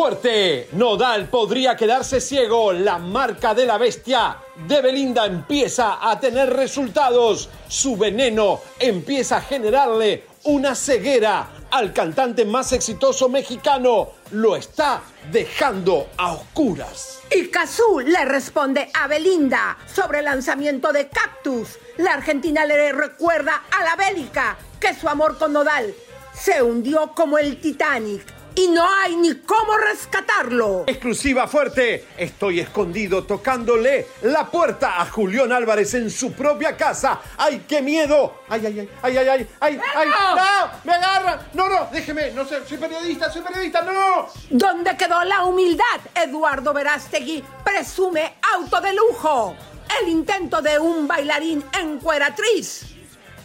Fuerte, 0.00 0.68
Nodal 0.72 1.28
podría 1.28 1.76
quedarse 1.76 2.20
ciego. 2.20 2.72
La 2.72 2.98
marca 2.98 3.54
de 3.54 3.66
la 3.66 3.76
bestia 3.76 4.38
de 4.66 4.80
Belinda 4.80 5.26
empieza 5.26 5.98
a 6.00 6.18
tener 6.18 6.50
resultados. 6.54 7.50
Su 7.68 7.96
veneno 7.96 8.60
empieza 8.78 9.36
a 9.36 9.40
generarle 9.42 10.24
una 10.44 10.74
ceguera 10.74 11.50
al 11.70 11.92
cantante 11.92 12.44
más 12.44 12.72
exitoso 12.72 13.28
mexicano. 13.28 14.12
Lo 14.30 14.56
está 14.56 15.02
dejando 15.30 16.08
a 16.16 16.32
oscuras. 16.32 17.20
Y 17.30 17.48
Cazú 17.48 18.00
le 18.00 18.24
responde 18.24 18.90
a 18.94 19.06
Belinda 19.06 19.76
sobre 19.94 20.20
el 20.20 20.24
lanzamiento 20.24 20.92
de 20.92 21.08
Cactus. 21.08 21.78
La 21.98 22.14
Argentina 22.14 22.64
le 22.64 22.92
recuerda 22.92 23.64
a 23.70 23.84
la 23.84 23.96
bélica 23.96 24.56
que 24.80 24.94
su 24.94 25.08
amor 25.08 25.36
con 25.36 25.52
Nodal 25.52 25.94
se 26.40 26.62
hundió 26.62 27.12
como 27.14 27.36
el 27.36 27.60
Titanic 27.60 28.22
y 28.54 28.68
no 28.68 28.82
hay 28.88 29.14
ni 29.16 29.34
cómo 29.36 29.76
rescatarlo. 29.76 30.84
Exclusiva 30.86 31.46
fuerte. 31.46 32.06
Estoy 32.16 32.60
escondido 32.60 33.24
tocándole 33.24 34.06
la 34.22 34.46
puerta 34.50 35.00
a 35.00 35.06
Julián 35.06 35.52
Álvarez 35.52 35.94
en 35.94 36.10
su 36.10 36.32
propia 36.32 36.76
casa. 36.76 37.20
¡Ay, 37.36 37.64
qué 37.68 37.82
miedo! 37.82 38.40
¡Ay, 38.48 38.66
ay, 38.66 38.80
ay, 38.80 38.88
ay, 39.02 39.16
ay, 39.18 39.28
ay! 39.28 39.48
¡Ay, 39.60 39.80
ay! 39.94 40.08
¡No! 40.08 40.70
¡Me 40.84 40.92
agarran! 40.94 41.40
¡No, 41.52 41.68
no! 41.68 41.88
Déjeme. 41.92 42.32
No 42.32 42.44
sé, 42.46 42.66
soy 42.66 42.78
periodista, 42.78 43.30
soy 43.30 43.42
periodista. 43.42 43.82
¡No! 43.82 44.28
¿Dónde 44.48 44.96
quedó 44.96 45.22
la 45.24 45.44
humildad? 45.44 46.00
Eduardo 46.14 46.72
Verástegui 46.72 47.44
presume 47.64 48.36
auto 48.54 48.80
de 48.80 48.94
lujo. 48.94 49.54
El 50.00 50.08
intento 50.08 50.62
de 50.62 50.78
un 50.78 51.06
bailarín 51.06 51.64
encueratriz 51.78 52.86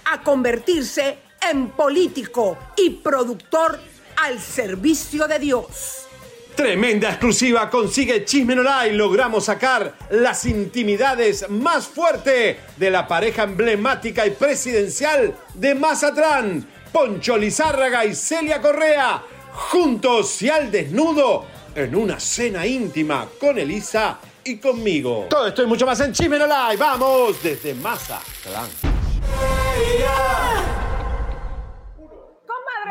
a 0.06 0.22
convertirse 0.22 1.25
en 1.52 1.70
político 1.70 2.58
y 2.76 2.90
productor 2.92 3.80
al 4.18 4.40
servicio 4.40 5.28
de 5.28 5.40
Dios. 5.40 6.08
Tremenda 6.56 7.10
exclusiva 7.10 7.70
consigue 7.70 8.24
Chisme 8.24 8.56
y 8.88 8.92
Logramos 8.94 9.46
sacar 9.46 9.94
las 10.10 10.46
intimidades 10.46 11.50
más 11.50 11.86
fuertes 11.86 12.58
de 12.78 12.90
la 12.90 13.06
pareja 13.08 13.44
emblemática 13.44 14.26
y 14.26 14.32
presidencial 14.32 15.36
de 15.54 15.76
Mazatlán. 15.76 16.66
Poncho 16.94 17.38
Lizárraga 17.38 18.06
y 18.06 18.16
Celia 18.16 18.62
Correa, 18.62 19.22
juntos 19.52 20.42
y 20.42 20.50
al 20.50 20.72
desnudo, 20.72 21.46
en 21.76 21.94
una 21.94 22.22
cena 22.22 22.66
íntima 22.66 23.28
con 23.38 23.60
Elisa 23.60 24.18
y 24.46 24.58
conmigo. 24.58 25.26
Todo 25.30 25.48
esto 25.48 25.62
y 25.62 25.66
mucho 25.66 25.86
más 25.86 26.00
en 26.00 26.14
Chisme 26.14 26.40
Vamos 26.40 27.44
desde 27.44 27.74
Mazatlán. 27.74 28.70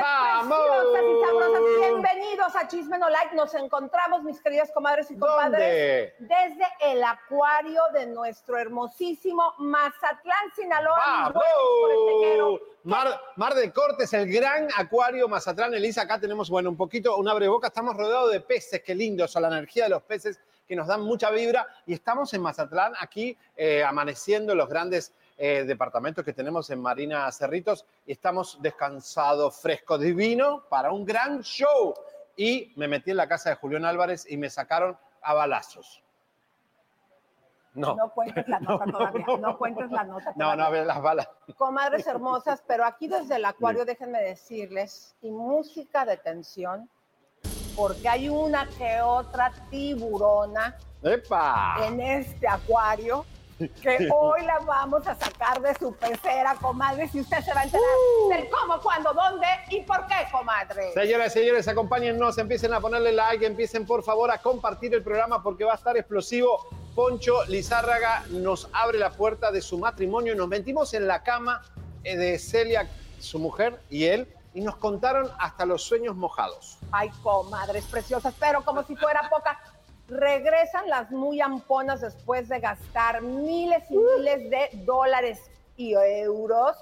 ¡Vamos! 0.05 0.59
y 0.93 1.25
sabrosas. 1.25 1.63
Bienvenidos 1.79 2.57
a 2.57 2.69
Chisme 2.69 2.99
No 2.99 3.09
Like. 3.09 3.35
Nos 3.35 3.55
encontramos, 3.55 4.23
mis 4.23 4.39
queridas 4.39 4.71
comadres 4.71 5.11
y 5.11 5.17
compadres, 5.17 6.13
desde 6.19 6.67
el 6.83 7.03
acuario 7.03 7.81
de 7.95 8.05
nuestro 8.07 8.59
hermosísimo 8.59 9.55
Mazatlán, 9.57 10.53
Sinaloa. 10.55 11.33
¡Vamos! 11.33 12.61
Mar, 12.83 13.19
Mar 13.37 13.55
de 13.55 13.73
Cortes, 13.73 14.13
el 14.13 14.31
gran 14.31 14.69
acuario 14.77 15.27
Mazatlán. 15.27 15.73
Elisa, 15.73 16.03
acá 16.03 16.21
tenemos, 16.21 16.51
bueno, 16.51 16.69
un 16.69 16.77
poquito, 16.77 17.17
un 17.17 17.25
boca. 17.49 17.69
Estamos 17.69 17.97
rodeados 17.97 18.31
de 18.31 18.41
peces, 18.41 18.83
qué 18.83 18.95
lindo, 18.95 19.25
o 19.25 19.41
la 19.41 19.49
energía 19.49 19.85
de 19.85 19.91
los 19.91 20.03
peces 20.03 20.39
que 20.69 20.77
nos 20.77 20.87
dan 20.87 21.01
mucha 21.01 21.31
vibra. 21.31 21.67
Y 21.87 21.95
estamos 21.95 22.35
en 22.35 22.43
Mazatlán, 22.43 22.93
aquí 23.01 23.39
eh, 23.57 23.83
amaneciendo 23.83 24.55
los 24.55 24.69
grandes 24.69 25.15
eh, 25.37 25.65
departamentos 25.65 26.25
que 26.25 26.33
tenemos 26.33 26.71
en 26.71 26.81
Marina 26.81 27.31
Cerritos 27.33 27.85
y 28.07 28.13
estamos 28.13 28.59
descansados, 28.61 29.57
fresco, 29.57 29.99
divino 29.99 30.65
para 30.69 30.93
un 30.93 31.05
gran 31.05 31.43
show. 31.43 31.95
Y 32.37 32.73
me 32.77 32.89
metí 32.89 33.11
en 33.11 33.17
la 33.17 33.29
casa 33.29 33.51
de 33.51 33.57
Julián 33.57 33.85
Álvarez 33.85 34.27
y 34.29 34.37
me 34.37 34.51
sacaron 34.51 34.97
a 35.23 35.35
balazos. 35.35 36.03
No. 37.75 37.97
No 37.97 38.11
cuentes 38.11 38.47
la 38.49 38.61
nota 38.61 38.85
todavía. 38.91 39.25
No, 39.39 39.59
cuentes 39.59 39.91
la 39.91 40.05
nota. 40.05 40.33
No, 40.37 40.55
no, 40.55 40.65
a 40.65 40.71
ver 40.71 40.87
las 40.87 41.03
balas. 41.03 41.29
Comadres 41.57 42.07
hermosas, 42.07 42.63
pero 42.67 42.85
aquí 42.85 43.09
desde 43.09 43.37
el 43.37 43.45
acuario, 43.45 43.85
déjenme 43.85 44.23
decirles, 44.23 45.17
y 45.21 45.31
música 45.31 46.05
de 46.05 46.17
tensión, 46.17 46.89
porque 47.77 48.09
hay 48.09 48.29
una 48.29 48.69
que 48.79 49.03
otra 49.03 49.53
tiburona 49.71 50.77
¡Epa! 51.03 51.77
en 51.87 52.01
este 52.01 52.47
acuario 52.47 53.27
que 53.59 54.09
hoy 54.15 54.43
la 54.45 54.59
vamos 54.61 55.07
a 55.07 55.15
sacar 55.15 55.61
de 55.61 55.75
su 55.75 55.95
pecera, 55.95 56.55
comadre, 56.61 57.09
si 57.09 57.21
usted 57.21 57.43
se 57.43 57.53
va 57.53 57.61
a 57.61 57.65
enterar 57.65 57.85
uh. 58.25 58.29
del 58.29 58.49
cómo, 58.51 58.81
cuándo, 58.81 59.13
dónde 59.13 59.47
y 59.71 59.81
por 59.83 60.07
qué, 60.07 60.27
comadre. 60.31 60.93
Señoras 60.93 61.35
y 61.35 61.41
señores, 61.41 61.69
acompáñennos, 61.69 62.39
empiecen 62.39 62.75
a 62.75 62.81
ponerle 62.81 63.13
like, 63.13 63.45
empiecen 63.45 63.87
por 63.87 64.03
favor 64.03 64.31
a 64.31 64.39
compartir 64.39 64.95
el 64.95 65.03
programa 65.03 65.43
porque 65.43 65.65
va 65.65 65.73
a 65.73 65.77
estar 65.77 65.97
explosivo. 65.97 66.67
Poncho 66.95 67.45
Lizárraga 67.47 68.25
nos 68.31 68.69
abre 68.73 68.99
la 68.99 69.11
puerta 69.11 69.51
de 69.51 69.61
su 69.61 69.79
matrimonio, 69.79 70.35
nos 70.37 70.49
metimos 70.49 70.95
en 70.95 71.09
la 71.09 71.23
cama 71.25 71.63
eh, 72.05 72.17
de 72.17 72.39
Celia, 72.39 72.89
su 73.19 73.39
mujer, 73.39 73.81
y 73.91 74.05
él, 74.05 74.29
y 74.55 74.61
nos 74.61 74.77
contaron 74.77 75.29
hasta 75.39 75.67
los 75.67 75.83
sueños 75.83 76.15
mojados. 76.15 76.79
Ay, 76.93 77.11
comadres 77.23 77.85
preciosas, 77.87 78.33
pero 78.39 78.65
como 78.65 78.85
si 78.85 78.95
fuera 78.95 79.29
poca, 79.29 79.59
regresan 80.09 80.89
las 80.89 81.11
muy 81.11 81.41
amponas 81.41 82.01
después 82.01 82.49
de 82.49 82.61
gastar 82.61 83.23
miles 83.23 83.91
y 83.91 83.97
miles 83.97 84.51
de 84.51 84.71
dólares 84.85 85.39
y 85.77 85.95
euros 85.95 86.77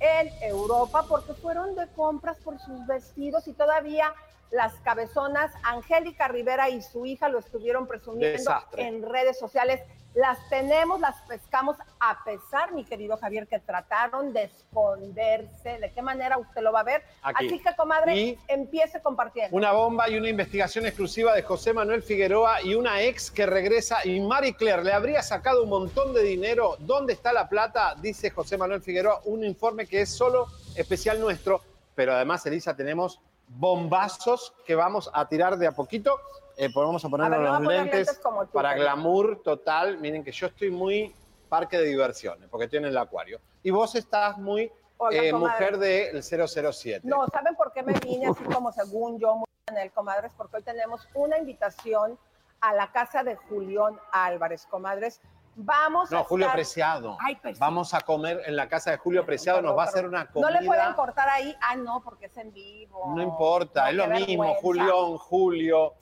en 0.00 0.30
Europa 0.42 1.04
porque 1.08 1.34
fueron 1.34 1.74
de 1.74 1.88
compras 1.88 2.36
por 2.38 2.58
sus 2.58 2.86
vestidos 2.86 3.48
y 3.48 3.52
todavía 3.52 4.12
las 4.50 4.74
cabezonas 4.80 5.52
Angélica 5.62 6.28
Rivera 6.28 6.70
y 6.70 6.80
su 6.82 7.04
hija 7.04 7.28
lo 7.28 7.38
estuvieron 7.38 7.86
presumiendo 7.86 8.50
en 8.76 9.02
redes 9.02 9.38
sociales. 9.38 9.80
Las 10.14 10.48
tenemos, 10.48 11.00
las 11.00 11.20
pescamos 11.22 11.76
a 12.00 12.24
pesar, 12.24 12.72
mi 12.72 12.84
querido 12.84 13.16
Javier, 13.18 13.46
que 13.46 13.60
trataron 13.60 14.32
de 14.32 14.44
esconderse. 14.44 15.78
¿De 15.78 15.92
qué 15.92 16.02
manera 16.02 16.38
usted 16.38 16.62
lo 16.62 16.72
va 16.72 16.80
a 16.80 16.84
ver? 16.84 17.04
Así 17.22 17.60
que, 17.60 17.76
comadre, 17.76 18.38
empiece 18.48 19.00
compartiendo. 19.00 19.56
Una 19.56 19.72
bomba 19.72 20.08
y 20.08 20.16
una 20.16 20.28
investigación 20.28 20.86
exclusiva 20.86 21.34
de 21.34 21.42
José 21.42 21.72
Manuel 21.72 22.02
Figueroa 22.02 22.62
y 22.62 22.74
una 22.74 23.02
ex 23.02 23.30
que 23.30 23.46
regresa. 23.46 24.04
Y 24.04 24.18
Marie 24.20 24.54
Claire 24.54 24.82
le 24.82 24.92
habría 24.92 25.22
sacado 25.22 25.62
un 25.62 25.68
montón 25.68 26.12
de 26.14 26.22
dinero. 26.22 26.76
¿Dónde 26.80 27.12
está 27.12 27.32
la 27.32 27.48
plata? 27.48 27.94
Dice 28.00 28.30
José 28.30 28.56
Manuel 28.56 28.82
Figueroa. 28.82 29.20
Un 29.24 29.44
informe 29.44 29.86
que 29.86 30.00
es 30.00 30.08
solo 30.08 30.46
especial 30.74 31.20
nuestro. 31.20 31.60
Pero 31.94 32.14
además, 32.14 32.44
Elisa, 32.46 32.74
tenemos 32.74 33.20
bombazos 33.48 34.52
que 34.66 34.74
vamos 34.74 35.10
a 35.12 35.28
tirar 35.28 35.58
de 35.58 35.66
a 35.66 35.72
poquito. 35.72 36.18
Eh, 36.60 36.68
vamos 36.74 37.04
a 37.04 37.08
poner 37.08 37.30
los 37.30 37.60
lentes, 37.60 38.20
para 38.52 38.74
glamour 38.74 39.42
total. 39.44 39.98
Miren 39.98 40.24
que 40.24 40.32
yo 40.32 40.48
estoy 40.48 40.72
muy 40.72 41.14
parque 41.48 41.78
de 41.78 41.84
diversiones, 41.84 42.48
porque 42.48 42.66
tiene 42.66 42.88
el 42.88 42.98
acuario. 42.98 43.40
Y 43.62 43.70
vos 43.70 43.94
estás 43.94 44.36
muy 44.38 44.72
eh, 45.12 45.32
mujer 45.32 45.78
del 45.78 46.20
007. 46.20 47.02
No, 47.04 47.28
¿saben 47.28 47.54
por 47.54 47.72
qué 47.72 47.84
me 47.84 47.92
vine 48.00 48.26
así 48.26 48.42
como 48.42 48.72
según 48.72 49.20
yo, 49.20 49.44
en 49.68 49.78
el 49.78 49.92
comadres? 49.92 50.32
Porque 50.36 50.56
hoy 50.56 50.62
tenemos 50.64 51.08
una 51.14 51.38
invitación 51.38 52.18
a 52.60 52.74
la 52.74 52.90
casa 52.90 53.22
de 53.22 53.36
Julián 53.36 53.96
Álvarez, 54.10 54.66
comadres. 54.66 55.20
Vamos 55.54 56.10
no, 56.10 56.24
Julio 56.24 56.50
Preciado. 56.52 57.18
Vamos 57.60 57.94
a 57.94 58.00
comer 58.00 58.42
en 58.46 58.56
la 58.56 58.68
casa 58.68 58.90
de 58.90 58.96
Julio 58.96 59.24
Preciado, 59.24 59.62
nos 59.62 59.78
va 59.78 59.84
a 59.84 59.86
hacer 59.86 60.08
una 60.08 60.28
comida. 60.28 60.50
No 60.50 60.60
le 60.60 60.66
pueden 60.66 60.92
cortar 60.94 61.28
ahí, 61.28 61.54
ah, 61.60 61.76
no, 61.76 62.00
porque 62.02 62.26
es 62.26 62.36
en 62.36 62.52
vivo. 62.52 63.12
No 63.14 63.22
importa, 63.22 63.90
es 63.90 63.94
lo 63.94 64.08
mismo, 64.08 64.54
Julián, 64.54 65.16
Julio. 65.18 65.94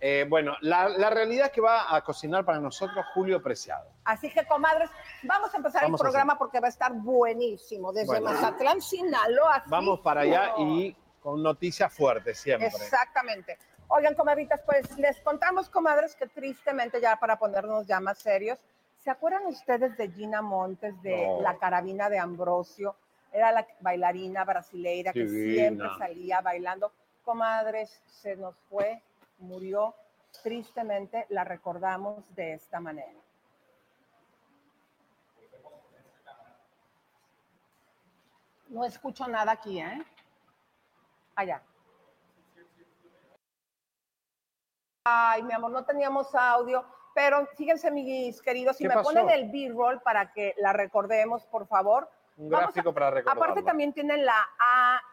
Eh, 0.00 0.26
bueno, 0.28 0.56
la, 0.60 1.10
realidad 1.10 1.46
es 1.46 1.52
que 1.52 1.60
va 1.60 1.94
a 1.94 2.02
cocinar 2.02 2.44
para 2.44 2.60
nosotros 2.60 3.04
Julio 3.14 3.42
Preciado. 3.42 3.90
Así 4.04 4.30
que, 4.30 4.46
comadres, 4.46 4.90
vamos 5.22 5.52
a 5.54 5.56
empezar 5.56 5.84
el 5.84 5.94
programa 5.94 6.36
porque 6.36 6.60
va 6.60 6.66
a 6.66 6.70
estar 6.70 6.92
buenísimo. 6.92 7.92
Desde 7.92 8.20
Mazatlán, 8.20 8.80
Sinaloa. 8.80 9.64
Vamos 9.66 10.00
para 10.00 10.22
allá 10.22 10.52
y 10.58 10.94
con 11.22 11.42
noticias 11.42 11.92
fuertes 11.92 12.38
siempre. 12.38 12.68
Exactamente. 12.68 13.58
Oigan, 13.88 14.14
comadritas, 14.14 14.60
pues 14.66 14.98
les 14.98 15.20
contamos, 15.20 15.70
comadres, 15.70 16.14
que 16.14 16.26
tristemente, 16.26 17.00
ya 17.00 17.16
para 17.16 17.38
ponernos 17.38 17.86
ya 17.86 18.00
más 18.00 18.18
serios, 18.18 18.58
¿Se 19.06 19.12
acuerdan 19.12 19.46
ustedes 19.46 19.96
de 19.96 20.10
Gina 20.10 20.42
Montes, 20.42 21.00
de 21.00 21.38
la 21.40 21.56
carabina 21.58 22.10
de 22.10 22.18
Ambrosio? 22.18 22.96
Era 23.32 23.52
la 23.52 23.64
bailarina 23.78 24.44
brasileira 24.44 25.12
que 25.12 25.28
siempre 25.28 25.86
salía 25.96 26.40
bailando. 26.40 26.90
Comadres, 27.24 28.02
se 28.04 28.34
nos 28.34 28.56
fue, 28.68 29.00
murió. 29.38 29.94
Tristemente 30.42 31.26
la 31.30 31.44
recordamos 31.44 32.34
de 32.34 32.52
esta 32.54 32.78
manera. 32.80 33.20
No 38.68 38.84
escucho 38.84 39.26
nada 39.28 39.52
aquí, 39.52 39.80
¿eh? 39.80 40.04
Allá. 41.36 41.62
Ay, 45.04 45.42
mi 45.44 45.52
amor, 45.52 45.70
no 45.70 45.84
teníamos 45.84 46.34
audio. 46.34 46.84
Pero 47.14 47.46
fíjense, 47.56 47.90
mis 47.90 48.42
queridos, 48.42 48.76
si 48.76 48.86
me 48.86 48.94
ponen 49.02 49.30
el 49.30 49.50
B-roll 49.50 50.02
para 50.02 50.32
que 50.32 50.54
la 50.58 50.72
recordemos, 50.72 51.46
por 51.46 51.66
favor. 51.66 52.10
Un 52.36 52.50
Vamos 52.50 52.66
gráfico 52.74 52.90
a- 52.90 52.94
para 52.94 53.10
recordarlo. 53.10 53.42
Aparte 53.42 53.62
también 53.62 53.92
tienen 53.94 54.26
la 54.26 54.46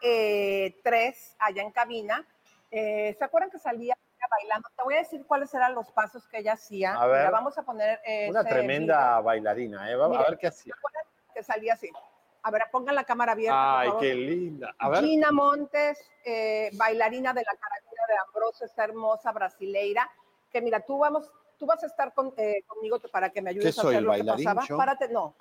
A3 0.02 1.36
allá 1.38 1.62
en 1.62 1.70
cabina. 1.70 2.26
Eh, 2.70 3.14
¿Se 3.16 3.24
acuerdan 3.24 3.50
que 3.50 3.58
salía 3.58 3.96
bailando? 4.30 4.68
Te 4.76 4.82
voy 4.82 4.94
a 4.94 4.98
decir 4.98 5.24
cuáles 5.26 5.52
eran 5.54 5.74
los 5.74 5.90
pasos 5.92 6.26
que 6.28 6.38
ella 6.38 6.52
hacía. 6.54 6.94
A 6.94 7.06
ver. 7.06 7.18
Mira, 7.20 7.30
vamos 7.30 7.56
a 7.58 7.62
poner 7.62 8.00
Una 8.28 8.40
ese 8.40 8.48
tremenda 8.48 9.08
video. 9.10 9.22
bailarina, 9.22 9.90
¿eh? 9.90 9.96
Vamos 9.96 10.18
a 10.18 10.22
ver 10.30 10.38
qué 10.38 10.46
hacía. 10.48 10.72
¿Se 10.74 10.78
acuerdan 10.78 11.02
que 11.34 11.42
salía 11.42 11.74
así? 11.74 11.90
A 12.42 12.50
ver, 12.50 12.62
pongan 12.70 12.94
la 12.94 13.04
cámara 13.04 13.32
abierta. 13.32 13.54
por 13.56 13.80
Ay, 13.80 13.86
favor. 13.88 14.02
qué 14.02 14.14
linda. 14.14 14.74
A 14.78 14.88
ver. 14.90 15.00
Gina 15.04 15.32
Montes, 15.32 15.98
eh, 16.24 16.70
bailarina 16.74 17.32
de 17.32 17.40
la 17.42 17.56
caracera 17.58 18.02
de 18.08 18.14
Ambrosio, 18.26 18.66
esta 18.66 18.84
hermosa 18.84 19.32
brasileira, 19.32 20.10
que 20.52 20.60
mira, 20.60 20.80
tú 20.80 20.98
vamos, 20.98 21.30
tú 21.58 21.64
vas 21.66 21.82
a 21.82 21.86
estar 21.86 22.12
con- 22.12 22.34
eh, 22.36 22.62
conmigo 22.66 22.98
para 23.10 23.30
que 23.30 23.40
me 23.40 23.50
ayudes 23.50 23.74
¿Qué 23.74 23.80
a 23.80 23.82
soy, 23.82 23.94
hacer 23.96 23.98
el 23.98 24.26
lo 24.26 24.36
que 24.36 24.44
pasaba. 24.44 24.76
Párate, 24.76 25.08
no, 25.08 25.34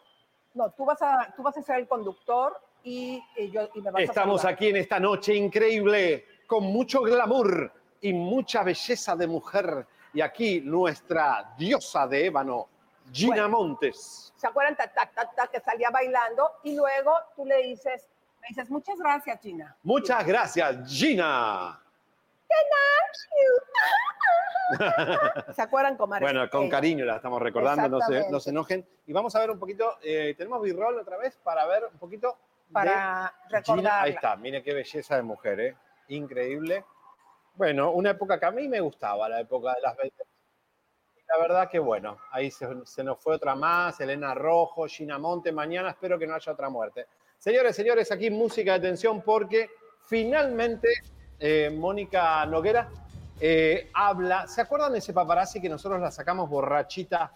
no, 0.53 0.71
tú 0.71 0.85
vas 0.85 1.01
a, 1.01 1.33
tú 1.35 1.43
vas 1.43 1.57
a 1.57 1.61
ser 1.61 1.77
el 1.79 1.87
conductor 1.89 2.57
y, 2.83 3.21
y 3.35 3.51
yo 3.51 3.67
y 3.75 3.81
me 3.81 3.91
vas 3.91 3.99
a 3.99 4.03
Estamos 4.03 4.41
saludar. 4.41 4.53
aquí 4.55 4.69
en 4.69 4.77
esta 4.77 4.99
noche 4.99 5.35
increíble, 5.35 6.25
con 6.47 6.63
mucho 6.63 7.01
glamour 7.01 7.71
y 8.03 8.13
mucha 8.13 8.63
belleza 8.63 9.15
de 9.15 9.25
mujer. 9.27 9.87
Y 10.13 10.21
aquí 10.21 10.61
nuestra 10.61 11.53
diosa 11.57 12.05
de 12.05 12.27
ébano, 12.27 12.67
Gina 13.11 13.47
Bueno. 13.47 13.49
Montes. 13.49 14.33
¿Se 14.35 14.45
acuerdan 14.45 14.75
ta, 14.75 14.87
ta, 14.91 15.09
ta, 15.09 15.47
que 15.47 15.59
salía 15.61 15.89
bailando? 15.89 16.51
Y 16.63 16.75
luego 16.75 17.13
tú 17.35 17.45
le 17.45 17.63
dices, 17.63 18.09
me 18.41 18.49
dices, 18.49 18.69
muchas 18.69 18.99
gracias, 18.99 19.39
Gina. 19.41 19.75
Muchas 19.83 20.25
gracias, 20.27 20.87
Gina. 20.91 21.79
¿Se 25.55 25.61
acuerdan, 25.61 25.95
comadres? 25.95 26.25
Bueno, 26.31 26.49
con 26.49 26.63
Ella. 26.63 26.71
cariño 26.71 27.05
la 27.05 27.15
estamos 27.17 27.41
recordando, 27.41 27.87
no 27.87 27.99
se, 28.01 28.29
no 28.29 28.39
se 28.39 28.49
enojen. 28.49 28.85
Y 29.07 29.13
vamos 29.13 29.33
a 29.35 29.39
ver 29.39 29.49
un 29.51 29.59
poquito, 29.59 29.97
eh, 30.01 30.35
tenemos 30.37 30.61
b-roll 30.61 30.99
otra 30.99 31.17
vez 31.17 31.37
para 31.43 31.65
ver 31.65 31.85
un 31.91 31.97
poquito 31.97 32.37
Para 32.71 32.91
de 32.91 32.95
Gina. 32.97 33.33
recordarla. 33.49 34.01
Ahí 34.01 34.11
está, 34.11 34.35
mire 34.35 34.61
qué 34.61 34.73
belleza 34.73 35.15
de 35.15 35.21
mujer, 35.23 35.59
¿eh? 35.59 35.77
Increíble. 36.09 36.83
Bueno, 37.55 37.91
una 37.91 38.11
época 38.11 38.39
que 38.39 38.47
a 38.47 38.51
mí 38.51 38.67
me 38.67 38.79
gustaba, 38.79 39.29
la 39.29 39.39
época 39.41 39.75
de 39.75 39.81
las 39.81 39.95
20. 39.95 40.23
Y 41.15 41.19
La 41.27 41.37
verdad 41.39 41.69
que 41.69 41.77
bueno, 41.77 42.17
ahí 42.31 42.49
se, 42.49 42.65
nos 43.03 43.19
fue 43.19 43.35
otra 43.35 43.53
más, 43.53 43.99
Elena 43.99 44.33
Rojo, 44.33 44.87
Gina 44.87 45.19
Monte, 45.19 45.51
mañana 45.51 45.91
espero 45.91 46.17
que 46.17 46.25
no 46.25 46.33
haya 46.33 46.51
otra 46.51 46.69
muerte. 46.69 47.05
Señores, 47.37 47.75
señores, 47.75 48.11
aquí 48.11 48.31
música 48.31 48.73
de 48.73 48.87
tensión 48.87 49.21
porque 49.21 49.69
finalmente 50.07 50.87
eh, 51.39 51.69
Mónica 51.69 52.43
Noguera 52.47 52.89
eh, 53.39 53.91
habla. 53.93 54.47
¿Se 54.47 54.61
acuerdan 54.61 54.93
de 54.93 54.97
ese 54.99 55.13
paparazzi 55.13 55.61
que 55.61 55.69
nosotros 55.69 56.01
la 56.01 56.09
sacamos 56.09 56.49
borrachita 56.49 57.33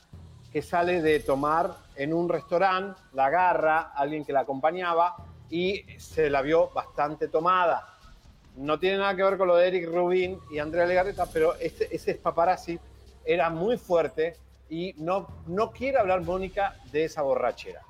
que 0.51 0.63
sale 0.63 1.01
de 1.03 1.19
tomar 1.19 1.75
en 1.95 2.11
un 2.11 2.27
restaurante, 2.27 2.99
la 3.13 3.25
agarra 3.25 3.91
alguien 3.93 4.25
que 4.25 4.33
la 4.33 4.39
acompañaba 4.39 5.15
y 5.49 5.83
se 5.99 6.27
la 6.31 6.41
vio 6.41 6.69
bastante 6.69 7.27
tomada? 7.27 7.96
No 8.57 8.79
tiene 8.79 8.97
nada 8.97 9.15
que 9.15 9.21
ver 9.21 9.37
con 9.37 9.47
lo 9.47 9.55
de 9.55 9.67
Eric 9.67 9.87
Rubin 9.87 10.39
y 10.51 10.57
Andrea 10.57 10.87
Legarreta, 10.87 11.27
pero 11.31 11.53
este, 11.59 11.95
ese 11.95 12.15
paparazzi 12.15 12.79
era 13.23 13.51
muy 13.51 13.77
fuerte 13.77 14.35
y 14.67 14.95
no, 14.97 15.27
no 15.45 15.71
quiere 15.71 15.99
hablar 15.99 16.21
Mónica 16.21 16.75
de 16.91 17.05
esa 17.05 17.21
borrachera. 17.21 17.81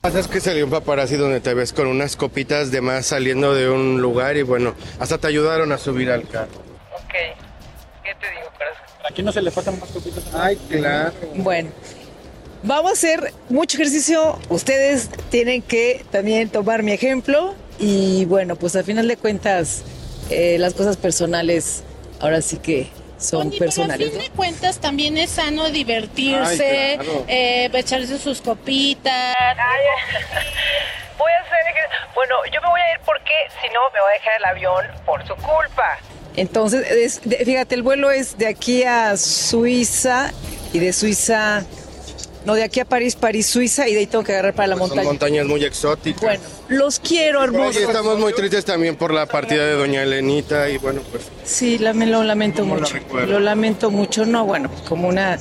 pasa 0.00 0.20
es 0.20 0.26
que 0.26 0.40
salió 0.40 0.64
un 0.64 0.70
paparazzi 0.70 1.16
donde 1.16 1.40
te 1.40 1.52
ves 1.52 1.74
con 1.74 1.86
unas 1.88 2.16
copitas 2.16 2.70
de 2.70 2.80
más 2.80 3.04
saliendo 3.04 3.54
de 3.54 3.68
un 3.68 4.00
lugar 4.00 4.38
y 4.38 4.42
bueno, 4.42 4.74
hasta 4.98 5.18
te 5.18 5.26
ayudaron 5.26 5.72
a 5.72 5.78
subir 5.78 6.10
al 6.10 6.26
carro. 6.26 6.62
Ok. 6.94 7.12
¿Qué 8.02 8.14
te 8.14 8.30
digo, 8.30 8.50
corazón? 8.56 8.84
Aquí 9.08 9.22
no 9.22 9.30
se 9.30 9.42
le 9.42 9.50
faltan 9.50 9.78
más 9.78 9.90
copitas. 9.90 10.24
Ay, 10.34 10.56
claro. 10.70 11.12
Bueno, 11.34 11.68
vamos 12.62 12.90
a 12.90 12.94
hacer 12.94 13.34
mucho 13.50 13.76
ejercicio. 13.76 14.38
Ustedes 14.48 15.10
tienen 15.30 15.60
que 15.60 16.02
también 16.10 16.48
tomar 16.48 16.82
mi 16.82 16.92
ejemplo. 16.92 17.54
Y 17.78 18.24
bueno, 18.26 18.56
pues 18.56 18.76
al 18.76 18.84
final 18.84 19.08
de 19.08 19.16
cuentas, 19.16 19.82
eh, 20.30 20.56
las 20.58 20.74
cosas 20.74 20.96
personales 20.96 21.82
ahora 22.20 22.40
sí 22.42 22.56
que 22.58 22.88
son 23.18 23.48
Oye, 23.48 23.56
pero 23.58 23.70
a 23.70 23.74
personales. 23.74 24.10
fin 24.10 24.18
de 24.18 24.30
cuentas 24.30 24.78
también 24.78 25.16
es 25.18 25.30
sano 25.30 25.70
divertirse, 25.70 26.90
Ay, 26.92 26.96
claro. 26.98 27.24
eh, 27.28 27.70
echarse 27.72 28.18
sus 28.18 28.40
copitas. 28.40 29.34
Voy 31.18 31.30
a 31.32 31.40
hacer. 31.40 31.54
Bueno, 32.14 32.34
yo 32.52 32.60
me 32.60 32.68
voy 32.68 32.80
a 32.80 32.94
ir 32.94 33.00
porque 33.04 33.32
si 33.60 33.68
no 33.72 33.80
me 33.92 34.00
voy 34.00 34.10
a 34.10 34.12
dejar 34.14 34.32
el 34.38 34.44
avión 34.44 34.84
por 35.06 35.26
su 35.26 35.34
culpa. 35.36 35.98
Entonces, 36.36 36.90
es- 36.90 37.20
fíjate, 37.44 37.74
el 37.76 37.82
vuelo 37.82 38.10
es 38.10 38.36
de 38.38 38.48
aquí 38.48 38.82
a 38.84 39.16
Suiza 39.16 40.32
y 40.72 40.78
de 40.80 40.92
Suiza, 40.92 41.62
no, 42.44 42.54
de 42.54 42.62
aquí 42.62 42.80
a 42.80 42.84
París, 42.84 43.16
París, 43.16 43.46
Suiza 43.46 43.88
y 43.88 43.94
de 43.94 44.00
ahí 44.00 44.06
tengo 44.06 44.22
que 44.24 44.32
agarrar 44.32 44.54
para 44.54 44.68
la 44.68 44.76
Pues 44.76 44.88
Son 44.88 44.96
montaña. 44.98 45.08
montañas 45.10 45.46
muy 45.46 45.64
exóticas. 45.64 46.20
Bueno, 46.22 46.42
los 46.68 46.98
quiero, 47.00 47.42
hermosos. 47.42 47.82
Estamos 47.82 48.18
muy 48.18 48.32
tristes 48.34 48.64
también 48.64 48.96
por 48.96 49.12
la 49.12 49.26
partida 49.26 49.64
de 49.66 49.72
Doña 49.72 50.02
Elenita 50.02 50.68
y 50.68 50.78
bueno, 50.78 51.00
pues 51.10 51.24
Sí, 51.44 51.78
la- 51.78 51.92
me 51.94 52.06
lo 52.06 52.22
lamento 52.24 52.60
¿Cómo 52.62 52.76
la 52.76 52.80
mucho. 52.82 52.98
Lo 53.26 53.40
lamento 53.40 53.90
mucho. 53.90 54.26
No, 54.26 54.44
bueno, 54.44 54.70
como 54.88 55.08
una, 55.08 55.38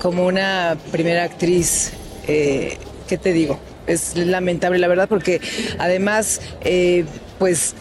como 0.00 0.26
una 0.26 0.76
primera 0.92 1.24
actriz, 1.24 1.92
eh, 2.28 2.76
¿qué 3.08 3.16
te 3.18 3.32
digo? 3.32 3.58
Es 3.86 4.16
lamentable, 4.16 4.78
la 4.78 4.88
verdad, 4.88 5.08
porque 5.08 5.40
además, 5.78 6.40
eh, 6.62 7.04
pues 7.38 7.74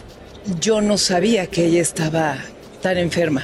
yo 0.59 0.79
no 0.81 0.97
sabía 0.97 1.47
que 1.47 1.65
ella 1.65 1.81
estaba 1.81 2.37
tan 2.81 2.97
enferma. 2.97 3.43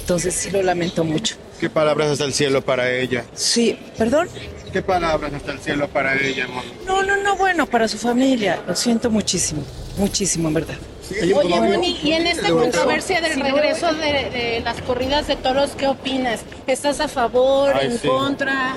Entonces 0.00 0.34
sí 0.34 0.50
lo 0.50 0.62
lamento 0.62 1.02
mucho. 1.02 1.36
Qué 1.60 1.70
palabras 1.70 2.10
hasta 2.10 2.24
el 2.24 2.32
cielo 2.34 2.62
para 2.62 2.90
ella. 2.90 3.24
Sí, 3.34 3.78
perdón. 3.98 4.28
Qué 4.72 4.82
palabras 4.82 5.32
hasta 5.32 5.52
el 5.52 5.60
cielo 5.60 5.88
para 5.88 6.16
ella, 6.20 6.44
amor. 6.44 6.64
No, 6.86 7.02
no, 7.02 7.16
no, 7.16 7.36
bueno, 7.36 7.66
para 7.66 7.86
su 7.88 7.96
familia. 7.98 8.60
Lo 8.66 8.74
siento 8.74 9.08
muchísimo, 9.10 9.62
muchísimo, 9.96 10.48
en 10.48 10.54
verdad. 10.54 10.74
Oye, 11.20 11.60
Moni, 11.60 11.98
y 12.02 12.12
en 12.12 12.26
esta 12.26 12.48
controversia 12.50 13.20
del 13.20 13.38
regreso 13.40 13.92
de, 13.92 14.30
de 14.30 14.60
las 14.64 14.80
corridas 14.82 15.26
de 15.28 15.36
toros, 15.36 15.72
¿qué 15.76 15.86
opinas? 15.86 16.40
¿Estás 16.66 16.98
a 17.00 17.08
favor, 17.08 17.72
Ay, 17.74 17.88
en 17.88 17.98
sí. 17.98 18.08
contra? 18.08 18.74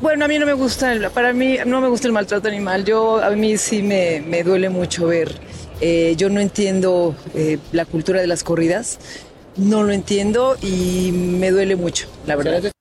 Bueno, 0.00 0.24
a 0.24 0.28
mí 0.28 0.38
no 0.38 0.46
me 0.46 0.52
gusta, 0.52 0.92
el- 0.92 1.10
para 1.10 1.32
mí 1.32 1.58
no 1.66 1.80
me 1.80 1.88
gusta 1.88 2.06
el 2.06 2.12
maltrato 2.12 2.48
animal. 2.48 2.84
Yo, 2.84 3.22
a 3.22 3.30
mí 3.30 3.58
sí 3.58 3.82
me, 3.82 4.20
me 4.20 4.42
duele 4.44 4.68
mucho 4.70 5.06
ver. 5.08 5.34
eh, 5.80 6.14
yo 6.16 6.30
no 6.30 6.40
entiendo 6.40 7.14
eh, 7.34 7.58
la 7.72 7.84
cultura 7.84 8.20
de 8.22 8.26
las 8.26 8.42
corridas, 8.42 8.98
no 9.56 9.82
lo 9.82 9.92
entiendo 9.92 10.56
y 10.60 11.12
me 11.12 11.50
duele 11.50 11.76
mucho, 11.76 12.08
la 12.26 12.36
verdad. 12.36 12.72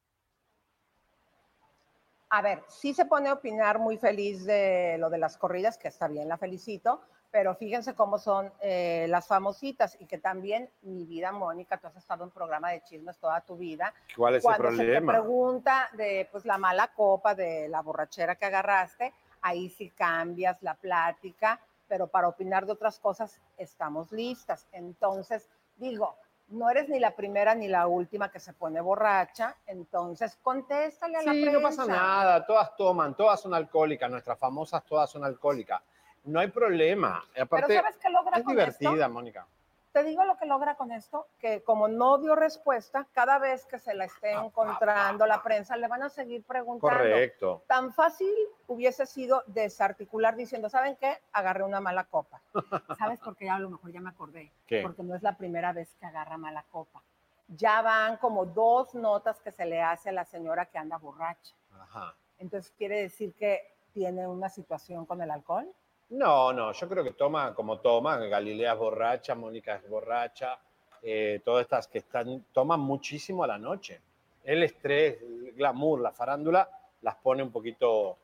A 2.29 2.41
ver, 2.41 2.63
sí 2.67 2.93
se 2.93 3.05
pone 3.05 3.29
a 3.29 3.33
opinar 3.33 3.79
muy 3.79 3.97
feliz 3.97 4.45
de 4.45 4.97
lo 4.99 5.09
de 5.09 5.17
las 5.17 5.37
corridas, 5.37 5.77
que 5.77 5.87
está 5.87 6.07
bien, 6.07 6.27
la 6.27 6.37
felicito, 6.37 7.01
pero 7.31 7.55
fíjense 7.55 7.95
cómo 7.95 8.17
son 8.17 8.51
eh, 8.61 9.05
las 9.09 9.27
famositas 9.27 9.95
y 10.01 10.05
que 10.05 10.17
también 10.17 10.69
mi 10.81 11.05
vida, 11.05 11.31
Mónica, 11.31 11.77
tú 11.77 11.87
has 11.87 11.95
estado 11.95 12.23
en 12.25 12.31
programa 12.31 12.71
de 12.71 12.81
chismes 12.83 13.17
toda 13.17 13.39
tu 13.41 13.55
vida. 13.55 13.93
¿Cuál 14.17 14.35
es 14.35 14.43
el 14.43 14.43
Cuando 14.43 14.71
se 14.71 14.77
te 14.77 14.83
problema? 14.83 15.13
pregunta 15.13 15.89
de 15.93 16.27
pues 16.31 16.45
la 16.45 16.57
mala 16.57 16.89
copa, 16.93 17.35
de 17.35 17.69
la 17.69 17.81
borrachera 17.81 18.35
que 18.35 18.45
agarraste, 18.45 19.13
ahí 19.41 19.69
sí 19.69 19.91
cambias 19.91 20.61
la 20.61 20.75
plática, 20.75 21.59
pero 21.87 22.07
para 22.07 22.27
opinar 22.27 22.65
de 22.65 22.73
otras 22.73 22.99
cosas 22.99 23.39
estamos 23.57 24.11
listas. 24.11 24.67
Entonces, 24.71 25.47
digo, 25.77 26.17
no 26.49 26.69
eres 26.69 26.87
ni 26.89 26.99
la 26.99 27.15
primera 27.15 27.55
ni 27.55 27.67
la 27.67 27.87
última 27.87 28.29
que 28.29 28.39
se 28.39 28.53
pone 28.53 28.79
borracha, 28.81 29.55
entonces 29.65 30.37
contéstale 30.41 31.17
a 31.17 31.21
la 31.23 31.31
Sí, 31.31 31.41
prensa. 31.41 31.59
no 31.59 31.63
pasa 31.63 31.85
nada, 31.85 32.45
todas 32.45 32.75
toman, 32.75 33.15
todas 33.15 33.41
son 33.41 33.53
alcohólicas, 33.53 34.09
nuestras 34.09 34.37
famosas 34.37 34.83
todas 34.85 35.09
son 35.09 35.23
alcohólicas. 35.23 35.81
No 36.25 36.39
hay 36.39 36.47
problema. 36.49 37.23
Aparte, 37.39 37.67
Pero 37.67 37.81
¿sabes 37.81 37.97
qué 37.97 38.09
logra 38.09 38.37
es 38.37 38.43
con 38.43 38.53
divertida, 38.53 38.91
esto? 39.05 39.09
Mónica. 39.09 39.47
Te 39.95 40.03
digo 40.03 40.25
lo 40.25 40.35
que 40.35 40.45
logra 40.45 40.75
con 40.75 40.91
esto, 40.91 41.29
que 41.39 41.63
como 41.63 41.87
no 41.87 42.17
dio 42.17 42.35
respuesta, 42.35 43.07
cada 43.13 43.39
vez 43.39 43.65
que 43.65 43.79
se 43.79 43.93
la 43.93 44.03
esté 44.03 44.33
encontrando 44.33 45.25
la 45.25 45.41
prensa, 45.41 45.77
le 45.77 45.87
van 45.87 46.03
a 46.03 46.09
seguir 46.09 46.43
preguntando. 46.43 46.97
Correcto. 46.97 47.63
Tan 47.65 47.93
fácil 47.93 48.29
hubiese 48.67 49.05
sido 49.05 49.43
desarticular 49.47 50.35
diciendo, 50.35 50.67
¿saben 50.67 50.97
qué? 50.97 51.19
Agarré 51.31 51.63
una 51.63 51.79
mala 51.79 52.03
copa. 52.03 52.41
¿Sabes 52.99 53.21
por 53.21 53.37
qué? 53.37 53.49
A 53.49 53.57
lo 53.57 53.69
mejor 53.69 53.89
ya 53.93 54.01
me 54.01 54.09
acordé. 54.09 54.51
¿Qué? 54.67 54.81
Porque 54.81 55.01
no 55.01 55.15
es 55.15 55.23
la 55.23 55.37
primera 55.37 55.71
vez 55.71 55.95
que 55.95 56.05
agarra 56.05 56.35
mala 56.35 56.65
copa. 56.69 57.01
Ya 57.47 57.81
van 57.81 58.17
como 58.17 58.45
dos 58.45 58.95
notas 58.95 59.39
que 59.39 59.53
se 59.53 59.65
le 59.65 59.81
hace 59.81 60.09
a 60.09 60.11
la 60.11 60.25
señora 60.25 60.65
que 60.65 60.77
anda 60.77 60.97
borracha. 60.97 61.55
Ajá. 61.71 62.13
Entonces, 62.37 62.73
¿quiere 62.77 62.99
decir 62.99 63.33
que 63.33 63.77
tiene 63.93 64.27
una 64.27 64.49
situación 64.49 65.05
con 65.05 65.21
el 65.21 65.31
alcohol? 65.31 65.73
No, 66.09 66.53
no, 66.53 66.71
yo 66.71 66.87
creo 66.87 67.03
que 67.03 67.11
toma 67.11 67.53
como 67.55 67.79
toma, 67.79 68.17
Galilea 68.17 68.73
es 68.73 68.79
borracha, 68.79 69.35
Mónica 69.35 69.75
es 69.75 69.89
borracha, 69.89 70.59
eh, 71.01 71.41
todas 71.43 71.63
estas 71.63 71.87
que 71.87 71.99
están, 71.99 72.45
toman 72.51 72.79
muchísimo 72.79 73.43
a 73.43 73.47
la 73.47 73.57
noche. 73.57 74.01
El 74.43 74.63
estrés, 74.63 75.21
el 75.21 75.53
glamour, 75.53 76.01
la 76.01 76.11
farándula, 76.11 76.69
las 77.01 77.15
pone 77.15 77.41
un 77.41 77.51
poquito 77.51 78.17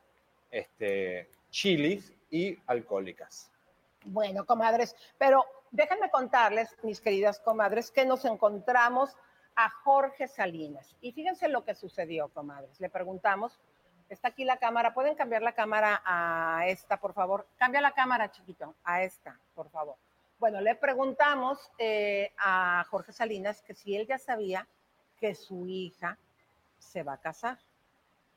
este, 0.50 1.28
chilis 1.50 2.12
y 2.30 2.56
alcohólicas. 2.66 3.50
Bueno, 4.04 4.44
comadres, 4.44 4.96
pero 5.18 5.44
déjenme 5.70 6.10
contarles, 6.10 6.76
mis 6.82 7.00
queridas 7.00 7.40
comadres, 7.40 7.90
que 7.90 8.04
nos 8.04 8.24
encontramos 8.24 9.16
a 9.54 9.68
Jorge 9.68 10.28
Salinas. 10.28 10.96
Y 11.00 11.12
fíjense 11.12 11.48
lo 11.48 11.64
que 11.64 11.74
sucedió, 11.74 12.28
comadres. 12.28 12.80
Le 12.80 12.88
preguntamos 12.88 13.60
Está 14.12 14.28
aquí 14.28 14.44
la 14.44 14.58
cámara. 14.58 14.92
¿Pueden 14.92 15.14
cambiar 15.14 15.40
la 15.40 15.52
cámara 15.52 16.02
a 16.04 16.66
esta, 16.66 16.98
por 16.98 17.14
favor? 17.14 17.46
Cambia 17.56 17.80
la 17.80 17.92
cámara, 17.92 18.30
chiquito, 18.30 18.74
a 18.84 19.02
esta, 19.02 19.38
por 19.54 19.70
favor. 19.70 19.96
Bueno, 20.38 20.60
le 20.60 20.74
preguntamos 20.74 21.58
eh, 21.78 22.30
a 22.38 22.84
Jorge 22.90 23.12
Salinas 23.12 23.62
que 23.62 23.72
si 23.72 23.96
él 23.96 24.06
ya 24.06 24.18
sabía 24.18 24.68
que 25.18 25.34
su 25.34 25.66
hija 25.66 26.18
se 26.78 27.02
va 27.02 27.14
a 27.14 27.20
casar. 27.20 27.56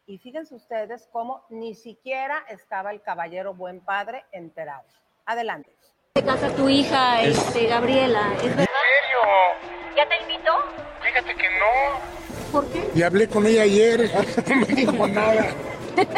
Y 0.08 0.18
fíjense 0.18 0.56
ustedes 0.56 1.10
cómo 1.12 1.44
ni 1.50 1.76
siquiera 1.76 2.46
estaba 2.48 2.92
el 2.92 3.02
caballero 3.02 3.54
buen 3.54 3.82
padre 3.82 4.24
enterado. 4.32 4.86
Adelante. 5.26 5.76
Se 6.16 6.24
casa 6.24 6.56
tu 6.56 6.70
hija, 6.70 7.22
este, 7.22 7.68
Gabriela, 7.68 8.32
¿es 8.36 8.56
verdad? 8.56 8.60
¿En 8.60 8.66
serio? 8.66 9.98
¿Ya 9.98 10.08
te 10.08 10.22
invitó? 10.22 10.54
Fíjate 11.02 11.36
que 11.36 11.50
no. 11.60 12.25
¿Por 12.56 12.66
qué? 12.68 12.90
Y 12.96 13.02
hablé 13.02 13.28
con 13.28 13.46
ella 13.46 13.64
ayer, 13.64 14.10
no 14.50 14.56
me 14.56 14.66
dijo 14.68 15.08
nada. 15.08 15.48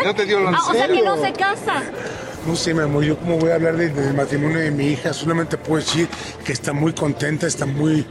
No 0.05 0.13
te 0.15 0.25
dio 0.25 0.39
lo 0.39 0.49
Ah, 0.49 0.61
o 0.69 0.73
sea 0.73 0.87
que 0.87 1.01
no 1.01 1.17
se 1.21 1.33
casa. 1.33 1.81
No 2.45 2.55
sé, 2.55 2.73
mi 2.73 2.81
amor, 2.81 3.03
yo 3.03 3.17
cómo 3.17 3.37
voy 3.39 3.49
a 3.51 3.55
hablar 3.55 3.75
de- 3.75 3.89
del 3.89 4.13
matrimonio 4.13 4.59
de 4.59 4.69
mi 4.71 4.87
hija, 4.91 5.13
solamente 5.13 5.57
puedo 5.57 5.83
decir 5.83 6.07
que 6.45 6.53
está 6.53 6.73
muy 6.73 6.93
contenta, 6.93 7.45
está 7.47 7.65
muy, 7.65 8.05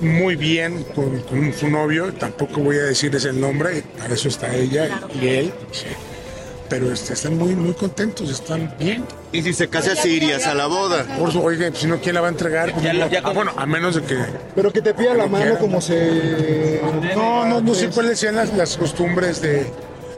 muy 0.00 0.34
bien 0.34 0.84
con, 0.94 1.20
con 1.20 1.52
su 1.52 1.68
novio, 1.68 2.12
tampoco 2.14 2.60
voy 2.60 2.76
a 2.78 2.82
decirles 2.84 3.24
el 3.26 3.38
nombre, 3.40 3.84
para 3.98 4.14
eso 4.14 4.28
está 4.28 4.52
ella 4.54 5.00
y 5.14 5.28
él, 5.28 5.52
sí. 5.70 5.86
Pero 6.72 6.90
este, 6.90 7.12
están 7.12 7.36
muy, 7.36 7.54
muy 7.54 7.74
contentos, 7.74 8.30
están 8.30 8.74
bien. 8.78 9.04
Y 9.30 9.42
si 9.42 9.52
se 9.52 9.68
casa, 9.68 9.94
sí 9.94 10.08
irías 10.16 10.46
a 10.46 10.54
la 10.54 10.66
boda. 10.68 11.04
Por 11.18 11.30
su, 11.30 11.42
oiga, 11.42 11.68
pues, 11.68 11.80
si 11.82 11.86
no, 11.86 12.00
¿quién 12.00 12.14
la 12.14 12.22
va 12.22 12.28
a 12.28 12.30
entregar? 12.30 12.72
Pues, 12.72 12.94
no- 12.94 13.08
ah, 13.24 13.32
bueno, 13.34 13.52
a 13.54 13.66
menos 13.66 13.96
de 13.96 14.02
que... 14.04 14.16
Pero 14.54 14.72
que 14.72 14.80
te 14.80 14.94
pida 14.94 15.12
la 15.12 15.26
mano 15.26 15.44
quiera. 15.44 15.58
como 15.58 15.82
se... 15.82 16.80
No, 17.14 17.44
no, 17.44 17.60
no 17.60 17.74
sé 17.74 17.88
cuáles 17.90 18.18
sean 18.18 18.36
las, 18.36 18.54
las 18.54 18.78
costumbres 18.78 19.42
de, 19.42 19.66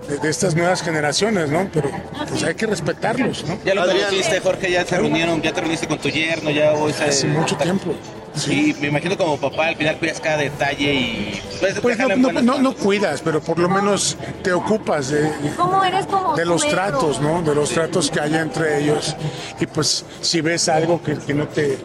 de- 0.08 0.18
de 0.22 0.30
estas 0.30 0.54
nuevas 0.54 0.80
generaciones, 0.84 1.50
¿no? 1.50 1.68
Pero 1.72 1.90
pues 2.28 2.44
hay 2.44 2.54
que 2.54 2.66
respetarlos, 2.66 3.44
¿no? 3.48 3.58
Ya 3.64 3.74
lo 3.74 3.84
conociste, 3.84 4.38
Jorge, 4.38 4.70
ya 4.70 4.86
se 4.86 4.96
reunieron, 4.96 5.42
ya 5.42 5.52
te 5.52 5.60
reuniste 5.60 5.88
con 5.88 5.98
tu 5.98 6.08
yerno, 6.08 6.50
ya 6.50 6.72
ese... 6.88 7.02
Hace 7.04 7.26
mucho 7.26 7.56
tiempo. 7.56 7.96
Sí, 8.34 8.74
me 8.80 8.88
imagino 8.88 9.16
como 9.16 9.36
papá 9.36 9.68
al 9.68 9.76
final 9.76 9.96
cuidas 9.98 10.20
cada 10.20 10.38
detalle 10.38 10.92
y... 10.94 11.42
Pues, 11.60 11.80
Pues 11.80 11.98
no, 11.98 12.32
no, 12.32 12.58
no, 12.58 12.74
cuidas, 12.74 13.20
pero 13.22 13.40
por 13.40 13.58
lo 13.58 13.68
menos 13.68 14.16
te 14.42 14.52
ocupas 14.52 15.08
de, 15.08 15.30
¿Cómo 15.56 15.84
eres 15.84 16.06
como 16.06 16.34
de 16.34 16.44
los 16.44 16.66
tratos, 16.66 17.20
¿no? 17.20 17.42
De 17.42 17.54
los 17.54 17.70
tratos 17.70 18.10
que 18.10 18.20
haya 18.20 18.40
entre 18.40 18.80
ellos. 18.80 19.16
Y 19.60 19.66
pues 19.66 20.04
si 20.20 20.40
ves 20.40 20.68
algo 20.68 21.02
que, 21.02 21.16
que 21.16 21.34
no 21.34 21.46
te 21.48 21.78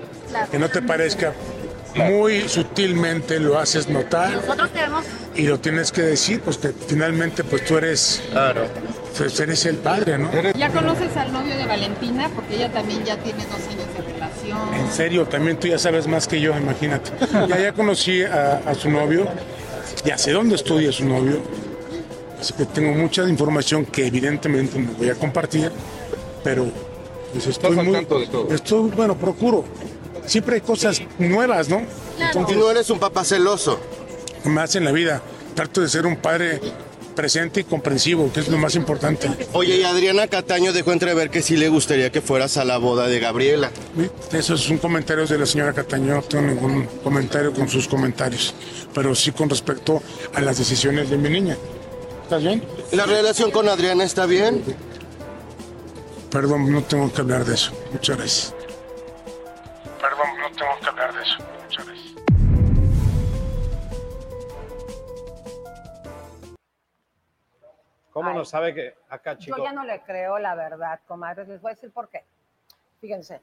que 0.52 0.60
no 0.60 0.70
te 0.70 0.82
parezca 0.82 1.34
muy 1.96 2.48
sutilmente 2.48 3.40
lo 3.40 3.58
haces 3.58 3.90
notar 3.90 4.32
Nosotros 4.32 4.70
tenemos 4.72 5.06
y 5.36 5.44
lo 5.44 5.60
tienes 5.60 5.92
que 5.92 6.02
decir, 6.02 6.42
pues 6.42 6.58
que 6.58 6.70
finalmente 6.88 7.44
pues 7.44 7.66
tú 7.66 7.78
eres 7.78 8.22
Claro. 8.32 8.68
pues, 9.18 9.40
eres 9.40 9.66
el 9.66 9.78
padre, 9.78 10.18
¿no? 10.18 10.30
¿Ya 10.56 10.70
conoces 10.70 11.16
al 11.18 11.32
novio 11.32 11.56
de 11.56 11.66
Valentina? 11.66 12.30
Porque 12.36 12.56
ella 12.58 12.72
también 12.72 13.04
ya 13.06 13.18
tiene 13.18 13.44
dos 13.46 13.62
años. 13.70 13.89
En 14.76 14.92
serio, 14.92 15.26
también 15.26 15.60
tú 15.60 15.68
ya 15.68 15.78
sabes 15.78 16.08
más 16.08 16.28
que 16.28 16.40
yo, 16.40 16.58
imagínate. 16.58 17.12
Ya, 17.48 17.60
ya 17.60 17.74
conocí 17.74 18.24
a, 18.24 18.58
a 18.66 18.74
su 18.76 18.90
novio, 18.90 19.28
ya 20.06 20.18
sé 20.18 20.32
dónde 20.32 20.56
estudia 20.56 20.92
su 20.92 21.06
novio, 21.06 21.42
así 22.40 22.54
que 22.54 22.66
tengo 22.66 22.94
mucha 22.94 23.28
información 23.28 23.86
que 23.86 24.08
evidentemente 24.08 24.80
no 24.80 24.92
voy 24.94 25.10
a 25.10 25.16
compartir, 25.16 25.72
pero 26.44 26.68
pues 27.32 27.48
estoy 27.48 27.76
muy... 27.76 28.08
Estoy, 28.52 28.90
bueno, 28.92 29.16
procuro. 29.16 29.66
Siempre 30.26 30.56
hay 30.56 30.62
cosas 30.62 31.02
nuevas, 31.18 31.70
¿no? 31.70 31.82
Y 32.48 32.56
no 32.56 32.70
eres 32.72 32.90
un 32.90 33.00
papá 33.00 33.24
celoso. 33.24 33.80
Más 34.46 34.76
en 34.76 34.86
la 34.86 34.92
vida. 34.92 35.22
Trato 35.56 35.82
de 35.82 35.90
ser 35.90 36.06
un 36.06 36.16
padre 36.16 36.62
presente 37.16 37.62
y 37.62 37.64
comprensivo, 37.64 38.32
que 38.32 38.40
es 38.40 38.48
lo 38.48 38.58
más 38.58 38.76
importante. 38.76 39.30
Oye, 39.54 39.78
y 39.78 39.84
Adriana 39.84 40.28
Cataño 40.28 40.74
dejó 40.74 40.92
entrever 40.92 41.30
que 41.30 41.42
sí 41.42 41.58
le 41.58 41.70
gustaría 41.70 42.12
que 42.12 42.22
fueras 42.22 42.58
a 42.58 42.66
la 42.66 42.78
boda 42.78 43.08
de 43.08 43.20
Gabriela. 43.20 43.72
Eso 44.32 44.54
es 44.56 44.70
un 44.70 44.78
comentario 44.78 45.26
de 45.26 45.38
la 45.38 45.46
señora 45.46 45.74
Cataño, 45.74 46.16
no 46.16 46.22
tengo 46.22 46.48
ningún 46.48 46.86
comentario 47.04 47.54
con 47.54 47.68
sus 47.68 47.88
comentarios, 47.88 48.54
pero 48.94 49.14
sí 49.16 49.32
con 49.32 49.50
respecto 49.50 50.02
a 50.34 50.42
las 50.42 50.58
decisiones 50.58 51.10
de 51.10 51.18
mi 51.18 51.30
niña. 51.30 51.58
¿Estás 52.24 52.44
bien? 52.44 52.64
¿La 52.92 53.06
relación 53.06 53.52
con 53.52 53.68
Adriana 53.68 54.04
está 54.04 54.26
bien? 54.26 54.64
Perdón, 56.32 56.72
no 56.72 56.84
tengo 56.84 57.12
que 57.12 57.22
hablar 57.22 57.44
de 57.44 57.56
eso. 57.56 57.72
Muchas 57.92 58.18
gracias. 58.18 58.54
Perdón, 60.00 60.28
no 60.40 60.48
tengo 60.56 60.80
que 60.80 60.90
hablar 60.90 61.14
de 61.16 61.24
eso. 61.24 61.38
Muchas 61.64 61.86
gracias. 61.86 61.89
¿Cómo 68.20 68.32
Ay. 68.32 68.36
no 68.36 68.44
sabe 68.44 68.74
que 68.74 68.96
acá, 69.08 69.34
Yo 69.36 69.40
chicos? 69.40 69.64
ya 69.64 69.72
no 69.72 69.86
le 69.86 70.02
creo 70.02 70.40
la 70.40 70.54
verdad, 70.56 71.00
comadres. 71.08 71.48
Les 71.48 71.62
voy 71.62 71.72
a 71.72 71.76
decir 71.76 71.90
por 71.94 72.10
qué. 72.10 72.26
Fíjense, 73.00 73.42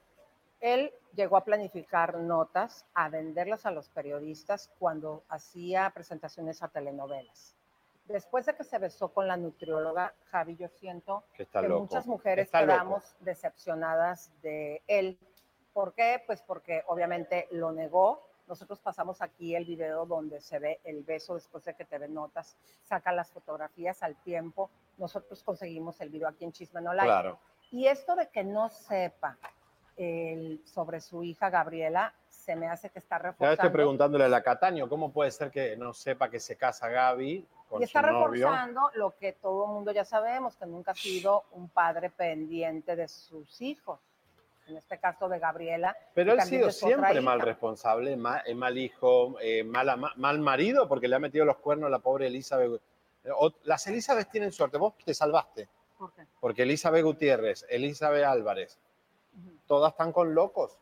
él 0.61 0.93
llegó 1.15 1.39
a 1.39 1.45
planificar 1.45 2.19
notas, 2.19 2.85
a 2.93 3.09
venderlas 3.09 3.65
a 3.65 3.71
los 3.71 3.89
periodistas 3.89 4.71
cuando 4.79 5.25
hacía 5.31 5.89
presentaciones 5.95 6.63
a 6.63 6.69
telenovelas. 6.69 7.57
Después 8.05 8.45
de 8.45 8.55
que 8.55 8.65
se 8.65 8.77
besó 8.79 9.09
con 9.15 9.27
la 9.27 9.39
nutrióloga, 9.39 10.13
Javi, 10.31 10.57
yo 10.57 10.69
siento 10.69 11.25
Que 11.35 11.45
está 11.45 11.63
que 11.63 11.69
loco. 11.69 11.81
muchas 11.85 12.07
mujeres 12.07 12.45
Está 12.45 12.61
loco. 12.61 12.73
quedamos 12.75 13.17
decepcionadas 13.21 14.31
de 14.43 14.83
él. 14.89 15.19
¿Por 15.73 15.95
qué? 15.95 16.23
Pues 16.27 16.43
porque 16.43 16.83
obviamente 16.87 17.49
lo 17.51 17.73
negó. 17.73 18.26
Nosotros 18.47 18.81
pasamos 18.81 19.21
aquí 19.23 19.55
el 19.57 19.65
video 19.65 20.07
donde 20.07 20.41
se 20.41 20.59
ve 20.59 20.81
el 20.85 21.03
beso 21.03 21.35
después 21.35 21.65
de 21.65 21.75
que 21.75 21.85
te 21.85 21.99
ven 21.99 22.15
notas, 22.15 22.57
saca 22.85 23.11
las 23.13 23.31
fotografías 23.31 24.03
al 24.03 24.15
tiempo. 24.23 24.71
Nosotros 24.99 25.43
conseguimos 25.43 26.01
el 26.01 26.11
video 26.11 26.29
aquí 26.29 26.45
en 26.45 26.53
Chisme 26.53 26.81
No 26.81 26.95
Like. 26.95 27.07
Claro. 27.09 27.39
Y 27.73 27.87
esto 27.89 28.15
de 28.15 28.29
que 28.29 28.45
no 28.45 28.69
sepa 28.69 29.37
el- 29.97 30.61
sobre 30.65 31.01
su 31.01 31.25
hija 31.25 31.51
Gabriela, 31.51 32.15
se 32.29 32.55
me 32.55 32.69
hace 32.69 32.91
que 32.91 33.01
está 33.01 33.17
Ya 33.17 33.23
reforzando. 33.23 33.55
estoy 33.55 33.71
preguntándole 33.71 34.25
a 34.25 34.29
la 34.29 34.43
Cataño, 34.43 34.89
¿cómo 34.89 35.11
puede 35.13 35.31
ser 35.33 35.51
que 35.51 35.77
no 35.77 35.93
sepa 35.93 36.31
que 36.31 36.39
se 36.39 36.57
casa 36.57 36.89
Gaby 36.89 37.45
con 37.69 37.81
y 37.81 37.85
está 37.85 38.01
su 38.03 38.07
novio? 38.13 38.47
reforzando 38.47 38.91
lo 38.95 39.17
que 39.17 39.33
todo 39.33 39.65
el 39.65 39.73
mundo 39.73 39.91
ya 39.91 40.05
sabemos, 40.05 40.55
que 40.57 40.67
nunca 40.67 40.93
ha 40.93 40.95
sido 40.95 41.45
un 41.53 41.69
padre 41.69 42.11
pendiente 42.11 42.95
de 42.95 43.09
sus 43.09 43.61
hijos. 43.61 43.99
En 44.67 44.77
este 44.77 44.99
caso 44.99 45.29
de 45.29 45.39
Gabriela. 45.39 45.97
Pero 46.15 46.33
él 46.33 46.41
ha 46.41 46.45
sido 46.45 46.71
siempre 46.71 47.21
mal 47.21 47.41
responsable, 47.41 48.17
mal, 48.17 48.43
eh, 48.47 48.55
mal 48.55 48.77
hijo, 48.77 49.37
eh, 49.41 49.63
mal, 49.63 50.39
marido, 50.41 50.89
porque 50.89 51.07
le 51.07 51.17
ha 51.17 51.21
metido 51.21 51.45
los 51.45 51.59
cuernos 51.59 51.87
a 51.87 51.91
la 51.91 52.01
pobre 52.01 52.27
Elizabeth. 52.27 52.81
Eh, 53.25 53.31
Las 53.65 53.87
Elizabeth 53.87 54.29
tienen 54.31 54.51
suerte, 54.53 54.77
vos 54.77 54.95
te 55.05 55.15
salvaste, 55.15 55.69
¿Por 55.99 56.13
qué? 56.13 56.27
porque 56.41 56.63
Elizabeth 56.65 57.05
Gutiérrez, 57.05 57.65
Elizabeth 57.69 58.25
Álvarez, 58.25 58.79
Ujú. 59.37 59.57
todas 59.67 59.93
están 59.93 60.13
con 60.13 60.35
locos. 60.35 60.77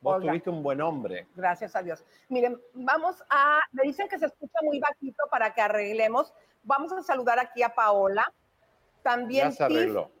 Vos 0.00 0.14
Olga. 0.16 0.28
tuviste 0.28 0.48
un 0.50 0.62
buen 0.62 0.80
hombre. 0.80 1.26
Gracias 1.34 1.74
a 1.74 1.82
Dios. 1.82 2.04
Miren, 2.28 2.58
vamos 2.72 3.22
a, 3.28 3.58
me 3.72 3.82
dicen 3.82 4.08
que 4.08 4.18
se 4.18 4.26
escucha 4.26 4.60
muy 4.62 4.78
bajito 4.78 5.24
para 5.30 5.52
que 5.52 5.60
arreglemos. 5.60 6.32
Vamos 6.62 6.92
a 6.92 7.02
saludar 7.02 7.38
aquí 7.40 7.62
a 7.64 7.74
Paola. 7.74 8.32
También 9.02 9.50
Tiff. 9.50 9.58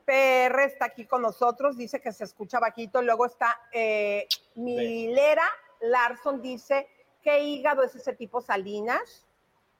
PR 0.04 0.60
está 0.64 0.86
aquí 0.86 1.04
con 1.04 1.22
nosotros, 1.22 1.76
dice 1.76 2.00
que 2.00 2.12
se 2.12 2.24
escucha 2.24 2.58
bajito. 2.58 3.02
Luego 3.02 3.26
está 3.26 3.60
eh, 3.72 4.26
Milera 4.54 5.42
Larson, 5.80 6.40
dice, 6.42 6.88
¿qué 7.22 7.40
hígado 7.40 7.82
es 7.82 7.94
ese 7.94 8.12
tipo 8.14 8.40
Salinas? 8.40 9.26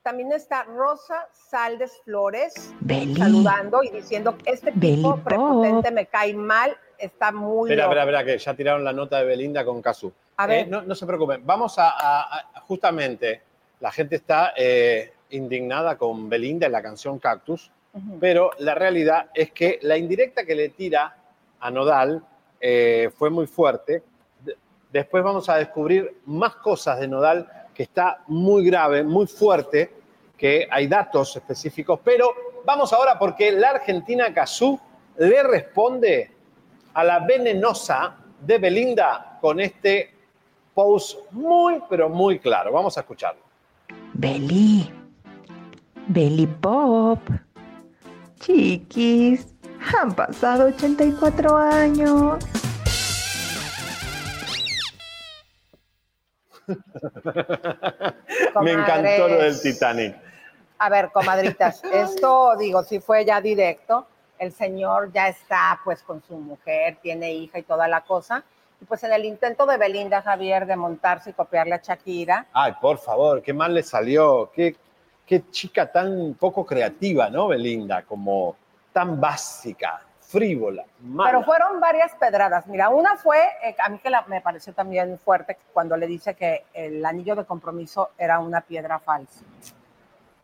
También 0.02 0.33
está 0.33 0.62
Rosa 0.64 1.28
Saldes 1.33 2.00
Flores 2.05 2.73
saludando 3.17 3.83
y 3.83 3.90
diciendo, 3.90 4.37
este 4.45 4.73
tipo 4.73 5.17
prepotente 5.19 5.90
me 5.90 6.07
cae 6.07 6.33
mal, 6.35 6.76
está 6.99 7.31
muy 7.33 7.69
Espera, 7.71 7.85
loco". 7.87 7.93
espera, 7.99 8.19
espera, 8.21 8.25
que 8.25 8.38
ya 8.38 8.55
tiraron 8.55 8.85
la 8.85 8.93
nota 8.93 9.19
de 9.19 9.25
Belinda 9.25 9.64
con. 9.64 9.83
A 10.37 10.47
ver. 10.47 10.67
Eh, 10.67 10.67
no, 10.71 10.83
no 10.83 10.95
se 10.95 11.05
preocupen, 11.05 11.45
vamos 11.45 11.78
a, 11.78 11.90
a- 11.90 12.38
a- 12.55 12.61
justamente, 12.61 13.43
la 13.81 13.90
gente 13.90 14.17
está 14.17 14.52
eh, 14.57 15.12
indignada 15.31 15.99
con 15.99 16.28
Belinda 16.28 16.67
en 16.67 16.73
la 16.73 16.81
canción 16.83 17.19
Cactus, 17.19 17.71
Pero 18.21 18.50
la 18.59 18.75
realidad 18.75 19.31
es 19.35 19.52
que 19.52 19.78
la 19.83 19.97
indirecta 19.97 20.45
que 20.45 20.55
le 20.55 20.69
tira 20.71 21.17
a 21.61 21.71
Nodal 21.71 22.23
eh, 22.61 23.11
fue 23.17 23.31
muy 23.31 23.47
fuerte. 23.47 24.02
De- 24.45 24.57
Después 24.93 25.23
vamos 25.23 25.49
a 25.49 25.57
descubrir 25.57 26.21
más 26.26 26.57
cosas 26.57 26.99
de 27.00 27.09
Nodal 27.09 27.47
que 27.75 27.83
está 27.85 28.23
muy 28.26 28.64
grave, 28.64 29.02
muy 29.05 29.26
fuerte, 29.26 29.93
que 30.37 30.67
hay 30.71 30.87
datos 30.87 31.37
específicos, 31.37 32.00
pero 32.02 32.33
vamos 32.64 32.93
ahora 32.93 33.19
porque 33.19 33.50
la 33.52 33.71
Argentina 33.71 34.33
Cazú 34.33 34.78
le 35.17 35.43
responde 35.43 36.31
a 36.95 37.05
la 37.05 37.21
venenosa 37.21 38.17
de 38.40 38.59
Belinda 38.59 39.38
con 39.40 39.61
este 39.61 40.14
post 40.75 41.19
muy, 41.33 41.81
pero 41.88 42.09
muy 42.09 42.38
claro. 42.38 42.73
Vamos 42.73 42.97
a 42.97 43.00
escucharlo. 43.00 43.43
Beli. 44.14 44.93
Beli 46.07 46.47
Pop. 46.47 47.21
Chiquis, 48.40 49.47
han 50.00 50.14
pasado 50.14 50.66
84 50.66 51.57
años. 51.57 52.45
Me 58.62 58.73
encantó 58.73 59.28
lo 59.28 59.38
del. 59.38 59.61
Titanic. 59.61 60.16
A 60.78 60.88
ver, 60.88 61.11
comadritas, 61.11 61.83
esto 61.92 62.57
digo, 62.57 62.83
si 62.85 63.00
fue 63.00 63.25
ya 63.25 63.40
directo, 63.40 64.07
el 64.38 64.52
señor 64.52 65.12
ya 65.12 65.28
está 65.28 65.80
pues 65.83 66.02
con 66.02 66.23
su 66.23 66.37
mujer, 66.37 66.99
tiene 67.02 67.33
hija 67.33 67.59
y 67.59 67.62
toda 67.62 67.88
la 67.88 68.02
cosa. 68.02 68.45
Y 68.80 68.85
pues 68.85 69.02
en 69.02 69.12
el 69.12 69.25
intento 69.25 69.66
de 69.66 69.76
Belinda 69.76 70.23
Javier 70.23 70.64
de 70.66 70.76
montarse 70.76 71.30
y 71.30 71.33
copiarle 71.33 71.75
a 71.75 71.80
Shakira, 71.83 72.47
Ay, 72.52 72.75
por 72.80 72.99
favor, 72.99 73.42
qué 73.42 73.52
mal 73.52 73.75
le 73.75 73.83
salió. 73.83 74.52
Qué, 74.54 74.76
qué 75.28 75.42
chica 75.50 75.92
tan 75.92 76.35
poco 76.40 76.64
creativa, 76.64 77.28
¿no, 77.28 77.49
Belinda? 77.49 78.02
Como 78.02 78.56
tan 78.92 79.20
básica, 79.20 80.00
frívola, 80.20 80.85
mala. 81.02 81.30
pero 81.30 81.44
fueron 81.44 81.78
varias 81.80 82.14
pedradas. 82.14 82.66
Mira, 82.66 82.88
una 82.88 83.16
fue, 83.16 83.38
eh, 83.62 83.76
a 83.78 83.90
mí 83.90 83.99
que 83.99 84.08
la- 84.08 84.25
me 84.26 84.40
pareció 84.40 84.73
también 84.73 85.18
fuerte 85.18 85.58
cuando 85.73 85.97
le 85.99 86.06
dice 86.06 86.35
que 86.35 86.64
el 86.73 87.04
anillo 87.04 87.37
de 87.37 87.44
compromiso 87.44 88.11
era 88.16 88.38
una 88.38 88.62
piedra 88.62 88.99
falsa. 88.99 89.44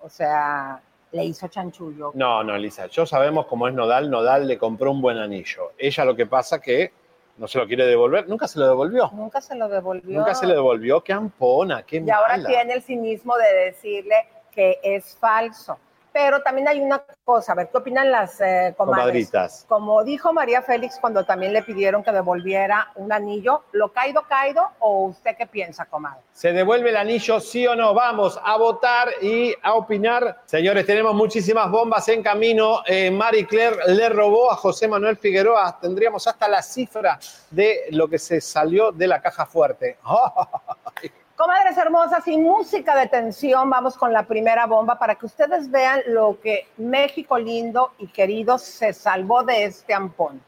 O 0.01 0.11
sea, 0.11 0.81
le 1.13 1.25
hizo 1.25 1.49
chanchullo. 1.49 2.11
No, 2.15 2.45
no, 2.45 2.55
Elisa, 2.55 2.87
yo 2.87 3.07
sabemos 3.07 3.47
cómo 3.47 3.67
es 3.69 3.75
Nodal. 3.75 4.11
Nodal 4.11 4.47
le 4.47 4.59
compró 4.59 4.91
un 4.91 5.01
buen 5.01 5.17
anillo. 5.17 5.73
Ella 5.79 6.05
lo 6.05 6.15
que 6.15 6.27
pasa 6.27 6.61
que 6.61 6.93
no 7.39 7.49
se 7.49 7.59
lo 7.59 7.67
quiere 7.67 7.87
devolver. 7.87 8.29
Nunca 8.29 8.47
se 8.47 8.59
lo 8.59 8.67
devolvió. 8.69 9.11
Nunca 9.15 9.41
se 9.41 9.55
lo 9.55 9.69
devolvió. 9.69 10.19
Nunca 10.19 10.35
se 10.35 10.47
le 10.47 10.53
devolvió. 10.55 11.03
Qué 11.03 11.13
ampona, 11.15 11.83
qué 11.85 12.03
Y 12.05 12.11
ahora 12.11 12.45
tiene 12.45 12.75
el 12.75 12.83
cinismo 12.83 13.37
de 13.37 13.65
decirle 13.67 14.15
que 14.55 14.79
es 14.83 15.17
falso. 15.17 15.79
Pero 16.15 16.43
también 16.43 16.69
hay 16.69 16.81
una 16.81 17.03
cosa, 17.25 17.51
a 17.51 17.55
ver, 17.57 17.71
¿qué 17.71 17.79
opinan 17.79 18.09
las 18.13 18.41
eh, 18.41 18.73
comadres? 18.77 19.03
Comadritas. 19.03 19.67
Como 19.69 20.05
dijo 20.05 20.33
María 20.33 20.63
Félix 20.63 20.97
cuando 21.01 21.25
también 21.25 21.53
le 21.53 21.65
pidieron 21.65 22.05
que 22.05 22.13
devolviera 22.13 22.93
un 22.95 23.13
anillo, 23.13 23.65
¿lo 23.73 23.93
caído, 23.93 24.23
caído 24.23 24.65
o 24.79 25.07
usted 25.07 25.37
qué 25.37 25.49
piensa, 25.49 25.87
comadre? 25.87 26.21
¿Se 26.33 26.53
devuelve 26.53 26.91
el 26.91 26.99
anillo, 26.99 27.41
sí 27.41 27.67
o 27.67 27.75
no? 27.75 27.95
Vamos 27.95 28.39
a 28.45 28.57
votar 28.57 29.09
y 29.23 29.57
a 29.61 29.75
opinar. 29.75 30.43
Señores, 30.45 30.87
tenemos 30.87 31.17
muchísimas 31.17 31.69
bombas 31.69 32.09
en 32.09 32.23
camino. 32.23 32.85
Eh, 32.87 33.11
Marie 33.11 33.49
Claire 33.49 33.79
le 33.89 34.09
robó 34.09 34.53
a 34.53 34.55
José 34.55 34.87
Manuel 34.87 35.17
Figueroa. 35.17 35.81
Tendríamos 35.81 36.29
hasta 36.29 36.47
la 36.47 36.63
cifra 36.63 37.19
de 37.51 37.87
lo 37.91 38.07
que 38.07 38.21
se 38.21 38.41
salió 38.41 38.93
de 38.93 39.09
la 39.09 39.21
caja 39.21 39.47
fuerte. 39.47 39.99
Comadres 41.37 41.77
hermosas 41.77 42.29
y 42.29 42.39
música 42.39 42.95
de 42.95 43.09
tensión, 43.09 43.69
vamos 43.69 43.97
con 43.99 44.13
la 44.13 44.23
primera 44.23 44.67
bomba 44.67 44.97
para 45.01 45.17
que 45.17 45.27
ustedes 45.27 45.69
vean 45.69 46.01
lo 46.07 46.39
que 46.41 46.69
México 46.77 47.37
lindo 47.37 47.93
y 47.99 48.07
querido 48.07 48.57
se 48.57 48.93
salvó 48.93 49.43
de 49.43 49.65
este 49.65 49.93
ampón. 49.93 50.41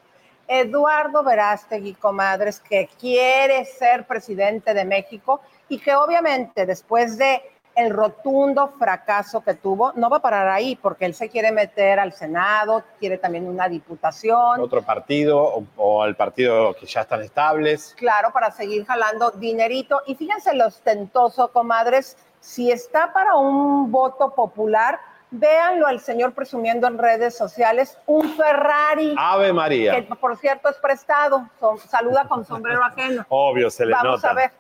Eduardo 0.47 1.25
Verástegui, 1.25 1.95
comadres, 1.95 2.61
que 2.61 2.89
quiere 3.01 3.65
ser 3.65 4.07
presidente 4.07 4.75
de 4.75 4.85
México 4.85 5.41
y 5.69 5.81
que 5.81 5.93
obviamente 5.97 6.65
después 6.67 7.19
de 7.19 7.43
el 7.77 7.91
rotundo 7.91 8.69
fracaso 8.79 9.43
que 9.43 9.55
tuvo, 9.55 9.93
no 9.97 10.09
va 10.09 10.17
a 10.17 10.21
parar 10.23 10.49
ahí 10.49 10.77
porque 10.77 11.05
él 11.05 11.15
se 11.15 11.29
quiere 11.29 11.53
meter 11.53 12.01
al 12.01 12.13
Senado, 12.15 12.83
quiere 12.99 13.19
también 13.19 13.47
una 13.47 13.69
diputación. 13.69 14.61
Otro 14.61 14.83
partido 14.83 15.39
o, 15.43 15.65
o 15.77 16.03
al 16.03 16.17
partido 16.17 16.75
que 16.75 16.87
ya 16.87 17.03
están 17.03 17.21
estables. 17.23 17.95
claro, 17.99 18.33
para 18.33 18.51
seguir 18.51 18.87
jalando 18.87 19.31
dinerito. 19.33 20.01
Y 20.07 20.15
fíjense 20.15 20.55
lo 20.55 20.67
ostentoso, 20.67 21.49
comadres, 21.53 22.17
si 22.41 22.71
está 22.73 23.13
para 23.13 23.35
un 23.37 23.91
voto 23.93 24.35
popular, 24.35 24.99
véanlo 25.31 25.87
al 25.87 26.01
señor 26.01 26.33
presumiendo 26.33 26.87
en 26.87 26.97
redes 26.99 27.37
sociales, 27.37 27.99
un 28.07 28.29
Ferrari, 28.37 29.15
Ave 29.19 29.53
María. 29.53 29.97
que 29.97 30.15
por 30.15 30.37
cierto 30.39 30.69
es 30.71 30.77
prestado, 30.79 31.49
son- 31.61 31.79
saluda 31.79 32.27
con 32.29 32.45
sombrero 32.45 32.83
ajeno. 32.85 33.27
Obvio, 33.29 33.69
se 33.69 33.85
le 33.85 33.93
Vamos 33.93 34.23
nota. 34.23 34.31
a 34.31 34.35
ver. 34.35 34.51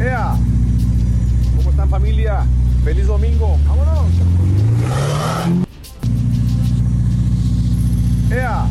¡Ea! 0.00 0.36
¿Cómo 1.56 1.70
están 1.70 1.90
familia? 1.90 2.44
¡Feliz 2.84 3.08
domingo! 3.08 3.58
¡Vámonos! 3.66 4.06
¡Ea! 8.30 8.66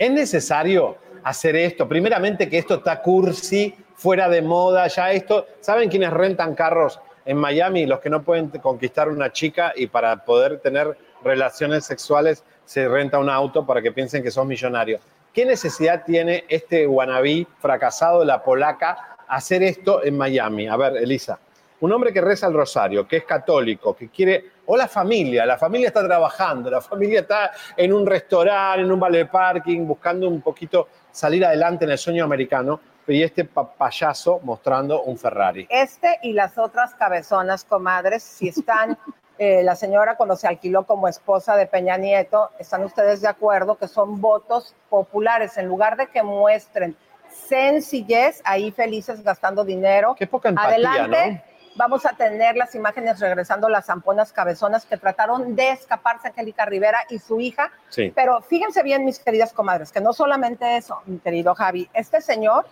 ¿Es 0.00 0.10
necesario 0.10 0.96
hacer 1.22 1.54
esto? 1.54 1.88
Primeramente 1.88 2.48
que 2.48 2.58
esto 2.58 2.74
está 2.74 3.00
cursi, 3.02 3.72
fuera 3.94 4.28
de 4.28 4.42
moda, 4.42 4.88
ya 4.88 5.12
esto. 5.12 5.46
¿Saben 5.60 5.88
quiénes 5.88 6.12
rentan 6.12 6.56
carros 6.56 6.98
en 7.24 7.36
Miami? 7.36 7.86
Los 7.86 8.00
que 8.00 8.10
no 8.10 8.22
pueden 8.22 8.48
conquistar 8.48 9.08
una 9.08 9.30
chica 9.32 9.72
y 9.76 9.86
para 9.86 10.24
poder 10.24 10.58
tener 10.58 10.98
relaciones 11.22 11.84
sexuales 11.84 12.42
se 12.64 12.88
renta 12.88 13.20
un 13.20 13.30
auto 13.30 13.64
para 13.64 13.80
que 13.80 13.92
piensen 13.92 14.24
que 14.24 14.32
son 14.32 14.48
millonarios. 14.48 15.00
¿Qué 15.32 15.46
necesidad 15.46 16.02
tiene 16.04 16.44
este 16.48 16.84
wannabe 16.88 17.46
fracasado 17.60 18.24
la 18.24 18.42
polaca 18.42 19.17
hacer 19.28 19.62
esto 19.62 20.02
en 20.04 20.16
Miami? 20.16 20.66
A 20.68 20.76
ver, 20.76 20.96
Elisa. 20.96 21.38
Un 21.80 21.92
hombre 21.92 22.12
que 22.12 22.20
reza 22.20 22.48
el 22.48 22.54
rosario, 22.54 23.06
que 23.06 23.18
es 23.18 23.24
católico, 23.24 23.94
que 23.94 24.08
quiere, 24.08 24.44
o 24.66 24.76
la 24.76 24.88
familia, 24.88 25.46
la 25.46 25.56
familia 25.56 25.86
está 25.88 26.04
trabajando, 26.04 26.68
la 26.68 26.80
familia 26.80 27.20
está 27.20 27.52
en 27.76 27.92
un 27.92 28.04
restaurante, 28.04 28.80
en 28.82 28.90
un 28.90 28.98
vale 28.98 29.26
parking, 29.26 29.86
buscando 29.86 30.26
un 30.28 30.40
poquito 30.40 30.88
salir 31.12 31.44
adelante 31.46 31.84
en 31.84 31.92
el 31.92 31.98
sueño 31.98 32.24
americano, 32.24 32.80
y 33.06 33.22
este 33.22 33.44
pa- 33.44 33.72
payaso 33.72 34.40
mostrando 34.42 35.02
un 35.02 35.16
Ferrari. 35.16 35.66
Este 35.70 36.18
y 36.24 36.32
las 36.32 36.58
otras 36.58 36.94
cabezonas, 36.96 37.64
comadres, 37.64 38.22
si 38.24 38.48
están, 38.48 38.98
eh, 39.38 39.62
la 39.62 39.76
señora 39.76 40.16
cuando 40.16 40.34
se 40.34 40.48
alquiló 40.48 40.82
como 40.84 41.06
esposa 41.06 41.56
de 41.56 41.66
Peña 41.66 41.96
Nieto, 41.96 42.50
¿están 42.58 42.82
ustedes 42.82 43.20
de 43.22 43.28
acuerdo 43.28 43.76
que 43.78 43.86
son 43.86 44.20
votos 44.20 44.74
populares? 44.90 45.56
En 45.58 45.66
lugar 45.66 45.96
de 45.96 46.08
que 46.08 46.22
muestren 46.24 46.96
sencillez, 47.46 48.40
ahí 48.44 48.70
felices 48.70 49.22
gastando 49.22 49.64
dinero. 49.64 50.14
Qué 50.18 50.26
poca 50.26 50.48
empatía, 50.48 50.70
Adelante. 50.74 51.32
¿no? 51.32 51.48
Vamos 51.76 52.04
a 52.06 52.10
tener 52.10 52.56
las 52.56 52.74
imágenes 52.74 53.20
regresando 53.20 53.68
las 53.68 53.86
zamponas 53.86 54.32
cabezonas 54.32 54.84
que 54.84 54.96
trataron 54.96 55.54
de 55.54 55.70
escaparse 55.70 56.28
Angélica 56.28 56.64
Rivera 56.66 56.98
y 57.08 57.20
su 57.20 57.40
hija. 57.40 57.70
Sí. 57.88 58.12
Pero 58.16 58.42
fíjense 58.42 58.82
bien, 58.82 59.04
mis 59.04 59.20
queridas 59.20 59.52
comadres, 59.52 59.92
que 59.92 60.00
no 60.00 60.12
solamente 60.12 60.76
eso, 60.76 61.00
mi 61.06 61.18
querido 61.18 61.54
Javi, 61.54 61.88
este 61.94 62.20
señor, 62.20 62.66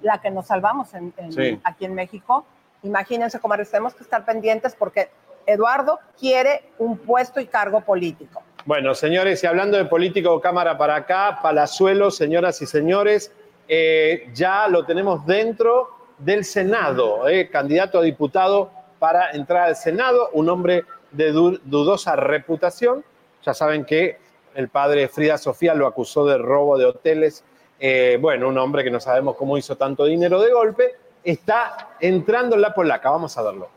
la 0.00 0.20
que 0.20 0.30
nos 0.30 0.46
salvamos 0.46 0.94
en- 0.94 1.12
en- 1.16 1.32
Sí. 1.32 1.60
aquí 1.64 1.86
en 1.86 1.94
México, 1.94 2.46
imagínense, 2.84 3.40
comadres, 3.40 3.70
tenemos 3.70 3.94
que 3.94 4.04
estar 4.04 4.24
pendientes 4.24 4.76
porque 4.76 5.10
Eduardo 5.44 5.98
quiere 6.18 6.70
un 6.78 6.98
puesto 6.98 7.40
y 7.40 7.46
cargo 7.46 7.80
político. 7.80 8.42
Bueno, 8.64 8.94
señores, 8.94 9.42
y 9.42 9.46
hablando 9.48 9.76
de 9.76 9.86
político, 9.86 10.40
cámara 10.40 10.78
para 10.78 10.94
acá, 10.94 11.40
Palazuelo, 11.42 12.12
señoras 12.12 12.62
y 12.62 12.66
señores, 12.66 13.32
eh, 13.74 14.28
ya 14.34 14.68
lo 14.68 14.84
tenemos 14.84 15.24
dentro 15.24 15.88
del 16.18 16.44
Senado, 16.44 17.26
eh, 17.26 17.48
candidato 17.48 18.00
a 18.00 18.02
diputado 18.02 18.70
para 18.98 19.30
entrar 19.30 19.62
al 19.68 19.76
Senado, 19.76 20.28
un 20.34 20.50
hombre 20.50 20.84
de 21.10 21.32
du- 21.32 21.58
dudosa 21.64 22.14
reputación. 22.14 23.02
Ya 23.42 23.54
saben 23.54 23.86
que 23.86 24.18
el 24.54 24.68
padre 24.68 25.08
Frida 25.08 25.38
Sofía 25.38 25.72
lo 25.72 25.86
acusó 25.86 26.26
de 26.26 26.36
robo 26.36 26.76
de 26.76 26.84
hoteles. 26.84 27.44
Eh, 27.80 28.18
bueno, 28.20 28.48
un 28.48 28.58
hombre 28.58 28.84
que 28.84 28.90
no 28.90 29.00
sabemos 29.00 29.36
cómo 29.36 29.56
hizo 29.56 29.74
tanto 29.76 30.04
dinero 30.04 30.38
de 30.42 30.52
golpe, 30.52 30.94
está 31.24 31.96
entrando 31.98 32.56
en 32.56 32.60
la 32.60 32.74
polaca. 32.74 33.08
Vamos 33.08 33.38
a 33.38 33.42
verlo. 33.42 33.68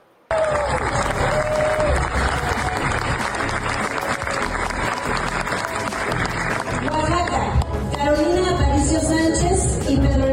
Y 9.88 9.98
Pedro 9.98 10.25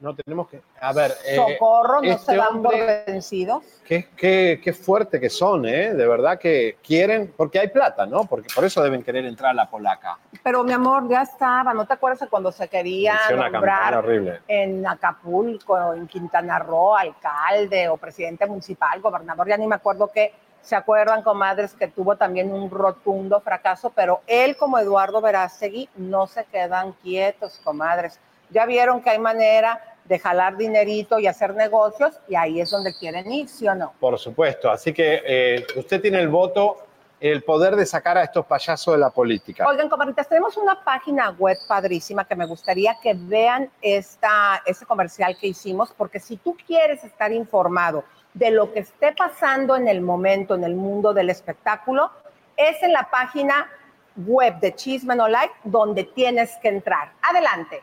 No 0.00 0.14
tenemos 0.14 0.48
que. 0.48 0.62
A 0.80 0.92
ver. 0.92 1.12
eh, 1.26 1.34
Socorro, 1.34 2.00
no 2.00 2.08
este 2.08 2.32
se 2.32 2.36
dan 2.36 2.62
por 2.62 2.72
vencidos. 3.04 3.64
Qué, 3.84 4.08
qué, 4.16 4.60
qué 4.62 4.72
fuerte 4.72 5.18
que 5.18 5.28
son, 5.28 5.66
¿eh? 5.66 5.92
De 5.92 6.06
verdad 6.06 6.38
que 6.38 6.78
quieren, 6.86 7.34
porque 7.36 7.58
hay 7.58 7.66
plata, 7.68 8.06
¿no? 8.06 8.24
Porque 8.24 8.48
por 8.54 8.64
eso 8.64 8.80
deben 8.80 9.02
querer 9.02 9.24
entrar 9.24 9.50
a 9.50 9.54
la 9.54 9.68
polaca. 9.68 10.16
Pero 10.44 10.62
mi 10.62 10.72
amor, 10.72 11.08
ya 11.08 11.22
estaba, 11.22 11.74
¿no 11.74 11.84
te 11.84 11.94
acuerdas 11.94 12.20
de 12.20 12.28
cuando 12.28 12.52
se 12.52 12.68
quería 12.68 13.18
nombrar 13.50 13.96
horrible. 13.96 14.40
en 14.46 14.86
Acapulco, 14.86 15.92
en 15.92 16.06
Quintana 16.06 16.60
Roo, 16.60 16.94
alcalde 16.94 17.88
o 17.88 17.96
presidente 17.96 18.46
municipal, 18.46 19.00
gobernador, 19.00 19.48
ya 19.48 19.56
ni 19.56 19.66
me 19.66 19.74
acuerdo 19.74 20.12
qué, 20.14 20.32
se 20.60 20.76
acuerdan, 20.76 21.22
comadres, 21.22 21.74
que 21.74 21.88
tuvo 21.88 22.14
también 22.14 22.52
un 22.52 22.70
rotundo 22.70 23.40
fracaso, 23.40 23.90
pero 23.90 24.20
él 24.28 24.56
como 24.56 24.78
Eduardo 24.78 25.20
Verástegui 25.20 25.88
no 25.96 26.28
se 26.28 26.44
quedan 26.44 26.92
quietos, 26.92 27.60
comadres. 27.64 28.20
Ya 28.50 28.66
vieron 28.66 29.02
que 29.02 29.10
hay 29.10 29.18
manera 29.18 29.80
de 30.04 30.18
jalar 30.18 30.56
dinerito 30.56 31.18
y 31.18 31.26
hacer 31.26 31.54
negocios 31.54 32.18
y 32.28 32.34
ahí 32.34 32.60
es 32.60 32.70
donde 32.70 32.94
quieren 32.94 33.30
ir, 33.30 33.48
¿sí 33.48 33.68
o 33.68 33.74
no? 33.74 33.92
Por 34.00 34.18
supuesto. 34.18 34.70
Así 34.70 34.92
que 34.92 35.22
eh, 35.24 35.66
usted 35.76 36.00
tiene 36.00 36.18
el 36.20 36.28
voto 36.28 36.88
el 37.20 37.42
poder 37.42 37.74
de 37.74 37.84
sacar 37.84 38.16
a 38.16 38.22
estos 38.22 38.46
payasos 38.46 38.94
de 38.94 38.98
la 38.98 39.10
política. 39.10 39.66
Oigan, 39.66 39.88
comadritas, 39.88 40.28
tenemos 40.28 40.56
una 40.56 40.82
página 40.84 41.30
web 41.30 41.58
padrísima 41.66 42.24
que 42.24 42.36
me 42.36 42.46
gustaría 42.46 42.96
que 43.02 43.14
vean 43.14 43.70
esta, 43.82 44.62
este 44.64 44.86
comercial 44.86 45.36
que 45.36 45.48
hicimos, 45.48 45.92
porque 45.96 46.20
si 46.20 46.36
tú 46.36 46.56
quieres 46.66 47.02
estar 47.02 47.32
informado 47.32 48.04
de 48.34 48.50
lo 48.50 48.72
que 48.72 48.80
esté 48.80 49.12
pasando 49.16 49.74
en 49.74 49.88
el 49.88 50.00
momento 50.00 50.54
en 50.54 50.62
el 50.62 50.76
mundo 50.76 51.12
del 51.12 51.30
espectáculo, 51.30 52.10
es 52.56 52.80
en 52.82 52.92
la 52.92 53.08
página 53.10 53.68
web 54.16 54.60
de 54.60 54.74
Chisme 54.74 55.16
No 55.16 55.28
Like 55.28 55.54
donde 55.64 56.04
tienes 56.04 56.52
que 56.62 56.68
entrar. 56.68 57.12
Adelante. 57.22 57.82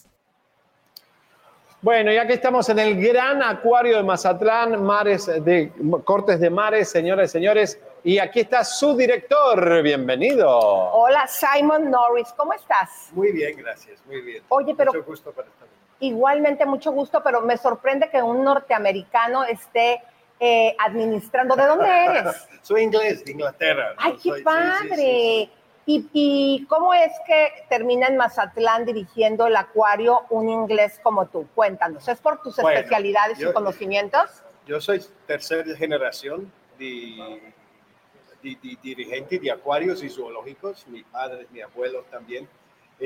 Bueno, 1.81 2.11
ya 2.11 2.27
que 2.27 2.33
estamos 2.33 2.69
en 2.69 2.77
el 2.77 3.01
gran 3.01 3.41
acuario 3.41 3.97
de 3.97 4.03
Mazatlán, 4.03 4.83
mares 4.83 5.25
de 5.25 5.71
cortes 6.03 6.39
de 6.39 6.49
mares, 6.51 6.89
señoras 6.89 7.29
y 7.29 7.31
señores, 7.31 7.79
y 8.03 8.19
aquí 8.19 8.41
está 8.41 8.63
su 8.63 8.95
director. 8.95 9.81
Bienvenido. 9.81 10.47
Hola, 10.49 11.25
Simon 11.27 11.89
Norris, 11.89 12.31
¿cómo 12.37 12.53
estás? 12.53 13.09
Muy 13.13 13.31
bien, 13.31 13.57
gracias, 13.57 13.99
muy 14.05 14.21
bien. 14.21 14.43
Oye, 14.49 14.75
pero 14.77 14.91
Mucho 14.93 15.03
gusto 15.05 15.31
para 15.31 15.47
estar. 15.47 15.67
igualmente 16.01 16.65
mucho 16.67 16.91
gusto, 16.91 17.23
pero 17.23 17.41
me 17.41 17.57
sorprende 17.57 18.09
que 18.11 18.21
un 18.21 18.43
norteamericano 18.43 19.43
esté 19.45 20.03
eh, 20.39 20.75
administrando. 20.77 21.55
¿De 21.55 21.65
dónde 21.65 21.87
eres? 22.05 22.47
Soy 22.61 22.81
inglés, 22.83 23.25
de 23.25 23.31
Inglaterra. 23.31 23.95
¡Ay, 23.97 24.11
¿no? 24.11 24.17
qué 24.17 24.29
Soy- 24.29 24.37
sí, 24.39 24.43
padre! 24.43 24.89
sí, 24.89 24.95
sí. 24.95 25.51
¿Y, 25.91 26.09
y 26.13 26.65
cómo 26.67 26.93
es 26.93 27.11
que 27.27 27.65
termina 27.67 28.07
en 28.07 28.15
Mazatlán 28.15 28.85
dirigiendo 28.85 29.47
el 29.47 29.55
acuario 29.57 30.21
un 30.29 30.47
inglés 30.47 30.99
como 31.03 31.25
tú? 31.27 31.47
Cuéntanos, 31.53 32.07
¿es 32.07 32.19
por 32.21 32.41
tus 32.41 32.55
Bueno, 32.55 32.77
especialidades 32.79 33.37
y 33.39 33.41
yo- 33.41 33.53
conocimientos? 33.53 34.41
Yo 34.65 34.79
soy 34.79 35.03
tercera 35.27 35.75
generación 35.75 36.49
de, 36.79 37.41
de- 38.41 38.57
de 38.61 38.77
dirigente 38.81 39.37
de 39.37 39.51
acuarios 39.51 40.01
y 40.01 40.09
zoológicos. 40.09 40.87
Mi 40.87 41.03
padre, 41.03 41.45
mi 41.51 41.59
abuelo 41.61 42.05
también. 42.09 42.47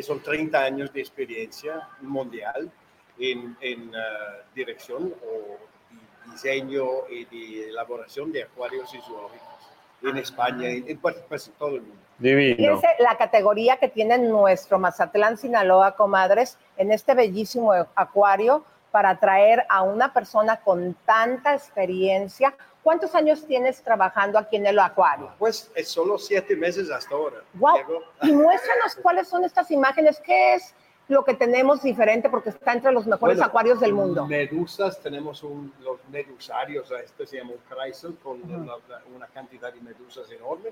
Son 0.03 0.21
30 0.21 0.59
años 0.61 0.93
de 0.93 0.99
experiencia 0.99 1.87
mundial 2.01 2.69
en, 3.17 3.57
en, 3.61 3.95
ah, 3.95 4.43
dirección 4.53 5.11
o 5.25 5.57
di- 5.89 6.31
diseño 6.31 6.85
y 7.09 7.25
de 7.25 7.69
elaboración 7.69 8.31
de 8.31 8.43
acuarios 8.43 8.93
y 8.93 8.99
zoológicos 9.01 9.55
en 10.03 10.17
España 10.17 10.69
y 10.69 10.83
en, 10.91 10.97
pues, 10.99 11.15
pues, 11.27 11.47
en 11.47 11.53
todo 11.53 11.69
el 11.77 11.81
mundo. 11.81 12.04
Divino. 12.17 12.55
Fíjense 12.77 12.87
la 13.03 13.17
categoría 13.17 13.77
que 13.77 13.87
tiene 13.89 14.17
nuestro 14.17 14.79
Mazatlán, 14.79 15.37
Sinaloa, 15.37 15.95
comadres, 15.95 16.57
en 16.77 16.91
este 16.91 17.13
bellísimo 17.13 17.73
acuario 17.95 18.63
para 18.91 19.19
traer 19.19 19.65
a 19.67 19.81
una 19.83 20.13
persona 20.13 20.57
con 20.61 20.95
tanta 21.05 21.53
experiencia. 21.53 22.55
¿Cuántos 22.83 23.15
años 23.15 23.45
tienes 23.45 23.81
trabajando 23.81 24.37
aquí 24.39 24.55
en 24.57 24.67
el 24.67 24.79
acuario? 24.79 25.31
Pues 25.39 25.71
es 25.75 25.89
solo 25.89 26.17
siete 26.17 26.55
meses 26.55 26.89
hasta 26.91 27.13
ahora. 27.15 27.37
Wow. 27.55 27.75
Llego- 27.77 28.01
Y 28.21 28.31
muéstranos 28.31 28.95
cuáles 29.01 29.27
son 29.27 29.43
estas 29.43 29.69
imágenes, 29.71 30.21
qué 30.21 30.53
es 30.53 30.73
lo 31.07 31.23
que 31.23 31.35
tenemos 31.35 31.83
diferente 31.83 32.29
porque 32.29 32.49
está 32.49 32.73
entre 32.73 32.91
los 32.91 33.05
mejores 33.05 33.37
Bueno, 33.37 33.47
acuarios 33.47 33.79
del 33.79 33.93
mundo. 33.93 34.25
Medusas, 34.25 34.99
tenemos 35.01 35.43
un- 35.43 35.71
los 35.81 35.99
medusarios, 36.09 36.89
este 36.91 37.27
se 37.27 37.37
llama 37.37 37.51
un 37.51 37.59
Chrysal, 37.69 38.15
con 38.23 38.41
Ujú. 38.41 38.53
una, 38.53 38.73
una 39.15 39.27
cantidad 39.27 39.71
de 39.71 39.81
medusas 39.81 40.29
enorme. 40.31 40.71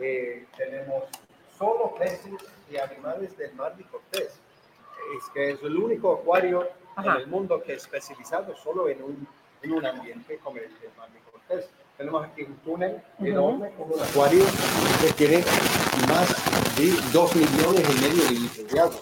Eh, 0.00 0.46
tenemos 0.56 1.04
solo 1.58 1.94
peces 1.98 2.34
y 2.70 2.76
animales 2.76 3.36
del 3.38 3.54
mar 3.54 3.74
de 3.76 3.84
Cortés. 3.84 4.38
Es 5.18 5.30
que 5.32 5.50
es 5.52 5.62
el 5.62 5.76
único 5.76 6.12
acuario 6.12 6.68
Ajá. 6.94 7.14
en 7.14 7.20
el 7.22 7.26
mundo 7.28 7.62
que 7.62 7.72
es 7.74 7.82
especializado 7.82 8.54
solo 8.56 8.88
en 8.88 9.02
un, 9.02 9.26
en 9.62 9.72
un 9.72 9.86
ambiente 9.86 10.38
como 10.44 10.58
el 10.58 10.64
del 10.80 10.90
mar 10.98 11.08
de 11.10 11.18
Cortés. 11.30 11.70
Tenemos 11.96 12.24
aquí 12.26 12.42
un 12.42 12.56
túnel 12.58 13.02
Ujú. 13.18 13.26
enorme 13.26 13.70
con 13.78 13.90
un 13.92 14.00
acuario 14.02 14.44
que 15.00 15.12
tiene 15.14 15.42
más 16.08 16.76
de 16.76 16.92
dos 17.12 17.34
millones 17.34 17.88
y 17.88 18.00
medio 18.02 18.24
de 18.24 18.30
litros 18.32 18.68
de 18.68 18.80
agua. 18.80 19.00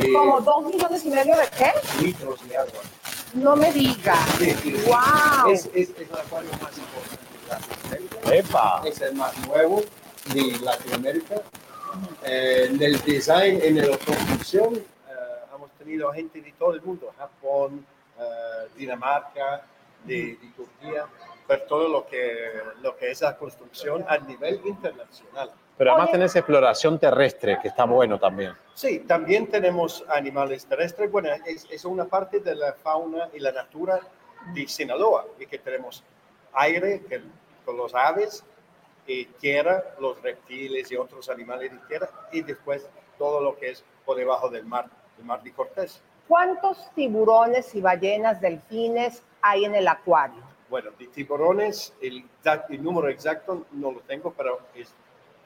Eh, 0.00 0.12
¿Como 0.14 0.40
dos 0.40 0.64
millones 0.64 1.04
y 1.04 1.10
medio 1.10 1.36
de 1.36 1.48
qué? 1.58 1.72
litros 2.02 2.48
de 2.48 2.56
agua. 2.56 2.80
No 3.34 3.54
me 3.54 3.70
digas. 3.72 4.18
Sí, 4.38 4.50
sí, 4.52 4.76
sí. 4.76 4.84
¡Wow! 4.86 5.50
Es, 5.52 5.66
es, 5.66 5.90
es 5.90 5.98
el 5.98 6.18
acuario 6.18 6.50
más 6.60 6.72
importante 6.78 8.30
de. 8.30 8.38
¡Epa! 8.38 8.82
Es 8.86 9.00
el 9.02 9.14
más 9.14 9.36
nuevo 9.46 9.82
de 10.32 10.58
Latinoamérica. 10.62 11.36
Eh, 12.24 12.68
en 12.70 12.82
el 12.82 13.00
design, 13.02 13.60
en 13.62 13.76
la 13.90 13.98
construcción, 13.98 14.74
eh, 14.76 15.54
hemos 15.54 15.70
tenido 15.72 16.12
gente 16.12 16.40
de 16.40 16.52
todo 16.52 16.72
el 16.74 16.82
mundo, 16.82 17.12
Japón, 17.18 17.84
eh, 18.18 18.68
Dinamarca, 18.76 19.64
de, 20.04 20.38
de 20.40 20.52
Turquía, 20.56 21.06
pero 21.46 21.62
todo 21.64 21.88
lo 21.88 22.06
que, 22.06 22.52
lo 22.80 22.96
que 22.96 23.10
es 23.10 23.20
la 23.20 23.36
construcción 23.36 24.04
a 24.08 24.16
nivel 24.18 24.60
internacional. 24.64 25.50
Pero 25.80 25.92
además 25.92 26.10
Oye. 26.10 26.18
tenés 26.18 26.36
exploración 26.36 26.98
terrestre, 26.98 27.58
que 27.62 27.68
está 27.68 27.86
bueno 27.86 28.18
también. 28.20 28.52
Sí, 28.74 28.98
también 28.98 29.46
tenemos 29.46 30.04
animales 30.10 30.66
terrestres. 30.66 31.10
Bueno, 31.10 31.30
es, 31.46 31.66
es 31.70 31.86
una 31.86 32.04
parte 32.04 32.40
de 32.40 32.54
la 32.54 32.74
fauna 32.74 33.30
y 33.32 33.38
la 33.38 33.50
natura 33.50 33.98
de 34.52 34.68
Sinaloa, 34.68 35.24
y 35.38 35.46
que 35.46 35.58
tenemos 35.58 36.04
aire 36.52 37.00
que, 37.08 37.22
con 37.64 37.78
los 37.78 37.94
aves, 37.94 38.44
y 39.06 39.24
tierra, 39.24 39.82
los 39.98 40.20
reptiles 40.20 40.92
y 40.92 40.96
otros 40.96 41.30
animales 41.30 41.72
de 41.72 41.78
tierra, 41.88 42.10
y 42.30 42.42
después 42.42 42.86
todo 43.16 43.40
lo 43.40 43.56
que 43.56 43.70
es 43.70 43.82
por 44.04 44.18
debajo 44.18 44.50
del 44.50 44.66
mar, 44.66 44.84
el 45.18 45.24
mar 45.24 45.42
de 45.42 45.50
Cortés. 45.50 46.02
¿Cuántos 46.28 46.90
tiburones 46.94 47.74
y 47.74 47.80
ballenas, 47.80 48.38
delfines 48.38 49.22
hay 49.40 49.64
en 49.64 49.74
el 49.74 49.88
acuario? 49.88 50.42
Bueno, 50.68 50.90
de 50.98 51.06
tiburones, 51.06 51.94
el, 52.02 52.22
exact- 52.22 52.66
el 52.68 52.82
número 52.84 53.08
exacto 53.08 53.64
no 53.72 53.92
lo 53.92 54.00
tengo, 54.00 54.34
pero 54.36 54.60
es 54.74 54.92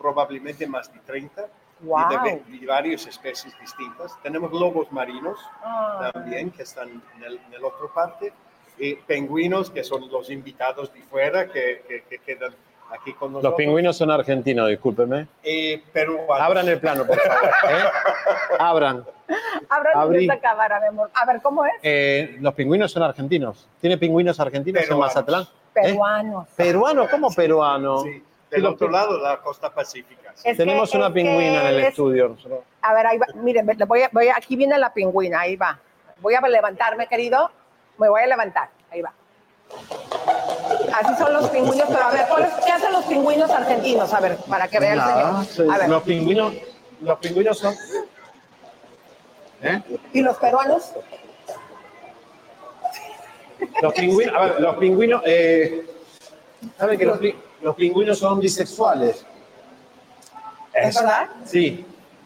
probablemente 0.09 0.67
más 0.67 0.93
de 0.93 0.99
30 1.01 1.47
y 1.83 2.25
de, 2.25 2.59
de 2.61 2.67
varias 2.67 3.07
especies 3.07 3.59
distintas. 3.59 4.13
Tenemos 4.23 4.53
lobos 4.53 4.93
marinos 4.93 5.39
Ah. 5.63 6.11
también 6.13 6.51
que 6.51 6.63
están 6.63 6.91
en 6.91 7.25
el, 7.25 7.41
en 7.47 7.55
el 7.55 7.65
otro 7.65 7.91
parte, 7.93 8.33
y 8.79 8.97
pingüinos 8.97 9.71
que 9.71 9.83
son 9.83 10.11
los 10.11 10.29
invitados 10.31 10.93
de 10.93 11.01
fuera 11.03 11.47
que, 11.47 11.83
que- 11.89 12.03
que 12.03 12.19
quedan 12.19 12.53
aquí 12.91 13.15
con 13.15 13.33
nosotros. 13.33 13.53
Los 13.53 13.57
pingüinos 13.57 13.97
son 13.97 14.11
argentinos, 14.11 14.69
discúlpeme. 14.69 15.27
Eh, 15.43 15.83
peruanos. 15.93 16.39
Abran 16.39 16.69
el 16.69 16.79
plano, 16.81 17.07
por 17.07 17.19
favor. 17.19 17.51
¿eh? 17.71 17.85
Abran. 18.59 19.05
Abran 19.71 19.97
Abrí. 19.99 20.25
esta 20.29 20.39
cámara, 20.41 20.81
mi 20.81 20.89
amor. 20.89 21.11
A 21.15 21.25
ver, 21.25 21.41
¿cómo 21.41 21.65
es? 21.65 21.73
Eh, 21.83 22.37
los 22.41 22.53
pingüinos 22.53 22.93
son 22.93 23.05
argentinos. 23.05 23.67
¿Tiene 23.81 23.97
pingüinos 23.97 24.39
argentinos 24.39 24.83
en 24.83 24.89
Peruanos. 24.89 25.15
Mazatlán? 25.15 25.43
¿Eh? 25.45 25.83
Peruanos. 25.83 26.49
¿Peruano? 26.57 27.09
¿Cómo 27.11 27.31
peruano? 27.35 27.99
Sí, 28.03 28.23
del 28.55 28.67
otro 28.67 28.89
lado, 28.91 29.19
la 29.19 29.39
costa 29.41 29.71
pacífica. 29.73 30.33
que- 30.43 30.55
Tenemos 30.55 30.93
una 30.95 31.13
pingüina 31.13 31.61
en 31.63 31.67
el 31.69 31.81
es- 31.81 31.89
estudio. 31.91 32.37
A 32.83 32.95
ver, 32.95 33.07
ahí 33.07 33.19
va. 33.19 33.27
Miren, 33.35 33.67
voy 33.87 34.03
a- 34.03 34.11
voy 34.13 34.29
a- 34.29 34.37
aquí 34.37 34.57
viene 34.57 34.77
la 34.79 34.93
pingüina, 34.93 35.41
ahí 35.41 35.57
va. 35.57 35.79
Voy 36.21 36.35
a 36.35 36.41
levantarme, 36.41 37.07
querido. 37.07 37.51
Me 37.99 38.09
voy 38.09 38.23
a 38.23 38.27
levantar, 38.27 38.69
ahí 38.91 39.01
va. 39.03 39.13
Así 40.95 41.15
son 41.17 41.33
los 41.33 41.49
pingüinos, 41.51 41.87
pero 41.89 42.03
a 42.03 42.11
ver, 42.11 42.27
¿cuál 42.29 42.45
es- 42.45 42.65
¿qué 42.65 42.73
hacen 42.73 42.93
los 42.93 43.05
pingüinos 43.05 43.51
argentinos? 43.51 44.13
A 44.13 44.21
ver, 44.21 44.37
para 44.49 44.69
que 44.69 44.79
vea 44.81 44.93
el 44.93 44.99
Nada, 44.99 45.45
señor. 45.45 45.75
A 45.75 45.79
ver, 45.79 45.89
Los 45.89 46.03
pingüinos, 46.03 46.53
los 47.01 47.19
pingüinos 47.19 47.59
son. 47.59 47.75
¿Eh? 49.63 49.81
¿y 50.13 50.21
los 50.21 50.37
peruanos? 50.37 50.93
Los 53.83 53.93
pingüinos, 53.95 54.35
a 54.35 54.41
ver, 54.45 54.61
los 54.61 54.77
pingüinos, 54.77 55.23
eh, 55.25 55.87
¿saben 56.77 56.99
que 56.99 57.07
los, 57.07 57.19
los 57.65 57.75
pingüinos 57.75 58.19
son 58.19 58.39
bisexuales? 58.39 59.25
¿Es 60.73 60.95
verdad? 60.95 61.29
Sí, 61.45 61.85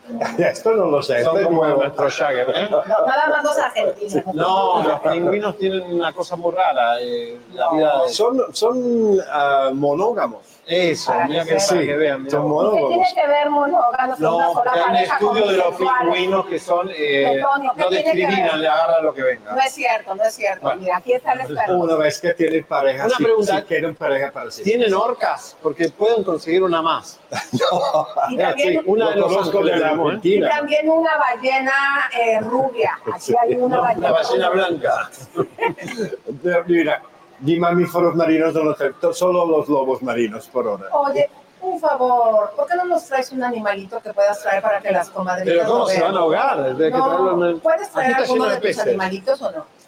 Esto 0.39 0.73
no 0.73 0.87
lo 0.87 1.03
sé. 1.03 1.23
son 1.23 1.43
como 1.45 1.65
nuevo. 1.65 1.83
nuestro 1.83 2.11
Jagger. 2.11 2.49
¿eh? 2.55 2.69
Nada 2.71 3.29
más 3.29 3.45
los 3.45 3.59
argentinos. 3.59 4.35
No, 4.35 4.83
los 4.83 5.01
pingüinos 5.01 5.57
tienen 5.59 5.83
una 5.93 6.13
cosa 6.15 6.35
muy 6.35 6.51
rara. 6.55 6.99
eh, 7.01 7.39
la 7.53 7.71
vida 7.73 8.03
de- 8.05 8.09
Son, 8.09 8.41
son 8.53 9.19
ah, 9.31 9.71
monógamos. 9.75 10.41
Eso, 10.71 11.13
Para 11.13 11.27
mira 11.29 11.45
que 11.45 11.49
que, 11.57 11.57
para 11.67 11.81
que 11.81 11.97
vean. 11.97 12.31
Son 12.31 12.43
¿Qué 12.43 12.49
monógamos. 12.49 12.89
tiene 12.91 13.07
que 13.15 13.27
ver 13.27 13.49
monógamos 13.51 14.21
No, 14.21 14.31
sola 14.33 14.51
porque 14.53 14.71
hay 14.79 14.91
un 14.91 14.97
estudio 14.97 15.47
de 15.47 15.57
los 15.57 15.75
pingüinos 15.77 16.47
que 16.47 16.59
son. 16.59 16.91
eh, 16.95 17.41
Antonio, 17.43 17.73
¿qué 17.75 17.81
no 17.83 17.89
discriminan, 17.91 18.61
le 18.61 18.69
agarran 18.69 19.05
lo 19.07 19.15
que 19.15 19.23
venga. 19.23 19.53
No 19.53 19.59
es 19.63 19.73
cierto, 19.73 20.15
no 20.15 20.23
es 20.25 20.35
cierto. 20.35 20.61
Bueno. 20.61 20.83
Mira, 20.83 20.97
aquí 20.99 21.13
está 21.15 21.33
el 21.33 21.41
experto. 21.41 21.79
Una 21.79 21.95
vez 21.97 22.21
que 22.21 22.35
tienen 22.35 22.65
pareja, 22.65 23.07
Una 23.07 23.17
si, 23.17 23.25
pregunta. 23.25 23.57
si 23.57 23.63
quieren 23.63 23.95
pareja 23.95 24.31
para 24.31 24.51
sí. 24.51 24.63
¿Tienen 24.63 24.93
orcas? 24.93 25.57
Porque 25.63 25.89
pueden 25.89 26.23
conseguir 26.23 26.63
una 26.63 26.83
más. 26.83 27.19
Y 28.31 28.37
Mira, 28.37 28.49
también- 28.51 28.73
sí, 28.75 28.81
una 28.85 29.09
de 29.11 29.15
Lo 29.17 29.21
los 29.23 29.33
conozco 29.37 29.65
de 29.65 29.77
la 29.77 29.89
ángeles 29.89 29.91
del 29.91 29.99
Y 29.99 30.05
Argentina. 30.45 30.49
también 30.51 30.91
una 30.91 31.17
ballena 31.17 31.73
eh, 32.19 32.41
rubia. 32.41 32.99
Aquí 33.15 33.35
hay 33.41 33.55
una 33.57 33.81
ballena. 33.81 34.09
Una 34.09 34.13
ballena 34.21 34.49
blanca. 34.51 35.11
Mira, 36.67 37.03
ni 37.41 37.59
mamíferos 37.59 38.15
marinos 38.15 38.55
no 38.55 38.65
lo 38.65 38.75
tengo, 38.75 39.13
solo 39.13 39.47
los 39.47 39.69
lobos 39.69 40.03
marinos 40.03 40.47
por 40.49 40.67
ahora. 40.67 40.87
Oye, 40.93 41.31
un 41.61 41.79
favor, 41.81 42.51
¿por 42.57 42.67
qué 42.67 42.77
no 42.77 42.85
nos 42.85 43.05
traes 43.07 43.33
un 43.33 43.43
animalito 43.43 44.01
que 44.01 44.13
puedas 44.13 44.41
traer 44.43 44.63
para 44.63 44.81
que 44.81 44.91
las 44.93 45.11
comadritas 45.11 45.55
Pero 45.55 45.69
¿cómo 45.69 45.79
lo 45.81 45.87
se 45.89 46.01
van 46.01 46.15
a 46.15 46.19
ahogar? 46.19 46.77
Que 46.77 46.91
No, 46.91 47.61
¿Puedes 47.61 47.91
traer 47.91 48.15
alguno 48.15 48.45
de 48.47 48.61
de 48.61 48.69
tus 48.73 48.79
animalitos 48.81 49.43
o 49.43 49.53
no? 49.53 49.79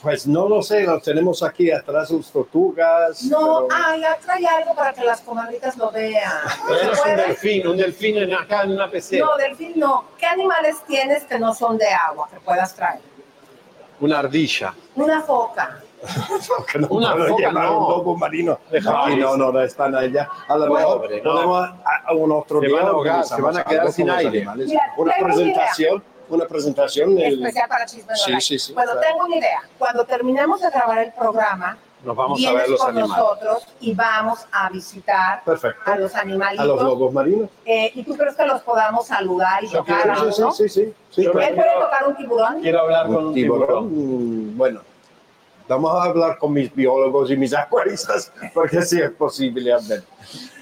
Pues 0.00 0.26
no 0.28 0.48
lo 0.48 0.62
sé, 0.62 0.84
los 0.84 1.02
tenemos 1.02 1.42
aquí 1.42 1.70
atrás, 1.72 2.10
los 2.10 2.30
tortugas. 2.30 3.24
No, 3.24 3.66
pero- 3.68 3.96
ya 4.00 4.16
trae 4.24 4.46
algo 4.46 4.74
para 4.74 4.92
que 4.92 5.02
las 5.02 5.20
comadritas 5.22 5.76
lo 5.76 5.90
vean. 5.90 6.30
¿Se 6.68 7.10
un 7.10 7.16
delfín, 7.16 7.66
un 7.66 7.76
delfín 7.76 8.16
en 8.18 8.32
acá 8.32 8.62
en 8.62 8.72
una 8.72 8.88
pecera. 8.88 9.26
No, 9.26 9.36
delfín 9.36 9.72
no. 9.76 10.04
¿Qué 10.16 10.26
animales 10.26 10.82
tienes 10.86 11.24
que 11.24 11.38
no 11.38 11.52
son 11.52 11.78
de 11.78 11.88
agua 11.88 12.28
que 12.32 12.38
puedas 12.40 12.74
traer? 12.76 13.00
Una 14.00 14.20
ardilla. 14.20 14.72
Una 14.94 15.20
foca. 15.22 15.81
que 16.72 16.78
no 16.78 16.88
Una 16.88 17.12
puedo 17.12 17.28
foca, 17.28 17.48
llevar 17.48 17.64
no. 17.64 17.78
un 17.78 17.90
lobo 17.92 18.16
marino. 18.16 18.58
No, 18.82 19.36
no, 19.36 19.52
no 19.52 19.60
están 19.62 19.94
allá. 19.94 20.28
A 20.48 20.56
lo 20.56 20.66
Pobre, 20.68 20.80
mejor 20.82 21.10
no. 21.24 21.32
podemos 21.32 21.68
a, 21.84 22.02
a 22.08 22.12
un 22.14 22.32
otro 22.32 22.60
Se 22.60 22.66
día 22.66 22.76
van 22.76 22.86
a 22.86 22.88
ahogar, 22.90 23.12
organizamos 23.14 23.36
se 23.36 23.42
van 23.42 23.56
a 23.56 23.64
quedar 23.64 23.92
sin 23.92 24.10
aire. 24.10 24.46
Mira, 24.56 24.92
una 24.96 25.14
presentación, 25.22 26.02
una 26.28 26.44
presentación. 26.46 27.18
el- 27.18 27.34
Especial 27.42 27.68
para 27.68 27.86
Chisme 27.86 28.14
Sí, 28.16 28.40
sí, 28.40 28.58
sí, 28.58 28.72
Bueno, 28.74 28.92
claro. 28.92 29.06
tengo 29.08 29.24
una 29.26 29.36
idea. 29.36 29.62
Cuando 29.78 30.04
terminemos 30.04 30.60
de 30.60 30.70
grabar 30.70 30.98
el 30.98 31.12
programa, 31.12 31.76
Nos 32.04 32.16
vamos 32.16 32.36
a 32.38 32.40
vienes 32.40 32.60
ver 32.62 32.70
los 32.70 32.80
con 32.80 32.88
animales. 32.90 33.16
nosotros 33.16 33.66
y 33.80 33.94
vamos 33.94 34.46
a 34.50 34.68
visitar 34.70 35.44
Perfecto. 35.44 35.82
a 35.88 35.96
los 35.96 36.14
animalitos. 36.16 36.64
A 36.64 36.66
los 36.68 36.82
lobos 36.82 37.12
marinos. 37.12 37.48
Eh, 37.64 37.92
¿Y 37.94 38.02
tú 38.02 38.16
crees 38.16 38.34
que 38.34 38.44
los 38.44 38.60
podamos 38.62 39.06
saludar 39.06 39.62
y 39.62 39.68
tocar? 39.70 40.16
Sí, 40.18 40.32
sí, 40.32 40.68
sí. 40.68 40.68
sí, 40.68 40.94
sí, 41.10 41.22
Yo 41.24 41.30
claro. 41.32 41.48
¿Él 41.48 41.54
puede 41.54 41.74
tocar 41.80 42.08
un 42.08 42.16
tiburón? 42.16 42.60
Quiero 42.60 42.80
hablar 42.80 43.06
con 43.06 43.26
Un 43.26 43.34
tiburón. 43.34 43.86
mm, 44.52 44.56
bueno, 44.58 44.80
vamos 45.68 45.94
a 45.94 46.04
hablar 46.04 46.38
con 46.38 46.52
mis 46.52 46.74
biólogos 46.74 47.30
y 47.30 47.36
mis 47.36 47.54
acuaristas, 47.54 48.32
porque 48.54 48.82
sí 48.82 49.00
es 49.00 49.10
posible. 49.10 49.74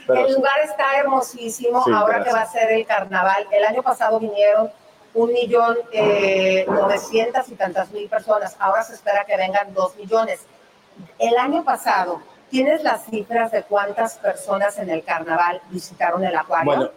Pero 0.06 0.20
el 0.20 0.28
sí. 0.28 0.34
lugar 0.34 0.60
está 0.64 0.98
hermosísimo 0.98 1.84
Sí, 1.84 1.90
ahora 1.92 2.24
que 2.24 2.30
va 2.32 2.40
a 2.40 2.42
gracias. 2.44 2.62
ser 2.62 2.72
el 2.72 2.86
carnaval. 2.86 3.46
El 3.52 3.64
año 3.64 3.82
pasado 3.82 4.18
vinieron 4.18 4.70
un 5.14 5.32
millón 5.32 5.76
eh, 5.92 6.64
novecientas 6.68 7.48
y 7.48 7.54
tantas 7.54 7.90
mil 7.92 8.08
personas. 8.08 8.56
Ahora 8.58 8.82
se 8.82 8.94
espera 8.94 9.24
que 9.24 9.36
vengan 9.36 9.72
dos 9.74 9.96
millones. 9.96 10.40
El 11.18 11.36
año 11.36 11.64
pasado, 11.64 12.20
¿tienes 12.50 12.82
las 12.82 13.04
cifras 13.06 13.50
de 13.52 13.62
cuántas 13.62 14.18
personas 14.18 14.78
en 14.78 14.90
el 14.90 15.02
carnaval 15.04 15.60
visitaron 15.70 16.24
el 16.24 16.36
acuario? 16.36 16.64
Bueno, 16.64 16.90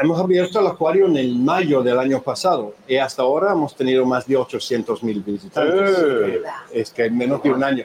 hemos 0.00 0.20
abierto 0.20 0.60
el 0.60 0.66
acuario 0.66 1.06
en 1.06 1.16
el 1.16 1.36
mayo 1.36 1.82
del 1.82 1.98
año 1.98 2.22
pasado 2.22 2.74
y 2.86 2.96
hasta 2.96 3.22
ahora 3.22 3.52
hemos 3.52 3.74
tenido 3.74 4.04
más 4.04 4.26
de 4.26 4.36
800 4.36 5.02
mil 5.02 5.20
visitantes. 5.22 5.98
Eh. 5.98 6.42
Es 6.72 6.90
que 6.90 7.06
en 7.06 7.16
menos 7.16 7.42
de 7.42 7.50
un 7.50 7.62
año. 7.62 7.84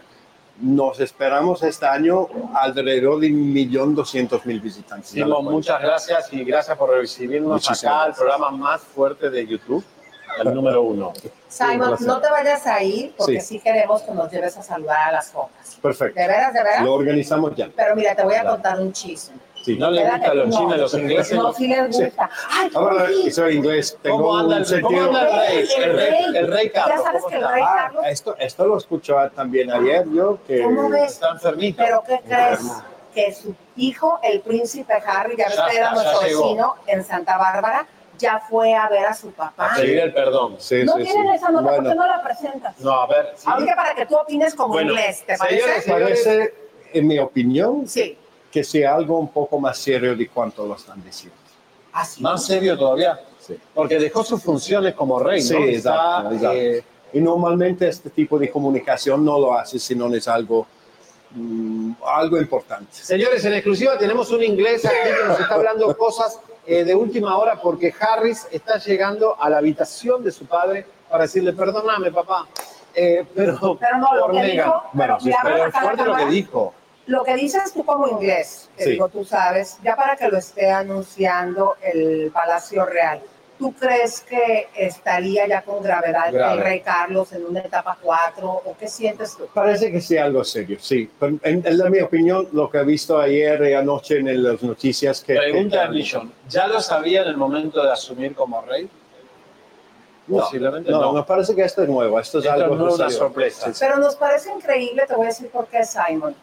Nos 0.58 1.02
esperamos 1.02 1.64
este 1.64 1.86
año 1.86 2.30
alrededor 2.54 3.20
de 3.20 3.28
1.200.000 3.28 4.62
visitantes. 4.62 5.10
Simón, 5.10 5.32
acuario. 5.34 5.52
muchas 5.52 5.82
gracias 5.82 6.32
y 6.32 6.46
gracias 6.46 6.78
por 6.78 6.92
recibirnos 6.92 7.52
Muchísimas 7.52 7.84
acá 7.84 8.04
al 8.04 8.14
programa 8.14 8.52
más 8.52 8.80
fuerte 8.82 9.30
de 9.30 9.46
YouTube, 9.46 9.84
el 10.40 10.54
número 10.54 10.82
uno. 10.82 11.12
Simon, 11.50 11.98
no 12.00 12.22
te 12.22 12.30
vayas 12.30 12.66
a 12.68 12.82
ir 12.82 13.14
porque 13.18 13.42
sí. 13.42 13.56
Sí. 13.56 13.60
queremos 13.60 14.02
que 14.04 14.14
nos 14.14 14.32
lleves 14.32 14.56
a 14.56 14.64
saludar 14.64 15.10
a 15.10 15.12
las 15.12 15.30
focas. 15.30 15.78
Perfecto. 15.82 16.18
¿De 16.18 16.26
veras, 16.26 16.54
de 16.54 16.64
veras? 16.64 16.84
Lo 16.86 16.94
organizamos 16.94 17.54
ya. 17.54 17.70
Pero 17.76 17.94
mira, 17.94 18.16
te 18.16 18.24
voy 18.24 18.36
a 18.36 18.46
contar 18.46 18.80
un 18.80 18.94
chisme. 18.94 19.36
Sí. 19.66 19.76
¿No 19.78 19.90
le 19.90 20.02
Espérate, 20.04 20.20
gusta 20.20 20.32
a 20.32 20.36
los 20.36 20.48
no. 20.50 20.58
chinos 20.60 20.78
los 20.78 20.94
ingleses? 20.94 21.38
No, 21.40 21.54
sí 21.54 21.68
les 21.68 21.88
gusta. 21.98 22.30
Ay, 22.52 22.70
Ahora, 22.76 23.08
sí. 23.08 23.32
soy 23.32 23.56
inglés. 23.56 23.98
Tengo 24.04 24.18
¿Cómo 24.18 24.38
anda 24.38 24.58
un 24.58 24.62
el- 24.64 24.82
cómo 24.82 24.90
sentido. 24.98 25.08
anda 25.08 25.48
el 25.48 25.58
rey? 25.58 25.68
El 25.84 25.96
rey, 25.98 26.24
el 26.36 26.52
rey 26.52 26.70
Carlos. 26.70 26.98
Ya 26.98 27.04
sabes 27.04 27.22
¿cómo 27.24 27.30
que 27.32 27.36
el 27.44 27.48
rey 27.52 27.64
Ah, 27.66 27.76
Carlos, 27.76 28.04
esto, 28.08 28.36
esto 28.38 28.68
lo 28.68 28.78
escuchó 28.78 29.16
también 29.36 29.72
ayer 29.72 30.06
yo. 30.14 30.38
Que 30.46 30.62
¿cómo 30.62 30.88
ves? 30.90 31.14
Está 31.14 31.32
enfermito. 31.32 31.82
Pero 31.84 32.04
¿qué 32.08 32.20
crees? 32.28 32.60
Que 33.16 33.34
su 33.34 33.56
hijo, 33.76 34.20
el 34.22 34.42
príncipe 34.42 34.94
Harry, 35.06 35.36
ya 35.36 35.48
ves 35.48 35.60
que 35.72 35.78
era 35.78 35.92
nuestro 35.94 36.20
vecino 36.22 36.76
en 36.86 37.04
Santa 37.04 37.38
Bárbara, 37.40 37.88
ya 38.20 38.40
fue 38.48 38.76
a 38.76 38.88
ver 38.88 39.06
a 39.08 39.14
su 39.16 39.32
papá. 39.32 39.74
A 39.74 39.76
pedir 39.78 39.98
el 40.00 40.14
perdón. 40.14 40.58
Sí, 40.60 40.84
no 40.86 40.94
sí, 40.98 41.04
tienen 41.06 41.30
sí. 41.30 41.36
esa 41.38 41.50
nota, 41.50 41.64
¿por 41.64 41.74
Bueno, 41.76 41.90
qué 41.90 41.96
no 41.96 42.06
la 42.08 42.22
presentas? 42.22 42.80
No, 42.82 42.92
a 42.92 43.08
ver. 43.08 43.34
sí. 43.36 43.46
Ahorita 43.50 43.76
para 43.76 43.96
que 43.96 44.06
tú 44.06 44.16
opines 44.16 44.54
como 44.54 44.74
Bueno, 44.76 44.92
inglés, 44.92 45.24
¿te 45.26 45.36
señores, 45.38 45.64
parece? 45.88 45.92
parece, 45.92 46.54
en 46.94 47.08
mi 47.08 47.18
opinión, 47.20 47.88
Sí. 47.88 48.16
Que 48.56 48.64
sea 48.64 48.96
algo 48.96 49.20
un 49.20 49.28
poco 49.28 49.60
más 49.60 49.78
serio 49.78 50.16
de 50.16 50.30
cuanto 50.30 50.66
lo 50.66 50.76
están 50.78 51.04
diciendo. 51.04 51.36
Así. 51.92 52.24
Más 52.24 52.46
serio 52.46 52.78
todavía. 52.78 53.20
Sí. 53.38 53.60
Porque 53.74 54.00
dejó 54.00 54.24
sus 54.24 54.42
funciones 54.42 54.94
como 54.94 55.20
rey, 55.20 55.42
Sí, 55.42 55.54
¿no? 55.54 55.66
exacto, 55.66 56.32
Está, 56.34 56.36
exacto. 56.36 56.58
eh, 56.58 56.84
Y 57.12 57.20
normalmente 57.20 57.86
este 57.90 58.10
tipo 58.12 58.40
de 58.40 58.50
comunicación 58.50 59.26
no 59.26 59.38
lo 59.38 59.54
hace 59.60 59.78
si 59.78 59.94
no 59.94 60.08
es 60.16 60.26
algo, 60.30 60.66
mm, 61.32 61.92
algo 62.08 62.38
importante. 62.38 62.88
Señores, 62.94 63.44
en 63.44 63.54
exclusiva 63.56 63.98
tenemos 63.98 64.32
un 64.32 64.42
inglés 64.42 64.86
aquí 64.86 64.96
que 65.22 65.28
nos 65.28 65.38
está 65.42 65.56
hablando 65.56 65.96
cosas 65.98 66.40
eh, 66.66 66.86
de 66.86 66.96
última 66.96 67.38
hora 67.38 67.60
porque 67.62 67.94
Harris 68.00 68.48
está 68.52 68.78
llegando 68.78 69.36
a 69.38 69.50
la 69.50 69.58
habitación 69.58 70.24
de 70.24 70.32
su 70.32 70.46
padre 70.46 70.86
para 71.10 71.24
decirle, 71.24 71.52
perdóname, 71.52 72.10
papá. 72.10 72.48
Eh, 72.94 73.26
pero, 73.36 73.78
Pero 73.78 73.98
no, 73.98 74.16
lo 74.16 74.22
por 74.28 74.32
que 74.32 74.38
Meghan. 74.40 74.56
dijo, 74.56 74.84
Bueno, 74.94 75.18
pero 75.18 75.20
sí, 75.20 75.26
mira, 75.26 75.42
Pero 75.44 75.72
fuerte 75.74 76.06
lo 76.06 76.16
que 76.16 76.26
dijo. 76.28 76.74
Lo 77.08 77.24
que 77.24 77.36
dices 77.36 77.72
tú 77.74 77.86
como 77.86 78.08
inglés, 78.08 78.70
que 78.78 78.84
Sí. 78.84 78.90
digo, 78.92 79.10
tú 79.10 79.24
sabes, 79.24 79.78
ya 79.84 79.96
para 79.96 80.16
que 80.16 80.28
lo 80.28 80.38
esté 80.38 80.72
anunciando 80.72 81.76
el 81.84 82.32
Palacio 82.34 82.84
Real, 82.86 83.22
¿tú 83.60 83.74
crees 83.74 84.22
que 84.22 84.68
estaría 84.76 85.48
ya 85.48 85.62
con 85.62 85.84
gravedad 85.84 86.34
Grave. 86.34 86.54
el 86.54 86.62
rey 86.64 86.80
Carlos 86.82 87.32
en 87.34 87.46
una 87.46 87.60
etapa 87.60 87.96
4 88.02 88.50
o 88.50 88.76
qué 88.80 88.88
sientes 88.88 89.38
tú? 89.38 89.48
Parece 89.54 89.92
que 89.92 90.02
sea 90.02 90.24
algo 90.26 90.44
serio, 90.44 90.78
sí. 90.82 91.08
Pero 91.20 91.38
en, 91.44 91.64
en 91.66 91.92
mi 91.92 92.00
opinión, 92.02 92.48
lo 92.54 92.72
que 92.72 92.80
he 92.80 92.84
visto 92.84 93.20
ayer 93.20 93.62
y 93.70 93.74
anoche 93.74 94.18
en 94.18 94.44
las 94.44 94.64
noticias 94.64 95.22
que... 95.22 95.36
Pregunta 95.36 95.84
a 95.84 95.88
que- 95.90 95.94
Nishon, 95.98 96.34
¿ya 96.50 96.66
lo 96.66 96.82
sabía 96.82 97.22
en 97.22 97.28
el 97.28 97.38
momento 97.38 97.84
de 97.84 97.92
asumir 97.92 98.34
como 98.34 98.62
rey? 98.62 98.90
No, 100.28 100.38
Posiblemente 100.40 100.90
no, 100.90 101.02
no. 101.02 101.14
me 101.14 101.22
parece 101.22 101.54
que 101.54 101.62
esto 101.64 101.84
es 101.84 101.90
nuevo. 101.90 102.20
Esto 102.20 102.40
es 102.40 102.46
Esto 102.46 102.56
algo 102.64 102.76
no 102.76 102.88
es 102.90 102.96
una 102.96 103.10
sorpresa. 103.12 103.68
Sí, 103.68 103.74
sí. 103.76 103.80
Pero 103.80 103.98
nos 104.00 104.16
parece 104.16 104.52
increíble, 104.52 105.04
te 105.08 105.14
voy 105.16 105.26
a 105.26 105.30
decir 105.30 105.50
por 105.52 105.68
qué, 105.68 105.86
Simon. 105.86 106.36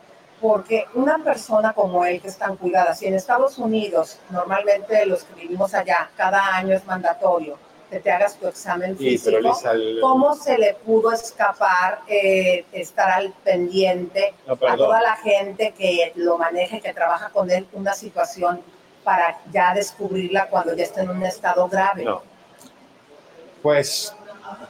Porque 0.42 0.86
una 0.94 1.18
persona 1.18 1.72
como 1.72 2.04
él, 2.04 2.20
que 2.20 2.28
es 2.28 2.36
tan 2.36 2.56
cuidada, 2.56 2.94
si 2.94 3.06
en 3.06 3.14
Estados 3.14 3.56
Unidos, 3.58 4.18
normalmente 4.28 5.06
los 5.06 5.22
que 5.22 5.42
vivimos 5.42 5.72
allá, 5.72 6.10
cada 6.16 6.56
año 6.56 6.74
es 6.74 6.84
mandatorio 6.84 7.56
que 7.92 8.00
te 8.00 8.10
hagas 8.10 8.36
tu 8.36 8.48
examen 8.48 8.96
Sí, 8.96 9.18
físico, 9.18 9.54
¿cómo 10.00 10.34
se 10.34 10.56
le 10.56 10.72
pudo 10.74 11.12
escapar 11.12 12.00
eh, 12.08 12.64
estar 12.72 13.10
al 13.10 13.34
pendiente 13.44 14.34
No, 14.46 14.54
a 14.54 14.76
toda 14.76 15.02
la 15.02 15.16
gente 15.16 15.74
que 15.76 16.10
lo 16.16 16.38
maneje, 16.38 16.80
que 16.80 16.94
trabaja 16.94 17.28
con 17.28 17.50
él, 17.50 17.68
una 17.74 17.92
situación 17.92 18.62
para 19.04 19.38
ya 19.52 19.74
descubrirla 19.74 20.48
cuando 20.48 20.74
ya 20.74 20.84
esté 20.84 21.02
en 21.02 21.10
un 21.10 21.22
estado 21.22 21.68
grave? 21.68 22.04
No. 22.04 22.22
Pues 23.62 24.16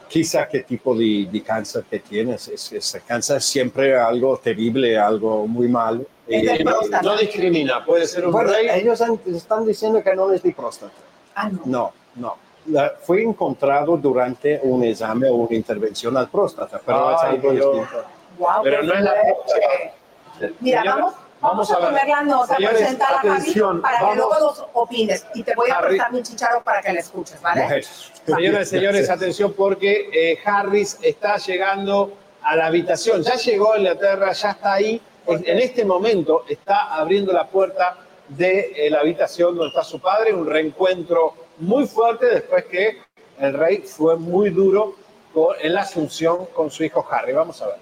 quizá 0.07 0.47
qué 0.47 0.59
tipo 0.63 0.95
de, 0.95 1.27
de 1.31 1.41
cáncer 1.43 1.83
que 1.89 1.99
tienes. 1.99 2.47
Es, 2.47 2.71
es, 2.71 2.95
el 2.95 3.03
cáncer 3.03 3.37
es 3.37 3.45
siempre 3.45 3.97
algo 3.97 4.37
terrible, 4.37 4.97
algo 4.97 5.47
muy 5.47 5.67
malo. 5.67 6.05
Es 6.27 6.61
próstata. 6.63 7.01
No 7.01 7.17
discrimina, 7.17 7.83
puede 7.85 8.07
ser 8.07 8.25
un 8.25 8.31
bueno, 8.31 8.51
rey. 8.53 8.67
ellos 8.71 9.01
han- 9.01 9.19
están 9.27 9.65
diciendo 9.65 10.01
que 10.03 10.15
no 10.15 10.31
es 10.31 10.41
de 10.43 10.51
próstata. 10.53 10.93
Ah, 11.35 11.49
no. 11.49 11.61
No, 11.65 11.93
no. 12.15 12.37
La- 12.67 12.93
fue 13.01 13.21
encontrado 13.23 13.97
durante 13.97 14.59
un 14.63 14.83
examen 14.85 15.29
o 15.31 15.35
una 15.35 15.55
intervención 15.55 16.15
al 16.15 16.29
próstata, 16.29 16.79
pero 16.85 17.11
es 17.11 17.17
Ay, 17.23 17.29
algo 17.35 17.51
Dios. 17.51 17.65
distinto. 17.75 18.05
Guau, 18.37 18.63
Pero 18.63 18.83
no 18.83 18.93
es 18.93 19.01
la 19.03 19.11
fuerte. 19.11 20.53
Mira, 20.61 20.81
Señora, 20.83 21.13
vamos, 21.43 21.69
vamos 21.69 21.71
a, 21.71 21.79
ver. 21.79 21.89
poner 21.89 22.07
la 22.07 22.23
nota, 22.23 22.55
presentar 22.55 23.13
a 23.13 23.19
Javi 23.19 23.53
para 23.81 23.99
que 24.09 24.15
luego 24.15 24.39
nos 24.39 24.65
opines. 24.73 25.25
Y 25.35 25.43
te 25.43 25.53
voy 25.55 25.69
a 25.69 25.79
prestar 25.81 26.11
mi 26.11 26.23
chicharo 26.23 26.63
para 26.63 26.81
que 26.81 26.93
la 26.93 26.99
escuches, 26.99 27.41
¿vale? 27.41 27.61
Mujer. 27.63 27.83
Señoras 27.85 28.67
y 28.67 28.69
señores, 28.69 29.09
atención 29.09 29.53
porque 29.53 30.09
eh, 30.13 30.39
Harris 30.45 30.97
está 31.01 31.37
llegando 31.37 32.13
a 32.41 32.55
la 32.55 32.65
habitación. 32.67 33.21
Ya 33.23 33.35
llegó 33.35 33.73
a 33.73 33.77
Inglaterra, 33.77 34.31
ya 34.31 34.51
está 34.51 34.73
ahí. 34.73 35.01
En, 35.27 35.43
en 35.47 35.59
este 35.59 35.85
momento 35.85 36.43
está 36.49 36.93
abriendo 36.95 37.31
la 37.31 37.47
puerta 37.47 37.97
de 38.27 38.73
eh, 38.75 38.89
la 38.89 38.99
habitación 39.01 39.55
donde 39.55 39.69
está 39.69 39.83
su 39.83 39.99
padre. 39.99 40.33
Un 40.33 40.45
reencuentro 40.47 41.33
muy 41.59 41.85
fuerte 41.87 42.25
después 42.25 42.65
que 42.65 42.97
el 43.39 43.53
rey 43.53 43.77
fue 43.79 44.17
muy 44.17 44.49
duro 44.49 44.95
con- 45.33 45.55
en 45.61 45.73
la 45.73 45.81
asunción 45.81 46.45
con 46.47 46.69
su 46.71 46.83
hijo 46.83 47.05
Harry. 47.09 47.33
Vamos 47.33 47.61
a 47.61 47.67
ver. 47.67 47.77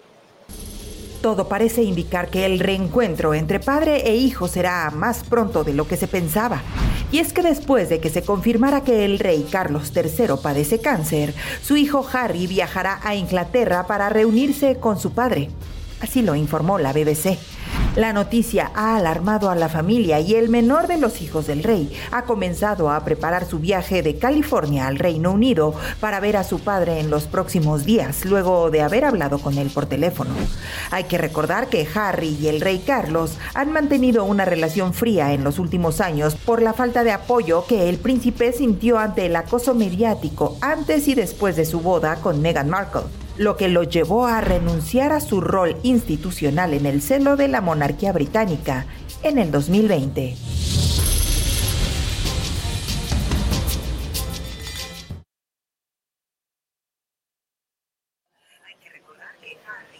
Todo 1.22 1.48
parece 1.48 1.84
indicar 1.84 2.30
que 2.30 2.48
el 2.48 2.60
reencuentro 2.60 3.36
entre 3.36 3.60
padre 3.60 4.10
e 4.10 4.16
hijo 4.16 4.48
será 4.48 4.90
más 4.90 5.24
pronto 5.24 5.64
de 5.64 5.74
lo 5.74 5.88
que 5.88 5.96
se 5.96 6.08
pensaba. 6.08 6.64
Y 7.12 7.20
es 7.20 7.32
que 7.32 7.44
después 7.44 7.90
de 7.90 8.00
que 8.00 8.10
se 8.10 8.24
confirmara 8.24 8.84
que 8.84 9.06
el 9.06 9.20
rey 9.20 9.46
Carlos 9.52 9.92
III 9.96 10.38
padece 10.42 10.80
cáncer, 10.80 11.36
su 11.62 11.78
hijo 11.78 12.04
Harry 12.12 12.48
viajará 12.48 13.00
a 13.04 13.14
Inglaterra 13.14 13.86
para 13.86 14.10
reunirse 14.10 14.78
con 14.78 15.00
su 15.00 15.12
padre. 15.12 15.50
Así 16.02 16.22
lo 16.22 16.36
informó 16.36 16.78
la 16.80 16.94
BBC. 16.94 17.38
La 17.96 18.14
noticia 18.14 18.72
ha 18.74 18.96
alarmado 18.96 19.50
a 19.50 19.56
la 19.56 19.68
familia 19.68 20.22
y 20.22 20.36
el 20.36 20.48
menor 20.48 20.88
de 20.88 20.98
los 20.98 21.22
hijos 21.22 21.48
del 21.48 21.62
rey 21.62 21.92
ha 22.12 22.24
comenzado 22.24 22.90
a 22.90 23.04
preparar 23.04 23.46
su 23.46 23.60
viaje 23.60 24.02
de 24.02 24.18
California 24.18 24.88
al 24.88 24.98
Reino 24.98 25.32
Unido 25.32 25.74
para 26.00 26.22
ver 26.22 26.38
a 26.38 26.46
su 26.46 26.60
padre 26.60 27.02
en 27.02 27.10
los 27.10 27.26
próximos 27.26 27.84
días, 27.84 28.24
luego 28.24 28.72
de 28.72 28.82
haber 28.82 29.04
hablado 29.04 29.40
con 29.40 29.58
él 29.58 29.70
por 29.70 29.88
teléfono. 29.88 30.32
Hay 30.90 31.04
que 31.04 31.18
recordar 31.18 31.68
que 31.68 31.86
Harry 31.94 32.38
y 32.40 32.48
el 32.48 32.62
rey 32.62 32.80
Carlos 32.80 33.38
han 33.54 33.74
mantenido 33.74 34.24
una 34.24 34.46
relación 34.46 34.94
fría 34.94 35.34
en 35.34 35.44
los 35.44 35.60
últimos 35.60 36.00
años 36.00 36.36
por 36.36 36.62
la 36.62 36.74
falta 36.74 37.04
de 37.04 37.12
apoyo 37.12 37.66
que 37.68 37.90
el 37.90 37.98
príncipe 37.98 38.54
sintió 38.54 39.00
ante 39.00 39.26
el 39.26 39.36
acoso 39.36 39.76
mediático 39.76 40.58
antes 40.62 41.10
y 41.10 41.16
después 41.16 41.58
de 41.58 41.66
su 41.66 41.82
boda 41.82 42.16
con 42.22 42.42
Meghan 42.42 42.70
Markle 42.70 43.21
lo 43.38 43.58
que 43.58 43.70
lo 43.70 43.84
llevó 43.84 44.28
a 44.28 44.42
renunciar 44.42 45.14
a 45.14 45.20
su 45.20 45.42
rol 45.42 45.78
institucional 45.84 46.74
en 46.74 46.86
el 46.86 47.02
celo 47.02 47.36
de 47.36 47.48
la 47.48 47.62
monarquía 47.62 48.12
británica 48.12 48.86
en 49.24 49.38
el 49.38 49.52
2020. 49.52 50.36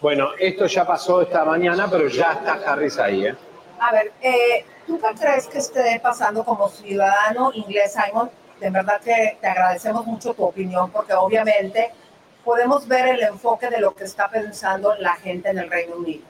Bueno, 0.02 0.30
esto 0.40 0.66
ya 0.66 0.86
pasó 0.86 1.22
esta 1.22 1.46
mañana, 1.46 1.88
pero 1.90 2.08
ya 2.08 2.32
está 2.34 2.54
Harris 2.54 2.98
ahí, 2.98 3.28
¿eh? 3.28 3.36
A 3.80 3.92
ver, 3.92 4.12
eh, 4.22 4.66
¿tú 4.88 5.00
qué 5.00 5.20
crees 5.20 5.48
que 5.48 5.60
esté 5.60 6.00
pasando 6.02 6.44
como 6.44 6.70
ciudadano 6.70 7.52
inglés, 7.54 7.94
Simon? 7.94 8.30
De 8.60 8.72
verdad 8.72 9.00
que 9.00 9.38
te 9.40 9.48
agradecemos 9.48 10.06
mucho 10.08 10.34
tu 10.34 10.44
opinión, 10.44 10.90
porque 10.90 11.14
obviamente 11.14 11.92
podemos 12.44 12.88
ver 12.88 13.16
el 13.16 13.24
enfoque 13.24 13.70
de 13.70 13.80
lo 13.80 13.94
que 13.94 14.04
está 14.04 14.30
pensando 14.30 14.96
la 14.96 15.16
gente 15.16 15.50
en 15.50 15.60
el 15.60 15.70
Reino 15.70 15.96
Unido. 15.96 16.24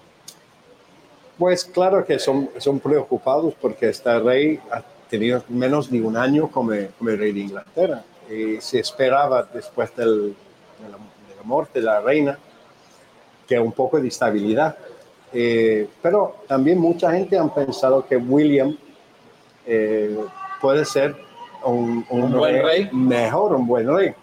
Pues 1.38 1.66
claro 1.66 2.06
que 2.06 2.20
son, 2.20 2.50
son 2.58 2.80
preocupados 2.80 3.54
porque 3.60 3.90
este 3.90 4.20
rey 4.20 4.60
ha 4.72 4.84
tenido 5.10 5.44
menos 5.50 5.90
de 5.90 6.02
un 6.02 6.16
año 6.16 6.50
como, 6.50 6.74
como 6.98 7.10
el 7.10 7.18
rey 7.18 7.32
de 7.32 7.40
Inglaterra 7.40 8.04
y 8.30 8.62
se 8.62 8.80
esperaba 8.80 9.48
después 9.54 9.96
del, 9.96 10.30
de, 10.30 10.90
la, 10.90 10.98
de 10.98 11.36
la 11.36 11.44
muerte 11.44 11.80
de 11.80 11.86
la 11.86 12.00
reina 12.00 12.38
que 13.48 13.60
un 13.60 13.72
poco 13.72 14.00
de 14.00 14.08
estabilidad. 14.08 14.78
Eh, 15.34 15.88
pero 16.02 16.44
también 16.48 16.78
mucha 16.78 17.12
gente 17.12 17.38
ha 17.38 17.48
pensado 17.54 18.06
que 18.06 18.18
William 18.18 18.78
eh, 19.66 20.18
puede 20.62 20.86
ser 20.86 21.16
un, 21.64 22.06
un, 22.10 22.24
¿Un 22.24 22.38
buen 22.38 22.64
rey? 22.64 22.90
mejor, 22.92 23.54
un 23.54 23.68
buen 23.68 23.94
rey. 23.94 24.14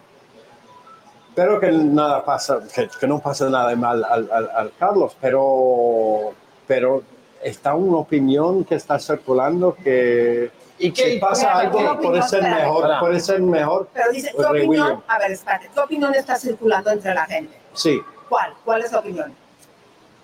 Pero 1.39 1.57
que 1.57 1.71
nada 1.71 2.25
pasa, 2.25 2.59
que, 2.75 2.89
que 2.99 3.07
no 3.07 3.19
pasa 3.19 3.49
nada 3.49 3.69
de 3.69 3.77
mal 3.77 4.03
al, 4.03 4.29
al- 4.29 4.49
al 4.53 4.71
Carlos, 4.77 5.15
pero, 5.21 6.33
pero 6.67 7.01
está 7.41 7.75
una 7.75 7.95
opinión 7.99 8.65
que 8.65 8.75
está 8.75 8.99
circulando 8.99 9.73
que 9.81 10.51
¿Y 10.79 10.91
qué- 10.91 11.13
si 11.13 11.17
pasa 11.19 11.43
espérate, 11.63 11.65
algo 11.67 11.77
¿qué 11.79 11.85
puede 11.85 11.97
opinión? 11.99 12.27
ser 12.29 12.39
Espérate. 12.39 12.63
mejor, 12.65 12.81
Pará. 12.81 12.99
puede 12.99 13.19
ser 13.21 13.41
mejor. 13.41 13.87
Pero 13.93 14.11
dice, 14.11 14.31
¿qué 14.35 14.41
el 14.41 14.49
rey 14.49 14.65
opinión? 14.65 14.85
William. 14.87 15.01
A 15.07 15.17
ver, 15.19 15.31
espérate, 15.31 15.69
¿qué 15.73 15.79
opinión 15.79 16.13
está 16.15 16.35
circulando 16.35 16.89
entre 16.91 17.13
la 17.13 17.25
gente? 17.25 17.57
Sí, 17.73 18.01
¿Cuál? 18.27 18.53
¿Cuál 18.65 18.81
es 18.83 18.91
la 18.91 18.99
opinión? 18.99 19.33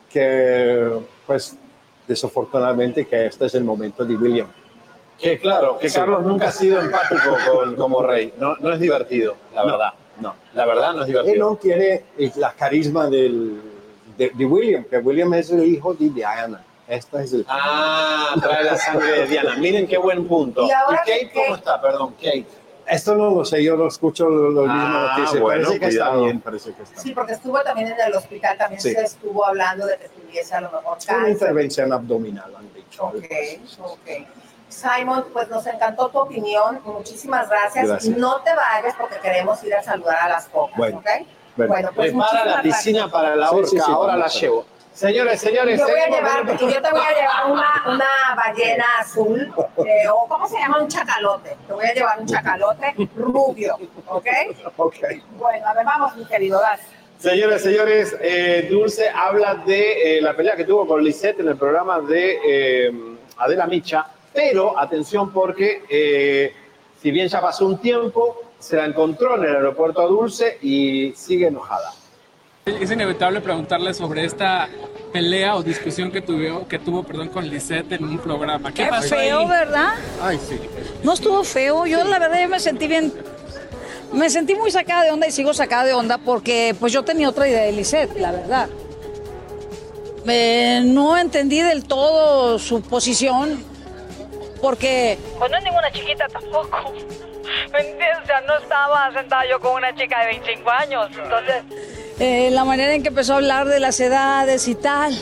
que 0.10 1.00
pues 1.26 1.58
desafortunadamente 2.08 3.06
que 3.08 3.26
este 3.28 3.46
es 3.46 3.56
el 3.56 3.64
momento 3.64 4.04
de 4.06 4.16
William. 4.16 4.48
Que 5.18 5.40
claro, 5.40 5.78
que 5.78 5.90
Sí. 5.90 5.96
Carlos 5.98 6.24
nunca 6.26 6.50
ha 6.50 6.52
sido 6.52 6.80
empático 6.82 7.36
con- 7.52 7.76
como 7.76 8.02
rey. 8.04 8.34
No, 8.38 8.56
no 8.58 8.72
es 8.74 8.80
divertido, 8.80 9.36
la 9.54 9.64
No, 9.64 9.72
verdad. 9.72 9.94
No, 10.20 10.34
La 10.54 10.66
verdad 10.66 10.94
no 10.94 11.02
es 11.04 11.08
él 11.10 11.14
divertido. 11.14 11.50
no 11.50 11.56
tiene 11.58 12.04
la 12.38 12.54
carisma 12.54 13.08
del, 13.10 13.62
de, 14.18 14.32
de 14.34 14.46
William, 14.46 14.84
que 14.86 14.98
William 15.00 15.34
es 15.34 15.52
el 15.52 15.66
hijo 15.66 15.94
de 15.94 16.10
Diana. 16.10 16.64
Este 16.88 17.24
es 17.24 17.34
el... 17.34 17.46
Ah, 17.50 18.34
trae 18.42 18.64
la 18.64 18.78
sangre 18.78 19.12
de 19.22 19.28
Diana. 19.28 19.56
Miren 19.58 19.88
qué 19.88 19.98
buen 19.98 20.28
punto. 20.28 20.66
Y 20.66 20.72
ahora 20.72 21.00
Kate 21.00 21.30
que- 21.30 21.34
cómo 21.34 21.56
está? 21.56 21.82
Perdón, 21.82 22.14
Kate. 22.14 22.46
Esto 22.88 23.16
no 23.16 23.32
lo 23.32 23.44
sé, 23.44 23.64
yo 23.64 23.76
lo 23.76 23.88
escucho 23.88 24.30
lo, 24.30 24.52
lo 24.52 24.62
mismo 24.62 24.74
Ah, 24.78 25.16
noticia. 25.18 25.42
bueno, 25.42 25.64
parece 25.64 25.80
que 25.80 25.86
está 25.88 26.06
cuidado. 26.06 26.24
bien, 26.26 26.40
parece 26.40 26.74
que 26.74 26.84
está 26.84 27.02
Sí, 27.02 27.12
porque 27.14 27.34
estuvo 27.34 27.60
también 27.64 27.88
en 27.88 28.00
el 28.00 28.14
hospital, 28.14 28.56
también 28.60 28.80
Sí. 28.80 28.92
se 28.94 29.02
estuvo 29.02 29.44
hablando 29.44 29.88
de 29.88 29.98
que 29.98 30.08
tuviese 30.10 30.54
a 30.54 30.62
lo 30.62 30.68
mejor 30.72 30.84
Una 30.86 31.06
cáncer. 31.06 31.30
intervención 31.32 31.92
abdominal, 31.92 32.56
han 32.56 32.72
dicho. 32.76 33.06
Ok, 33.06 33.26
ok. 33.82 34.28
Simon, 34.70 35.26
pues 35.32 35.48
nos 35.50 35.66
encantó 35.68 36.10
tu 36.10 36.20
opinión. 36.20 36.82
Muchísimas 36.84 37.50
gracias. 37.50 37.88
Gracias. 37.88 38.18
No 38.18 38.42
te 38.42 38.52
vayas 38.54 38.94
porque 39.00 39.16
queremos 39.22 39.64
ir 39.64 39.74
a 39.76 39.84
saludar 39.84 40.18
a 40.20 40.30
las 40.30 40.48
pocas, 40.48 40.76
Bueno, 40.78 40.98
¿ok? 40.98 41.06
bueno. 41.56 41.72
Bueno, 41.74 41.90
pues 41.96 42.12
Prepara 42.12 42.46
la 42.46 42.62
piscina 42.62 43.00
gracias. 43.08 43.12
para 43.22 43.36
la 43.36 43.48
Sí, 43.50 43.56
horca, 43.56 43.70
sí, 43.70 43.80
sí, 43.80 43.92
ahora 43.92 44.16
la 44.18 44.28
llevo. 44.28 44.66
Señores, 44.94 45.42
señores, 45.42 45.78
Yo, 45.80 45.86
voy 45.88 45.94
a 46.00 46.04
seguimos 46.04 46.20
llevar, 46.22 46.46
con- 46.58 46.70
yo 46.70 46.82
te 46.82 46.92
voy 46.92 47.02
a 47.02 47.10
llevar 47.20 47.52
una, 47.52 47.84
una 47.88 48.06
ballena 48.36 48.86
azul, 49.00 49.54
eh, 49.86 50.08
o 50.10 50.26
¿cómo 50.28 50.48
se 50.48 50.58
llama? 50.58 50.80
Un 50.80 50.88
chacalote. 50.88 51.58
Te 51.68 51.74
voy 51.74 51.86
a 51.86 51.94
llevar 51.94 52.20
un 52.20 52.26
chacalote 52.26 52.96
rubio, 53.16 53.78
¿ok? 54.08 54.28
Ok. 54.78 54.96
Bueno, 55.38 55.68
a 55.68 55.74
ver, 55.74 55.86
vamos, 55.86 56.16
mi 56.16 56.26
querido 56.26 56.60
Gas. 56.62 56.80
Señores, 57.20 57.62
señores, 57.62 58.16
eh, 58.22 58.68
Dulce 58.72 59.10
habla 59.10 59.56
de 59.56 60.18
eh, 60.18 60.22
la 60.22 60.34
pelea 60.34 60.56
que 60.56 60.64
tuvo 60.66 60.88
con 60.88 61.04
Lisette 61.04 61.40
en 61.42 61.48
el 61.50 61.58
programa 61.58 62.00
de 62.00 62.40
eh, 62.88 62.92
Adela 63.38 63.68
Micha, 63.68 64.06
pero 64.36 64.78
atención 64.78 65.32
porque 65.32 65.84
eh, 65.90 66.54
si 67.02 67.10
bien 67.10 67.30
ya 67.30 67.42
pasó 67.42 67.66
un 67.66 67.80
tiempo, 67.80 68.42
se 68.60 68.76
la 68.76 68.86
encontró 68.86 69.38
en 69.38 69.46
el 69.46 69.56
aeropuerto 69.56 70.02
a 70.02 70.06
Dulce 70.06 70.60
y 70.62 71.14
sigue 71.16 71.48
enojada. 71.48 71.94
Es 72.66 72.92
inevitable 72.92 73.42
preguntarle 73.42 73.94
sobre 73.94 74.26
esta 74.26 74.68
pelea 75.14 75.56
o 75.56 75.64
discusión 75.64 76.12
que 76.12 76.22
tuvo, 76.22 76.68
que 76.68 76.80
tuvo 76.80 77.04
perdón, 77.04 77.30
con 77.30 77.48
Lisette 77.48 77.94
en 77.94 78.04
un 78.04 78.18
programa. 78.18 78.74
¿Qué, 78.74 78.84
Qué 78.84 78.90
pasó 78.90 79.16
feo, 79.16 79.40
ahí? 79.40 79.48
¿verdad? 79.48 79.94
Ay, 80.22 80.40
sí. 80.50 80.60
No 81.04 81.14
estuvo 81.14 81.44
feo. 81.44 81.86
Yo 81.86 82.04
la 82.04 82.18
verdad 82.18 82.42
yo 82.42 82.50
me 82.50 82.60
sentí 82.60 82.88
bien. 82.88 83.14
Me 84.12 84.30
sentí 84.30 84.56
muy 84.56 84.72
sacada 84.72 85.04
de 85.04 85.12
onda 85.12 85.28
y 85.28 85.32
sigo 85.32 85.54
sacada 85.54 85.86
de 85.86 85.94
onda 85.94 86.18
porque 86.18 86.76
pues 86.80 86.92
yo 86.92 87.04
tenía 87.04 87.30
otra 87.30 87.48
idea 87.48 87.64
de 87.64 87.72
Lisette, 87.72 88.18
la 88.18 88.32
verdad. 88.32 88.70
Eh, 90.28 90.82
no 90.84 91.18
entendí 91.18 91.62
del 91.62 91.84
todo 91.84 92.58
su 92.58 92.82
posición 92.82 93.75
porque 94.62 95.18
pues 95.38 95.52
no 95.52 95.58
es 95.58 95.64
ninguna 95.64 95.92
chiquita 95.92 96.28
tampoco. 96.28 96.94
¿Me 97.74 97.80
entiendes? 97.80 98.18
O 98.24 98.26
sea, 98.26 98.42
no 98.42 98.58
estaba 98.58 99.12
sentada 99.14 99.44
yo 99.50 99.60
con 99.60 99.74
una 99.74 99.94
chica 99.96 100.20
de 100.22 100.26
25 100.28 100.70
años. 100.70 101.10
Entonces, 101.12 101.64
eh, 102.20 102.50
la 102.52 102.64
manera 102.64 102.94
en 102.94 103.04
que 103.04 103.10
empezó 103.10 103.34
a 103.34 103.36
hablar 103.38 103.68
de 103.68 103.80
las 103.80 104.00
edades 104.00 104.68
y 104.68 104.76
tal, 104.76 105.14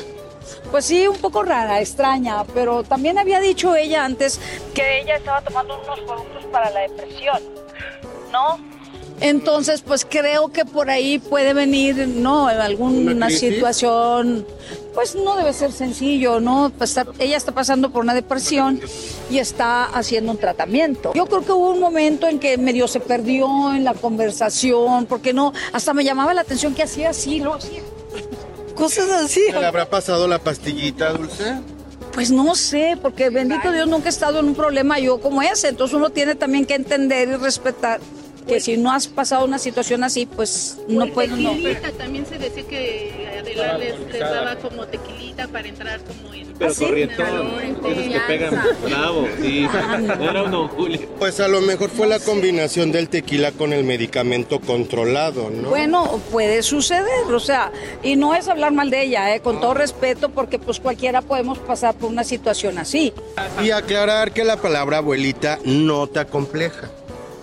pues 0.71 0.85
sí, 0.85 1.07
un 1.07 1.17
poco 1.17 1.43
rara, 1.43 1.79
extraña, 1.81 2.43
pero 2.53 2.83
también 2.83 3.17
había 3.17 3.39
dicho 3.39 3.75
ella 3.75 4.05
antes 4.05 4.39
que 4.73 5.01
ella 5.01 5.15
estaba 5.15 5.41
tomando 5.41 5.79
unos 5.81 5.99
productos 6.01 6.45
para 6.45 6.69
la 6.69 6.81
depresión, 6.81 7.41
¿no? 8.31 8.59
Entonces, 9.21 9.81
pues 9.81 10.05
creo 10.05 10.51
que 10.51 10.65
por 10.65 10.89
ahí 10.89 11.19
puede 11.19 11.53
venir, 11.53 12.07
¿no? 12.07 12.47
Alguna 12.47 13.29
situación, 13.29 14.45
pues 14.93 15.15
no 15.15 15.35
debe 15.35 15.53
ser 15.53 15.71
sencillo, 15.71 16.39
¿no? 16.39 16.71
Pues 16.77 16.91
está- 16.91 17.07
ella 17.19 17.37
está 17.37 17.51
pasando 17.51 17.89
por 17.91 18.03
una 18.03 18.13
depresión 18.13 18.79
y 19.29 19.39
está 19.39 19.85
haciendo 19.85 20.31
un 20.31 20.37
tratamiento. 20.37 21.11
Yo 21.15 21.25
creo 21.25 21.43
que 21.45 21.51
hubo 21.51 21.71
un 21.71 21.79
momento 21.79 22.27
en 22.27 22.39
que 22.39 22.57
medio 22.57 22.87
se 22.87 22.99
perdió 22.99 23.73
en 23.73 23.83
la 23.83 23.93
conversación, 23.93 25.05
porque 25.07 25.33
no, 25.33 25.53
hasta 25.71 25.93
me 25.93 26.03
llamaba 26.03 26.33
la 26.33 26.41
atención 26.41 26.73
que 26.75 26.83
hacía 26.83 27.09
así, 27.09 27.39
lo 27.39 27.55
hacía. 27.55 27.81
Cosas 28.75 29.09
así. 29.09 29.41
¿Le 29.51 29.65
habrá 29.65 29.89
pasado 29.89 30.27
la 30.27 30.39
pastillita, 30.39 31.13
Dulce? 31.13 31.55
Pues 32.13 32.29
no 32.31 32.53
sé, 32.55 32.97
porque 33.01 33.29
bendito 33.29 33.71
Dios 33.71 33.87
nunca 33.87 34.05
he 34.07 34.09
estado 34.09 34.39
en 34.39 34.45
un 34.47 34.55
problema 34.55 34.99
yo 34.99 35.19
como 35.19 35.41
ese, 35.41 35.69
entonces 35.69 35.95
uno 35.95 36.11
tiene 36.11 36.35
también 36.35 36.65
que 36.65 36.75
entender 36.75 37.27
y 37.29 37.35
respetar 37.35 37.99
que 38.43 38.59
si 38.59 38.77
no 38.77 38.91
has 38.91 39.07
pasado 39.07 39.45
una 39.45 39.59
situación 39.59 40.03
así, 40.03 40.25
pues 40.25 40.77
no 40.87 41.07
puedes 41.07 41.31
no. 41.31 41.53
También 41.97 42.25
se 42.25 42.37
decía 42.37 42.63
que 42.63 43.37
Adela 43.39 43.77
les, 43.77 43.99
les 43.99 44.19
daba 44.19 44.55
como 44.57 44.85
tequilita 44.85 45.47
para 45.47 45.67
entrar 45.67 45.99
como 46.01 46.33
en... 46.33 46.53
Pero 46.57 46.69
¿Ah, 46.69 46.73
sí? 46.73 46.85
corrientón, 46.85 47.51
esos 47.83 48.13
que 48.13 48.19
pegan 48.27 48.61
bravo, 48.85 49.27
sí. 49.41 49.67
No 50.17 50.29
era 50.29 50.43
un 50.43 50.51
Don 50.51 50.67
Julio. 50.67 50.99
Pues 51.17 51.39
a 51.39 51.47
lo 51.47 51.61
mejor 51.61 51.89
fue 51.89 52.07
la 52.07 52.19
combinación 52.19 52.91
del 52.91 53.09
tequila 53.09 53.51
con 53.51 53.73
el 53.73 53.83
medicamento 53.83 54.59
controlado, 54.59 55.49
¿no? 55.49 55.69
Bueno, 55.69 56.19
puede 56.31 56.61
suceder, 56.61 57.25
o 57.33 57.39
sea, 57.39 57.71
y 58.03 58.15
no 58.15 58.35
es 58.35 58.47
hablar 58.47 58.71
mal 58.71 58.89
de 58.89 59.03
ella, 59.03 59.35
¿eh? 59.35 59.39
con 59.39 59.59
todo 59.59 59.73
respeto, 59.73 60.29
porque 60.29 60.59
pues 60.59 60.79
cualquiera 60.79 61.21
podemos 61.21 61.57
pasar 61.59 61.95
por 61.95 62.09
una 62.09 62.23
situación 62.23 62.77
así. 62.77 63.13
Y 63.63 63.71
aclarar 63.71 64.31
que 64.31 64.43
la 64.43 64.57
palabra 64.57 64.97
abuelita 64.97 65.59
no 65.65 66.07
te 66.07 66.19
acompleja. 66.19 66.89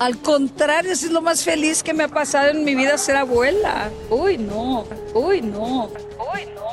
Al 0.00 0.16
contrario, 0.16 0.92
eso 0.92 1.04
es 1.04 1.12
lo 1.12 1.20
más 1.20 1.44
feliz 1.44 1.83
que 1.83 1.92
me 1.92 2.04
ha 2.04 2.08
pasado 2.08 2.48
en 2.48 2.64
mi 2.64 2.75
vida 2.75 2.96
ser 2.96 3.16
abuela. 3.16 3.90
Uy, 4.08 4.38
no, 4.38 4.87
uy, 5.12 5.42
no, 5.42 5.88
uy, 5.88 6.46
no. 6.54 6.70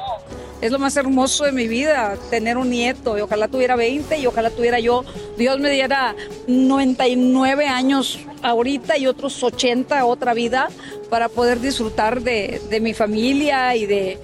Es 0.62 0.72
lo 0.72 0.80
más 0.80 0.96
hermoso 0.96 1.44
de 1.44 1.52
mi 1.52 1.68
vida, 1.68 2.18
tener 2.30 2.58
un 2.58 2.70
nieto. 2.70 3.18
Y 3.18 3.22
ojalá 3.22 3.50
tuviera 3.50 3.76
20 3.76 4.18
y 4.18 4.28
ojalá 4.28 4.50
tuviera 4.50 4.80
yo, 4.80 5.04
Dios 5.38 5.60
me 5.60 5.70
diera 5.70 6.16
99 6.48 7.68
años 7.68 8.18
ahorita 8.44 8.98
y 8.98 9.08
otros 9.08 9.44
80 9.44 10.06
otra 10.06 10.34
vida 10.34 10.70
para 11.10 11.28
poder 11.28 11.60
disfrutar 11.60 12.22
de, 12.22 12.62
de 12.70 12.80
mi 12.80 12.94
familia 12.94 13.76
y 13.76 13.88
de, 13.88 14.22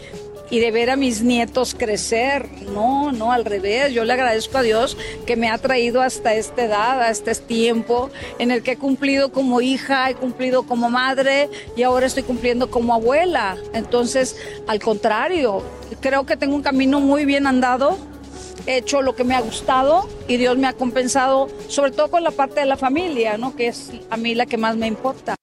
y 0.53 0.59
de 0.59 0.69
ver 0.69 0.91
a 0.91 0.95
mis 0.95 1.23
nietos 1.23 1.73
crecer. 1.73 2.47
No, 2.75 3.11
no, 3.11 3.31
al 3.31 3.43
revés. 3.43 3.91
Yo 3.91 4.05
le 4.05 4.13
agradezco 4.13 4.59
a 4.59 4.61
Dios 4.61 4.95
que 5.25 5.35
me 5.35 5.49
ha 5.49 5.57
traído 5.57 5.99
hasta 5.99 6.35
esta 6.35 6.65
edad, 6.65 7.01
hasta 7.01 7.31
este 7.31 7.43
tiempo 7.45 8.11
en 8.37 8.51
el 8.51 8.61
que 8.61 8.73
he 8.73 8.77
cumplido 8.77 9.31
como 9.31 9.61
hija, 9.61 10.11
he 10.11 10.13
cumplido 10.13 10.61
como 10.61 10.91
madre 10.91 11.49
y 11.75 11.81
ahora 11.81 12.05
estoy 12.05 12.21
cumpliendo 12.21 12.69
como 12.69 12.93
abuela. 12.93 13.57
Entonces, 13.73 14.37
al 14.67 14.79
contrario, 14.79 15.63
creo 16.01 16.27
que 16.27 16.37
tengo 16.37 16.53
un 16.53 16.61
camino 16.61 16.99
muy 16.99 17.25
bien 17.25 17.47
andado. 17.47 17.97
He 18.67 18.77
hecho 18.77 19.01
lo 19.01 19.15
que 19.15 19.23
me 19.23 19.33
ha 19.33 19.41
gustado 19.41 20.07
y 20.27 20.37
Dios 20.37 20.55
me 20.59 20.67
ha 20.67 20.73
compensado, 20.73 21.49
sobre 21.67 21.93
todo 21.93 22.11
con 22.11 22.23
la 22.23 22.29
parte 22.29 22.59
de 22.59 22.67
la 22.67 22.77
familia, 22.77 23.39
¿no? 23.39 23.55
Que 23.55 23.69
es 23.69 23.89
a 24.11 24.17
mí 24.17 24.35
la 24.35 24.45
que 24.45 24.57
más 24.57 24.77
me 24.77 24.85
importa. 24.85 25.35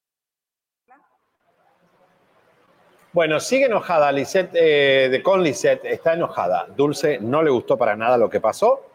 Bueno, 3.13 3.41
sigue 3.41 3.67
enojada 3.67 4.13
Lisette, 4.13 4.51
eh, 4.55 5.09
de 5.11 5.23
con 5.23 5.43
Lisette, 5.43 5.85
está 5.87 6.13
enojada. 6.15 6.67
Dulce 6.77 7.19
no 7.21 7.43
le 7.43 7.51
gustó 7.51 7.77
para 7.77 7.97
nada 7.97 8.17
lo 8.17 8.31
que 8.31 8.41
pasó. 8.41 8.87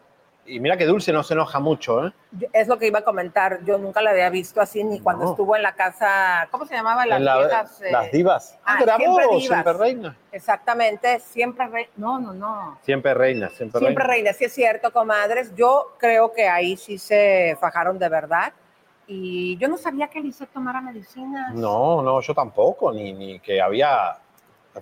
Y 0.48 0.60
mira 0.60 0.76
que 0.76 0.86
Dulce 0.86 1.12
no 1.12 1.24
se 1.24 1.34
enoja 1.34 1.58
mucho, 1.58 2.06
¿eh? 2.06 2.12
Es 2.52 2.68
lo 2.68 2.78
que 2.78 2.86
iba 2.86 3.00
a 3.00 3.04
comentar. 3.04 3.64
Yo 3.64 3.78
nunca 3.78 4.00
la 4.00 4.10
había 4.10 4.30
visto 4.30 4.60
así 4.60 4.84
ni 4.84 5.00
cuando 5.00 5.24
No. 5.24 5.30
estuvo 5.32 5.56
en 5.56 5.62
la 5.62 5.74
casa. 5.74 6.46
¿Cómo 6.52 6.64
se 6.66 6.74
llamaba? 6.74 7.04
Las 7.04 7.20
la- 7.20 7.36
viejas. 7.38 7.82
eh, 7.82 7.90
las 7.90 8.12
divas. 8.12 8.58
Ah, 8.64 8.78
grabó, 8.80 8.98
siempre 9.02 9.24
divas. 9.26 9.42
siempre 9.44 9.72
reina. 9.72 10.16
Exactamente, 10.30 11.18
siempre 11.18 11.66
reina. 11.66 11.90
No, 11.96 12.20
no, 12.20 12.32
no. 12.32 12.78
Siempre 12.82 13.12
reina, 13.12 13.48
siempre, 13.50 13.80
Siempre 13.80 14.04
reina. 14.04 14.14
reina, 14.14 14.32
sí 14.32 14.44
es 14.44 14.52
cierto, 14.54 14.92
comadres. 14.92 15.52
Yo 15.56 15.94
creo 15.98 16.32
que 16.32 16.46
ahí 16.48 16.76
sí 16.76 16.96
se 16.96 17.56
fajaron 17.60 17.98
de 17.98 18.08
verdad. 18.08 18.52
Y 19.06 19.56
yo 19.58 19.68
no 19.68 19.76
sabía 19.76 20.08
que 20.08 20.20
Lisette 20.20 20.52
tomara 20.52 20.80
medicinas. 20.80 21.54
No, 21.54 22.02
no, 22.02 22.20
yo 22.20 22.34
tampoco, 22.34 22.92
ni, 22.92 23.12
ni 23.12 23.38
que 23.40 23.60
había. 23.60 24.18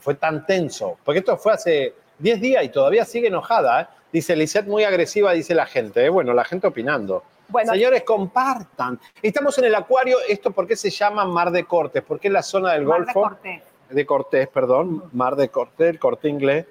Fue 0.01 0.15
tan 0.15 0.47
tenso. 0.47 0.97
Porque 1.05 1.21
esto 1.21 1.37
fue 1.37 1.53
hace 1.53 1.95
10 2.19 2.41
días 2.41 2.65
y 2.65 2.69
todavía 2.69 3.05
sigue 3.05 3.29
enojada. 3.29 3.83
¿eh? 3.83 3.87
Dice 4.13 4.35
Lisette 4.35 4.67
muy 4.67 4.85
agresiva, 4.85 5.33
dice 5.33 5.55
la 5.55 5.67
gente. 5.67 6.05
¿eh? 6.05 6.09
Bueno, 6.09 6.33
la 6.33 6.45
gente 6.45 6.67
opinando. 6.67 7.23
Bueno. 7.49 7.73
Señores, 7.73 8.03
compartan. 8.03 8.99
Estamos 9.21 9.59
en 9.59 9.67
el 9.67 9.75
acuario. 9.75 10.17
¿Esto 10.27 10.51
por 10.51 10.67
qué 10.67 10.77
se 10.77 10.91
llama 10.91 11.25
Mar 11.27 11.51
de 11.51 11.65
Cortes? 11.65 12.03
Porque 12.03 12.29
es 12.29 12.33
la 12.33 12.43
zona 12.43 12.73
del 12.73 12.85
Mar 12.85 13.01
de 13.01 13.13
Golfo. 13.13 13.21
Cortés. 13.21 13.63
de 13.91 14.07
Cortés, 14.07 14.49
perdón. 14.49 15.05
Mar 15.13 15.37
de 15.37 15.49
Cortés, 15.51 15.91
el 15.91 15.99
corte 15.99 16.29
inglés. 16.29 16.67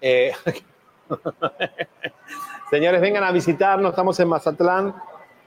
Eh, 0.00 0.32
Señores, 2.70 3.00
vengan 3.00 3.24
a 3.24 3.32
visitarnos. 3.32 3.90
Estamos 3.90 4.20
en 4.20 4.28
Mazatlán. 4.28 4.94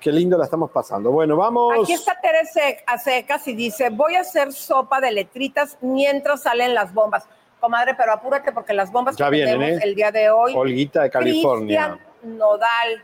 Qué 0.03 0.11
lindo 0.11 0.37
la 0.37 0.43
estamos 0.43 0.69
pasando. 0.69 1.11
Bueno, 1.11 1.37
vamos. 1.37 1.75
Aquí 1.81 1.93
está 1.93 2.19
Teresa 2.19 2.59
a 2.85 2.97
secas 2.97 3.47
y 3.47 3.53
dice, 3.53 3.89
voy 3.89 4.15
a 4.15 4.19
hacer 4.19 4.51
sopa 4.51 4.99
de 4.99 5.11
letritas 5.11 5.77
mientras 5.79 6.43
salen 6.43 6.73
las 6.73 6.93
bombas. 6.93 7.25
Comadre, 7.61 7.95
pero 7.95 8.11
apúrate 8.11 8.51
porque 8.51 8.73
las 8.73 8.91
bombas 8.91 9.15
Ya 9.15 9.27
que 9.27 9.31
vienen, 9.31 9.59
tenemos 9.61 9.81
¿eh? 9.81 9.87
el 9.87 9.95
día 9.95 10.11
de 10.11 10.29
hoy. 10.29 10.53
Olguita 10.53 11.03
de 11.03 11.09
California. 11.09 11.97
Cristian 11.97 12.37
Nodal, 12.37 13.01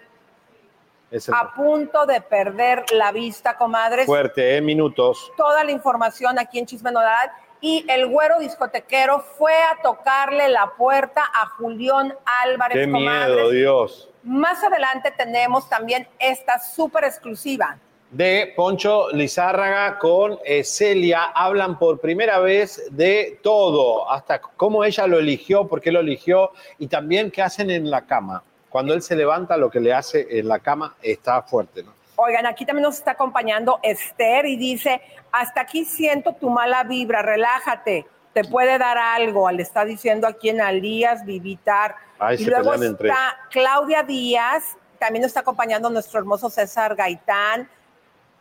Es 1.10 1.30
el 1.30 1.34
a 1.36 1.54
punto 1.56 2.06
de 2.06 2.20
perder 2.20 2.84
la 2.92 3.14
vista, 3.14 3.56
comadres. 3.56 4.06
fuerte, 4.06 4.58
¿eh? 4.58 4.62
Minutos. 4.62 5.32
Toda 5.38 5.64
la 5.64 5.72
información 5.72 6.38
aquí 6.38 6.60
en 6.60 6.66
Chisme 6.66 6.92
Nodal. 6.92 7.32
Y 7.62 7.86
el 7.90 8.08
güero 8.08 8.40
discotequero 8.40 9.20
fue 9.20 9.54
a 9.54 9.82
tocarle 9.82 10.48
la 10.50 10.72
puerta 10.78 11.24
a 11.24 11.48
Julián 11.58 12.14
Álvarez, 12.44 12.78
Qué 12.78 12.90
comadres. 12.92 13.36
miedo, 13.36 13.50
Dios. 13.52 14.10
Más 14.24 14.64
adelante 14.64 15.12
tenemos 15.18 15.68
también 15.70 16.08
esta 16.20 16.60
súper 16.60 17.04
exclusiva. 17.06 17.78
de 18.12 18.54
Poncho 18.56 19.10
Lizárraga 19.12 20.00
con 20.00 20.40
eh, 20.44 20.64
Celia. 20.64 21.26
Hablan 21.26 21.78
por 21.78 22.00
primera 22.00 22.40
vez 22.40 22.88
de 22.92 23.40
todo, 23.44 24.10
hasta 24.10 24.42
cómo 24.42 24.84
ella 24.84 25.06
lo 25.06 25.20
eligió, 25.20 25.68
por 25.68 25.80
qué 25.80 25.92
lo 25.92 26.00
eligió 26.00 26.52
y 26.80 26.88
también 26.88 27.30
qué 27.30 27.42
hacen 27.44 27.70
en 27.70 27.92
la 27.92 28.06
cama. 28.08 28.42
Cuando 28.70 28.94
él 28.94 29.02
se 29.04 29.16
levanta, 29.16 29.58
lo 29.58 29.70
que 29.70 29.80
le 29.80 29.94
hace 29.94 30.28
en 30.40 30.48
la 30.48 30.60
cama 30.60 30.96
está 31.02 31.42
fuerte, 31.44 31.84
¿no? 31.84 31.94
Oigan, 32.22 32.46
aquí 32.46 32.66
también 32.66 32.84
nos 32.84 32.98
está 32.98 33.12
acompañando 33.12 33.80
Esther 33.82 34.46
y 34.46 34.58
dice, 34.58 35.02
hasta 35.32 35.62
aquí 35.62 35.86
siento 35.86 36.34
tu 36.34 36.50
mala 36.50 36.84
vibra, 36.84 37.22
relájate, 37.22 38.06
te 38.34 38.44
puede 38.44 38.78
dar 38.78 38.98
algo, 38.98 39.50
le 39.52 39.64
está 39.64 39.86
diciendo 39.86 40.28
aquí 40.28 40.50
en 40.50 40.60
Alías 40.60 41.24
Vivitar. 41.24 41.96
Ay, 42.20 42.36
y 42.36 42.44
se 42.44 42.50
luego 42.50 42.72
pelean 42.72 42.92
entre 42.92 43.08
está 43.08 43.38
Claudia 43.50 44.04
Díaz, 44.04 44.76
también 45.00 45.22
nos 45.22 45.30
está 45.30 45.40
acompañando 45.40 45.90
nuestro 45.90 46.20
hermoso 46.20 46.50
César 46.50 46.96
Gaitán. 46.96 47.70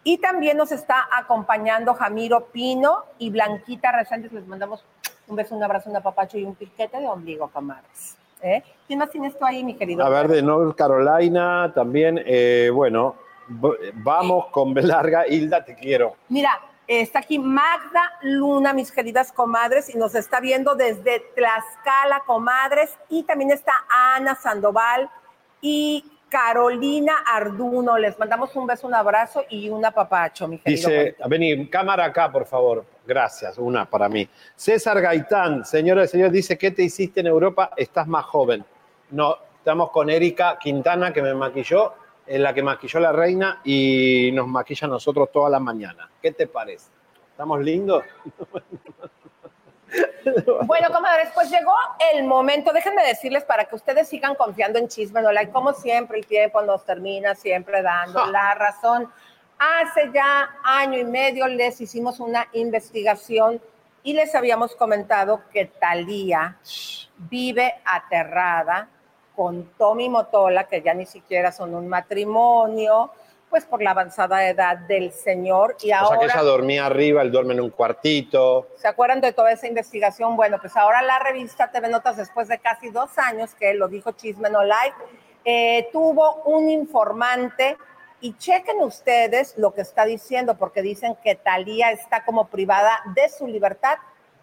Y 0.03 0.19
también 0.19 0.57
nos 0.57 0.73
está 0.73 1.09
acompañando 1.13 1.95
Jamiro 1.95 2.47
Pino 2.47 3.05
y 3.19 3.31
Blanquita 3.31 3.93
Reséndez. 3.93 4.33
Les 4.33 4.47
mandamos 4.47 4.85
un 5.27 5.37
beso, 5.37 5.55
un 5.55 5.63
abrazo, 5.63 5.91
un 5.91 5.97
apapacho 5.97 6.39
y 6.39 6.45
un 6.45 6.55
piquete 6.55 6.99
de 6.99 7.07
ombligo, 7.07 7.49
comadres. 7.49 8.17
¿Eh? 8.41 8.63
¿Quién 8.87 9.01
más 9.01 9.11
tienes 9.11 9.37
tú 9.37 9.45
ahí, 9.45 9.63
mi 9.63 9.75
querido? 9.75 10.05
A 10.05 10.09
ver, 10.09 10.29
de 10.29 10.41
North 10.41 10.77
Carolina 10.77 11.73
también, 11.75 12.23
eh, 12.25 12.71
bueno, 12.73 13.17
vamos 13.49 14.47
con 14.47 14.75
B 14.75 14.83
larga. 14.83 15.27
Hilda, 15.27 15.65
te 15.65 15.75
quiero. 15.75 16.17
Mira, 16.29 16.61
está 16.87 17.21
aquí 17.21 17.39
Magda 17.39 18.19
Luna, 18.23 18.73
mis 18.73 18.93
queridas 18.93 19.33
comadres, 19.33 19.95
y 19.95 19.99
nos 19.99 20.15
está 20.15 20.41
viendo 20.41 20.75
desde 20.75 21.21
Tlaxcala, 21.35 22.23
comadres, 22.27 22.97
y 23.09 23.23
también 23.25 23.51
está 23.51 23.73
Ana 23.89 24.35
Sandoval 24.35 25.11
y 25.61 26.05
Carolina 26.29 27.15
Arduno. 27.27 27.97
Les 27.99 28.19
mandamos 28.19 28.55
un 28.55 28.67
beso, 28.67 28.87
un 28.87 28.95
abrazo 28.95 29.45
y 29.49 29.69
un 29.69 29.85
apapacho, 29.85 30.47
mi 30.47 30.59
querido. 30.59 30.89
Dice, 30.89 31.17
vení, 31.27 31.69
cámara 31.69 32.05
acá, 32.05 32.31
por 32.31 32.47
favor. 32.47 32.85
Gracias, 33.07 33.57
una 33.57 33.87
para 33.87 34.09
mí. 34.09 34.29
César 34.55 35.01
Gaitán, 35.01 35.65
señoras 35.65 36.09
y 36.09 36.13
señores, 36.13 36.33
dice, 36.33 36.59
¿qué 36.59 36.71
te 36.71 36.83
hiciste 36.83 37.21
en 37.21 37.27
Europa? 37.27 37.71
Estás 37.77 38.07
más 38.07 38.27
joven. 38.27 38.65
No, 39.11 39.37
estamos 39.57 39.91
con 39.91 40.11
Erika 40.11 40.59
Quintana, 40.59 41.13
que 41.13 41.23
me 41.23 41.35
maquilló, 41.35 41.95
en 42.29 42.43
la 42.43 42.53
que 42.53 42.63
maquilló 42.63 43.01
la 43.01 43.13
reina 43.13 43.61
y 43.65 44.31
nos 44.33 44.47
maquilla 44.47 44.87
a 44.87 44.91
nosotros 44.91 45.31
toda 45.33 45.49
la 45.49 45.59
mañana. 45.59 46.11
¿Qué 46.21 46.33
te 46.33 46.47
parece? 46.47 46.91
¿Estamos 47.31 47.61
lindos? 47.61 48.05
Bueno, 50.67 50.89
comadres, 50.93 51.31
pues 51.35 51.51
llegó 51.51 51.73
el 52.13 52.25
momento. 52.25 52.75
Déjenme 52.75 53.03
decirles 53.07 53.45
para 53.45 53.65
que 53.65 53.75
ustedes 53.75 54.07
sigan 54.07 54.35
confiando 54.35 54.79
en 54.79 54.87
Chisme 54.87 55.23
No 55.23 55.33
Like. 55.33 55.51
Como 55.51 55.73
siempre, 55.73 56.19
el 56.19 56.27
tiempo 56.27 56.61
nos 56.61 56.85
termina 56.85 57.35
siempre 57.35 57.81
dando 57.81 58.27
la 58.27 58.55
razón. 58.55 59.11
Hace 59.59 60.11
ya 60.13 60.57
año 60.63 60.99
y 60.99 61.05
medio 61.05 61.47
les 61.49 61.81
hicimos 61.81 62.21
una 62.21 62.49
investigación 62.53 63.63
y 64.03 64.13
les 64.13 64.35
habíamos 64.35 64.77
comentado 64.77 65.43
que 65.51 65.65
Talía 65.65 66.59
vive 67.17 67.75
aterrada 67.87 68.89
con 69.39 69.67
Tommy 69.79 70.09
Motola, 70.09 70.65
que 70.65 70.83
ya 70.83 70.95
ni 70.95 71.07
siquiera 71.07 71.53
son 71.53 71.73
un 71.73 71.87
matrimonio, 71.87 73.13
pues 73.49 73.65
por 73.65 73.81
la 73.81 73.93
avanzada 73.93 74.49
edad 74.49 74.79
del 74.79 75.13
señor. 75.13 75.77
Y 75.81 75.93
O 75.93 76.09
sea, 76.09 76.19
que 76.19 76.25
ella 76.25 76.43
dormía 76.43 76.87
arriba, 76.87 77.23
él 77.23 77.31
duerme 77.31 77.55
en 77.55 77.61
un 77.61 77.71
cuartito. 77.71 78.67
¿Se 78.79 78.89
acuerdan 78.89 79.21
de 79.21 79.33
toda 79.33 79.53
esa 79.53 79.69
investigación? 79.69 80.35
Bueno, 80.35 80.59
pues 80.61 80.77
ahora 80.77 81.03
la 81.03 81.21
revista 81.21 81.71
TV 81.71 81.89
Notas, 81.89 82.17
después 82.17 82.49
de 82.49 82.59
casi 82.59 82.91
dos 82.91 83.17
años, 83.17 83.55
que 83.55 83.75
lo 83.75 83.87
dijo 83.87 84.11
Chisme 84.11 84.51
No 84.51 84.65
Like, 84.65 84.97
eh, 85.45 85.89
tuvo 85.93 86.43
un 86.43 86.69
informante 86.69 87.77
y 88.21 88.37
chequen 88.39 88.81
ustedes 88.81 89.55
lo 89.57 89.73
que 89.73 89.83
está 89.83 90.05
diciendo, 90.05 90.57
porque 90.59 90.83
dicen 90.83 91.17
que 91.23 91.37
Talía 91.37 91.93
está 91.93 92.25
como 92.25 92.49
privada 92.49 92.91
de 93.15 93.29
su 93.29 93.47
libertad 93.47 93.99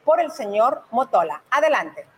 por 0.06 0.22
el 0.22 0.32
señor 0.32 0.84
Motola. 0.92 1.44
Adelante. 1.52 2.15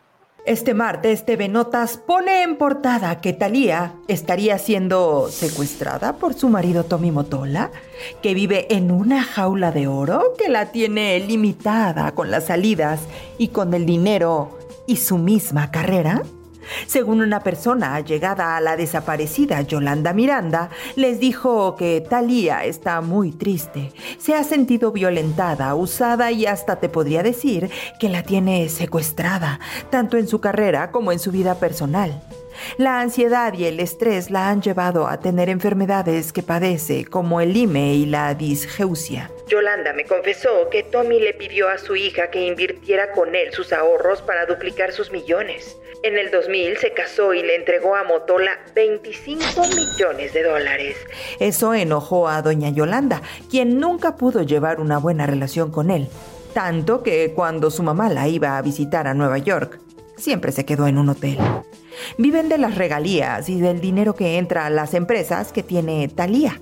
Este 0.48 0.74
martes 0.74 1.26
TV 1.26 1.50
Notas 1.50 1.98
pone 1.98 2.42
en 2.42 2.56
portada 2.56 3.20
que 3.20 3.34
Thalía 3.34 3.96
estaría 4.08 4.58
siendo 4.58 5.28
secuestrada 5.30 6.14
por 6.14 6.36
su 6.36 6.48
marido 6.48 6.86
Tommy 6.86 7.12
Motola, 7.12 7.70
que 8.22 8.34
vive 8.34 8.74
en 8.74 8.90
una 8.90 9.24
jaula 9.24 9.74
de 9.74 9.88
oro 9.88 10.36
que 10.38 10.48
la 10.48 10.72
tiene 10.72 11.20
limitada 11.20 12.16
con 12.16 12.32
las 12.32 12.46
salidas 12.46 13.02
y 13.38 13.50
con 13.50 13.74
el 13.74 13.86
dinero 13.86 14.58
y 14.88 14.96
su 14.96 15.18
misma 15.18 15.70
carrera. 15.70 16.24
Según 16.88 17.22
una 17.22 17.42
persona 17.42 17.96
allegada 17.96 18.58
a 18.58 18.62
la 18.62 18.78
desaparecida 18.78 19.62
Yolanda 19.62 20.14
Miranda, 20.14 20.70
les 20.96 21.20
dijo 21.20 21.76
que 21.76 22.02
Thalía 22.02 22.66
está 22.66 23.02
muy 23.02 23.32
triste, 23.32 23.92
se 24.18 24.36
ha 24.36 24.44
sentido 24.44 24.92
violentada, 24.92 25.74
usada 25.76 26.32
y 26.32 26.46
hasta 26.46 26.78
te 26.78 26.90
podría 26.90 27.24
decir 27.24 27.70
que 28.00 28.10
la 28.10 28.24
tiene 28.24 28.70
secuestrada, 28.70 29.60
tanto 29.90 30.18
en 30.18 30.28
su 30.28 30.40
carrera 30.40 30.92
como 30.92 31.12
en 31.12 31.20
su 31.20 31.32
vida 31.32 31.56
personal. 31.56 32.22
La 32.78 33.00
ansiedad 33.00 33.54
y 33.54 33.66
el 33.66 33.80
estrés 33.80 34.30
la 34.30 34.50
han 34.50 34.62
llevado 34.62 35.08
a 35.08 35.20
tener 35.20 35.50
enfermedades 35.50 36.34
que 36.34 36.44
padece, 36.44 37.06
como 37.06 37.42
el 37.42 37.56
IME 37.56 37.96
y 37.96 38.06
la 38.06 38.34
disgeusia. 38.34 39.32
Yolanda 39.48 39.94
me 39.94 40.06
confesó 40.06 40.70
que 40.70 40.84
Tommy 40.84 41.20
le 41.20 41.34
pidió 41.34 41.70
a 41.70 41.78
su 41.78 41.96
hija 41.96 42.30
que 42.30 42.46
invirtiera 42.46 43.12
con 43.12 43.36
él 43.36 43.54
sus 43.54 43.72
ahorros 43.72 44.22
para 44.22 44.46
duplicar 44.46 44.92
sus 44.92 45.12
millones. 45.12 45.78
En 46.04 46.18
el 46.18 46.30
2000 46.32 46.78
se 46.78 46.94
casó 46.94 47.34
y 47.34 47.42
le 47.42 47.56
entregó 47.56 47.96
a 47.96 48.04
Motola 48.04 48.52
25 48.76 49.44
millones 49.68 50.34
de 50.34 50.44
dólares. 50.44 50.96
Eso 51.40 51.74
enojó 51.74 52.28
a 52.28 52.42
doña 52.42 52.70
Yolanda, 52.70 53.22
quien 53.50 53.80
nunca 53.80 54.16
pudo 54.16 54.44
llevar 54.44 54.80
una 54.80 55.00
buena 55.00 55.26
relación 55.26 55.72
con 55.72 55.90
él. 55.90 56.08
Tanto 56.54 57.04
que 57.04 57.34
cuando 57.34 57.72
su 57.72 57.84
mamá 57.84 58.10
la 58.10 58.28
iba 58.28 58.58
a 58.58 58.62
visitar 58.62 59.08
a 59.08 59.14
Nueva 59.14 59.38
York, 59.38 59.80
siempre 60.18 60.52
se 60.52 60.66
quedó 60.66 60.88
en 60.88 60.98
un 60.98 61.10
hotel. 61.10 61.38
Viven 62.18 62.50
de 62.50 62.58
las 62.58 62.76
regalías 62.76 63.50
y 63.50 63.60
del 63.60 63.82
dinero 63.82 64.16
que 64.16 64.38
entra 64.38 64.66
a 64.66 64.70
las 64.70 64.94
empresas 64.94 65.52
que 65.52 65.64
tiene 65.64 66.08
Thalía. 66.08 66.60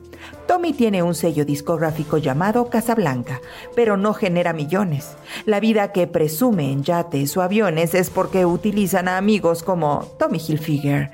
Tommy 0.48 0.74
tiene 0.74 1.02
un 1.02 1.16
sello 1.16 1.44
discográfico 1.44 2.18
llamado 2.18 2.70
Casablanca, 2.70 3.42
pero 3.76 3.98
no 3.98 4.14
genera 4.14 4.54
millones. 4.54 5.16
La 5.46 5.60
vida 5.60 5.92
que 5.92 6.06
presume 6.06 6.72
en 6.72 6.84
yates 6.84 7.36
o 7.36 7.42
aviones 7.42 7.96
es 7.96 8.12
porque 8.12 8.46
utilizan 8.46 9.08
a 9.08 9.18
amigos 9.18 9.64
como 9.64 10.06
Tommy 10.20 10.40
Hilfiger. 10.40 11.12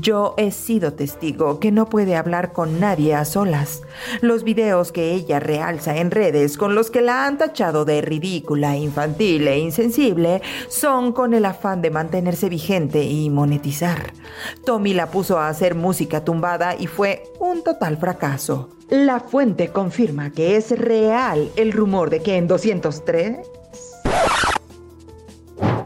Yo 0.00 0.34
he 0.36 0.50
sido 0.50 0.94
testigo 0.94 1.60
que 1.60 1.70
no 1.70 1.88
puede 1.88 2.16
hablar 2.16 2.52
con 2.52 2.80
nadie 2.80 3.14
a 3.14 3.24
solas. 3.24 3.82
Los 4.20 4.42
videos 4.42 4.90
que 4.90 5.12
ella 5.12 5.38
realza 5.38 5.96
en 5.98 6.10
redes 6.10 6.56
con 6.56 6.74
los 6.74 6.90
que 6.90 7.02
la 7.02 7.26
han 7.26 7.38
tachado 7.38 7.84
de 7.84 8.00
ridícula, 8.00 8.76
infantil 8.76 9.46
e 9.46 9.58
insensible 9.58 10.42
son 10.68 11.12
con 11.12 11.34
el 11.34 11.44
afán 11.44 11.82
de 11.82 11.90
mantenerse 11.90 12.48
vigente 12.48 13.04
y 13.04 13.30
monetizar. 13.62 14.12
Tommy 14.64 14.92
la 14.92 15.06
puso 15.06 15.38
a 15.38 15.48
hacer 15.48 15.74
música 15.74 16.24
tumbada 16.24 16.74
y 16.78 16.88
fue 16.88 17.22
un 17.38 17.62
total 17.62 17.96
fracaso. 17.96 18.70
La 18.90 19.20
fuente 19.20 19.68
confirma 19.68 20.32
que 20.32 20.56
es 20.56 20.76
real 20.76 21.50
el 21.56 21.72
rumor 21.72 22.10
de 22.10 22.22
que 22.22 22.36
en 22.36 22.48
203... 22.48 23.46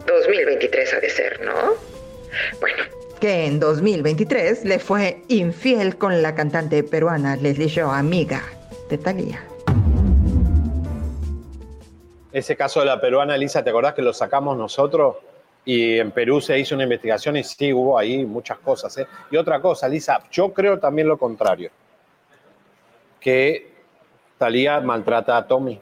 2023 0.07 0.95
ha 0.95 1.01
de 1.01 1.11
ser, 1.11 1.41
¿no? 1.45 1.53
Bueno, 2.61 2.85
que 3.20 3.47
en 3.47 3.61
2023 3.61 4.64
le 4.64 4.79
fue 4.79 5.22
infiel 5.29 5.99
con 5.99 6.22
la 6.22 6.35
cantante 6.35 6.83
peruana 6.83 7.37
Leslie 7.37 7.68
Shaw, 7.68 7.91
amiga 7.91 8.43
de 8.89 8.99
Thalía. 8.99 9.45
Ese 12.33 12.57
caso 12.57 12.81
de 12.81 12.87
la 12.87 13.01
peruana, 13.01 13.35
Elisa, 13.35 13.62
¿te 13.62 13.70
acordás 13.70 13.95
que 13.95 14.03
lo 14.03 14.12
sacamos 14.12 14.57
nosotros? 14.57 15.16
Y 15.67 15.99
en 15.99 16.12
Perú 16.12 16.41
se 16.41 16.59
hizo 16.59 16.75
una 16.75 16.85
investigación 16.85 17.37
y 17.37 17.45
sí 17.45 17.73
hubo 17.73 17.99
ahí 17.99 18.25
muchas 18.25 18.59
cosas. 18.61 18.97
¿eh? 18.97 19.07
Y 19.31 19.37
otra 19.37 19.61
cosa, 19.61 19.89
Lisa, 19.89 20.23
yo 20.31 20.55
creo 20.55 20.79
también 20.79 21.09
lo 21.09 21.19
contrario. 21.19 21.71
Que 23.21 23.75
Talía 24.39 24.81
maltrata 24.81 25.37
a 25.37 25.47
Tommy. 25.47 25.81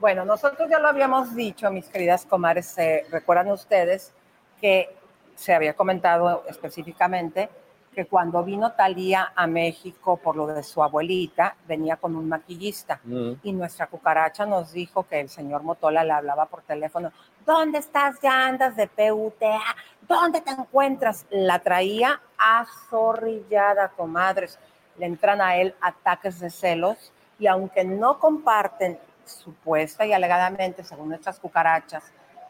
Bueno, 0.00 0.24
nosotros 0.24 0.68
ya 0.70 0.78
lo 0.78 0.88
habíamos 0.88 1.34
dicho, 1.34 1.70
mis 1.70 1.88
queridas 1.88 2.24
comares, 2.24 2.76
eh, 2.78 3.04
recuerdan 3.10 3.50
ustedes 3.50 4.12
que 4.60 4.94
se 5.34 5.54
había 5.54 5.74
comentado 5.74 6.44
específicamente 6.48 7.48
que 7.94 8.06
cuando 8.06 8.44
vino 8.44 8.72
Talía 8.72 9.32
a 9.34 9.46
México 9.46 10.16
por 10.16 10.36
lo 10.36 10.46
de 10.46 10.62
su 10.62 10.82
abuelita, 10.82 11.56
venía 11.66 11.96
con 11.96 12.14
un 12.16 12.28
maquillista 12.28 13.00
Mm. 13.02 13.32
y 13.42 13.52
nuestra 13.52 13.88
cucaracha 13.88 14.46
nos 14.46 14.72
dijo 14.72 15.02
que 15.06 15.20
el 15.20 15.28
señor 15.28 15.62
Motola 15.64 16.04
le 16.04 16.12
hablaba 16.12 16.46
por 16.46 16.62
teléfono, 16.62 17.12
¿dónde 17.48 17.78
estás? 17.78 18.20
Ya 18.20 18.46
andas 18.46 18.76
de 18.76 18.86
PUTA, 18.86 19.58
¿dónde 20.02 20.42
te 20.42 20.50
encuentras? 20.50 21.24
La 21.30 21.58
traía 21.60 22.20
azorrillada, 22.36 23.88
comadres. 23.88 24.58
Le 24.98 25.06
entran 25.06 25.40
a 25.40 25.56
él 25.56 25.74
ataques 25.80 26.40
de 26.40 26.50
celos 26.50 27.10
y 27.38 27.46
aunque 27.46 27.84
no 27.84 28.18
comparten 28.18 28.98
supuesta 29.24 30.04
y 30.04 30.12
alegadamente, 30.12 30.84
según 30.84 31.08
nuestras 31.08 31.40
cucarachas, 31.40 32.04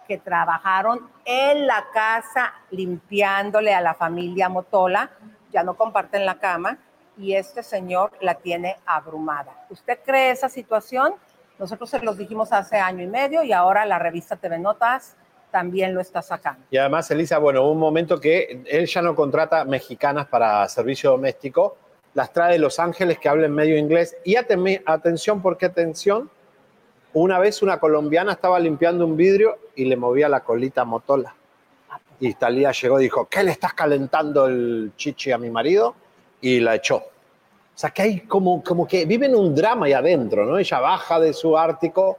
que 0.08 0.18
trabajaron 0.18 1.08
en 1.24 1.68
la 1.68 1.86
casa 1.92 2.54
limpiándole 2.70 3.72
a 3.72 3.80
la 3.80 3.94
familia 3.94 4.48
Motola, 4.48 5.10
ya 5.52 5.62
no 5.62 5.76
comparten 5.76 6.26
la 6.26 6.40
cama 6.40 6.76
y 7.16 7.34
este 7.34 7.62
señor 7.62 8.10
la 8.20 8.34
tiene 8.34 8.76
abrumada. 8.84 9.64
¿Usted 9.70 10.00
cree 10.04 10.32
esa 10.32 10.48
situación? 10.48 11.14
Nosotros 11.58 11.90
se 11.90 11.98
los 12.00 12.16
dijimos 12.16 12.52
hace 12.52 12.76
año 12.76 13.02
y 13.02 13.08
medio 13.08 13.42
y 13.42 13.52
ahora 13.52 13.84
la 13.84 13.98
revista 13.98 14.36
TV 14.36 14.58
Notas 14.58 15.16
también 15.50 15.94
lo 15.94 16.00
está 16.00 16.22
sacando. 16.22 16.62
Y 16.70 16.76
además, 16.76 17.10
Elisa, 17.10 17.38
bueno, 17.38 17.68
un 17.68 17.78
momento 17.78 18.20
que 18.20 18.62
él 18.66 18.86
ya 18.86 19.02
no 19.02 19.14
contrata 19.14 19.64
mexicanas 19.64 20.26
para 20.26 20.68
servicio 20.68 21.10
doméstico, 21.10 21.76
las 22.14 22.32
trae 22.32 22.52
de 22.52 22.58
Los 22.58 22.78
Ángeles 22.78 23.18
que 23.18 23.28
hablen 23.28 23.52
medio 23.52 23.76
inglés. 23.76 24.16
Y 24.24 24.36
atención, 24.36 25.42
¿por 25.42 25.56
qué 25.56 25.66
atención? 25.66 26.30
Una 27.12 27.38
vez 27.38 27.62
una 27.62 27.80
colombiana 27.80 28.32
estaba 28.32 28.60
limpiando 28.60 29.04
un 29.04 29.16
vidrio 29.16 29.58
y 29.74 29.86
le 29.86 29.96
movía 29.96 30.28
la 30.28 30.40
colita 30.40 30.82
a 30.82 30.84
Motola. 30.84 31.34
Y 32.20 32.34
Talía 32.34 32.72
llegó 32.72 33.00
y 33.00 33.04
dijo, 33.04 33.26
¿qué 33.28 33.42
le 33.42 33.52
estás 33.52 33.72
calentando 33.74 34.46
el 34.46 34.92
chichi 34.96 35.32
a 35.32 35.38
mi 35.38 35.50
marido? 35.50 35.94
Y 36.40 36.60
la 36.60 36.74
echó. 36.74 37.04
O 37.78 37.80
sea, 37.80 37.90
que 37.90 38.02
hay 38.02 38.20
como, 38.22 38.60
como 38.64 38.88
que 38.88 39.04
viven 39.04 39.36
un 39.36 39.54
drama 39.54 39.86
ahí 39.86 39.92
adentro, 39.92 40.44
¿no? 40.44 40.58
Ella 40.58 40.80
baja 40.80 41.20
de 41.20 41.32
su 41.32 41.56
Ártico 41.56 42.18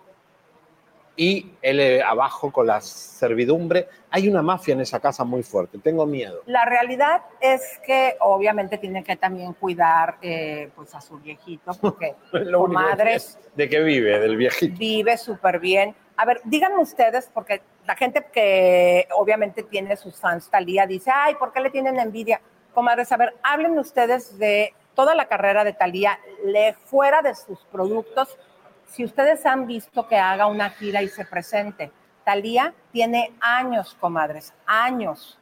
y 1.18 1.51
él 1.62 1.82
eh, 1.82 2.01
abajo 2.01 2.49
con 2.49 2.66
la 2.66 2.80
servidumbre. 2.80 3.89
Hay 4.10 4.30
una 4.30 4.41
mafia 4.41 4.74
en 4.74 4.80
esa 4.80 5.01
casa 5.01 5.26
muy 5.26 5.43
fuerte, 5.43 5.78
tengo 5.80 6.05
miedo. 6.05 6.43
La 6.45 6.64
realidad 6.64 7.24
es 7.41 7.78
que 7.86 8.16
obviamente 8.22 8.78
tiene 8.78 9.03
que 9.03 9.18
también 9.18 9.51
cuidar 9.51 10.16
eh, 10.22 10.70
pues 10.78 10.95
a 10.95 11.01
su 11.01 11.18
viejito, 11.18 11.74
porque 11.82 12.16
Lo 12.32 12.60
comadres 12.62 13.38
que- 13.43 13.49
¿De 13.64 13.68
qué 13.68 13.82
vive? 13.82 14.18
Del 14.18 14.38
viejito. 14.38 14.80
vive 14.80 15.18
súper 15.18 15.60
bien. 15.60 15.93
A 16.16 16.24
ver, 16.24 16.39
díganme 16.45 16.78
ustedes, 16.82 17.30
porque 17.34 17.62
la 17.86 17.97
gente 17.97 18.26
que 18.32 19.10
obviamente 19.14 19.64
tiene 19.64 19.97
sus 19.97 20.16
fans 20.16 20.49
Talía 20.49 20.88
dice, 20.88 21.12
ay, 21.14 21.36
¿por 21.36 21.51
qué 21.51 21.60
le 21.60 21.70
tienen 21.70 21.99
envidia? 21.99 22.39
Comadres, 22.74 23.12
a 23.12 23.18
ver, 23.18 23.34
háblenme 23.43 23.82
ustedes 23.82 24.39
de 24.39 24.74
toda 25.00 25.16
la 25.16 25.30
carrera 25.30 25.64
de 25.64 25.72
Talía, 25.72 26.20
le 26.43 26.74
fuera 26.74 27.22
de 27.22 27.34
sus 27.34 27.64
productos, 27.72 28.38
si 28.86 29.06
ustedes 29.06 29.45
han 29.45 29.66
visto 29.66 30.06
que 30.10 30.18
haga 30.18 30.45
una 30.47 30.72
gira 30.72 31.02
y 31.02 31.08
se 31.08 31.24
presente. 31.24 31.89
Talía 32.26 32.74
tiene 32.91 33.34
años, 33.39 33.95
comadres, 33.97 34.54
años 34.66 35.39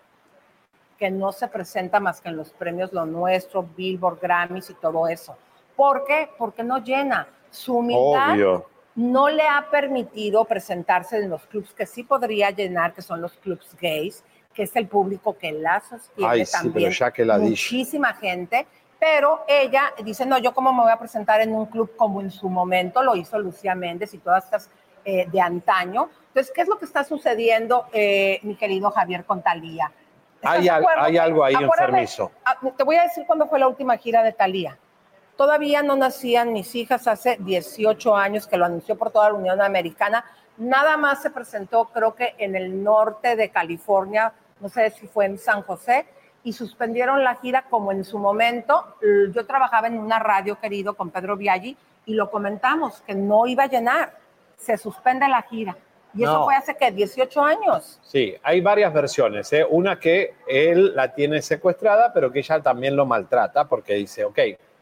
que 0.99 1.09
no 1.09 1.31
se 1.31 1.47
presenta 1.47 1.99
más 1.99 2.21
que 2.21 2.29
en 2.29 2.37
los 2.37 2.51
premios 2.51 2.93
Lo 2.93 3.07
Nuestro, 3.07 3.63
Billboard, 3.63 4.19
Grammys 4.21 4.69
y 4.69 4.75
todo 4.75 5.07
eso. 5.07 5.35
¿Por 5.75 6.05
qué? 6.05 6.29
Porque 6.37 6.63
no 6.63 6.77
llena. 6.77 7.27
Su 7.49 7.77
humildad 7.77 8.33
Obvio. 8.33 8.69
no 8.93 9.27
le 9.27 9.47
ha 9.47 9.65
permitido 9.71 10.45
presentarse 10.45 11.17
en 11.17 11.31
los 11.31 11.47
clubs 11.47 11.73
que 11.73 11.87
sí 11.87 12.03
podría 12.03 12.51
llenar, 12.51 12.93
que 12.93 13.01
son 13.01 13.21
los 13.21 13.33
clubs 13.37 13.75
gays, 13.81 14.23
que 14.53 14.63
es 14.63 14.75
el 14.75 14.87
público 14.87 15.35
que 15.35 15.51
la 15.51 15.81
sostiene 15.81 16.31
Ay, 16.31 16.45
sí, 16.45 16.69
pero 16.71 16.89
ya 16.91 17.11
que 17.11 17.25
la 17.25 17.39
muchísima 17.39 18.13
gente, 18.13 18.67
pero 18.99 19.43
ella 19.47 19.93
dice, 20.03 20.25
no, 20.25 20.37
yo 20.37 20.53
cómo 20.53 20.73
me 20.73 20.81
voy 20.83 20.91
a 20.91 20.97
presentar 20.99 21.41
en 21.41 21.53
un 21.53 21.67
club 21.67 21.95
como 21.95 22.21
en 22.21 22.31
su 22.31 22.49
momento 22.49 23.01
lo 23.03 23.15
hizo 23.15 23.37
Lucía 23.39 23.75
Méndez 23.75 24.13
y 24.13 24.17
todas 24.17 24.45
estas 24.45 24.69
eh, 25.05 25.27
de 25.31 25.39
antaño. 25.41 26.09
Entonces, 26.29 26.51
¿qué 26.53 26.61
es 26.61 26.67
lo 26.67 26.77
que 26.77 26.85
está 26.85 27.03
sucediendo, 27.03 27.87
eh, 27.93 28.39
mi 28.43 28.55
querido 28.55 28.91
Javier 28.91 29.23
Contalía? 29.25 29.91
Hay, 30.43 30.67
al- 30.67 30.85
hay 30.99 31.17
algo 31.17 31.43
ahí 31.43 31.55
enfermizo. 31.55 32.31
Ah, 32.45 32.57
Te 32.75 32.83
voy 32.83 32.95
a 32.97 33.03
decir 33.03 33.25
cuándo 33.25 33.47
fue 33.47 33.57
la 33.59 33.67
última 33.67 33.97
gira 33.97 34.21
de 34.23 34.33
Talía. 34.33 34.77
Todavía 35.35 35.83
no 35.83 35.95
nacían 35.95 36.51
mis 36.51 36.73
hijas 36.75 37.07
hace 37.07 37.37
18 37.39 38.15
años 38.15 38.47
que 38.47 38.57
lo 38.57 38.65
anunció 38.65 38.97
por 38.97 39.11
toda 39.11 39.29
la 39.29 39.35
Unión 39.35 39.61
Americana. 39.61 40.25
Nada 40.57 40.97
más 40.97 41.21
se 41.21 41.29
presentó, 41.29 41.85
creo 41.85 42.15
que 42.15 42.33
en 42.39 42.55
el 42.55 42.83
norte 42.83 43.35
de 43.35 43.49
California, 43.49 44.33
no 44.59 44.67
sé 44.69 44.89
si 44.89 45.05
fue 45.07 45.25
en 45.25 45.37
San 45.37 45.61
José, 45.61 46.07
y 46.47 46.53
suspendieron 46.53 47.25
la 47.25 47.35
gira 47.35 47.65
como 47.69 47.91
en 47.91 48.05
su 48.05 48.17
momento. 48.17 48.95
Yo 49.33 49.45
trabajaba 49.45 49.87
en 49.87 49.99
una 49.99 50.17
radio, 50.17 50.57
querido, 50.57 50.93
con 50.93 51.09
Pedro 51.09 51.35
Viaggi, 51.35 51.75
y 52.05 52.13
lo 52.13 52.31
comentamos, 52.31 53.01
que 53.01 53.13
no 53.13 53.47
iba 53.47 53.63
a 53.63 53.67
llenar. 53.67 54.13
Se 54.55 54.77
suspende 54.77 55.27
la 55.27 55.41
gira. 55.41 55.75
Y 56.13 56.23
eso 56.23 56.45
fue 56.45 56.55
hace, 56.55 56.77
¿qué? 56.77 56.89
18 56.89 57.43
años. 57.43 57.99
Sí, 58.01 58.33
hay 58.41 58.61
varias 58.61 58.93
versiones. 58.93 59.51
¿eh? 59.51 59.67
Una 59.69 59.99
que 59.99 60.35
él 60.47 60.95
la 60.95 61.13
tiene 61.13 61.41
secuestrada, 61.41 62.13
pero 62.13 62.31
que 62.31 62.39
ella 62.39 62.61
también 62.61 62.95
lo 62.95 63.05
maltrata 63.05 63.67
porque 63.67 63.95
dice, 63.95 64.23
ok, 64.23 64.39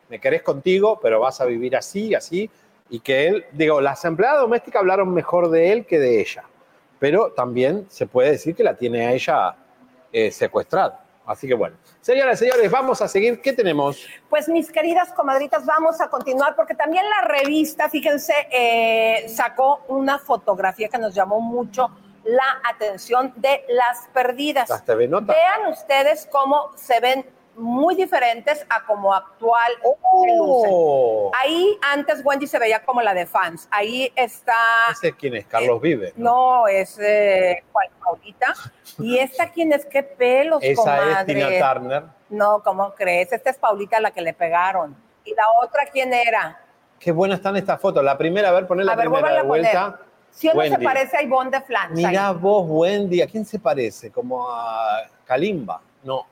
me 0.08 0.20
querés 0.20 0.44
contigo, 0.44 1.00
pero 1.02 1.20
vas 1.20 1.42
a 1.42 1.46
vivir 1.46 1.76
así, 1.76 2.14
así. 2.14 2.48
Y 2.92 3.00
que 3.00 3.28
él, 3.28 3.46
digo, 3.54 3.82
las 3.82 4.06
empleadas 4.06 4.42
domésticas 4.42 4.82
hablaron 4.82 5.12
mejor 5.12 5.50
de 5.50 5.72
él 5.72 5.88
que 5.88 5.98
de 5.98 6.22
ella. 6.22 6.44
Pero 7.00 7.32
también 7.32 7.88
se 7.90 8.06
puede 8.06 8.30
decir 8.30 8.54
que 8.54 8.64
la 8.64 8.76
tiene 8.76 9.08
a 9.08 9.14
ella 9.14 9.56
eh, 10.14 10.30
secuestrada. 10.30 11.05
Así 11.26 11.48
que 11.48 11.54
bueno. 11.54 11.78
Señoras 12.02 12.42
y 12.42 12.46
señores, 12.46 12.70
vamos 12.72 13.02
a 13.02 13.08
seguir. 13.08 13.42
¿Qué 13.42 13.54
tenemos? 13.54 14.06
Pues 14.30 14.48
mis 14.48 14.72
queridas 14.72 15.12
comadritas, 15.14 15.66
vamos 15.66 16.00
a 16.02 16.10
continuar 16.10 16.56
porque 16.56 16.76
también 16.76 17.04
la 17.10 17.28
revista, 17.28 17.90
fíjense, 17.90 18.34
eh, 18.52 19.28
sacó 19.30 19.84
una 19.88 20.20
fotografía 20.20 20.88
que 20.88 20.98
nos 20.98 21.14
llamó 21.14 21.42
mucho 21.42 21.90
la 22.24 22.60
atención 22.72 23.34
de 23.38 23.64
las 23.70 24.08
perdidas. 24.14 24.70
Las 24.70 24.84
TV 24.84 25.08
Notas. 25.08 25.36
Vean 25.36 25.72
ustedes 25.72 26.28
cómo 26.32 26.72
se 26.76 27.00
ven 27.00 27.26
muy 27.56 27.96
diferentes 27.96 28.66
a 28.70 28.86
como 28.86 29.14
actual 29.14 29.72
se 29.82 29.90
Oh. 30.02 31.30
lucen. 31.32 31.40
Ahí 31.42 31.78
antes 31.94 32.22
Wendy 32.24 32.48
se 32.48 32.60
veía 32.60 32.84
como 32.84 33.02
la 33.02 33.14
de 33.14 33.26
fans. 33.26 33.68
Ahí 33.72 34.12
está, 34.16 34.54
¿Ese 34.92 35.14
quién 35.14 35.36
es? 35.36 35.46
Carlos 35.46 35.82
Vive. 35.82 36.14
no, 36.16 36.68
es 36.68 36.98
eh, 37.00 37.64
Juan 37.72 37.88
Paulita. 38.04 38.54
Y 39.00 39.18
esta 39.18 39.50
quién 39.52 39.74
es, 39.74 39.86
qué 39.86 40.04
pelos, 40.04 40.60
Esa 40.62 40.72
es 40.72 40.78
comadre. 40.78 41.34
Tina 41.34 41.74
Turner. 41.74 42.04
No, 42.30 42.62
¿cómo 42.64 42.94
crees? 42.94 43.32
Esta 43.32 43.50
es 43.50 43.58
Paulita 43.58 44.00
la 44.00 44.12
que 44.12 44.22
le 44.22 44.34
pegaron. 44.34 44.96
¿Y 45.24 45.34
la 45.34 45.44
otra 45.64 45.86
quién 45.92 46.14
era? 46.14 46.60
Qué 47.00 47.12
buenas 47.12 47.38
están 47.40 47.56
estas 47.56 47.80
fotos. 47.80 48.04
La 48.04 48.18
primera, 48.18 48.50
a 48.50 48.52
ver, 48.52 48.68
poner 48.68 48.86
la 48.86 48.94
A 48.94 48.96
ver, 48.96 49.06
primera 49.06 49.28
de 49.34 49.42
vuélvanla 49.44 49.72
a 49.72 49.74
poner. 49.74 49.90
vuelta. 49.92 50.06
Si 50.32 50.48
uno 50.50 50.62
se 50.64 50.70
Wendy. 50.72 50.86
parece 50.86 51.18
a 51.18 51.22
Ivonne 51.22 51.50
de 51.52 51.62
Flanz. 51.62 51.92
Mirá 51.92 52.30
ahí. 52.30 52.36
vos, 52.38 52.66
Wendy, 52.68 53.22
¿a 53.22 53.28
quién 53.28 53.46
se 53.46 53.58
parece? 53.60 54.12
Como 54.12 54.50
a 54.52 55.04
Kalimba. 55.26 55.82
No, 56.04 56.26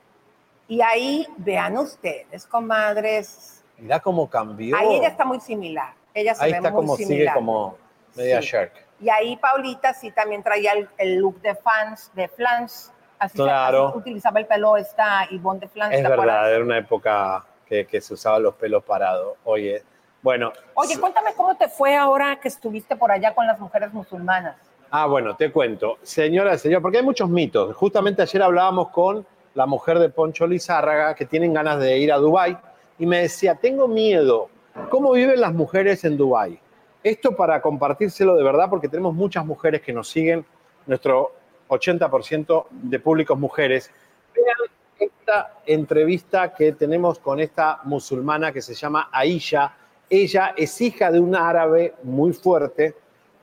Y 0.68 0.80
ahí, 0.80 1.26
vean 1.36 1.76
ustedes, 1.76 2.46
comadres, 2.46 3.62
mirá 3.78 4.00
cómo 4.00 4.28
cambió. 4.28 4.76
ahí 4.76 4.94
ella 4.96 5.08
está 5.08 5.24
muy 5.24 5.40
similar. 5.40 5.92
Ella 6.14 6.34
se 6.34 6.44
Ahí 6.44 6.52
ve 6.52 6.58
está 6.58 6.70
muy 6.70 6.76
como 6.80 6.96
sigue 6.96 7.08
similar. 7.08 7.34
como 7.34 7.76
media 8.16 8.40
Sí. 8.40 8.48
shark. 8.48 8.72
Y 9.00 9.10
ahí 9.10 9.36
Paulita 9.36 9.92
sí 9.92 10.10
también 10.12 10.42
traía 10.42 10.72
el, 10.72 10.88
el 10.98 11.16
look 11.16 11.40
de 11.42 11.54
fans, 11.56 12.10
de 12.14 12.28
Flans. 12.28 12.92
Así, 13.18 13.36
se- 13.36 13.42
Claro. 13.44 13.88
así 13.88 13.98
utilizaba 13.98 14.40
el 14.40 14.46
pelo 14.46 14.76
esta 14.76 15.26
Ivonne 15.30 15.60
de 15.60 15.68
Flans. 15.68 15.94
Es 15.94 16.02
verdad, 16.02 16.52
era 16.54 16.62
una 16.64 16.78
época 16.78 17.44
que, 17.66 17.86
que 17.86 18.00
se 18.00 18.14
usaban 18.14 18.42
los 18.42 18.54
pelos 18.54 18.84
parados. 18.84 19.36
Oye, 19.44 19.82
bueno. 20.22 20.52
Oye, 20.74 20.98
cuéntame 20.98 21.34
cómo 21.34 21.56
te 21.56 21.68
fue 21.68 21.94
ahora 21.96 22.36
que 22.40 22.48
estuviste 22.48 22.96
por 22.96 23.10
allá 23.12 23.34
con 23.34 23.46
las 23.46 23.58
mujeres 23.58 23.92
musulmanas. 23.92 24.56
Ah, 24.90 25.06
bueno, 25.06 25.34
te 25.36 25.50
cuento. 25.50 25.98
Señora, 26.02 26.56
señor, 26.56 26.80
porque 26.80 26.98
hay 26.98 27.04
muchos 27.04 27.28
mitos. 27.28 27.74
Justamente 27.76 28.22
ayer 28.22 28.42
hablábamos 28.42 28.90
con 28.90 29.26
la 29.54 29.66
mujer 29.66 29.98
de 29.98 30.08
Poncho 30.08 30.46
Lizárraga 30.46 31.14
que 31.14 31.24
tienen 31.24 31.54
ganas 31.54 31.78
de 31.80 31.98
ir 31.98 32.12
a 32.12 32.18
Dubái 32.18 32.56
y 32.98 33.06
me 33.06 33.22
decía, 33.22 33.54
tengo 33.54 33.88
miedo. 33.88 34.48
¿Cómo 34.90 35.12
viven 35.12 35.40
las 35.40 35.54
mujeres 35.54 36.04
en 36.04 36.16
Dubái? 36.16 36.58
Esto 37.02 37.36
para 37.36 37.60
compartírselo 37.60 38.34
de 38.34 38.42
verdad 38.42 38.68
porque 38.68 38.88
tenemos 38.88 39.14
muchas 39.14 39.44
mujeres 39.46 39.82
que 39.82 39.92
nos 39.92 40.08
siguen, 40.08 40.44
nuestro 40.86 41.32
80% 41.68 42.66
de 42.70 42.98
públicos 42.98 43.38
mujeres. 43.38 43.90
Vean 44.34 44.70
esta 44.98 45.58
entrevista 45.66 46.52
que 46.52 46.72
tenemos 46.72 47.18
con 47.18 47.40
esta 47.40 47.80
musulmana 47.84 48.52
que 48.52 48.62
se 48.62 48.74
llama 48.74 49.08
Aisha. 49.12 49.72
Ella 50.10 50.54
es 50.56 50.80
hija 50.80 51.10
de 51.10 51.20
un 51.20 51.36
árabe 51.36 51.94
muy 52.02 52.32
fuerte, 52.32 52.94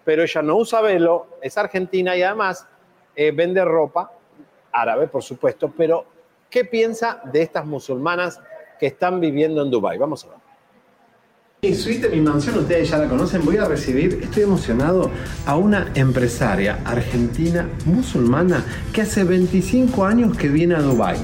pero 0.03 0.23
ella 0.23 0.41
no 0.41 0.57
usa 0.57 0.81
velo, 0.81 1.27
es 1.41 1.57
argentina 1.57 2.15
y 2.15 2.23
además 2.23 2.67
eh, 3.15 3.31
vende 3.31 3.63
ropa 3.63 4.11
árabe, 4.71 5.07
por 5.07 5.23
supuesto, 5.23 5.71
pero 5.75 6.05
¿qué 6.49 6.65
piensa 6.65 7.21
de 7.31 7.41
estas 7.41 7.65
musulmanas 7.65 8.39
que 8.79 8.87
están 8.87 9.19
viviendo 9.19 9.61
en 9.61 9.71
Dubái? 9.71 9.97
Vamos 9.97 10.25
a 10.25 10.29
ver. 10.29 10.37
Mi 11.63 11.75
suite, 11.75 12.09
mi 12.09 12.19
mansión, 12.21 12.57
ustedes 12.57 12.89
ya 12.89 12.97
la 12.97 13.07
conocen. 13.07 13.45
Voy 13.45 13.57
a 13.57 13.65
recibir, 13.65 14.19
estoy 14.23 14.41
emocionado, 14.41 15.11
a 15.45 15.57
una 15.57 15.91
empresaria 15.93 16.79
argentina 16.85 17.69
musulmana 17.85 18.65
que 18.91 19.01
hace 19.01 19.23
25 19.23 20.03
años 20.03 20.35
que 20.35 20.47
viene 20.47 20.73
a 20.73 20.81
Dubái. 20.81 21.19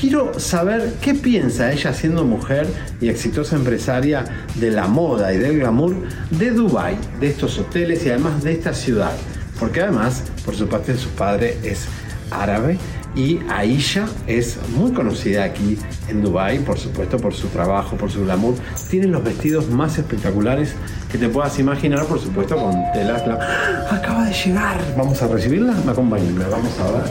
Quiero 0.00 0.38
saber 0.40 0.94
qué 1.02 1.12
piensa 1.14 1.70
ella 1.72 1.92
siendo 1.92 2.24
mujer 2.24 2.66
y 3.02 3.10
exitosa 3.10 3.56
empresaria 3.56 4.24
de 4.54 4.70
la 4.70 4.86
moda 4.88 5.34
y 5.34 5.36
del 5.36 5.58
glamour 5.58 5.94
de 6.30 6.52
Dubái, 6.52 6.96
de 7.20 7.28
estos 7.28 7.58
hoteles 7.58 8.06
y 8.06 8.08
además 8.08 8.42
de 8.44 8.52
esta 8.52 8.72
ciudad. 8.72 9.12
Porque 9.60 9.82
además, 9.82 10.22
por 10.46 10.54
su 10.54 10.68
parte, 10.68 10.96
su 10.96 11.10
padre 11.10 11.58
es 11.62 11.86
árabe 12.30 12.78
y 13.14 13.40
Aisha 13.48 14.06
es 14.26 14.58
muy 14.76 14.92
conocida 14.92 15.44
aquí 15.44 15.78
en 16.08 16.22
Dubai, 16.22 16.58
por 16.58 16.78
supuesto, 16.78 17.16
por 17.16 17.32
su 17.32 17.48
trabajo, 17.48 17.96
por 17.96 18.10
su 18.10 18.22
glamour. 18.24 18.54
Tiene 18.90 19.06
los 19.06 19.24
vestidos 19.24 19.68
más 19.68 19.96
espectaculares 19.98 20.74
que 21.10 21.16
te 21.16 21.28
puedas 21.28 21.58
imaginar, 21.58 22.04
por 22.04 22.20
supuesto, 22.20 22.56
con 22.56 22.74
telas. 22.92 23.22
¡Ah! 23.26 23.86
Acaba 23.90 24.26
de 24.26 24.34
llegar. 24.34 24.78
Vamos 24.96 25.22
a 25.22 25.28
recibirla. 25.28 25.72
Me 25.84 25.92
acompañen, 25.92 26.38
vamos 26.38 26.78
a 26.78 26.90
ver. 26.92 27.04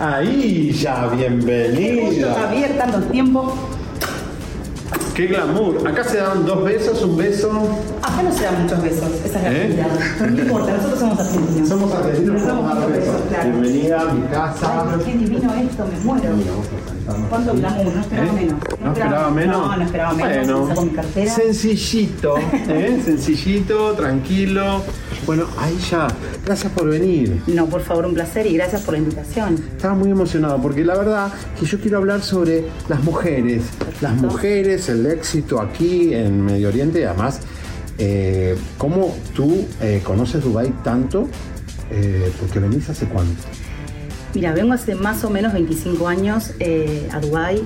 Aisha, 0.00 1.06
bienvenida. 1.08 2.34
Javier, 2.34 2.78
tanto 2.78 3.00
tiempo. 3.02 3.54
Qué 5.20 5.26
glamour. 5.26 5.86
Acá 5.86 6.02
se 6.02 6.16
dan 6.16 6.46
dos 6.46 6.64
besos, 6.64 7.02
un 7.02 7.14
beso. 7.14 7.50
Acá 8.02 8.22
no 8.22 8.32
se 8.32 8.42
dan 8.42 8.62
muchos 8.62 8.80
besos, 8.82 9.04
esa 9.22 9.36
es 9.36 9.42
la 9.44 9.50
¿Eh? 9.50 9.52
realidad. 9.52 9.86
Pero 10.18 10.30
no 10.30 10.40
importa, 10.40 10.72
nosotros 10.72 10.98
somos 10.98 11.20
argentinos. 11.20 11.68
Somos 11.68 11.92
argentinos, 11.94 12.34
Nos 12.36 12.46
damos 12.46 12.64
vamos 12.64 12.72
a 12.72 12.80
dar 12.80 12.88
muchos 12.88 13.04
besos. 13.06 13.22
claro. 13.28 13.50
Bienvenida 13.50 14.00
a 14.00 14.04
mi 14.14 14.22
Ay, 14.22 14.28
casa. 14.32 14.84
pero 14.86 15.04
qué 15.04 15.12
divino 15.12 15.54
esto, 15.56 15.86
me 15.92 16.04
muero. 16.06 16.28
¿Cuánto 17.28 17.52
glamour? 17.52 17.94
No 17.94 18.00
esperaba 18.00 18.28
¿Eh? 18.30 18.32
menos. 18.32 18.58
¿No 18.82 18.92
esperaba 18.92 19.30
menos? 19.30 19.58
No, 19.68 19.76
no 19.76 19.82
esperaba 19.84 20.12
menos. 20.14 20.46
Bueno, 20.46 20.68
Saco 20.68 20.82
mi 20.86 20.90
cartera. 20.92 21.34
sencillito, 21.34 22.34
¿eh? 22.38 23.02
sencillito, 23.04 23.92
tranquilo. 23.92 24.82
Bueno, 25.26 25.46
Aisha, 25.58 26.08
gracias 26.44 26.72
por 26.72 26.88
venir. 26.88 27.42
No, 27.46 27.66
por 27.66 27.82
favor, 27.82 28.06
un 28.06 28.14
placer 28.14 28.46
y 28.46 28.54
gracias 28.54 28.82
por 28.82 28.94
la 28.94 28.98
invitación. 28.98 29.54
Estaba 29.76 29.94
muy 29.94 30.10
emocionado 30.10 30.60
porque 30.60 30.82
la 30.84 30.96
verdad 30.96 31.32
que 31.58 31.66
yo 31.66 31.78
quiero 31.78 31.98
hablar 31.98 32.22
sobre 32.22 32.64
las 32.88 33.02
mujeres. 33.04 33.64
Las 34.00 34.14
mujeres, 34.14 34.88
el 34.88 35.06
éxito 35.06 35.60
aquí 35.60 36.14
en 36.14 36.42
Medio 36.42 36.68
Oriente 36.68 37.00
y 37.00 37.02
además, 37.04 37.40
eh, 37.98 38.56
¿cómo 38.78 39.14
tú 39.34 39.66
eh, 39.82 40.00
conoces 40.02 40.42
Dubái 40.42 40.72
tanto? 40.82 41.28
Eh, 41.90 42.32
porque 42.40 42.58
venís 42.58 42.88
hace 42.88 43.06
cuánto. 43.06 43.42
Mira, 44.34 44.52
vengo 44.52 44.72
hace 44.72 44.94
más 44.94 45.22
o 45.24 45.30
menos 45.30 45.52
25 45.52 46.08
años 46.08 46.52
a 47.12 47.20
Dubái. 47.20 47.62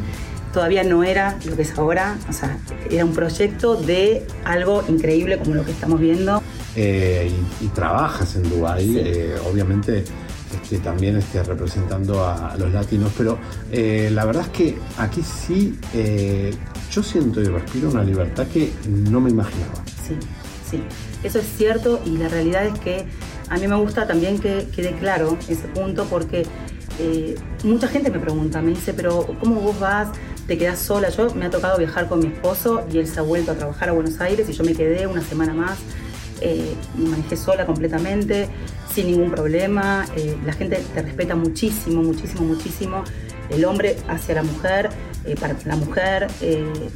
Todavía 0.53 0.83
no 0.83 1.03
era 1.05 1.39
lo 1.47 1.57
que 1.57 1.63
es 1.63 1.79
ahora, 1.79 2.17
o 2.29 2.33
sea, 2.33 2.59
era 2.91 3.05
un 3.05 3.13
proyecto 3.13 3.75
de 3.77 4.25
algo 4.45 4.85
increíble 4.89 5.39
como 5.39 5.55
lo 5.55 5.65
que 5.65 5.73
estamos 5.73 6.01
viendo. 6.01 6.43
Eh, 6.77 7.31
y, 7.61 7.67
y 7.67 7.69
trabajas 7.69 8.35
en 8.35 8.51
Dubái, 8.51 8.99
eh, 8.99 9.37
obviamente 9.49 10.03
este, 10.53 10.79
también 10.79 11.17
este, 11.17 11.41
representando 11.45 12.25
a, 12.25 12.51
a 12.51 12.57
los 12.57 12.73
latinos, 12.73 13.13
pero 13.17 13.39
eh, 13.71 14.11
la 14.13 14.25
verdad 14.25 14.43
es 14.43 14.49
que 14.49 14.79
aquí 14.99 15.23
sí 15.23 15.79
yo 16.91 17.03
siento 17.03 17.41
y 17.41 17.45
respiro 17.45 17.91
una 17.91 18.03
libertad 18.03 18.47
que 18.49 18.73
no 18.89 19.21
me 19.21 19.31
imaginaba. 19.31 19.85
Sí, 20.07 20.17
sí, 20.69 20.83
eso 21.23 21.39
es 21.39 21.47
cierto 21.57 22.01
y 22.05 22.19
la 22.19 22.29
realidad 22.29 22.67
es 22.67 22.79
que 22.81 23.05
a 23.51 23.57
mí 23.57 23.69
me 23.69 23.77
gusta 23.77 24.07
también 24.09 24.41
que 24.41 24.67
quede 24.75 24.97
claro 24.97 25.39
ese 25.49 25.69
punto 25.69 26.07
porque 26.07 26.45
mucha 27.63 27.87
gente 27.87 28.11
me 28.11 28.19
pregunta, 28.19 28.61
me 28.63 28.71
dice, 28.71 28.95
pero 28.95 29.27
¿cómo 29.41 29.61
vos 29.61 29.79
vas? 29.79 30.09
¿Te 30.49 30.59
quedás 30.59 30.81
sola? 30.81 31.09
Yo 31.11 31.33
me 31.35 31.47
ha 31.47 31.51
tocado 31.51 31.79
viajar 31.79 32.09
con 32.09 32.19
mi 32.19 32.27
esposo 32.27 32.85
y 32.93 32.99
él 32.99 33.07
se 33.07 33.21
ha 33.21 33.23
vuelto 33.23 33.53
a 33.53 33.55
trabajar 33.55 33.91
a 33.91 33.93
Buenos 33.93 34.21
Aires 34.21 34.49
y 34.49 34.53
yo 34.53 34.65
me 34.65 34.75
quedé 34.75 35.07
una 35.07 35.23
semana 35.23 35.55
más. 35.55 35.79
Eh, 36.45 36.75
manejé 36.97 37.37
sola 37.37 37.67
completamente, 37.67 38.49
sin 38.95 39.07
ningún 39.07 39.31
problema. 39.31 40.07
eh, 40.17 40.37
la 40.47 40.53
gente 40.53 40.81
te 40.95 41.03
respeta 41.03 41.35
muchísimo, 41.35 42.03
muchísimo, 42.03 42.43
muchísimo. 42.45 43.03
El 43.51 43.65
hombre 43.65 43.97
hacia 44.09 44.35
la 44.37 44.43
mujer, 44.43 44.89
eh, 45.27 45.35
para 45.41 45.55
la 45.65 45.77
mujer, 45.77 46.29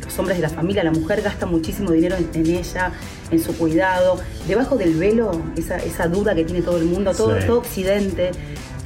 los 0.04 0.18
hombres 0.18 0.38
de 0.38 0.42
la 0.42 0.48
familia, 0.48 0.82
la 0.84 0.92
mujer 0.92 1.20
gasta 1.22 1.44
muchísimo 1.46 1.90
dinero 1.90 2.16
en, 2.16 2.28
en 2.32 2.46
ella, 2.56 2.92
en 3.30 3.40
su 3.42 3.56
cuidado. 3.56 4.18
Debajo 4.46 4.76
del 4.76 4.94
velo, 4.94 5.30
esa, 5.56 5.76
esa 5.76 6.06
duda 6.08 6.34
que 6.34 6.44
tiene 6.44 6.62
todo 6.62 6.78
el 6.78 6.84
mundo, 6.84 7.12
todo, 7.14 7.38
Sí. 7.40 7.46
todo 7.46 7.58
Occidente 7.58 8.30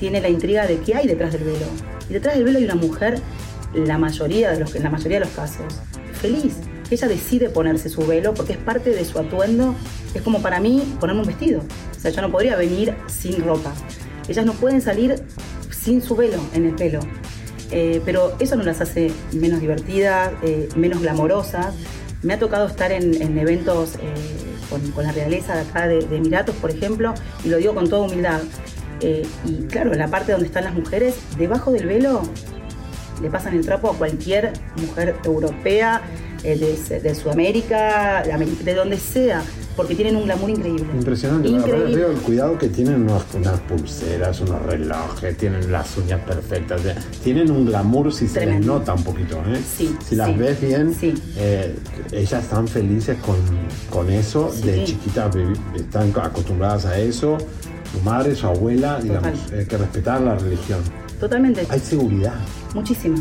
tiene 0.00 0.20
la 0.20 0.28
intriga 0.28 0.66
de 0.66 0.78
qué 0.78 0.94
hay 0.96 1.06
detrás 1.06 1.32
del 1.32 1.44
velo. 1.44 1.66
Y 2.08 2.14
detrás 2.14 2.34
del 2.34 2.44
velo 2.44 2.58
hay 2.58 2.64
una 2.64 2.74
mujer, 2.74 3.20
la 3.74 3.96
mayoría 3.98 4.50
de 4.50 4.58
los, 4.60 4.74
en 4.74 4.82
la 4.82 4.90
mayoría 4.90 5.18
de 5.20 5.24
los 5.26 5.34
casos, 5.34 5.72
feliz. 6.20 6.56
Ella 6.92 7.08
decide 7.08 7.48
ponerse 7.48 7.88
su 7.88 8.06
velo 8.06 8.34
porque 8.34 8.52
es 8.52 8.58
parte 8.58 8.90
de 8.90 9.02
su 9.06 9.18
atuendo. 9.18 9.74
Es 10.12 10.20
como 10.20 10.42
para 10.42 10.60
mí 10.60 10.82
ponerme 11.00 11.22
un 11.22 11.26
vestido. 11.26 11.62
O 11.90 11.98
sea, 11.98 12.10
yo 12.10 12.20
no 12.20 12.30
podría 12.30 12.54
venir 12.54 12.94
sin 13.06 13.42
ropa. 13.42 13.72
Ellas 14.28 14.44
no 14.44 14.52
pueden 14.52 14.82
salir 14.82 15.22
sin 15.70 16.02
su 16.02 16.14
velo 16.14 16.38
en 16.52 16.66
el 16.66 16.74
pelo. 16.74 17.00
Eh, 17.70 18.02
pero 18.04 18.36
eso 18.40 18.56
no 18.56 18.62
las 18.62 18.82
hace 18.82 19.10
menos 19.32 19.62
divertidas, 19.62 20.32
eh, 20.42 20.68
menos 20.76 21.00
glamorosas. 21.00 21.74
Me 22.22 22.34
ha 22.34 22.38
tocado 22.38 22.66
estar 22.66 22.92
en, 22.92 23.22
en 23.22 23.38
eventos 23.38 23.94
eh, 23.94 24.92
con, 24.94 25.02
la 25.02 25.12
realeza 25.12 25.54
de 25.54 25.62
acá 25.62 25.88
de, 25.88 26.00
de 26.06 26.16
Emiratos, 26.18 26.54
por 26.56 26.70
ejemplo, 26.70 27.14
y 27.42 27.48
lo 27.48 27.56
digo 27.56 27.74
con 27.74 27.88
toda 27.88 28.02
humildad. 28.02 28.42
Y 29.00 29.62
claro, 29.64 29.92
en 29.92 29.98
la 29.98 30.08
parte 30.08 30.30
donde 30.30 30.46
están 30.46 30.62
las 30.62 30.74
mujeres, 30.74 31.16
debajo 31.36 31.72
del 31.72 31.86
velo 31.86 32.22
le 33.20 33.30
pasan 33.30 33.54
el 33.54 33.64
trapo 33.64 33.90
a 33.90 33.94
cualquier 33.96 34.52
mujer 34.76 35.16
europea, 35.24 36.02
de, 36.42 37.00
de 37.00 37.14
Sudamérica, 37.14 38.22
de, 38.24 38.74
donde 38.74 38.98
sea, 38.98 39.42
porque 39.76 39.94
tienen 39.94 40.16
un 40.16 40.24
glamour 40.24 40.50
increíble. 40.50 40.84
Impresionante, 40.94 41.48
Increíble. 41.48 41.94
veo 41.96 42.10
el 42.10 42.18
cuidado 42.18 42.58
que 42.58 42.68
tienen 42.68 43.02
unos- 43.02 43.24
unas 43.34 43.60
pulseras, 43.60 44.40
unos 44.40 44.60
relojes, 44.62 45.36
tienen 45.36 45.70
las 45.72 45.96
uñas 45.96 46.20
perfectas, 46.20 46.82
tienen 47.22 47.50
un 47.50 47.64
glamour 47.66 48.12
si 48.12 48.26
se 48.28 48.40
les 48.40 48.48
Tremendo. 48.48 48.78
nota 48.78 48.94
un 48.94 49.04
poquito, 49.04 49.36
¿eh? 49.46 49.60
Sí, 49.76 49.96
si 50.06 50.16
las 50.16 50.28
sí, 50.28 50.34
ves 50.34 50.60
bien, 50.60 50.94
sí. 50.94 51.14
eh, 51.36 51.74
ellas 52.10 52.42
están 52.44 52.66
felices 52.68 53.16
con, 53.24 53.36
con 53.90 54.10
eso, 54.10 54.52
de 54.64 54.84
chiquitas 54.84 55.34
están 55.76 56.12
acostumbradas 56.22 56.84
a 56.86 56.98
eso, 56.98 57.38
su 57.92 58.00
madre, 58.04 58.34
su 58.34 58.46
abuela, 58.46 58.98
digamos, 59.00 59.38
hay 59.52 59.64
que 59.66 59.76
respetar 59.78 60.20
la 60.20 60.34
religión. 60.36 60.80
Totalmente. 61.20 61.64
Hay 61.68 61.78
seguridad, 61.78 62.34
Muchísima. 62.74 63.16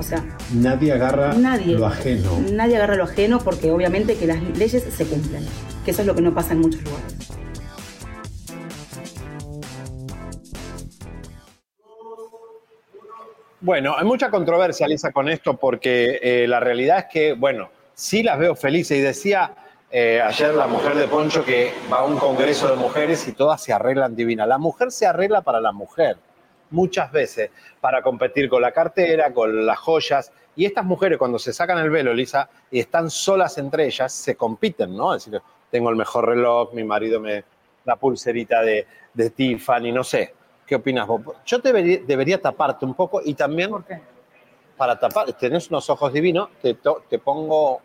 O 0.00 0.02
sea, 0.02 0.24
nadie 0.54 0.92
agarra 0.94 1.34
Nadie. 1.34 1.76
lo 1.76 1.86
ajeno. 1.86 2.30
Nadie 2.52 2.76
agarra 2.76 2.94
lo 2.96 3.04
ajeno 3.04 3.38
porque 3.38 3.70
obviamente 3.70 4.16
que 4.16 4.26
las 4.26 4.40
leyes 4.56 4.82
se 4.82 5.04
cumplen, 5.06 5.44
que 5.84 5.90
eso 5.90 6.00
es 6.00 6.06
lo 6.06 6.14
que 6.14 6.22
no 6.22 6.34
pasa 6.34 6.54
en 6.54 6.60
muchos 6.60 6.82
lugares. 6.82 7.16
Bueno, 13.60 13.94
hay 13.96 14.06
mucha 14.06 14.30
controversia, 14.30 14.88
Lisa, 14.88 15.12
con 15.12 15.28
esto, 15.28 15.58
porque 15.58 16.18
eh, 16.22 16.46
la 16.48 16.60
realidad 16.60 17.00
es 17.00 17.04
que, 17.12 17.32
bueno, 17.34 17.68
sí 17.92 18.22
las 18.22 18.38
veo 18.38 18.56
felices. 18.56 18.96
Y 18.96 19.02
decía 19.02 19.54
eh, 19.90 20.22
ayer 20.24 20.54
la 20.54 20.66
mujer 20.66 20.94
de 20.94 21.06
Poncho 21.08 21.44
que 21.44 21.74
va 21.92 21.98
a 21.98 22.04
un 22.04 22.16
congreso 22.16 22.68
de 22.68 22.76
mujeres 22.76 23.28
y 23.28 23.32
todas 23.32 23.62
se 23.62 23.74
arreglan 23.74 24.16
divina. 24.16 24.46
La 24.46 24.56
mujer 24.56 24.90
se 24.90 25.04
arregla 25.06 25.42
para 25.42 25.60
la 25.60 25.72
mujer, 25.72 26.16
muchas 26.70 27.10
veces, 27.12 27.50
para 27.80 28.02
competir 28.02 28.48
con 28.48 28.62
la 28.62 28.72
cartera, 28.72 29.32
con 29.32 29.66
las 29.66 29.78
joyas. 29.78 30.32
Y 30.56 30.64
estas 30.64 30.84
mujeres 30.84 31.18
cuando 31.18 31.38
se 31.38 31.52
sacan 31.52 31.78
el 31.78 31.90
velo, 31.90 32.12
Lisa, 32.12 32.48
y 32.70 32.80
están 32.80 33.10
solas 33.10 33.58
entre 33.58 33.86
ellas, 33.86 34.12
se 34.12 34.36
compiten, 34.36 34.96
¿no? 34.96 35.14
Es 35.14 35.24
decir, 35.24 35.42
tengo 35.70 35.90
el 35.90 35.96
mejor 35.96 36.26
reloj, 36.26 36.72
mi 36.72 36.84
marido 36.84 37.20
me 37.20 37.44
la 37.84 37.96
pulserita 37.96 38.62
de, 38.62 38.86
de 39.14 39.30
Tiffany, 39.30 39.92
no 39.92 40.04
sé. 40.04 40.34
¿Qué 40.66 40.76
opinas 40.76 41.06
vos? 41.06 41.22
Yo 41.44 41.58
debería, 41.58 42.00
debería 42.06 42.40
taparte 42.40 42.84
un 42.84 42.94
poco 42.94 43.20
y 43.24 43.34
también 43.34 43.70
para 44.76 44.98
tapar, 44.98 45.32
tenés 45.32 45.68
unos 45.68 45.90
ojos 45.90 46.12
divinos, 46.12 46.48
te, 46.62 46.78
te 47.08 47.18
pongo, 47.18 47.80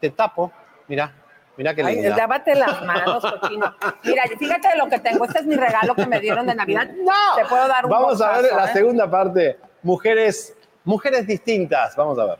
te 0.00 0.10
tapo, 0.10 0.52
mira, 0.88 1.12
mira 1.56 1.74
qué 1.74 1.82
Ay, 1.82 2.02
lávate 2.02 2.54
las 2.54 2.84
manos, 2.84 3.22
cochino. 3.22 3.74
Mira, 4.04 4.22
fíjate 4.38 4.68
de 4.68 4.76
lo 4.76 4.88
que 4.88 4.98
tengo. 4.98 5.24
Este 5.24 5.40
es 5.40 5.46
mi 5.46 5.56
regalo 5.56 5.94
que 5.94 6.06
me 6.06 6.20
dieron 6.20 6.46
de 6.46 6.54
Navidad. 6.54 6.88
¡No! 7.04 7.36
Te 7.42 7.48
puedo 7.48 7.66
dar 7.68 7.84
un 7.84 7.90
Vamos 7.90 8.20
a 8.20 8.40
ver 8.40 8.52
la 8.54 8.70
¿eh? 8.70 8.72
segunda 8.72 9.10
parte, 9.10 9.58
mujeres, 9.82 10.54
mujeres 10.84 11.26
distintas, 11.26 11.94
vamos 11.96 12.18
a 12.18 12.24
ver. 12.26 12.38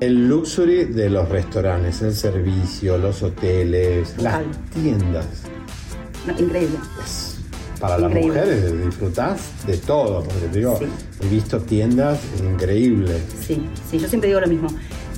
El 0.00 0.28
luxury 0.28 0.84
de 0.84 1.10
los 1.10 1.28
restaurantes, 1.28 2.02
el 2.02 2.14
servicio, 2.14 2.98
los 2.98 3.22
hoteles, 3.22 4.16
las 4.18 4.42
tiendas. 4.72 5.26
No, 6.26 6.32
increíble. 6.32 6.78
Para 7.80 7.98
las 7.98 8.10
Increíble. 8.10 8.40
mujeres 8.40 8.84
disfrutás 8.86 9.66
de 9.66 9.76
todo, 9.76 10.22
porque 10.22 10.46
te 10.50 10.58
digo, 10.58 10.78
he 11.22 11.26
visto 11.26 11.60
tiendas 11.60 12.18
increíbles. 12.42 13.22
Sí, 13.40 13.68
sí, 13.90 13.98
yo 13.98 14.08
siempre 14.08 14.28
digo 14.28 14.40
lo 14.40 14.46
mismo. 14.46 14.68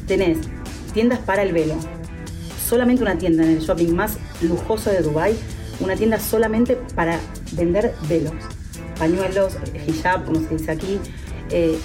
Tenés 0.09 0.39
tiendas 0.93 1.20
para 1.20 1.43
el 1.43 1.53
velo. 1.53 1.74
Solamente 2.69 3.03
una 3.03 3.16
tienda 3.16 3.45
en 3.45 3.51
el 3.51 3.61
shopping 3.61 3.95
más 3.95 4.19
lujoso 4.43 4.91
de 4.91 5.01
Dubai, 5.01 5.35
una 5.81 5.97
tienda 5.97 6.21
solamente 6.21 6.77
para 6.95 7.19
vender 7.53 7.95
velos, 8.09 8.35
pañuelos, 8.99 9.55
hijab, 9.87 10.27
como 10.27 10.41
se 10.41 10.57
dice 10.57 10.73
aquí. 10.73 11.01
Eh, 11.51 11.79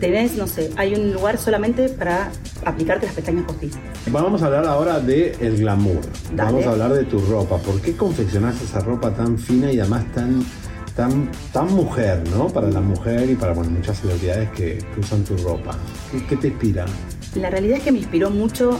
tenés, 0.00 0.36
no 0.36 0.46
sé, 0.46 0.70
hay 0.76 0.94
un 0.94 1.14
lugar 1.14 1.38
solamente 1.38 1.88
para 1.88 2.30
aplicarte 2.66 3.06
las 3.06 3.14
pestañas 3.14 3.46
postizas. 3.46 3.80
Vamos 4.10 4.42
a 4.42 4.46
hablar 4.46 4.66
ahora 4.66 5.00
de 5.00 5.34
el 5.40 5.56
glamour. 5.56 6.00
Dale. 6.34 6.52
Vamos 6.52 6.66
a 6.66 6.70
hablar 6.72 6.92
de 6.92 7.04
tu 7.04 7.20
ropa. 7.20 7.56
¿Por 7.56 7.80
qué 7.80 7.96
confeccionás 7.96 8.60
esa 8.60 8.80
ropa 8.80 9.14
tan 9.14 9.38
fina 9.38 9.72
y 9.72 9.80
además 9.80 10.04
tan, 10.12 10.44
tan, 10.94 11.30
tan 11.54 11.72
mujer, 11.74 12.22
¿no? 12.36 12.48
Para 12.48 12.68
la 12.68 12.82
mujer 12.82 13.30
y 13.30 13.34
para 13.34 13.54
bueno, 13.54 13.70
muchas 13.70 13.98
celebridades 13.98 14.50
que, 14.50 14.76
que 14.76 15.00
usan 15.00 15.24
tu 15.24 15.38
ropa. 15.38 15.74
¿Qué, 16.12 16.26
qué 16.26 16.36
te 16.36 16.48
inspira? 16.48 16.84
La 17.34 17.48
realidad 17.48 17.78
es 17.78 17.84
que 17.84 17.92
me 17.92 17.98
inspiró 17.98 18.28
mucho 18.28 18.78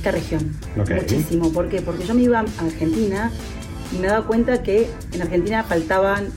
esta 0.00 0.10
región. 0.12 0.50
Muchísimo. 1.02 1.52
¿Por 1.52 1.68
qué? 1.68 1.80
Porque 1.82 2.04
yo 2.06 2.14
me 2.14 2.22
iba 2.22 2.38
a 2.40 2.44
Argentina 2.64 3.30
y 3.94 3.98
me 3.98 4.06
daba 4.08 4.26
cuenta 4.26 4.62
que 4.62 4.88
en 5.12 5.22
Argentina 5.22 5.62
faltaban 5.62 6.28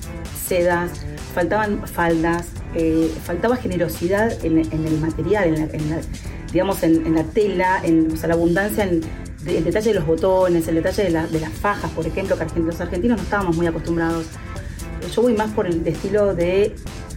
sedas, 0.47 0.91
faltaban 1.33 1.87
faldas, 1.87 2.47
eh, 2.75 3.09
faltaba 3.23 3.55
generosidad 3.55 4.33
en, 4.45 4.59
en 4.59 4.85
el 4.87 4.99
material, 4.99 5.45
en 5.49 5.55
la, 5.55 5.73
en 5.73 5.89
la- 5.89 6.01
digamos, 6.51 6.83
en, 6.83 7.05
en 7.07 7.15
la 7.15 7.23
tela, 7.23 7.79
en 7.83 8.11
o 8.11 8.17
sea, 8.17 8.27
la 8.27 8.35
abundancia, 8.35 8.83
en, 8.83 9.01
de- 9.43 9.57
el 9.59 9.63
detalle 9.63 9.89
de 9.89 9.95
los 9.95 10.05
botones, 10.05 10.67
el 10.67 10.75
detalle 10.75 11.03
de, 11.03 11.09
la- 11.11 11.27
de 11.27 11.39
las 11.39 11.53
fajas, 11.53 11.89
por 11.91 12.05
ejemplo, 12.05 12.37
que 12.37 12.59
los 12.59 12.81
argentinos 12.81 13.17
no 13.17 13.23
estábamos 13.23 13.55
muy 13.55 13.65
acostumbrados. 13.67 14.25
Yo 15.15 15.21
voy 15.21 15.33
más 15.35 15.51
por 15.51 15.67
el 15.67 15.85
estilo 15.87 16.33
de 16.35 16.75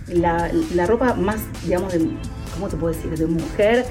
la, 0.08 0.50
la 0.74 0.86
ropa 0.86 1.14
más, 1.14 1.38
digamos, 1.64 1.92
de, 1.92 2.06
¿cómo 2.54 2.68
te 2.68 2.76
puedo 2.76 2.94
decir? 2.94 3.10
De 3.18 3.26
mujer, 3.26 3.84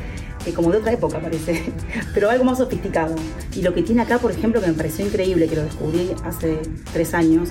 eh, 0.46 0.54
como 0.54 0.72
de 0.72 0.78
otra 0.80 0.92
época 0.92 1.20
parece, 1.20 1.74
pero 2.14 2.30
algo 2.30 2.44
más 2.44 2.58
sofisticado. 2.58 3.16
Y 3.54 3.62
lo 3.62 3.74
que 3.74 3.84
tiene 3.84 4.02
acá, 4.02 4.20
por 4.20 4.32
ejemplo, 4.32 4.62
que 4.62 4.68
me 4.68 4.74
pareció 4.74 5.06
increíble, 5.06 5.48
que 5.48 5.56
lo 5.56 5.64
descubrí 5.64 6.12
hace 6.24 6.60
tres 6.94 7.14
años, 7.14 7.50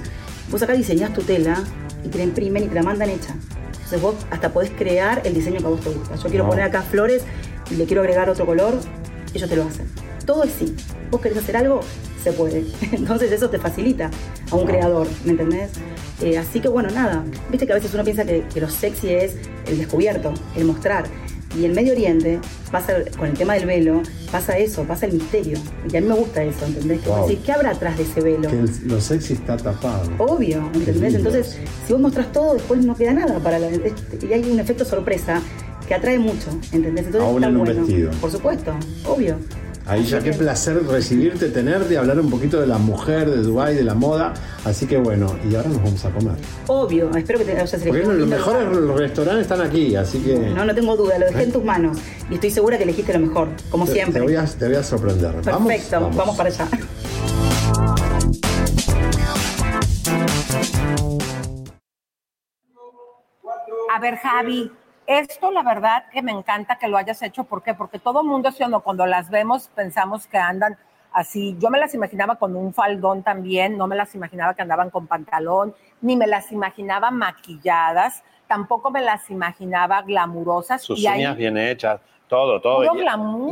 vos 0.50 0.62
acá 0.62 0.74
diseñás 0.74 1.12
tu 1.12 1.22
tela 1.22 1.62
y 2.04 2.08
te 2.08 2.18
la 2.18 2.24
imprimen 2.24 2.64
y 2.64 2.66
te 2.66 2.74
la 2.74 2.82
mandan 2.82 3.10
hecha. 3.10 3.34
Entonces 3.72 4.00
vos 4.00 4.14
hasta 4.30 4.52
podés 4.52 4.70
crear 4.70 5.22
el 5.24 5.34
diseño 5.34 5.58
que 5.60 5.66
a 5.66 5.68
vos 5.68 5.80
te 5.80 5.90
gusta. 5.90 6.16
Yo 6.16 6.28
quiero 6.28 6.46
poner 6.46 6.64
acá 6.64 6.82
flores 6.82 7.22
y 7.70 7.74
le 7.74 7.84
quiero 7.84 8.02
agregar 8.02 8.30
otro 8.30 8.46
color, 8.46 8.78
ellos 9.34 9.48
te 9.48 9.56
lo 9.56 9.64
hacen. 9.64 9.86
Todo 10.24 10.44
es 10.44 10.52
sí. 10.58 10.74
Vos 11.10 11.20
querés 11.20 11.38
hacer 11.38 11.56
algo, 11.56 11.80
se 12.24 12.32
puede. 12.32 12.64
Entonces 12.92 13.30
eso 13.30 13.48
te 13.50 13.58
facilita 13.58 14.10
a 14.50 14.56
un 14.56 14.66
creador, 14.66 15.06
¿me 15.24 15.32
entendés? 15.32 15.70
Eh, 16.22 16.38
así 16.38 16.60
que 16.60 16.68
bueno, 16.68 16.88
nada. 16.90 17.24
Viste 17.50 17.66
que 17.66 17.72
a 17.72 17.76
veces 17.76 17.92
uno 17.94 18.02
piensa 18.04 18.24
que, 18.24 18.44
que 18.52 18.60
lo 18.60 18.68
sexy 18.68 19.10
es 19.10 19.34
el 19.66 19.78
descubierto, 19.78 20.32
el 20.56 20.64
mostrar. 20.64 21.04
Y 21.56 21.66
en 21.66 21.72
Medio 21.72 21.92
Oriente 21.92 22.40
pasa, 22.72 22.94
con 23.16 23.28
el 23.28 23.34
tema 23.38 23.54
del 23.54 23.66
velo, 23.66 24.02
pasa 24.32 24.58
eso, 24.58 24.82
pasa 24.82 25.06
el 25.06 25.12
misterio. 25.12 25.56
Y 25.92 25.96
a 25.96 26.00
mí 26.00 26.08
me 26.08 26.14
gusta 26.16 26.42
eso, 26.42 26.66
¿entendés? 26.66 27.00
Que 27.02 27.08
Wow. 27.08 27.28
¿qué 27.46 27.52
habrá 27.52 27.70
atrás 27.70 27.96
de 27.96 28.02
ese 28.02 28.20
velo? 28.22 28.48
Que 28.50 28.58
el- 28.58 28.88
lo 28.88 29.00
sexy 29.00 29.34
está 29.34 29.56
tapado. 29.56 30.10
Obvio, 30.18 30.68
¿entendés? 30.74 31.14
Entonces, 31.14 31.56
si 31.86 31.92
vos 31.92 32.02
mostrás 32.02 32.32
todo, 32.32 32.54
después 32.54 32.84
no 32.84 32.96
queda 32.96 33.12
nada 33.12 33.38
para 33.38 33.60
la. 33.60 33.68
este, 33.68 34.26
y 34.26 34.32
hay 34.32 34.50
un 34.50 34.58
efecto 34.58 34.84
sorpresa 34.84 35.40
que 35.86 35.94
atrae 35.94 36.18
mucho, 36.18 36.50
¿entendés? 36.72 37.06
Entonces 37.06 37.20
Aún 37.20 37.36
está 37.36 37.48
en 37.50 37.56
un 37.56 37.64
bueno. 37.64 37.80
vestido. 37.82 38.10
Por 38.20 38.32
supuesto, 38.32 38.72
obvio. 39.06 39.36
Ahí 39.86 40.04
ya 40.04 40.20
qué 40.20 40.32
placer 40.32 40.82
recibirte, 40.86 41.50
tenerte, 41.50 41.98
hablar 41.98 42.18
un 42.18 42.30
poquito 42.30 42.58
de 42.58 42.66
la 42.66 42.78
mujer, 42.78 43.30
de 43.30 43.42
Dubai, 43.42 43.74
de 43.74 43.84
la 43.84 43.94
moda. 43.94 44.32
Así 44.64 44.86
que 44.86 44.96
bueno, 44.96 45.36
y 45.48 45.54
ahora 45.54 45.68
nos 45.68 45.82
vamos 45.82 46.04
a 46.06 46.10
comer. 46.10 46.34
Obvio, 46.68 47.14
espero 47.14 47.38
que 47.38 47.44
te 47.44 47.52
hayas 47.52 47.70
Porque 47.70 47.88
elegido 47.90 48.10
un 48.12 48.20
los 48.20 48.28
mejores 48.28 48.68
lugar. 48.76 48.98
restaurantes 48.98 49.42
están 49.42 49.60
aquí, 49.60 49.94
así 49.94 50.20
que 50.20 50.38
No, 50.38 50.64
no 50.64 50.74
tengo 50.74 50.96
duda, 50.96 51.18
lo 51.18 51.26
dejé 51.26 51.42
en 51.42 51.52
tus 51.52 51.62
manos. 51.64 51.98
Y 52.30 52.34
estoy 52.34 52.50
segura 52.50 52.78
que 52.78 52.84
elegiste 52.84 53.12
lo 53.12 53.26
mejor, 53.26 53.48
como 53.70 53.84
te, 53.84 53.92
siempre. 53.92 54.20
te 54.20 54.26
voy 54.26 54.36
a, 54.36 54.44
te 54.46 54.66
voy 54.66 54.76
a 54.76 54.82
sorprender. 54.82 55.34
¿Vamos? 55.44 55.68
Perfecto, 55.68 56.10
vamos. 56.14 56.36
para 56.36 56.48
allá. 56.48 56.66
A 63.94 64.00
ver, 64.00 64.16
Javi, 64.16 64.70
esto 65.06 65.50
la 65.50 65.62
verdad 65.62 66.04
que 66.12 66.22
me 66.22 66.32
encanta 66.32 66.76
que 66.76 66.88
lo 66.88 66.96
hayas 66.96 67.22
hecho. 67.22 67.44
¿Por 67.44 67.62
qué? 67.62 67.74
Porque 67.74 67.98
todo 67.98 68.22
mundo, 68.24 68.50
sí 68.52 68.62
o 68.62 68.68
no, 68.68 68.80
cuando 68.80 69.06
las 69.06 69.30
vemos 69.30 69.70
pensamos 69.74 70.26
que 70.26 70.38
andan 70.38 70.78
así. 71.12 71.56
Yo 71.58 71.70
me 71.70 71.78
las 71.78 71.94
imaginaba 71.94 72.36
con 72.36 72.56
un 72.56 72.74
faldón 72.74 73.22
también, 73.22 73.78
no 73.78 73.86
me 73.86 73.96
las 73.96 74.14
imaginaba 74.14 74.54
que 74.54 74.62
andaban 74.62 74.90
con 74.90 75.06
pantalón, 75.06 75.74
ni 76.00 76.16
me 76.16 76.26
las 76.26 76.52
imaginaba 76.52 77.10
maquilladas, 77.10 78.22
tampoco 78.46 78.90
me 78.90 79.00
las 79.00 79.30
imaginaba 79.30 80.02
glamurosas. 80.02 80.82
Sus 80.82 80.98
y 80.98 81.06
ahí- 81.06 81.20
uñas 81.20 81.36
bien 81.36 81.56
hechas, 81.56 82.00
todo, 82.28 82.60
todo. 82.60 82.84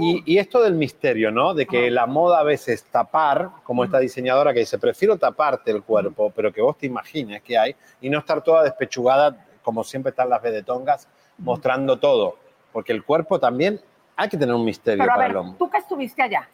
Y-. 0.01 0.23
Y, 0.27 0.39
esto 0.39 0.61
del 0.61 0.75
misterio, 0.75 1.31
¿no? 1.31 1.55
De 1.55 1.67
que 1.67 1.91
la 1.91 2.07
moda 2.07 2.41
a 2.41 2.43
veces 2.43 2.85
tapar, 2.85 3.51
como 3.63 3.85
esta 3.85 3.99
diseñadora 3.99 4.53
que 4.53 4.61
dice, 4.61 4.79
prefiero 4.79 5.17
taparte 5.17 5.71
el 5.71 5.83
cuerpo, 5.83 6.33
pero 6.35 6.53
que 6.53 6.61
vos 6.61 6.77
te 6.77 6.87
imagines 6.87 7.43
que 7.43 7.57
hay, 7.57 7.77
y 8.01 8.11
no 8.11 8.19
estar 8.19 8.43
toda 8.43 8.65
despechugada, 8.65 9.47
como 9.63 9.85
siempre 9.85 10.11
están 10.11 10.29
las 10.29 10.43
vedetongas, 10.43 11.09
mostrando 11.43 11.99
todo. 11.99 12.37
Porque 12.73 12.93
el 12.93 13.05
cuerpo 13.05 13.39
también 13.39 13.81
hay 14.17 14.29
que 14.29 14.37
tener 14.37 14.55
un 14.55 14.65
misterio 14.65 14.99
Pero 15.03 15.13
a 15.13 15.15
para 15.15 15.27
ver, 15.27 15.31
el 15.33 15.37
hombre. 15.39 15.57
tú 15.59 15.69
que 15.71 15.79
estuviste 15.79 16.23
allá, 16.23 16.49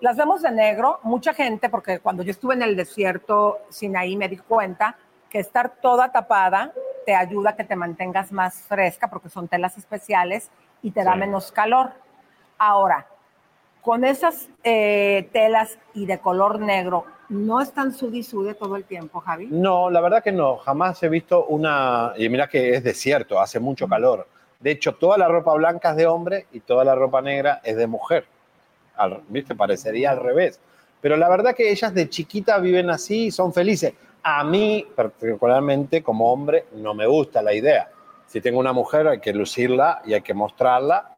las 0.00 0.16
vemos 0.16 0.40
de 0.42 0.50
negro, 0.50 1.00
mucha 1.02 1.34
gente, 1.34 1.68
porque 1.68 1.98
cuando 1.98 2.22
yo 2.22 2.30
estuve 2.30 2.54
en 2.54 2.62
el 2.62 2.74
desierto 2.76 3.58
Sinaí 3.68 4.16
me 4.16 4.28
di 4.28 4.38
cuenta 4.38 4.96
que 5.28 5.40
estar 5.40 5.74
toda 5.82 6.10
tapada 6.10 6.72
te 7.04 7.14
ayuda 7.14 7.50
a 7.50 7.56
que 7.56 7.64
te 7.64 7.76
mantengas 7.76 8.32
más 8.32 8.62
fresca 8.62 9.08
porque 9.08 9.28
son 9.28 9.46
telas 9.48 9.76
especiales 9.76 10.50
y 10.80 10.90
te 10.92 11.04
da 11.04 11.12
Sí. 11.12 11.18
menos 11.18 11.52
calor. 11.52 11.90
Ahora, 12.56 13.06
con 13.82 14.04
esas 14.04 14.48
eh, 14.62 15.28
telas 15.32 15.78
y 15.92 16.06
de 16.06 16.18
color 16.18 16.60
negro, 16.60 17.04
¿no 17.28 17.60
están 17.60 17.92
sudi 17.92 18.22
sude 18.22 18.54
todo 18.54 18.76
el 18.76 18.84
tiempo, 18.84 19.20
Javi? 19.20 19.46
No, 19.50 19.90
la 19.90 20.00
verdad 20.00 20.22
que 20.22 20.32
no. 20.32 20.56
Jamás 20.58 21.02
he 21.02 21.08
visto 21.08 21.46
una. 21.46 22.12
Y 22.16 22.28
mira 22.28 22.48
que 22.48 22.74
es 22.74 22.84
desierto, 22.84 23.40
hace 23.40 23.60
mucho 23.60 23.88
calor. 23.88 24.26
De 24.60 24.70
hecho, 24.70 24.94
toda 24.94 25.18
la 25.18 25.28
ropa 25.28 25.52
blanca 25.54 25.90
es 25.90 25.96
de 25.96 26.06
hombre 26.06 26.46
y 26.52 26.60
toda 26.60 26.84
la 26.84 26.94
ropa 26.94 27.20
negra 27.20 27.60
es 27.64 27.76
de 27.76 27.86
mujer. 27.86 28.26
Al- 28.96 29.20
¿Viste? 29.28 29.54
Parecería 29.54 30.10
al 30.12 30.20
revés. 30.20 30.60
Pero 31.00 31.16
la 31.16 31.28
verdad 31.28 31.54
que 31.54 31.70
ellas 31.70 31.92
de 31.92 32.08
chiquita 32.08 32.58
viven 32.58 32.88
así 32.90 33.26
y 33.26 33.30
son 33.30 33.52
felices. 33.52 33.92
A 34.22 34.42
mí, 34.42 34.86
particularmente 34.96 36.02
como 36.02 36.32
hombre, 36.32 36.66
no 36.76 36.94
me 36.94 37.06
gusta 37.06 37.42
la 37.42 37.52
idea. 37.52 37.90
Si 38.26 38.40
tengo 38.40 38.58
una 38.58 38.72
mujer, 38.72 39.06
hay 39.06 39.20
que 39.20 39.32
lucirla 39.34 40.00
y 40.06 40.14
hay 40.14 40.22
que 40.22 40.32
mostrarla. 40.32 41.13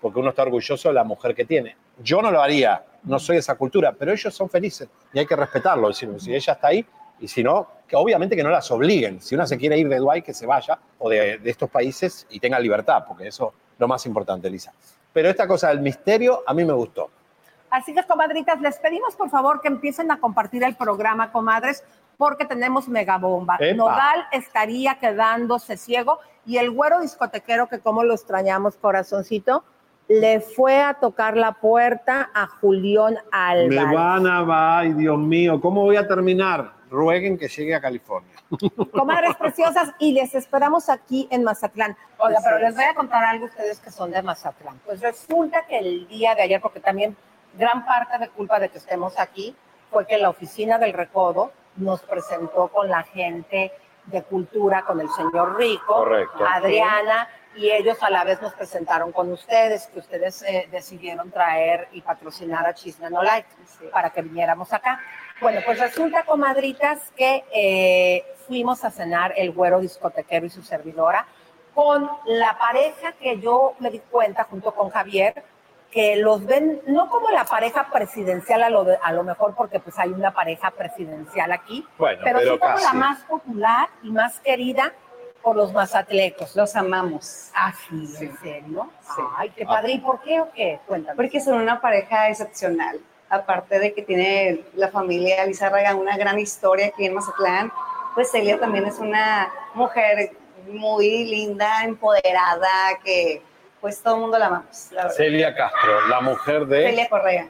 Porque 0.00 0.18
uno 0.18 0.30
está 0.30 0.42
orgulloso 0.42 0.88
de 0.88 0.94
la 0.94 1.04
mujer 1.04 1.34
que 1.34 1.44
tiene. 1.44 1.76
Yo 2.02 2.22
no 2.22 2.30
lo 2.30 2.40
haría, 2.40 2.82
no 3.04 3.18
soy 3.18 3.36
de 3.36 3.40
esa 3.40 3.54
cultura, 3.54 3.92
pero 3.92 4.12
ellos 4.12 4.34
son 4.34 4.48
felices 4.48 4.88
y 5.12 5.18
hay 5.18 5.26
que 5.26 5.36
respetarlo. 5.36 5.92
Si, 5.92 6.06
si 6.18 6.34
ella 6.34 6.54
está 6.54 6.68
ahí 6.68 6.84
y 7.20 7.28
si 7.28 7.42
no, 7.42 7.68
que 7.86 7.96
obviamente 7.96 8.34
que 8.34 8.42
no 8.42 8.50
las 8.50 8.70
obliguen. 8.70 9.20
Si 9.20 9.34
una 9.34 9.46
se 9.46 9.58
quiere 9.58 9.78
ir 9.78 9.88
de 9.88 9.98
Dubái, 9.98 10.22
que 10.22 10.32
se 10.32 10.46
vaya 10.46 10.78
o 10.98 11.10
de, 11.10 11.38
de 11.38 11.50
estos 11.50 11.68
países 11.68 12.26
y 12.30 12.40
tenga 12.40 12.58
libertad, 12.58 13.04
porque 13.06 13.28
eso 13.28 13.52
es 13.74 13.80
lo 13.80 13.88
más 13.88 14.06
importante, 14.06 14.48
Elisa. 14.48 14.72
Pero 15.12 15.28
esta 15.28 15.46
cosa 15.46 15.68
del 15.68 15.80
misterio 15.80 16.42
a 16.46 16.54
mí 16.54 16.64
me 16.64 16.72
gustó. 16.72 17.10
Así 17.70 17.94
que, 17.94 18.02
comadritas, 18.04 18.60
les 18.60 18.78
pedimos 18.78 19.14
por 19.14 19.30
favor 19.30 19.60
que 19.60 19.68
empiecen 19.68 20.10
a 20.10 20.18
compartir 20.18 20.64
el 20.64 20.74
programa, 20.74 21.30
comadres, 21.30 21.84
porque 22.16 22.44
tenemos 22.44 22.88
megabomba. 22.88 23.56
¡Epa! 23.60 23.76
Nodal 23.76 24.26
estaría 24.32 24.98
quedándose 24.98 25.76
ciego 25.76 26.18
y 26.44 26.58
el 26.58 26.70
güero 26.70 27.00
discotequero, 27.00 27.68
que 27.68 27.78
como 27.78 28.02
lo 28.02 28.14
extrañamos, 28.14 28.76
corazoncito, 28.76 29.64
le 30.10 30.40
fue 30.40 30.82
a 30.82 30.94
tocar 30.94 31.36
la 31.36 31.52
puerta 31.52 32.30
a 32.34 32.48
Julián 32.48 33.14
Me 33.14 33.20
Álvarez. 33.30 33.94
van 33.94 34.26
a... 34.26 34.78
Ay, 34.78 34.92
Dios 34.94 35.16
mío, 35.16 35.60
¿cómo 35.60 35.82
voy 35.82 35.94
a 35.96 36.08
terminar? 36.08 36.72
Rueguen 36.90 37.38
que 37.38 37.46
llegue 37.46 37.76
a 37.76 37.80
California. 37.80 38.34
Comadres 38.90 39.36
preciosas, 39.38 39.92
y 40.00 40.12
les 40.12 40.34
esperamos 40.34 40.88
aquí 40.88 41.28
en 41.30 41.44
Mazatlán. 41.44 41.96
Oiga, 42.18 42.40
pero 42.42 42.58
les 42.58 42.74
voy 42.74 42.82
a 42.82 42.94
contar 42.94 43.22
algo 43.22 43.44
a 43.44 43.48
ustedes 43.50 43.78
que 43.78 43.92
son 43.92 44.10
de 44.10 44.20
Mazatlán. 44.20 44.80
Pues 44.84 45.00
resulta 45.00 45.64
que 45.68 45.78
el 45.78 46.08
día 46.08 46.34
de 46.34 46.42
ayer, 46.42 46.60
porque 46.60 46.80
también 46.80 47.16
gran 47.56 47.86
parte 47.86 48.18
de 48.18 48.28
culpa 48.30 48.58
de 48.58 48.68
que 48.68 48.78
estemos 48.78 49.16
aquí 49.16 49.54
fue 49.92 50.08
que 50.08 50.18
la 50.18 50.30
oficina 50.30 50.78
del 50.78 50.92
Recodo 50.92 51.52
nos 51.76 52.00
presentó 52.00 52.66
con 52.66 52.88
la 52.88 53.04
gente 53.04 53.70
de 54.06 54.22
cultura, 54.24 54.82
con 54.82 55.00
el 55.00 55.08
señor 55.10 55.56
Rico, 55.56 55.94
Correcto. 55.94 56.44
Adriana, 56.44 57.28
y 57.56 57.70
ellos 57.70 58.00
a 58.02 58.10
la 58.10 58.22
vez 58.24 58.40
nos 58.40 58.54
presentaron 58.54 59.10
con 59.12 59.30
ustedes, 59.32 59.86
que 59.88 59.98
ustedes 59.98 60.42
eh, 60.42 60.68
decidieron 60.70 61.30
traer 61.30 61.88
y 61.92 62.00
patrocinar 62.00 62.66
a 62.66 62.74
Chisme 62.74 63.10
No 63.10 63.22
Like 63.22 63.48
para 63.92 64.10
que 64.10 64.22
viniéramos 64.22 64.72
acá. 64.72 65.00
Bueno, 65.40 65.60
pues 65.64 65.78
resulta, 65.80 66.24
comadritas, 66.24 67.10
que 67.16 67.44
eh, 67.52 68.24
fuimos 68.46 68.84
a 68.84 68.90
cenar 68.90 69.32
el 69.36 69.50
güero 69.52 69.80
discotequero 69.80 70.46
y 70.46 70.50
su 70.50 70.62
servidora 70.62 71.26
con 71.74 72.08
la 72.26 72.56
pareja 72.58 73.12
que 73.12 73.38
yo 73.40 73.74
me 73.78 73.90
di 73.90 74.00
cuenta 74.00 74.44
junto 74.44 74.74
con 74.74 74.90
Javier, 74.90 75.42
que 75.90 76.16
los 76.16 76.44
ven 76.46 76.80
no 76.86 77.08
como 77.08 77.30
la 77.30 77.44
pareja 77.44 77.88
presidencial 77.90 78.62
a 78.62 78.70
lo, 78.70 78.84
de- 78.84 78.98
a 79.02 79.12
lo 79.12 79.24
mejor 79.24 79.54
porque 79.56 79.80
pues 79.80 79.98
hay 79.98 80.10
una 80.10 80.32
pareja 80.32 80.70
presidencial 80.70 81.50
aquí, 81.52 81.84
Bueno, 81.98 82.20
pero, 82.22 82.38
pero 82.38 82.52
sí 82.54 82.58
como 82.60 82.72
casi. 82.74 82.84
la 82.84 82.92
más 82.92 83.22
popular 83.24 83.88
y 84.02 84.10
más 84.12 84.38
querida 84.40 84.92
por 85.42 85.56
los 85.56 85.72
mazatlecos. 85.72 86.54
Los 86.56 86.76
amamos. 86.76 87.50
Ah, 87.54 87.72
sí, 87.88 88.14
¿en 88.20 88.36
serio? 88.38 88.90
Ay, 89.36 89.50
qué 89.50 89.64
padre. 89.64 89.92
¿Y 89.92 89.98
por 89.98 90.20
qué 90.22 90.40
o 90.40 90.50
qué? 90.52 90.80
Cuéntame. 90.86 91.16
Porque 91.16 91.40
son 91.40 91.60
una 91.60 91.80
pareja 91.80 92.28
excepcional. 92.28 93.00
Aparte 93.28 93.78
de 93.78 93.94
que 93.94 94.02
tiene 94.02 94.64
la 94.74 94.88
familia 94.88 95.46
Lizárraga 95.46 95.94
una 95.94 96.16
gran 96.16 96.38
historia 96.38 96.86
aquí 96.88 97.06
en 97.06 97.14
Mazatlán, 97.14 97.72
pues 98.14 98.30
Celia 98.30 98.58
también 98.58 98.86
es 98.86 98.98
una 98.98 99.52
mujer 99.74 100.32
muy 100.66 101.24
linda, 101.24 101.84
empoderada, 101.84 102.98
que 103.04 103.42
pues 103.80 104.02
todo 104.02 104.16
el 104.16 104.20
mundo 104.22 104.38
la 104.38 104.46
amamos, 104.46 104.88
la. 104.90 105.10
Celia 105.10 105.54
Castro, 105.54 106.08
la 106.08 106.20
mujer 106.20 106.66
de... 106.66 106.88
Celia 106.88 107.08
Correa, 107.08 107.48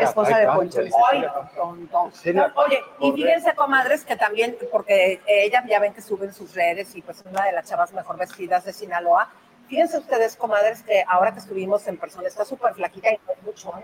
Esposa 0.00 0.38
de. 0.38 0.46
Poncho 0.46 0.80
Ay, 1.10 1.26
tonto. 1.56 2.10
Oye, 2.56 2.82
y 3.00 3.12
fíjense, 3.12 3.54
comadres, 3.54 4.04
que 4.04 4.16
también, 4.16 4.56
porque 4.70 5.20
ella 5.26 5.62
ya 5.66 5.78
ven 5.80 5.94
que 5.94 6.02
suben 6.02 6.32
sus 6.32 6.54
redes 6.54 6.94
y 6.94 7.02
pues 7.02 7.20
es 7.20 7.26
una 7.26 7.44
de 7.44 7.52
las 7.52 7.68
chavas 7.68 7.92
mejor 7.92 8.16
vestidas 8.18 8.64
de 8.64 8.72
Sinaloa. 8.72 9.28
Fíjense 9.68 9.98
ustedes, 9.98 10.36
comadres, 10.36 10.82
que 10.82 11.04
ahora 11.08 11.32
que 11.32 11.40
estuvimos 11.40 11.86
en 11.88 11.96
persona 11.96 12.28
está 12.28 12.44
súper 12.44 12.74
flaquita 12.74 13.10
y 13.10 13.18
no 13.26 13.32
es 13.32 13.42
buchona. 13.44 13.82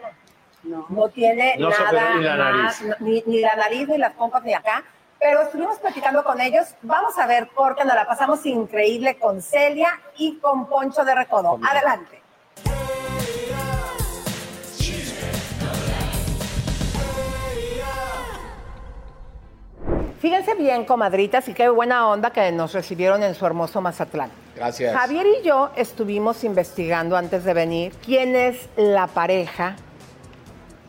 No. 0.62 0.87
No 0.91 1.09
tiene 1.09 1.57
No 1.59 1.70
nada 1.70 2.14
ni 2.14 2.23
la 2.23 2.37
más, 2.37 2.81
nariz. 2.83 3.01
ni, 3.01 3.23
ni 3.27 3.41
la 3.41 3.57
nariz, 3.57 3.89
ni 3.89 3.99
las 3.99 4.12
pompas, 4.12 4.45
ni 4.45 4.55
acá. 4.55 4.85
Pero 5.18 5.43
estuvimos 5.43 5.79
platicando 5.81 6.23
con 6.23 6.41
ellos. 6.41 6.75
Vamos 6.83 7.18
a 7.18 7.27
ver, 7.27 7.49
porque 7.55 7.85
nos 7.85 7.95
la 7.97 8.07
pasamos 8.07 8.47
increíble 8.47 9.18
con 9.18 9.43
Celia 9.43 10.01
y 10.16 10.39
con 10.39 10.68
Poncho 10.68 11.05
de 11.05 11.14
Recodo. 11.16 11.59
Adelante. 11.68 12.22
Fíjense 20.23 20.55
bien, 20.55 20.85
comadritas, 20.85 21.49
y 21.49 21.53
qué 21.53 21.68
buena 21.68 22.09
onda 22.09 22.31
que 22.31 22.53
nos 22.53 22.73
recibieron 22.75 23.25
en 23.25 23.35
su 23.35 23.45
hermoso 23.45 23.81
Mazatlán. 23.81 24.31
Gracias. 24.55 24.95
Javier 24.97 25.27
y 25.27 25.45
yo 25.45 25.73
estuvimos 25.75 26.45
investigando 26.45 27.16
antes 27.16 27.43
de 27.43 27.53
venir 27.53 27.93
quién 28.07 28.37
es 28.37 28.68
la 28.77 29.09
pareja 29.09 29.75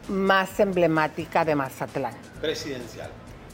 más 0.07 0.59
emblemática 0.59 1.43
de 1.45 1.55
Mazatlán. 1.55 2.13
Presidencial. 2.41 3.09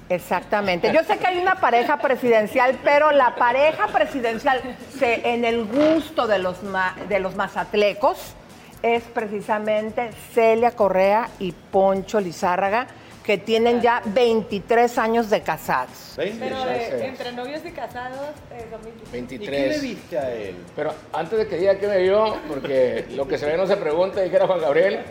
Exactamente. 0.09 0.91
Yo 0.91 1.01
sé 1.05 1.17
que 1.17 1.27
hay 1.27 1.37
una 1.37 1.55
pareja 1.61 1.95
presidencial, 1.97 2.77
pero 2.83 3.11
la 3.13 3.35
pareja 3.35 3.87
presidencial 3.87 4.59
se- 4.99 5.33
en 5.33 5.45
el 5.45 5.63
gusto 5.65 6.27
de 6.27 6.39
los, 6.39 6.61
ma- 6.63 6.95
de 7.07 7.21
los 7.21 7.35
mazatlecos 7.37 8.33
es 8.81 9.03
precisamente 9.03 10.11
Celia 10.33 10.71
Correa 10.71 11.29
y 11.39 11.53
Poncho 11.53 12.19
Lizárraga, 12.19 12.87
que 13.29 13.37
tienen 13.37 13.79
ya 13.79 14.01
23 14.05 14.97
años 14.97 15.29
de 15.29 15.41
casados. 15.41 16.13
Pero 16.15 16.65
de- 16.65 17.05
entre 17.05 17.31
novios 17.31 17.61
y 17.63 17.69
casados 17.69 18.31
eh, 18.51 18.65
son 18.71 18.81
25. 18.81 19.11
23. 19.11 19.81
viste 19.83 20.17
a 20.17 20.33
él? 20.33 20.55
Pero 20.75 20.91
antes 21.13 21.37
de 21.37 21.47
que 21.47 21.57
diga 21.57 21.75
que 21.77 21.87
me 21.87 21.99
vio, 21.99 22.37
porque 22.47 23.05
lo 23.11 23.27
que 23.27 23.37
se 23.37 23.45
ve 23.45 23.55
no 23.55 23.67
se 23.67 23.77
pregunta, 23.77 24.19
dijera 24.21 24.47
Juan 24.47 24.61
Gabriel, 24.61 25.01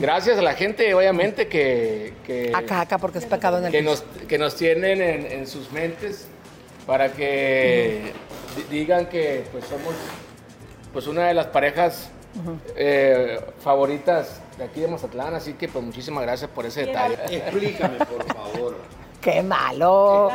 gracias 0.00 0.38
a 0.38 0.40
la 0.42 0.54
gente, 0.54 0.94
obviamente, 0.94 1.48
que, 1.48 2.14
que, 2.24 2.50
Acá, 2.54 2.80
acá, 2.80 2.96
porque 2.96 3.18
es 3.18 3.26
pecado 3.26 3.58
en 3.58 3.66
el 3.66 3.70
que, 3.72 3.80
piso. 3.80 3.90
nos, 3.90 4.26
que 4.26 4.38
nos 4.38 4.56
tienen 4.56 5.02
en, 5.02 5.26
en 5.30 5.46
sus 5.46 5.70
mentes 5.70 6.28
para 6.86 7.12
que 7.12 8.10
di- 8.56 8.74
digan 8.78 9.04
que 9.04 9.44
pues 9.52 9.66
somos 9.66 9.94
pues 10.94 11.06
una 11.08 11.28
de 11.28 11.34
las 11.34 11.48
parejas 11.48 12.08
eh, 12.74 13.38
favoritas 13.62 14.40
de 14.58 14.64
aquí 14.64 14.80
de 14.80 14.88
Mazatlán, 14.88 15.34
así 15.34 15.52
que 15.54 15.68
pues 15.68 15.84
muchísimas 15.84 16.22
gracias 16.22 16.50
por 16.50 16.64
ese 16.66 16.86
detalle. 16.86 17.18
Explícame, 17.30 17.98
por 17.98 18.24
favor. 18.34 18.76
¡Qué 19.20 19.42
malo! 19.42 20.30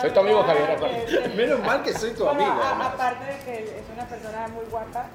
Soy 0.00 0.10
tu 0.10 0.20
amigo 0.20 0.42
Javier, 0.44 0.70
aparte. 0.72 1.28
Menos 1.36 1.60
mal 1.60 1.82
que 1.82 1.92
soy 1.92 2.12
tu 2.12 2.24
Bueno, 2.24 2.40
amigo. 2.44 2.62
a- 2.62 2.86
aparte 2.86 3.24
de 3.24 3.38
que 3.44 3.62
es 3.64 3.84
una 3.94 4.06
persona 4.06 4.48
muy 4.48 4.64
guapa. 4.70 5.06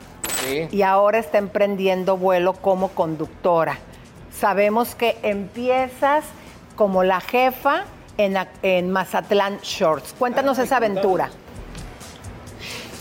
Sí. 0.43 0.67
y 0.71 0.81
ahora 0.81 1.19
está 1.19 1.37
emprendiendo 1.37 2.17
vuelo 2.17 2.53
como 2.53 2.89
conductora. 2.89 3.77
Sabemos 4.31 4.95
que 4.95 5.17
empiezas 5.21 6.23
como 6.75 7.03
la 7.03 7.21
jefa 7.21 7.83
en, 8.17 8.35
en 8.63 8.89
Mazatlán 8.91 9.59
Shorts. 9.59 10.15
Cuéntanos 10.17 10.57
esa 10.57 10.77
aventura. 10.77 11.29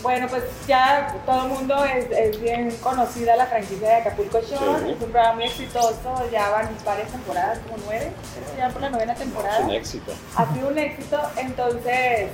Bueno, 0.01 0.27
pues 0.29 0.43
ya 0.67 1.15
todo 1.25 1.43
el 1.43 1.49
mundo 1.49 1.83
es, 1.85 2.09
es 2.11 2.41
bien 2.41 2.71
conocida 2.81 3.35
la 3.35 3.45
franquicia 3.45 3.87
de 3.87 3.95
Acapulco 3.95 4.39
Shore. 4.41 4.79
Sí. 4.85 4.91
Es 4.91 5.01
un 5.01 5.11
programa 5.11 5.33
muy 5.33 5.43
exitoso, 5.45 6.29
ya 6.31 6.49
van 6.49 6.69
varias 6.85 7.09
temporadas, 7.09 7.59
como 7.59 7.77
nueve, 7.85 8.11
ya 8.57 8.69
por 8.69 8.81
la 8.81 8.89
novena 8.89 9.13
temporada. 9.13 9.59
Es 9.59 9.65
un 9.65 9.71
éxito. 9.71 10.11
ha 10.35 10.53
sido 10.53 10.67
un 10.69 10.77
éxito, 10.77 11.19
entonces 11.37 12.29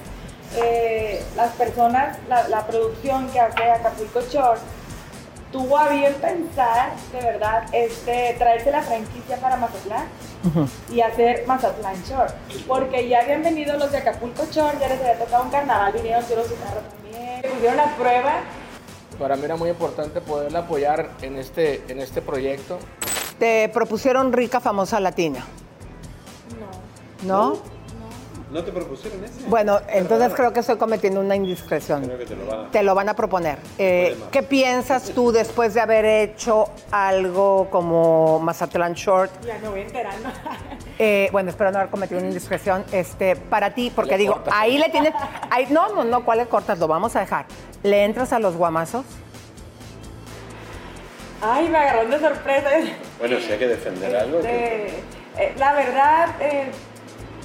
eh, 0.55 1.24
las 1.36 1.51
personas, 1.53 2.18
la, 2.30 2.47
la 2.47 2.65
producción 2.65 3.30
que 3.32 3.39
hace 3.39 3.63
Acapulco 3.70 4.22
Shore 4.22 4.59
tuvo 5.51 5.78
a 5.78 5.89
bien 5.89 6.13
pensar, 6.15 6.91
de 7.11 7.22
verdad, 7.22 7.63
este, 7.72 8.36
traerse 8.38 8.72
la 8.72 8.82
franquicia 8.82 9.38
para 9.38 9.57
Mazatlán 9.57 10.05
y 10.91 11.01
hacer 11.01 11.45
Mazatlán 11.47 12.01
Shore, 12.03 12.34
porque 12.68 13.09
ya 13.09 13.22
habían 13.22 13.43
venido 13.43 13.78
los 13.78 13.91
de 13.91 13.97
Acapulco 13.97 14.45
Shore, 14.51 14.78
ya 14.80 14.88
les 14.88 14.99
había 14.99 15.18
tocado 15.20 15.43
un 15.43 15.49
carnaval, 15.49 15.91
vinieron 15.93 16.24
todos 16.26 16.47
su 16.47 16.55
carro 16.59 16.82
también, 16.82 17.07
pusieron 17.41 17.79
a 17.79 17.95
prueba 17.95 18.41
Para 19.19 19.35
mí 19.35 19.45
era 19.45 19.55
muy 19.55 19.69
importante 19.69 20.21
poderla 20.21 20.59
apoyar 20.59 21.09
en 21.21 21.38
este, 21.38 21.83
en 21.88 21.99
este 21.99 22.21
proyecto. 22.21 22.77
Te 23.39 23.69
propusieron 23.69 24.33
rica, 24.33 24.59
famosa 24.59 24.99
latina. 24.99 25.43
No. 27.25 27.53
¿No? 27.53 27.76
¿No 28.50 28.64
te 28.64 28.72
propusieron 28.72 29.22
ese? 29.26 29.45
Bueno, 29.48 29.82
entonces 29.89 30.34
creo 30.34 30.54
que 30.54 30.62
estoy 30.62 30.78
cometiendo 30.78 31.20
una 31.20 31.36
indiscreción. 31.36 32.06
Creo 32.06 32.18
que 32.18 32.26
te 32.26 32.36
lo 32.36 32.45
van 32.45 32.66
a... 32.66 32.72
Te 32.72 32.82
lo 32.84 32.95
van 32.95 33.10
a 33.10 33.14
proponer. 33.14 33.58
Eh, 33.78 34.18
¿Qué 34.32 34.41
piensas 34.41 35.10
tú 35.14 35.34
después 35.34 35.74
de 35.74 35.82
haber 35.82 36.06
hecho 36.06 36.70
algo 36.91 37.68
como 37.70 38.39
Mazatlán 38.39 38.93
Short? 38.93 39.32
Ya 39.45 39.58
me 39.60 39.68
voy 39.70 39.82
enterando. 39.82 40.30
Eh, 41.00 41.30
bueno, 41.32 41.52
espero 41.52 41.70
no 41.72 41.78
haber 41.78 41.91
cometido 41.91 42.18
una 42.20 42.28
indiscreción. 42.30 42.84
Este, 42.91 43.36
para 43.36 43.76
ti, 43.76 43.91
porque 43.95 44.14
Le 44.14 44.18
digo, 44.18 44.34
cortas. 44.34 44.52
ahí 44.58 44.80
le 44.80 44.89
tienes. 44.89 45.14
ahí- 45.52 45.68
no, 45.70 45.89
no, 45.93 46.04
no, 46.04 46.26
¿cuál 46.26 46.39
le 46.39 46.48
cortas? 46.48 46.80
Lo 46.80 46.88
vamos 46.88 47.16
a 47.16 47.20
dejar. 47.20 47.45
¿Le 47.84 48.04
entras 48.04 48.34
a 48.34 48.39
los 48.39 48.56
guamazos? 48.56 49.06
Ay, 51.39 51.70
me 51.70 51.78
agarró 51.78 52.10
de 52.10 52.20
sorpresa. 52.20 52.70
Bueno, 53.20 53.38
si 53.39 53.52
hay 53.52 53.60
que 53.60 53.68
defender 53.68 54.16
algo. 54.16 54.41
que- 54.41 54.86
Este, 54.88 55.00
eh, 55.38 55.54
la 55.60 55.74
verdad, 55.74 56.30
eh, 56.39 56.72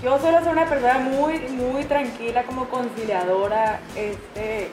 yo 0.03 0.19
suelo 0.19 0.41
ser 0.43 0.53
una 0.53 0.69
persona 0.69 0.99
muy, 0.99 1.39
muy 1.51 1.85
tranquila, 1.85 2.43
como 2.45 2.69
conciliadora. 2.69 3.81
Este, 3.97 4.69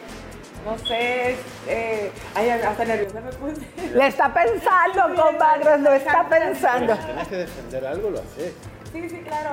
no 0.65 0.77
sé, 0.79 1.35
eh, 1.67 2.11
ay, 2.35 2.49
hasta 2.49 2.83
nerviosa 2.85 3.21
me 3.21 3.31
puse. 3.31 3.61
Le 3.93 4.07
está 4.07 4.33
pensando, 4.33 5.21
compadre, 5.23 5.77
lo 5.79 5.93
está 5.93 6.27
pensando. 6.27 6.95
Si 6.95 7.01
tenés 7.03 7.27
que 7.27 7.35
defender 7.37 7.85
algo, 7.85 8.09
lo 8.09 8.19
haces. 8.19 8.53
Sí, 8.91 9.07
sí, 9.07 9.17
claro. 9.17 9.51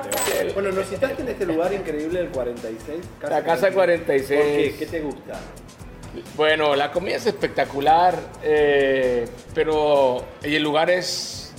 Bueno, 0.55 0.71
nos 0.71 0.87
citaste 0.87 1.21
en 1.21 1.29
este 1.29 1.45
lugar 1.45 1.71
increíble 1.71 2.19
del 2.19 2.29
46. 2.29 2.99
La 3.29 3.43
Casa 3.43 3.71
46. 3.71 4.39
¿Por 4.39 4.47
qué? 4.47 4.75
¿Qué 4.79 4.85
te 4.87 5.01
gusta? 5.01 5.33
Bueno, 6.35 6.75
la 6.75 6.91
comida 6.91 7.17
es 7.17 7.27
espectacular, 7.27 8.15
eh, 8.41 9.27
pero 9.53 10.25
el 10.41 10.63
lugar 10.63 10.89
es 10.89 11.53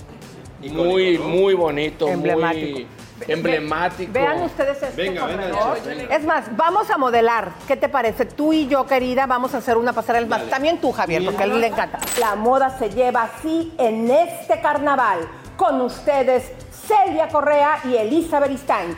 muy, 0.59 1.17
muy 1.17 1.53
bonito, 1.53 2.09
Emblemático. 2.09 2.79
muy, 2.79 2.87
emblemático. 3.27 4.11
Vean 4.11 4.43
ustedes 4.43 4.81
este 4.81 5.01
Venga, 5.01 5.25
venga. 5.25 6.15
Es 6.15 6.23
más, 6.25 6.55
vamos 6.55 6.89
a 6.89 6.97
modelar. 6.97 7.51
¿Qué 7.67 7.75
te 7.75 7.89
parece? 7.89 8.25
Tú 8.25 8.53
y 8.53 8.67
yo, 8.67 8.85
querida, 8.85 9.25
vamos 9.25 9.53
a 9.53 9.57
hacer 9.57 9.77
una 9.77 9.93
pasarela. 9.93 10.27
Más, 10.27 10.49
también 10.49 10.79
tú, 10.79 10.91
Javier, 10.91 11.23
porque 11.25 11.43
a 11.43 11.45
él 11.45 11.59
le 11.59 11.67
encanta. 11.67 11.99
La 12.19 12.35
moda 12.35 12.77
se 12.77 12.89
lleva 12.89 13.23
así 13.23 13.73
en 13.77 14.09
este 14.09 14.61
carnaval. 14.61 15.19
Con 15.57 15.81
ustedes, 15.81 16.51
Celia 16.71 17.27
Correa 17.27 17.79
y 17.83 17.95
Elisa 17.95 18.39
Beristain. 18.39 18.95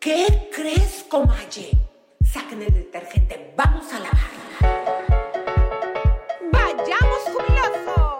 ¿Qué 0.00 0.50
crees, 0.54 1.04
comalle? 1.08 1.70
Saquen 2.24 2.62
el 2.62 2.74
detergente, 2.74 3.54
vamos 3.56 3.86
a 3.92 3.98
lavar. 4.00 4.38
¡Vayamos 6.52 7.18
jubilosos! 7.24 8.18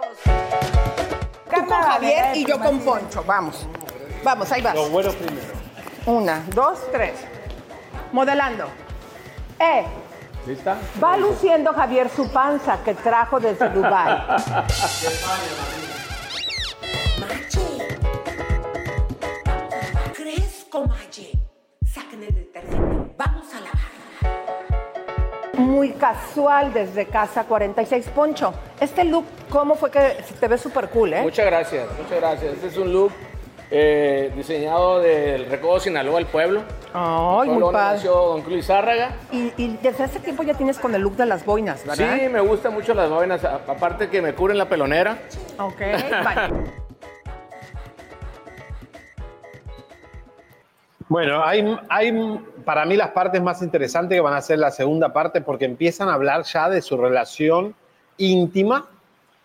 Tú 1.53 1.65
con 1.65 1.81
Javier 1.81 2.35
y 2.35 2.45
yo 2.45 2.59
con 2.59 2.79
Poncho. 2.79 3.23
Vamos. 3.25 3.67
Vamos, 4.23 4.51
ahí 4.51 4.61
vas. 4.61 4.75
Los 4.75 4.89
buenos 4.91 5.15
primero. 5.15 5.47
Una, 6.05 6.43
dos, 6.53 6.79
tres. 6.91 7.13
Modelando. 8.11 8.65
Eh, 9.59 9.85
¿Lista? 10.47 10.77
va 11.03 11.17
luciendo 11.17 11.73
Javier 11.73 12.09
su 12.09 12.31
panza 12.31 12.79
que 12.83 12.93
trajo 12.95 13.39
desde 13.39 13.69
Dubái. 13.75 14.17
¿Crees, 20.15 20.65
comalle? 20.69 21.31
Saquen 21.85 22.23
el 22.23 22.33
detergente, 22.35 23.13
vamos 23.17 23.47
a 23.53 23.59
lavar. 23.59 23.79
Muy 25.57 25.91
casual 25.91 26.73
desde 26.73 27.05
casa 27.05 27.43
46. 27.43 28.07
Poncho, 28.15 28.53
este 28.79 29.03
look, 29.03 29.25
¿cómo 29.49 29.75
fue 29.75 29.91
que 29.91 30.23
te 30.39 30.47
ves 30.47 30.61
súper 30.61 30.89
cool, 30.89 31.13
eh? 31.13 31.21
Muchas 31.21 31.45
gracias, 31.45 31.87
muchas 31.97 32.17
gracias. 32.19 32.53
Este 32.53 32.67
es 32.67 32.77
un 32.77 32.93
look 32.93 33.11
eh, 33.71 34.31
diseñado 34.35 34.99
del 34.99 35.45
Recodo 35.45 35.79
Sinaloa, 35.79 36.19
el 36.19 36.25
pueblo. 36.25 36.63
Ay, 36.93 37.41
El 37.41 37.45
pueblo 37.47 37.65
muy 37.67 37.73
padre. 37.73 37.95
nació 37.97 38.11
Don 38.13 38.41
Cruz 38.41 38.65
Zárraga. 38.65 39.11
Y, 39.31 39.53
y 39.57 39.77
desde 39.81 40.03
hace 40.05 40.19
tiempo 40.19 40.43
ya 40.43 40.55
tienes 40.55 40.79
con 40.79 40.95
el 40.95 41.01
look 41.01 41.15
de 41.15 41.25
las 41.25 41.45
boinas, 41.45 41.85
¿verdad? 41.85 42.17
Sí, 42.19 42.29
me 42.29 42.39
gustan 42.41 42.73
mucho 42.73 42.93
las 42.93 43.09
boinas, 43.09 43.43
aparte 43.45 44.09
que 44.09 44.21
me 44.21 44.33
cubren 44.33 44.57
la 44.57 44.67
pelonera. 44.67 45.17
Ok, 45.59 45.79
vale. 46.23 46.53
Bueno, 51.07 51.43
hay, 51.43 51.65
hay 51.89 52.39
para 52.63 52.85
mí 52.85 52.95
las 52.95 53.09
partes 53.09 53.41
más 53.41 53.61
interesantes 53.63 54.15
que 54.15 54.21
van 54.21 54.35
a 54.35 54.41
ser 54.41 54.59
la 54.59 54.69
segunda 54.69 55.11
parte 55.11 55.41
porque 55.41 55.65
empiezan 55.65 56.07
a 56.07 56.13
hablar 56.13 56.43
ya 56.43 56.69
de 56.69 56.83
su 56.83 56.97
relación 56.97 57.73
íntima, 58.17 58.87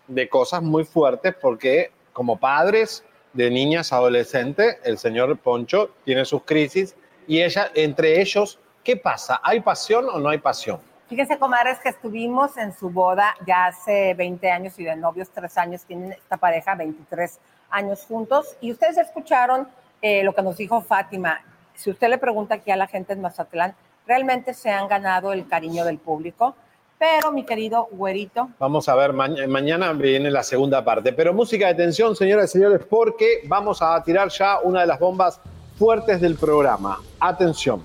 de 0.07 0.29
cosas 0.29 0.61
muy 0.61 0.83
fuertes, 0.83 1.33
porque 1.41 1.91
como 2.13 2.37
padres 2.37 3.03
de 3.35 3.51
niñas 3.51 3.91
adolescentes, 3.91 4.77
el 4.83 4.97
señor 4.97 5.37
Poncho 5.37 5.91
tiene 6.05 6.23
sus 6.25 6.43
crisis 6.43 6.95
y 7.27 7.41
ella, 7.41 7.69
entre 7.75 8.21
ellos, 8.21 8.59
¿qué 8.83 8.95
pasa? 8.95 9.41
¿Hay 9.43 9.59
pasión 9.59 10.07
o 10.09 10.19
no 10.19 10.29
hay 10.29 10.37
pasión? 10.37 10.79
Fíjense, 11.09 11.37
comadres, 11.37 11.79
que 11.79 11.89
estuvimos 11.89 12.57
en 12.57 12.73
su 12.73 12.89
boda 12.89 13.35
ya 13.45 13.67
hace 13.67 14.13
20 14.15 14.49
años 14.49 14.79
y 14.79 14.85
de 14.85 14.95
novios 14.95 15.29
3 15.29 15.57
años. 15.57 15.83
Tienen 15.83 16.13
esta 16.13 16.37
pareja 16.37 16.73
23 16.75 17.39
años 17.69 18.05
juntos. 18.07 18.55
Y 18.61 18.71
ustedes 18.71 18.97
escucharon 18.97 19.67
eh, 20.01 20.23
lo 20.23 20.33
que 20.33 20.41
nos 20.41 20.57
dijo 20.57 20.81
Fátima. 20.81 21.41
Si 21.75 21.91
usted 21.91 22.07
le 22.09 22.17
pregunta 22.17 22.55
aquí 22.55 22.71
a 22.71 22.75
la 22.75 22.87
gente 22.87 23.13
en 23.13 23.21
Mazatlán, 23.21 23.75
realmente 24.07 24.53
se 24.53 24.71
han 24.71 24.87
ganado 24.87 25.31
el 25.33 25.47
cariño 25.47 25.83
del 25.85 25.99
público. 25.99 26.55
Pero, 26.97 27.31
mi 27.31 27.43
querido 27.43 27.87
güerito, 27.91 28.49
Vamos 28.57 28.87
a 28.87 28.95
ver, 28.95 29.11
ma- 29.11 29.27
mañana 29.47 29.91
viene 29.93 30.31
la 30.31 30.43
segunda 30.43 30.83
parte. 30.83 31.11
Pero 31.13 31.33
música 31.33 31.67
de 31.67 31.75
tensión, 31.75 32.15
señoras 32.15 32.49
y 32.49 32.53
señores, 32.53 32.81
porque 32.89 33.41
vamos 33.47 33.81
a 33.81 34.01
tirar 34.03 34.29
ya 34.29 34.59
una 34.61 34.81
de 34.81 34.87
las 34.87 34.99
bombas 34.99 35.39
fuertes 35.77 36.21
del 36.21 36.35
programa. 36.35 36.99
Atención. 37.19 37.83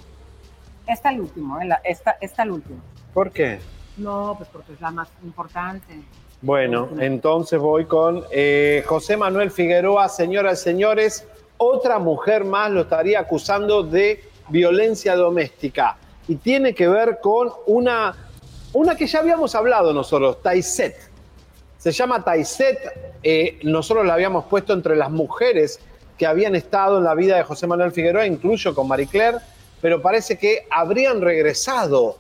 esta 0.86 1.10
el 1.10 1.20
último, 1.20 1.60
eh, 1.60 1.68
esta, 1.84 2.16
esta 2.20 2.42
el 2.44 2.52
último. 2.52 2.78
¿Por 3.12 3.30
qué? 3.32 3.58
No, 3.96 4.34
pues 4.36 4.48
porque 4.52 4.72
es 4.72 4.80
la 4.80 4.90
más 4.92 5.08
importante. 5.24 6.00
Bueno, 6.42 6.88
entonces 6.98 7.58
voy 7.60 7.84
con 7.84 8.24
eh, 8.30 8.82
José 8.86 9.16
Manuel 9.16 9.50
Figueroa, 9.50 10.08
señoras 10.08 10.60
y 10.60 10.64
señores, 10.64 11.26
otra 11.58 11.98
mujer 11.98 12.44
más 12.44 12.70
lo 12.70 12.82
estaría 12.82 13.20
acusando 13.20 13.82
de 13.82 14.24
violencia 14.48 15.14
doméstica 15.16 15.96
y 16.26 16.36
tiene 16.36 16.74
que 16.74 16.88
ver 16.88 17.18
con 17.20 17.50
una, 17.66 18.16
una 18.72 18.96
que 18.96 19.06
ya 19.06 19.20
habíamos 19.20 19.54
hablado 19.54 19.92
nosotros, 19.92 20.42
Taiset. 20.42 20.96
Se 21.78 21.92
llama 21.92 22.22
Taiset, 22.22 23.18
eh, 23.22 23.58
nosotros 23.62 24.06
la 24.06 24.14
habíamos 24.14 24.44
puesto 24.44 24.72
entre 24.72 24.96
las 24.96 25.10
mujeres 25.10 25.80
que 26.16 26.26
habían 26.26 26.54
estado 26.54 26.98
en 26.98 27.04
la 27.04 27.14
vida 27.14 27.36
de 27.36 27.42
José 27.42 27.66
Manuel 27.66 27.92
Figueroa, 27.92 28.26
incluyo 28.26 28.74
con 28.74 28.86
Marie 28.86 29.06
Claire, 29.06 29.38
pero 29.80 30.02
parece 30.02 30.36
que 30.36 30.66
habrían 30.70 31.20
regresado, 31.22 32.18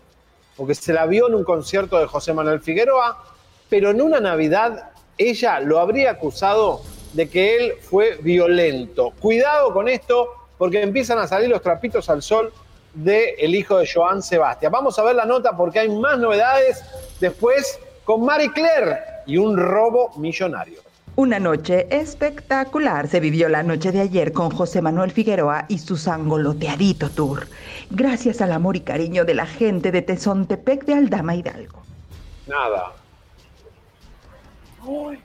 porque 0.56 0.74
se 0.74 0.92
la 0.92 1.06
vio 1.06 1.28
en 1.28 1.34
un 1.34 1.44
concierto 1.44 1.98
de 1.98 2.06
José 2.06 2.32
Manuel 2.32 2.60
Figueroa, 2.60 3.22
pero 3.68 3.90
en 3.90 4.00
una 4.00 4.18
Navidad 4.18 4.90
ella 5.18 5.60
lo 5.60 5.78
habría 5.78 6.12
acusado 6.12 6.80
de 7.12 7.28
que 7.28 7.56
él 7.56 7.74
fue 7.82 8.16
violento. 8.22 9.12
Cuidado 9.20 9.72
con 9.72 9.88
esto, 9.88 10.28
porque 10.56 10.82
empiezan 10.82 11.18
a 11.18 11.26
salir 11.26 11.48
los 11.48 11.60
trapitos 11.60 12.08
al 12.08 12.22
sol 12.22 12.52
del 12.94 13.54
hijo 13.54 13.78
de 13.78 13.88
Joan 13.92 14.22
Sebastián. 14.22 14.72
Vamos 14.72 14.98
a 14.98 15.02
ver 15.04 15.14
la 15.16 15.24
nota 15.24 15.56
porque 15.56 15.80
hay 15.80 15.88
más 15.88 16.18
novedades 16.18 16.82
después 17.20 17.78
con 18.04 18.24
Marie 18.24 18.52
Claire 18.52 18.98
y 19.26 19.36
un 19.36 19.56
robo 19.56 20.10
millonario. 20.16 20.80
Una 21.16 21.38
noche 21.38 21.86
espectacular 21.90 23.06
se 23.08 23.20
vivió 23.20 23.48
la 23.48 23.62
noche 23.62 23.92
de 23.92 24.00
ayer 24.00 24.32
con 24.32 24.50
José 24.50 24.80
Manuel 24.80 25.10
Figueroa 25.10 25.66
y 25.68 25.78
su 25.78 25.96
sangoloteadito 25.96 27.10
tour, 27.10 27.46
gracias 27.90 28.40
al 28.40 28.52
amor 28.52 28.76
y 28.76 28.80
cariño 28.80 29.24
de 29.24 29.34
la 29.34 29.44
gente 29.46 29.92
de 29.92 30.02
Tezontepec 30.02 30.84
de 30.84 30.94
Aldama 30.94 31.34
Hidalgo. 31.34 31.82
Nada. 32.46 32.92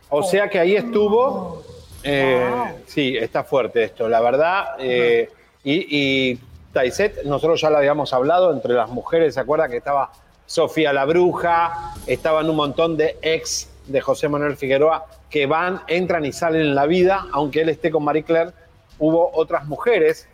O 0.10 0.24
sea 0.24 0.50
que 0.50 0.60
ahí 0.60 0.76
estuvo. 0.76 1.64
eh, 2.04 2.74
Sí, 2.88 3.16
está 3.18 3.44
fuerte 3.44 3.84
esto, 3.86 4.10
la 4.10 4.20
verdad. 4.22 4.66
eh, 4.80 5.30
y, 5.64 5.98
y 6.32 6.40
Taiset, 6.76 7.24
nosotros 7.24 7.62
ya 7.62 7.70
lo 7.70 7.78
habíamos 7.78 8.12
hablado 8.12 8.52
entre 8.52 8.74
las 8.74 8.90
mujeres, 8.90 9.36
¿se 9.36 9.40
acuerda 9.40 9.70
que 9.70 9.78
estaba 9.78 10.12
Sofía 10.46 10.92
la 10.92 11.06
Bruja? 11.06 11.94
Estaban 12.06 12.50
un 12.50 12.58
montón 12.58 12.98
de 12.98 13.18
ex 13.22 13.70
de 13.88 14.02
José 14.02 14.28
Manuel 14.28 14.58
Figueroa 14.58 15.06
que 15.30 15.46
van, 15.46 15.84
entran 15.88 16.26
y 16.26 16.34
salen 16.34 16.64
en 16.64 16.76
la 16.76 16.86
vida, 16.86 17.28
aunque 17.32 17.62
él 17.62 17.70
esté 17.70 17.92
con 17.92 18.04
Marie 18.04 18.24
Claire, 18.24 18.52
hubo 19.00 19.32
otras 19.34 19.66
mujeres. 19.68 20.28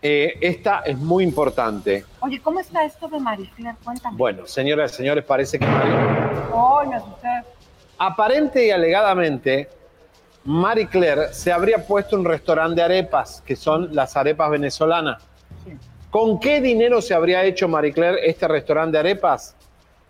Eh, 0.00 0.38
esta 0.40 0.82
es 0.86 0.96
muy 0.96 1.24
importante. 1.24 2.04
Oye, 2.20 2.40
¿cómo 2.40 2.60
está 2.60 2.84
esto 2.84 3.08
de 3.08 3.18
Maricler? 3.18 3.74
Cuéntame. 3.82 4.16
Bueno, 4.16 4.46
señoras 4.46 4.92
y 4.92 4.98
señores, 4.98 5.24
parece 5.24 5.58
que 5.58 5.66
Marie 5.66 6.94
asusté. 6.94 7.28
Aparente 7.98 8.64
y 8.64 8.70
alegadamente, 8.70 9.68
Marie 10.44 10.86
Claire 10.86 11.32
se 11.32 11.50
habría 11.50 11.84
puesto 11.84 12.14
un 12.14 12.24
restaurante 12.24 12.76
de 12.76 12.82
arepas, 12.82 13.42
que 13.44 13.56
son 13.56 13.92
las 13.92 14.16
arepas 14.16 14.48
venezolanas. 14.48 15.24
¿Con 16.10 16.40
qué 16.40 16.62
dinero 16.62 17.02
se 17.02 17.12
habría 17.12 17.44
hecho 17.44 17.68
Marie 17.68 17.92
Claire 17.92 18.18
este 18.28 18.48
restaurante 18.48 18.92
de 18.92 19.00
arepas? 19.00 19.54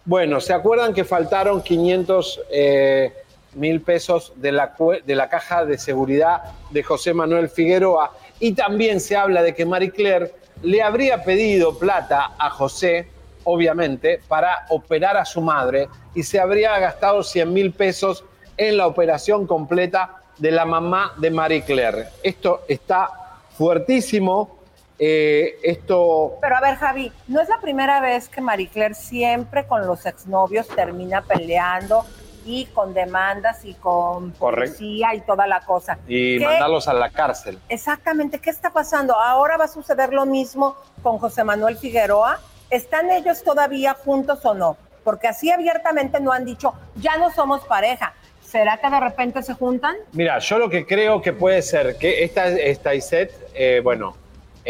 Bueno, 0.04 0.40
¿se 0.40 0.52
acuerdan 0.52 0.94
que 0.94 1.04
faltaron 1.04 1.60
500 1.60 2.40
eh, 2.50 3.12
mil 3.54 3.80
pesos 3.80 4.32
de 4.36 4.52
la, 4.52 4.76
de 5.04 5.14
la 5.16 5.28
caja 5.28 5.64
de 5.64 5.76
seguridad 5.76 6.42
de 6.70 6.84
José 6.84 7.12
Manuel 7.14 7.48
Figueroa? 7.48 8.12
Y 8.38 8.52
también 8.52 9.00
se 9.00 9.16
habla 9.16 9.42
de 9.42 9.54
que 9.54 9.66
Marie 9.66 9.90
Claire 9.90 10.34
le 10.62 10.82
habría 10.82 11.24
pedido 11.24 11.76
plata 11.76 12.32
a 12.38 12.48
José, 12.50 13.08
obviamente, 13.42 14.20
para 14.28 14.66
operar 14.70 15.16
a 15.16 15.24
su 15.24 15.40
madre 15.40 15.88
y 16.14 16.22
se 16.22 16.38
habría 16.38 16.78
gastado 16.78 17.24
100 17.24 17.52
mil 17.52 17.72
pesos 17.72 18.24
en 18.56 18.76
la 18.76 18.86
operación 18.86 19.48
completa 19.48 20.22
de 20.38 20.52
la 20.52 20.64
mamá 20.64 21.14
de 21.16 21.30
Marie 21.32 21.62
Claire. 21.62 22.06
Esto 22.22 22.62
está 22.68 23.40
fuertísimo. 23.56 24.57
Eh, 24.98 25.58
esto 25.62 26.38
Pero 26.40 26.56
a 26.56 26.60
ver, 26.60 26.76
Javi, 26.76 27.12
no 27.28 27.40
es 27.40 27.48
la 27.48 27.60
primera 27.60 28.00
vez 28.00 28.28
que 28.28 28.40
Marie 28.40 28.68
Claire 28.68 28.94
siempre 28.94 29.66
con 29.66 29.86
los 29.86 30.04
exnovios 30.06 30.66
termina 30.68 31.22
peleando 31.22 32.04
y 32.44 32.64
con 32.66 32.94
demandas 32.94 33.64
y 33.64 33.74
con 33.74 34.30
Correcto. 34.32 34.72
policía 34.78 35.14
y 35.14 35.20
toda 35.20 35.46
la 35.46 35.60
cosa. 35.60 35.98
y 36.08 36.38
¿Qué- 36.38 36.44
mandarlos 36.46 36.88
a 36.88 36.94
la 36.94 37.10
cárcel. 37.10 37.58
Exactamente, 37.68 38.38
¿qué 38.38 38.50
está 38.50 38.70
pasando? 38.70 39.14
Ahora 39.14 39.56
va 39.56 39.64
a 39.64 39.68
suceder 39.68 40.12
lo 40.12 40.24
mismo 40.24 40.76
con 41.02 41.18
José 41.18 41.44
Manuel 41.44 41.76
Figueroa. 41.76 42.40
¿Están 42.70 43.10
ellos 43.10 43.42
todavía 43.44 43.94
juntos 43.94 44.44
o 44.44 44.54
no? 44.54 44.76
Porque 45.04 45.28
así 45.28 45.50
abiertamente 45.50 46.20
no 46.20 46.32
han 46.32 46.44
dicho, 46.44 46.74
ya 46.96 47.16
no 47.18 47.30
somos 47.32 47.64
pareja. 47.66 48.14
¿Será 48.42 48.78
que 48.78 48.88
de 48.90 49.00
repente 49.00 49.42
se 49.42 49.52
juntan? 49.54 49.96
Mira, 50.12 50.38
yo 50.38 50.58
lo 50.58 50.70
que 50.70 50.86
creo 50.86 51.20
que 51.20 51.34
puede 51.34 51.60
ser 51.62 51.96
que 51.98 52.24
esta, 52.24 52.48
esta 52.48 52.94
Iset, 52.94 53.30
eh, 53.54 53.80
bueno, 53.84 54.16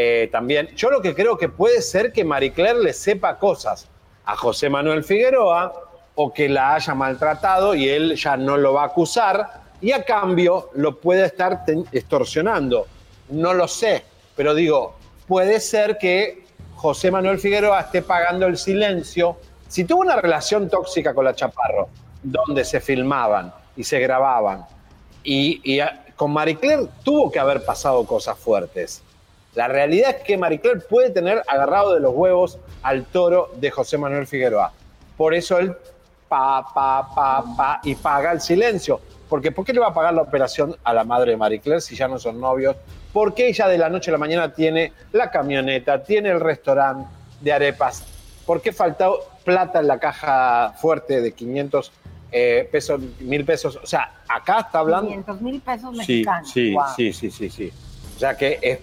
eh, 0.00 0.28
también, 0.30 0.68
yo 0.76 0.90
lo 0.90 1.02
que 1.02 1.12
creo 1.12 1.36
que 1.36 1.48
puede 1.48 1.82
ser 1.82 2.12
que 2.12 2.22
Marie 2.22 2.52
Claire 2.52 2.78
le 2.78 2.92
sepa 2.92 3.36
cosas 3.36 3.88
a 4.26 4.36
José 4.36 4.70
Manuel 4.70 5.02
Figueroa 5.02 5.72
o 6.14 6.32
que 6.32 6.48
la 6.48 6.76
haya 6.76 6.94
maltratado 6.94 7.74
y 7.74 7.88
él 7.88 8.14
ya 8.14 8.36
no 8.36 8.56
lo 8.56 8.74
va 8.74 8.82
a 8.82 8.86
acusar 8.86 9.60
y 9.80 9.90
a 9.90 10.04
cambio 10.04 10.70
lo 10.74 11.00
puede 11.00 11.24
estar 11.24 11.64
extorsionando. 11.90 12.86
No 13.30 13.52
lo 13.54 13.66
sé, 13.66 14.04
Pero 14.36 14.54
digo, 14.54 14.94
puede 15.26 15.58
ser 15.58 15.98
que 15.98 16.44
José 16.76 17.10
Manuel 17.10 17.40
Figueroa 17.40 17.80
esté 17.80 18.00
pagando 18.00 18.46
el 18.46 18.56
silencio. 18.56 19.36
Si 19.66 19.82
tuvo 19.82 20.02
una 20.02 20.14
relación 20.14 20.70
tóxica 20.70 21.12
con 21.12 21.24
la 21.24 21.34
Chaparro, 21.34 21.88
donde 22.22 22.64
se 22.64 22.80
filmaban 22.80 23.52
y 23.76 23.82
se 23.82 23.98
grababan, 23.98 24.64
y, 25.24 25.80
con 26.14 26.32
Marie 26.32 26.54
Claire 26.54 26.86
tuvo 27.02 27.32
que 27.32 27.40
haber 27.40 27.64
pasado 27.64 28.06
cosas 28.06 28.38
fuertes. 28.38 29.02
La 29.58 29.66
realidad 29.66 30.14
es 30.16 30.22
que 30.22 30.38
Marie 30.38 30.60
Claire 30.60 30.78
puede 30.88 31.10
tener 31.10 31.42
agarrado 31.48 31.92
de 31.92 31.98
los 31.98 32.14
huevos 32.14 32.60
al 32.84 33.06
toro 33.06 33.50
de 33.56 33.72
José 33.72 33.98
Manuel 33.98 34.24
Figueroa. 34.24 34.72
Por 35.16 35.34
eso 35.34 35.58
él 35.58 35.74
pa, 36.28 36.64
pa, 36.72 37.12
pa, 37.12 37.42
pa, 37.56 37.80
y 37.82 37.96
paga 37.96 38.30
el 38.30 38.40
silencio. 38.40 39.00
Porque 39.28 39.50
¿por 39.50 39.64
qué 39.64 39.72
le 39.72 39.80
va 39.80 39.88
a 39.88 39.92
pagar 39.92 40.14
la 40.14 40.22
operación 40.22 40.76
a 40.84 40.94
la 40.94 41.02
madre 41.02 41.32
de 41.32 41.36
Marie 41.38 41.58
Claire 41.58 41.80
si 41.80 41.96
ya 41.96 42.06
no 42.06 42.20
son 42.20 42.40
novios? 42.40 42.76
Porque 43.12 43.48
ella 43.48 43.66
de 43.66 43.78
la 43.78 43.88
noche 43.90 44.12
a 44.12 44.12
la 44.12 44.18
mañana 44.18 44.54
tiene 44.54 44.92
la 45.10 45.28
camioneta, 45.28 46.04
tiene 46.04 46.28
el 46.30 46.38
restaurante 46.38 47.08
de 47.40 47.52
arepas. 47.52 48.04
¿Por 48.46 48.62
qué 48.62 48.70
faltó 48.72 49.28
plata 49.44 49.80
en 49.80 49.88
la 49.88 49.98
caja 49.98 50.72
fuerte 50.80 51.20
de 51.20 51.32
500 51.32 51.92
eh, 52.30 52.68
pesos, 52.70 53.00
mil 53.18 53.44
pesos? 53.44 53.74
O 53.82 53.86
sea, 53.88 54.20
acá 54.28 54.60
está 54.60 54.78
hablando... 54.78 55.08
500 55.08 55.40
mil 55.40 55.60
pesos 55.60 55.90
Sí, 55.90 55.96
mexicanos. 55.98 56.48
sí, 56.52 56.72
Guau. 56.74 56.94
sí, 56.94 57.12
sí, 57.12 57.30
sí, 57.32 57.50
sí. 57.50 57.72
O 58.14 58.18
sea 58.20 58.36
que 58.36 58.60
es, 58.62 58.78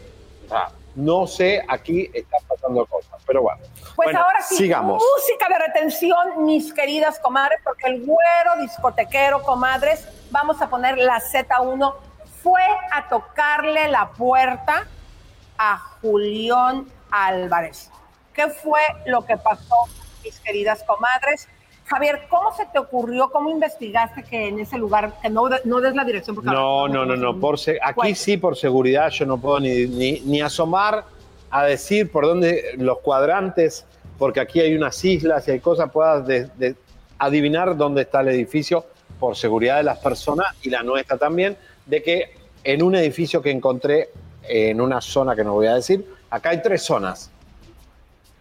o 0.45 0.49
sea, 0.49 0.69
no 0.95 1.27
sé, 1.27 1.63
aquí 1.67 2.09
está 2.13 2.37
pasando 2.47 2.85
cosas, 2.85 3.21
pero 3.27 3.41
bueno. 3.41 3.61
Pues 3.95 4.07
Bueno, 4.07 4.21
ahora 4.21 4.41
sí, 4.41 4.55
sigamos. 4.55 5.03
música 5.17 5.47
de 5.49 5.59
retención, 5.59 6.45
mis 6.45 6.73
queridas 6.73 7.19
comadres, 7.19 7.59
porque 7.63 7.87
el 7.87 8.05
güero 8.05 8.61
discotequero, 8.61 9.41
comadres, 9.43 10.07
vamos 10.31 10.61
a 10.61 10.69
poner 10.69 10.97
la 10.97 11.19
Z1, 11.19 11.95
fue 12.41 12.63
a 12.91 13.07
tocarle 13.09 13.89
la 13.89 14.09
puerta 14.11 14.87
a 15.57 15.77
Julián 16.01 16.87
Álvarez. 17.11 17.91
¿Qué 18.33 18.49
fue 18.49 18.81
lo 19.05 19.25
que 19.25 19.37
pasó, 19.37 19.75
mis 20.23 20.39
queridas 20.39 20.83
comadres? 20.83 21.47
Javier, 21.87 22.21
¿cómo 22.29 22.51
se 22.55 22.65
te 22.65 22.79
ocurrió, 22.79 23.29
cómo 23.29 23.49
investigaste 23.49 24.23
que 24.23 24.47
en 24.47 24.59
ese 24.59 24.77
lugar, 24.77 25.13
que 25.21 25.29
no, 25.29 25.47
no 25.65 25.81
des 25.81 25.93
la 25.93 26.03
dirección? 26.03 26.35
Porque 26.35 26.49
No, 26.49 26.87
no, 26.87 27.05
no, 27.05 27.15
no. 27.15 27.39
Por 27.39 27.59
se- 27.59 27.77
aquí 27.81 28.15
sí, 28.15 28.37
por 28.37 28.57
seguridad, 28.57 29.09
yo 29.11 29.25
no 29.27 29.37
puedo 29.37 29.59
ni, 29.59 29.85
ni, 29.85 30.19
ni 30.21 30.41
asomar 30.41 31.03
a 31.51 31.63
decir 31.63 32.11
por 32.11 32.25
dónde 32.25 32.71
los 32.77 32.99
cuadrantes, 32.99 33.85
porque 34.17 34.39
aquí 34.39 34.59
hay 34.61 34.75
unas 34.75 35.03
islas 35.05 35.47
y 35.47 35.51
hay 35.51 35.59
cosas, 35.59 35.91
puedas 35.91 36.25
de- 36.25 36.45
de 36.57 36.75
adivinar 37.19 37.77
dónde 37.77 38.01
está 38.01 38.21
el 38.21 38.29
edificio 38.29 38.83
por 39.19 39.35
seguridad 39.35 39.77
de 39.77 39.83
las 39.83 39.99
personas 39.99 40.47
y 40.63 40.69
la 40.71 40.81
nuestra 40.81 41.17
también, 41.17 41.55
de 41.85 42.01
que 42.01 42.35
en 42.63 42.81
un 42.81 42.95
edificio 42.95 43.41
que 43.43 43.51
encontré 43.51 44.09
en 44.47 44.81
una 44.81 45.01
zona 45.01 45.35
que 45.35 45.43
no 45.43 45.53
voy 45.53 45.67
a 45.67 45.75
decir, 45.75 46.03
acá 46.31 46.49
hay 46.49 46.61
tres 46.63 46.81
zonas. 46.81 47.29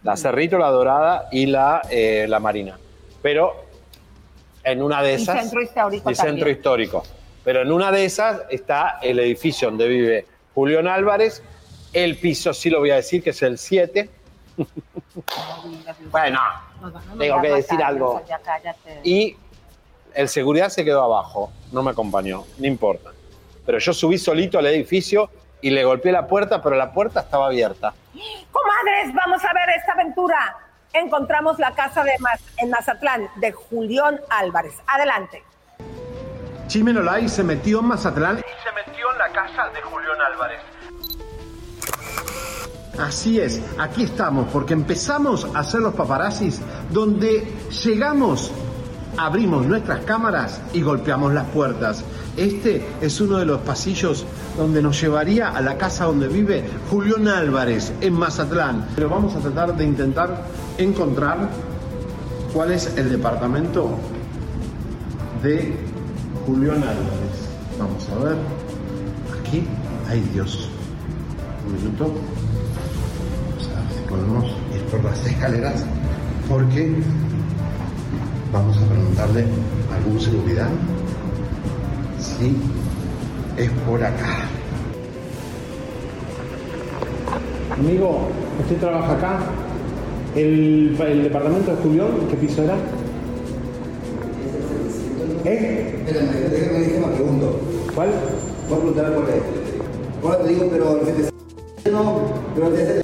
La 0.03 0.17
Cerrito, 0.17 0.57
la 0.57 0.69
Dorada 0.69 1.29
y 1.31 1.45
la, 1.45 1.81
eh, 1.91 2.25
la 2.27 2.39
Marina. 2.39 2.77
Pero 3.25 3.55
en 4.63 4.83
una 4.83 5.01
de 5.01 5.15
esas... 5.15 5.39
centro 5.39 5.59
histórico 5.59 6.11
y 6.11 6.13
centro 6.13 6.47
histórico. 6.47 7.03
Pero 7.43 7.63
en 7.63 7.71
una 7.71 7.91
de 7.91 8.05
esas 8.05 8.43
está 8.51 8.99
el 9.01 9.17
edificio 9.17 9.67
donde 9.67 9.87
vive 9.87 10.27
Julián 10.53 10.87
Álvarez. 10.87 11.41
El 11.91 12.19
piso, 12.19 12.53
sí 12.53 12.69
lo 12.69 12.81
voy 12.81 12.91
a 12.91 12.97
decir, 12.97 13.23
que 13.23 13.31
es 13.31 13.41
el 13.41 13.57
7. 13.57 14.07
bueno, 16.11 16.39
tengo 17.17 17.41
que 17.41 17.49
decir 17.49 17.81
algo. 17.81 18.21
Y 19.03 19.35
el 20.13 20.29
seguridad 20.29 20.69
se 20.69 20.85
quedó 20.85 21.01
abajo, 21.01 21.51
no 21.71 21.81
me 21.81 21.89
acompañó, 21.89 22.43
no 22.59 22.67
importa. 22.67 23.09
Pero 23.65 23.79
yo 23.79 23.91
subí 23.91 24.19
solito 24.19 24.59
al 24.59 24.67
edificio 24.67 25.31
y 25.61 25.71
le 25.71 25.83
golpeé 25.83 26.11
la 26.11 26.27
puerta, 26.27 26.61
pero 26.61 26.75
la 26.75 26.93
puerta 26.93 27.21
estaba 27.21 27.47
abierta. 27.47 27.91
Comadres, 28.51 29.15
vamos 29.15 29.43
a 29.43 29.51
ver 29.51 29.69
esta 29.75 29.93
aventura. 29.93 30.64
Encontramos 31.03 31.59
la 31.59 31.71
casa 31.75 32.03
de 32.03 32.11
Maz- 32.19 32.41
en 32.57 32.69
Mazatlán 32.69 33.27
de 33.37 33.51
Julián 33.51 34.19
Álvarez. 34.29 34.73
Adelante. 34.87 35.43
Chimeno 36.67 37.01
Lai 37.03 37.27
se 37.29 37.43
metió 37.43 37.79
en 37.79 37.85
Mazatlán. 37.87 38.37
se 38.37 38.71
metió 38.71 39.11
en 39.11 39.17
la 39.17 39.29
casa 39.31 39.69
de 39.73 39.81
Julián 39.81 40.21
Álvarez. 40.31 40.59
Así 42.99 43.39
es, 43.41 43.61
aquí 43.77 44.03
estamos, 44.03 44.47
porque 44.53 44.73
empezamos 44.73 45.45
a 45.53 45.59
hacer 45.59 45.81
los 45.81 45.93
paparazzis 45.95 46.61
donde 46.91 47.41
llegamos, 47.83 48.51
abrimos 49.17 49.65
nuestras 49.65 49.99
cámaras 50.05 50.61
y 50.71 50.81
golpeamos 50.81 51.33
las 51.33 51.45
puertas. 51.47 52.05
Este 52.37 52.85
es 52.99 53.21
uno 53.21 53.37
de 53.37 53.45
los 53.45 53.61
pasillos 53.61 54.25
donde 54.57 54.81
nos 54.81 54.99
llevaría 54.99 55.51
a 55.51 55.61
la 55.61 55.77
casa 55.77 56.05
donde 56.05 56.27
vive 56.27 56.65
Julián 56.89 57.29
Álvarez, 57.29 57.93
en 58.01 58.13
Mazatlán. 58.13 58.87
Pero 58.93 59.09
vamos 59.09 59.35
a 59.35 59.39
tratar 59.39 59.75
de 59.77 59.85
intentar 59.85 60.43
encontrar 60.77 61.49
cuál 62.53 62.71
es 62.71 62.91
el 62.97 63.09
departamento 63.09 63.97
de 65.41 65.75
Julián 66.45 66.83
Álvarez. 66.83 67.47
Vamos 67.79 68.09
a 68.09 68.23
ver. 68.25 68.37
Aquí, 69.39 69.63
ay 70.09 70.19
Dios. 70.33 70.69
Un 71.65 71.75
minuto. 71.75 72.11
Vamos 73.49 73.69
a 73.69 73.79
ver 73.79 73.93
si 73.93 74.09
podemos 74.09 74.45
ir 74.75 74.81
por 74.91 75.03
las 75.05 75.25
escaleras. 75.25 75.85
Porque 76.49 76.95
vamos 78.51 78.77
a 78.77 78.85
preguntarle 78.87 79.45
a 79.91 79.95
algún 79.95 80.19
seguridad 80.19 80.69
si 82.25 82.55
es 83.57 83.69
por 83.87 84.03
acá. 84.03 84.49
Amigo, 87.77 88.27
¿usted 88.61 88.77
trabaja 88.77 89.13
acá? 89.13 89.39
¿El, 90.35 90.97
el 90.99 91.23
departamento 91.23 91.71
de 91.71 91.77
Julián? 91.77 92.07
¿Qué 92.29 92.35
piso 92.37 92.63
era? 92.63 92.75
¿Eh? 95.45 96.03
Espérame, 96.05 96.49
déjame, 96.49 96.79
déjame 96.79 97.13
pregunto. 97.15 97.59
¿Cuál? 97.93 98.09
Voy 98.67 98.77
a 98.77 98.81
preguntar 98.81 99.13
cuál 99.13 99.29
es. 99.29 100.23
Ahora 100.23 100.39
te 100.39 100.47
digo, 100.49 100.67
pero 100.71 101.01
el 101.01 101.91
no, 101.91 102.19
pero 102.55 102.75
el 102.75 103.01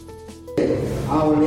Ah, 1.10 1.26
bueno, 1.26 1.44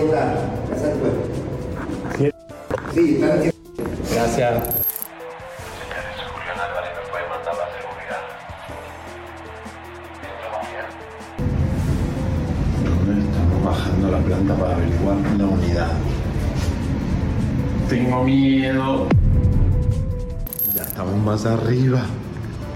arriba. 21.47 22.03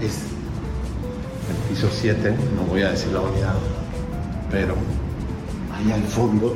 Es 0.01 0.19
el 1.49 1.69
piso 1.69 1.87
7, 1.91 2.35
no 2.55 2.63
voy 2.63 2.81
a 2.83 2.91
decir 2.91 3.11
la 3.11 3.21
unidad. 3.21 3.55
Pero 4.51 4.75
ahí 5.75 5.91
al 5.91 6.03
fondo. 6.03 6.55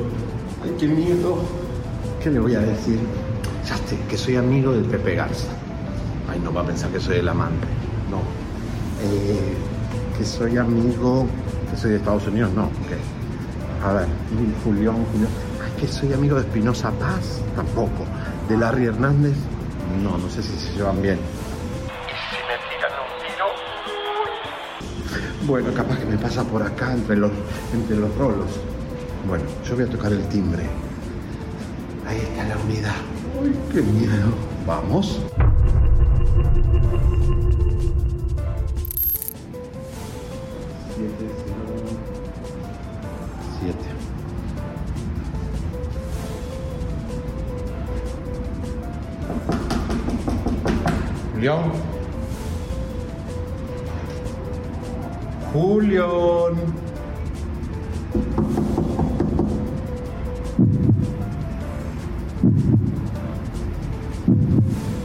Ay, 0.62 0.74
qué 0.78 0.86
miedo. 0.86 1.38
¿Qué 2.22 2.30
le 2.30 2.40
voy 2.40 2.54
a 2.54 2.60
decir? 2.60 2.98
Ya 3.66 3.76
sé, 3.76 3.98
que 4.08 4.16
soy 4.16 4.36
amigo 4.36 4.72
del 4.72 4.84
Pepe 4.84 5.14
Garza. 5.14 5.48
Ay, 6.30 6.40
no 6.40 6.52
va 6.52 6.62
a 6.62 6.66
pensar 6.66 6.90
que 6.90 7.00
soy 7.00 7.18
el 7.18 7.28
amante. 7.28 7.66
No. 8.10 8.18
Eh, 9.06 9.54
que 10.16 10.24
soy 10.24 10.56
amigo. 10.56 11.26
Que 11.70 11.76
soy 11.76 11.90
de 11.90 11.96
Estados 11.96 12.26
Unidos, 12.26 12.52
no. 12.54 12.70
A 13.84 13.92
ver, 13.92 14.06
que 15.78 15.86
soy 15.86 16.12
amigo 16.14 16.36
de 16.36 16.42
Espinosa 16.42 16.90
Paz, 16.92 17.42
tampoco. 17.54 18.06
De 18.48 18.56
Larry 18.56 18.86
Hernández, 18.86 19.34
no, 20.02 20.16
no 20.16 20.30
sé 20.30 20.42
si 20.42 20.56
se 20.56 20.72
llevan 20.72 21.02
bien. 21.02 21.18
Bueno, 25.46 25.74
capaz 25.74 25.98
que 25.98 26.06
me 26.06 26.16
pasa 26.16 26.42
por 26.42 26.62
acá 26.62 26.94
entre 26.94 27.16
los, 27.16 27.30
entre 27.74 27.96
los 27.96 28.16
rolos. 28.16 28.48
Bueno, 29.28 29.44
yo 29.62 29.74
voy 29.74 29.84
a 29.84 29.88
tocar 29.88 30.10
el 30.10 30.26
timbre. 30.28 30.62
Ahí 32.08 32.16
está 32.16 32.44
la 32.44 32.56
unidad. 32.56 32.94
Uy, 33.42 33.54
qué 33.70 33.82
miedo. 33.82 34.32
Vamos. 34.66 35.20
Siete, 40.96 41.28
cero, 41.44 41.76
siete. 43.60 43.88
Julián. 51.34 51.93
Julián. 55.54 56.56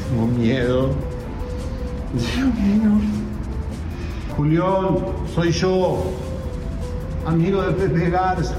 Tengo 0.09 0.27
miedo. 0.35 0.89
Dios 2.13 2.55
mío. 2.55 2.89
Soy 5.35 5.51
yo. 5.51 6.03
amigo 7.27 7.61
de 7.61 7.73
Pepe 7.73 8.09
Garza. 8.09 8.55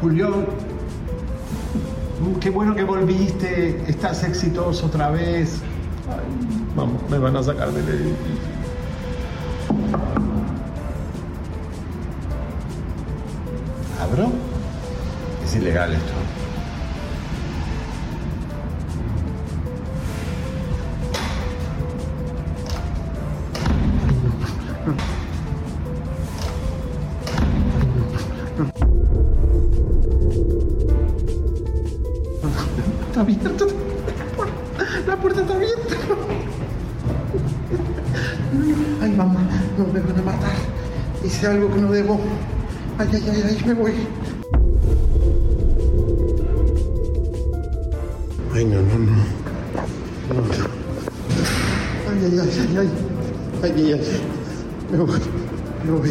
Julián, 0.00 0.46
qué 2.40 2.48
bueno 2.48 2.74
que 2.74 2.84
volviste, 2.84 3.84
estás 3.86 4.24
exitoso 4.24 4.86
otra 4.86 5.10
vez. 5.10 5.60
Vamos, 6.74 7.02
me 7.10 7.18
van 7.18 7.36
a 7.36 7.42
sacar 7.42 7.70
del 7.72 7.86
edificio. 7.86 8.31
Ilegal 15.62 15.92
esto. 15.92 16.12
Está 33.08 33.20
abierto. 33.20 33.66
La 35.06 35.16
puerta 35.16 35.42
está 35.42 35.54
abierta. 35.54 35.94
Ay, 39.00 39.10
mamá, 39.12 39.40
no 39.78 39.86
me 39.92 40.00
van 40.00 40.18
a 40.18 40.22
matar. 40.22 40.52
Hice 41.24 41.46
algo 41.46 41.72
que 41.72 41.80
no 41.80 41.92
debo. 41.92 42.18
Ay, 42.98 43.08
ay, 43.12 43.22
ay, 43.30 43.42
ay, 43.48 43.64
me 43.64 43.74
voy. 43.74 43.92
Ay, 48.62 48.68
no, 48.68 48.80
no, 48.80 48.96
no. 48.96 49.16
No. 50.30 50.54
Ay, 52.08 52.18
ay, 52.22 52.38
ay, 52.38 52.50
ay, 52.60 52.76
ay. 52.78 52.90
Ay, 53.64 53.72
ay, 53.76 53.92
ay. 53.92 54.00
Me 54.88 54.98
voy. 54.98 55.20
Me 55.82 55.90
voy. 55.90 56.10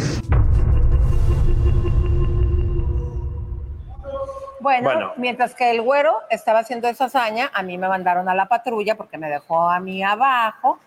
Bueno, 4.60 4.84
Bueno. 4.84 5.12
mientras 5.16 5.54
que 5.54 5.70
el 5.70 5.80
güero 5.80 6.12
estaba 6.28 6.58
haciendo 6.58 6.88
esa 6.88 7.06
hazaña, 7.06 7.50
a 7.54 7.62
mí 7.62 7.78
me 7.78 7.88
mandaron 7.88 8.28
a 8.28 8.34
la 8.34 8.44
patrulla 8.48 8.96
porque 8.98 9.16
me 9.16 9.30
dejó 9.30 9.70
a 9.70 9.80
mí 9.80 10.02
abajo. 10.04 10.78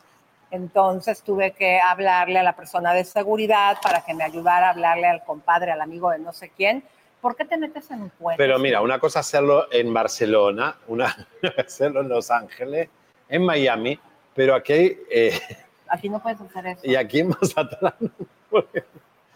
Entonces 0.51 1.23
tuve 1.23 1.53
que 1.53 1.79
hablarle 1.79 2.37
a 2.37 2.43
la 2.43 2.53
persona 2.55 2.93
de 2.93 3.05
seguridad 3.05 3.77
para 3.81 4.01
que 4.01 4.13
me 4.13 4.23
ayudara 4.23 4.67
a 4.67 4.69
hablarle 4.69 5.07
al 5.07 5.23
compadre, 5.23 5.71
al 5.71 5.81
amigo 5.81 6.11
de 6.11 6.19
no 6.19 6.31
sé 6.31 6.51
quién. 6.55 6.83
¿Por 7.25 7.35
qué 7.35 7.43
te 7.43 7.57
metes 7.57 7.89
en 7.89 8.03
un 8.03 8.09
puente? 8.11 8.37
Pero 8.37 8.59
mira, 8.59 8.81
una 8.81 8.99
cosa 8.99 9.21
hacerlo 9.21 9.65
en 9.71 9.91
Barcelona, 9.91 10.75
una 10.85 11.27
hacerlo 11.57 12.01
en 12.01 12.09
Los 12.09 12.29
Ángeles, 12.29 12.87
en 13.27 13.43
Miami, 13.43 13.99
pero 14.35 14.53
aquí 14.53 14.95
eh, 15.09 15.39
Aquí 15.87 16.07
no 16.07 16.19
puedes 16.21 16.39
hacer 16.39 16.67
eso. 16.67 16.81
y 16.83 16.95
aquí 16.95 17.21
en 17.21 17.29
Mazatlán 17.29 17.95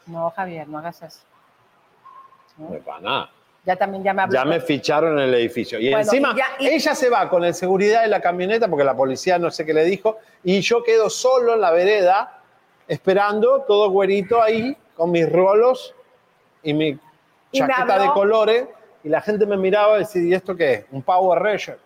No, 0.06 0.30
Javier, 0.36 0.68
no 0.68 0.78
hagas 0.78 1.02
eso. 1.02 1.22
no 2.60 2.70
me 2.70 2.78
va 2.78 3.00
nada. 3.00 3.32
Ya 3.66 3.76
también 3.76 4.04
ya 4.04 4.14
me 4.14 4.22
habló. 4.22 4.36
Ya 4.36 4.46
me 4.46 4.60
ficharon 4.60 5.14
en 5.18 5.26
el 5.30 5.34
edificio. 5.34 5.80
Y 5.80 5.86
Bueno, 5.90 6.02
encima, 6.04 6.36
ya- 6.38 6.46
y- 6.60 6.68
ella 6.68 6.94
se 6.94 7.10
va 7.10 7.28
con 7.28 7.44
el 7.44 7.56
seguridad 7.56 8.04
de 8.04 8.08
la 8.10 8.22
camioneta 8.22 8.68
porque 8.68 8.84
la 8.84 8.96
policía 8.96 9.40
no 9.40 9.50
sé 9.50 9.66
qué 9.66 9.74
le 9.74 9.84
dijo, 9.86 10.20
y 10.44 10.62
yo 10.62 10.84
quedo 10.84 11.10
solo 11.10 11.56
en 11.56 11.62
la 11.62 11.72
vereda 11.72 12.40
esperando, 12.88 13.64
todo 13.68 13.90
güerito 13.90 14.40
ahí, 14.44 14.78
con 14.96 15.10
mis 15.10 15.28
rolos 15.32 15.96
y 16.62 16.74
mi 16.76 17.00
chaqueta 17.52 18.00
de 18.00 18.08
colores, 18.12 18.68
y 19.04 19.10
la 19.10 19.22
gente 19.22 19.46
me 19.46 19.58
miraba 19.58 19.98
y 19.98 20.00
decía, 20.00 20.22
¿y 20.22 20.34
esto 20.34 20.56
qué 20.56 20.74
es? 20.74 20.86
¿Un 20.92 21.02
Power 21.02 21.40
Ranger? 21.42 21.80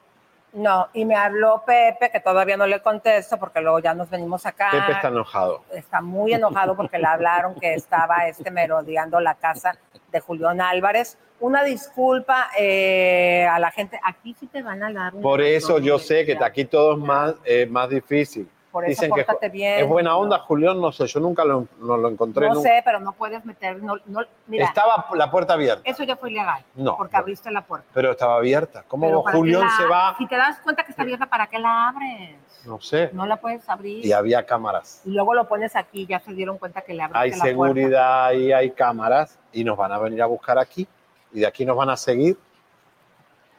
No, 0.53 0.87
y 0.93 1.03
me 1.03 1.15
habló 1.15 1.63
Pepe, 1.65 2.11
que 2.11 2.19
todavía 2.19 2.55
no 2.55 2.67
le 2.67 2.79
contesto 2.79 3.37
porque 3.39 3.59
luego 3.59 3.79
ya 3.79 3.95
nos 3.95 4.09
venimos 4.09 4.45
acá. 4.45 4.69
Pepe 4.71 4.91
está 4.91 5.07
enojado. 5.07 5.63
está 5.71 5.99
muy 5.99 6.31
enojado 6.31 6.75
porque 6.75 6.99
le 6.99 7.07
hablaron 7.07 7.55
que 7.55 7.73
estaba 7.73 8.27
este 8.27 8.51
merodeando 8.51 9.19
la 9.19 9.33
casa 9.33 9.75
de 10.11 10.19
Julián 10.19 10.61
Álvarez. 10.61 11.17
Una 11.39 11.63
disculpa 11.63 12.51
eh, 12.57 13.47
a 13.49 13.57
la 13.57 13.71
gente. 13.71 13.99
Aquí 14.03 14.35
sí 14.39 14.45
te 14.45 14.61
van 14.61 14.83
a 14.83 14.93
dar 14.93 15.15
un 15.15 15.23
Por 15.23 15.41
eso 15.41 15.79
yo 15.79 15.97
sé 15.97 16.23
que 16.23 16.37
aquí 16.39 16.65
todo 16.65 16.93
es 16.93 16.99
más, 16.99 17.33
eh, 17.45 17.65
más 17.65 17.89
difícil. 17.89 18.47
Por 18.73 18.85
eso 18.85 18.89
Dicen 18.89 19.13
que 19.13 19.21
es- 19.21 19.27
pórtate 19.27 19.49
bien. 19.49 19.81
es 19.81 19.87
buena 19.87 20.17
onda, 20.17 20.39
Julián, 20.39 20.81
no 20.81 20.91
sé, 20.91 21.05
yo 21.05 21.19
nunca 21.19 21.45
lo, 21.45 21.67
no 21.79 21.95
lo 21.95 22.09
encontré. 22.09 22.47
No 22.47 22.55
nunca. 22.55 22.69
sé, 22.69 22.81
pero 22.83 22.99
no 22.99 23.11
puedes 23.13 23.45
meter. 23.45 23.77
No, 23.83 23.97
no- 24.07 24.21
mira, 24.47 24.65
Estaba 24.65 25.05
la 25.13 25.29
puerta 25.29 25.53
abierta, 25.53 25.83
eso 25.85 26.03
ya 26.03 26.15
fue 26.15 26.31
ilegal. 26.31 26.65
No. 26.73 26.97
Porque 26.97 27.15
abriste 27.15 27.51
la 27.51 27.61
puerta. 27.63 27.85
pero 27.93 28.09
estaba 28.09 28.35
abierta. 28.37 28.83
¿Cómo 28.87 29.05
Pero 29.05 29.21
¿para 29.23 29.33
qué 29.33 29.37
Julián 29.37 29.69
se 29.77 29.85
va? 29.85 30.15
Si 30.17 30.25
te 30.25 30.35
das 30.35 30.59
cuenta 30.61 30.83
que 30.83 30.89
está 30.91 31.03
abierta, 31.03 31.27
¿para 31.27 31.45
qué 31.45 31.59
la 31.59 31.89
abres? 31.89 32.35
No 32.65 32.81
sé. 32.81 33.11
No 33.13 33.27
la 33.27 33.37
puedes 33.37 33.69
abrir. 33.69 34.03
Y 34.03 34.11
había 34.11 34.43
cámaras. 34.43 35.03
Y 35.05 35.11
luego 35.11 35.35
lo 35.35 35.47
pones 35.47 35.75
aquí, 35.75 36.07
ya 36.07 36.19
se 36.19 36.33
dieron 36.33 36.57
cuenta 36.57 36.81
que 36.81 36.95
le 36.95 37.03
abriste 37.03 37.19
Hay 37.19 37.29
la 37.29 37.35
puerta. 37.37 37.49
seguridad 37.75 38.31
y 38.31 38.51
hay 38.53 38.71
cámaras 38.71 39.37
y 39.51 39.63
nos 39.63 39.77
van 39.77 39.91
a 39.91 39.99
venir 39.99 40.19
a 40.23 40.25
buscar 40.25 40.57
aquí 40.57 40.87
y 41.31 41.41
de 41.41 41.45
aquí 41.45 41.63
nos 41.63 41.77
van 41.77 41.91
a 41.91 41.95
seguir 41.97 42.39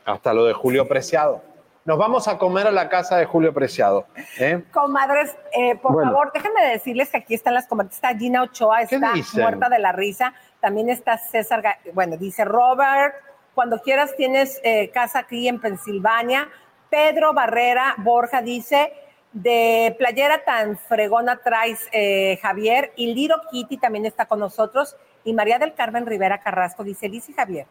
hasta 0.04 0.34
lo 0.34 0.44
de 0.44 0.54
Julio 0.54 0.88
Preciado. 0.88 1.40
Nos 1.85 1.98
vamos 1.98 2.28
a 2.28 2.39
comer 2.39 2.66
a 2.66 2.70
la 2.70 2.89
casa 2.89 3.19
de 3.19 3.27
Julio 3.27 3.52
Preciado. 3.52 4.06
¿eh? 4.39 4.62
Comadres, 4.73 5.36
eh, 5.52 5.77
por 5.77 5.93
Bueno. 5.93 6.12
favor, 6.12 6.31
déjenme 6.32 6.65
decirles 6.66 7.11
que 7.11 7.19
aquí 7.19 7.35
están 7.35 7.52
las 7.52 7.66
comadres. 7.66 7.94
Está 7.94 8.16
Gina 8.16 8.43
Ochoa, 8.43 8.82
está 8.82 9.12
muerta 9.35 9.69
de 9.69 9.78
la 9.78 9.93
risa. 9.93 10.32
También 10.61 10.89
está 10.89 11.19
César, 11.19 11.62
bueno, 11.93 12.16
dice 12.16 12.43
Robert, 12.47 13.15
cuando 13.55 13.82
quieras 13.82 14.16
tienes 14.16 14.61
eh, 14.65 14.90
casa 14.93 15.20
aquí 15.20 15.47
en 15.47 15.61
Pensilvania. 15.61 16.48
Pedro 16.89 17.35
Barrera 17.35 17.97
Borja 17.98 18.40
dice, 18.40 18.94
de 19.32 19.94
playera 19.98 20.43
tan 20.44 20.78
fregona 20.78 21.36
traes 21.43 21.86
eh, 21.93 22.39
Javier. 22.40 22.93
Y 22.97 23.12
Liro 23.15 23.36
Kitty 23.51 23.77
también 23.77 24.06
está 24.06 24.24
con 24.24 24.39
nosotros. 24.40 24.97
Y 25.23 25.35
María 25.35 25.59
del 25.59 25.74
Carmen 25.74 26.06
Rivera 26.06 26.39
Carrasco 26.40 26.82
dice, 26.82 27.11
Liz 27.11 27.28
y 27.28 27.35
Javier, 27.35 27.66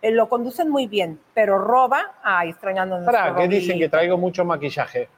eh, 0.00 0.10
lo 0.10 0.28
conducen 0.28 0.70
muy 0.70 0.86
bien, 0.86 1.18
pero 1.34 1.58
roba, 1.58 2.14
ay, 2.22 2.50
extrañando 2.50 3.04
Para, 3.04 3.34
¿qué 3.34 3.48
dicen? 3.48 3.78
Que 3.78 3.88
traigo 3.88 4.16
mucho 4.16 4.44
maquillaje. 4.44 5.08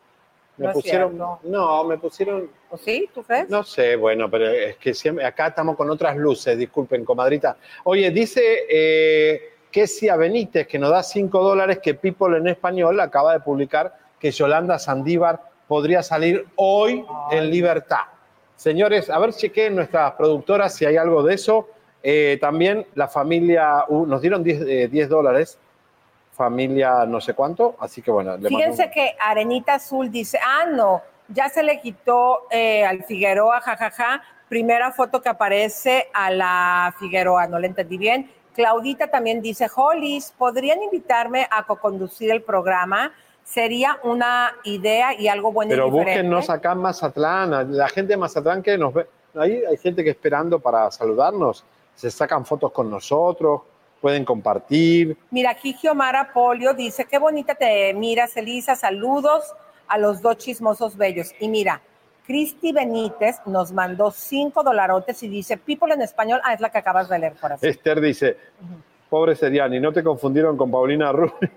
Me 0.57 0.67
No 0.67 0.73
pusieron. 0.73 1.19
No, 1.43 1.85
me 1.85 1.99
pusieron. 1.99 2.51
¿O 2.71 2.77
sí? 2.77 3.09
¿Tú 3.15 3.23
crees? 3.23 3.49
No 3.49 3.63
sé, 3.63 3.97
bueno, 3.97 4.31
pero 4.31 4.49
es 4.51 4.77
que 4.77 4.93
siempre, 4.93 5.25
acá 5.25 5.49
estamos 5.49 5.77
con 5.77 5.89
otras 5.89 6.17
luces, 6.17 6.57
disculpen, 6.59 7.05
comadrita. 7.05 7.57
Oye, 7.85 8.11
dice 8.11 8.67
eh, 8.69 9.55
Kesia 9.71 10.17
Benítez, 10.17 10.67
que 10.67 10.79
nos 10.79 10.91
da 10.91 11.03
5 11.03 11.43
dólares, 11.43 11.79
que 11.83 11.95
People 11.95 12.37
en 12.37 12.49
español 12.49 13.01
acaba 13.01 13.33
de 13.33 13.41
publicar 13.41 13.97
que 14.19 14.31
Yolanda 14.31 14.79
Sandívar 14.79 15.41
podría 15.67 16.03
salir 16.03 16.47
hoy 16.57 17.05
en 17.31 17.51
libertad. 17.51 18.05
Señores, 18.57 19.09
a 19.09 19.19
ver, 19.19 19.33
chequeen 19.33 19.77
nuestras 19.77 20.13
productoras 20.13 20.75
si 20.75 20.85
hay 20.85 20.97
algo 20.99 21.23
de 21.23 21.35
eso. 21.35 21.69
Eh, 22.03 22.39
también 22.41 22.87
la 22.95 23.09
familia, 23.09 23.85
uh, 23.89 24.07
nos 24.07 24.21
dieron 24.21 24.43
10, 24.43 24.63
eh, 24.63 24.89
10 24.89 25.09
dólares, 25.09 25.59
familia 26.33 27.05
no 27.07 27.21
sé 27.21 27.35
cuánto, 27.35 27.77
así 27.81 28.01
que 28.01 28.11
bueno. 28.11 28.31
le 28.33 28.37
mando 28.39 28.49
un- 28.49 28.57
Fíjense 28.57 28.91
que 28.91 29.15
Arenita 29.21 29.75
Azul 29.75 30.11
dice, 30.11 30.39
ah, 30.43 30.65
no, 30.67 31.03
ya 31.29 31.49
se 31.49 31.63
le 31.63 31.81
quitó 31.81 32.47
eh, 32.51 32.85
al 32.85 33.05
Figueroa, 33.05 33.61
jajaja. 33.61 34.23
Primera 34.49 34.91
foto 34.91 35.21
que 35.23 35.29
aparece 35.29 36.09
a 36.13 36.31
la 36.31 36.95
Figueroa, 36.99 37.47
no 37.47 37.59
le 37.59 37.69
entendí 37.69 37.99
bien. 37.99 38.31
Claudita 38.55 39.07
también 39.09 39.41
dice, 39.43 39.69
Hollis, 39.75 40.33
¿podrían 40.37 40.83
invitarme 40.83 41.47
a 41.51 41.65
co-conducir 41.67 42.33
el 42.33 42.43
programa? 42.43 43.13
Sería 43.45 43.99
una 44.03 44.53
idea 44.65 45.15
y 45.19 45.29
algo 45.29 45.53
bueno 45.53 45.71
Pero 45.71 45.87
y 45.87 45.91
búsquennos 45.91 46.51
acá 46.51 46.73
en 46.73 46.79
Mazatlán, 46.79 47.77
la 47.77 47.89
gente 47.89 48.15
de 48.15 48.17
Mazatlán 48.17 48.63
que 48.63 48.77
nos 48.77 48.93
ve. 48.93 49.07
Ahí 49.37 49.63
hay 49.65 49.77
gente 49.77 50.03
que 50.03 50.11
esperando 50.11 50.59
para 50.59 50.91
saludarnos. 50.91 51.65
Se 52.01 52.11
sacan 52.11 52.47
fotos 52.47 52.73
con 52.73 52.89
nosotros, 52.89 53.61
pueden 54.01 54.25
compartir. 54.25 55.19
Mira, 55.31 55.51
aquí 55.51 55.75
Giomara 55.75 56.33
Polio 56.33 56.73
dice, 56.73 57.05
qué 57.05 57.19
bonita 57.19 57.55
te 57.55 57.93
miras, 57.93 58.35
Elisa, 58.39 58.75
saludos 58.75 59.53
a 59.87 59.99
los 59.99 60.23
dos 60.23 60.39
chismosos 60.39 60.97
bellos. 60.97 61.35
Y 61.41 61.49
mira, 61.49 61.83
Cristi 62.27 62.73
Benítez 62.73 63.37
nos 63.45 63.71
mandó 63.73 64.11
cinco 64.11 64.63
dolarotes 64.63 65.23
y 65.23 65.29
dice, 65.29 65.59
people 65.59 65.93
en 65.93 66.01
español, 66.01 66.41
ah, 66.43 66.55
es 66.55 66.61
la 66.61 66.71
que 66.71 66.79
acabas 66.79 67.11
de 67.11 67.19
leer, 67.19 67.35
corazón. 67.35 67.69
Esther 67.69 68.01
dice, 68.01 68.35
pobre 69.11 69.37
Seriani, 69.37 69.79
¿no 69.79 69.93
te 69.93 70.03
confundieron 70.03 70.57
con 70.57 70.71
Paulina 70.71 71.13
Rubio? 71.13 71.51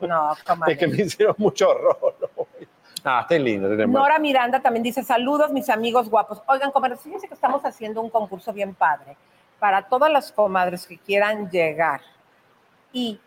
No, 0.00 0.34
comadre. 0.46 0.72
es 0.74 0.78
que 0.78 0.86
me 0.86 1.02
hicieron 1.02 1.34
mucho 1.38 1.70
horror. 1.70 2.14
Ah, 3.04 3.20
está 3.22 3.28
tenemos. 3.28 3.86
Nora 3.88 4.18
Miranda 4.18 4.60
también 4.60 4.82
dice, 4.82 5.02
saludos 5.02 5.50
mis 5.52 5.68
amigos 5.68 6.08
guapos. 6.08 6.42
Oigan, 6.46 6.70
comadres, 6.70 7.00
fíjense 7.00 7.28
que 7.28 7.34
estamos 7.34 7.64
haciendo 7.64 8.00
un 8.00 8.10
concurso 8.10 8.52
bien 8.52 8.74
padre 8.74 9.16
para 9.58 9.82
todas 9.82 10.10
las 10.10 10.32
comadres 10.32 10.86
que 10.86 10.98
quieran 10.98 11.50
llegar 11.50 12.00
y 12.92 13.20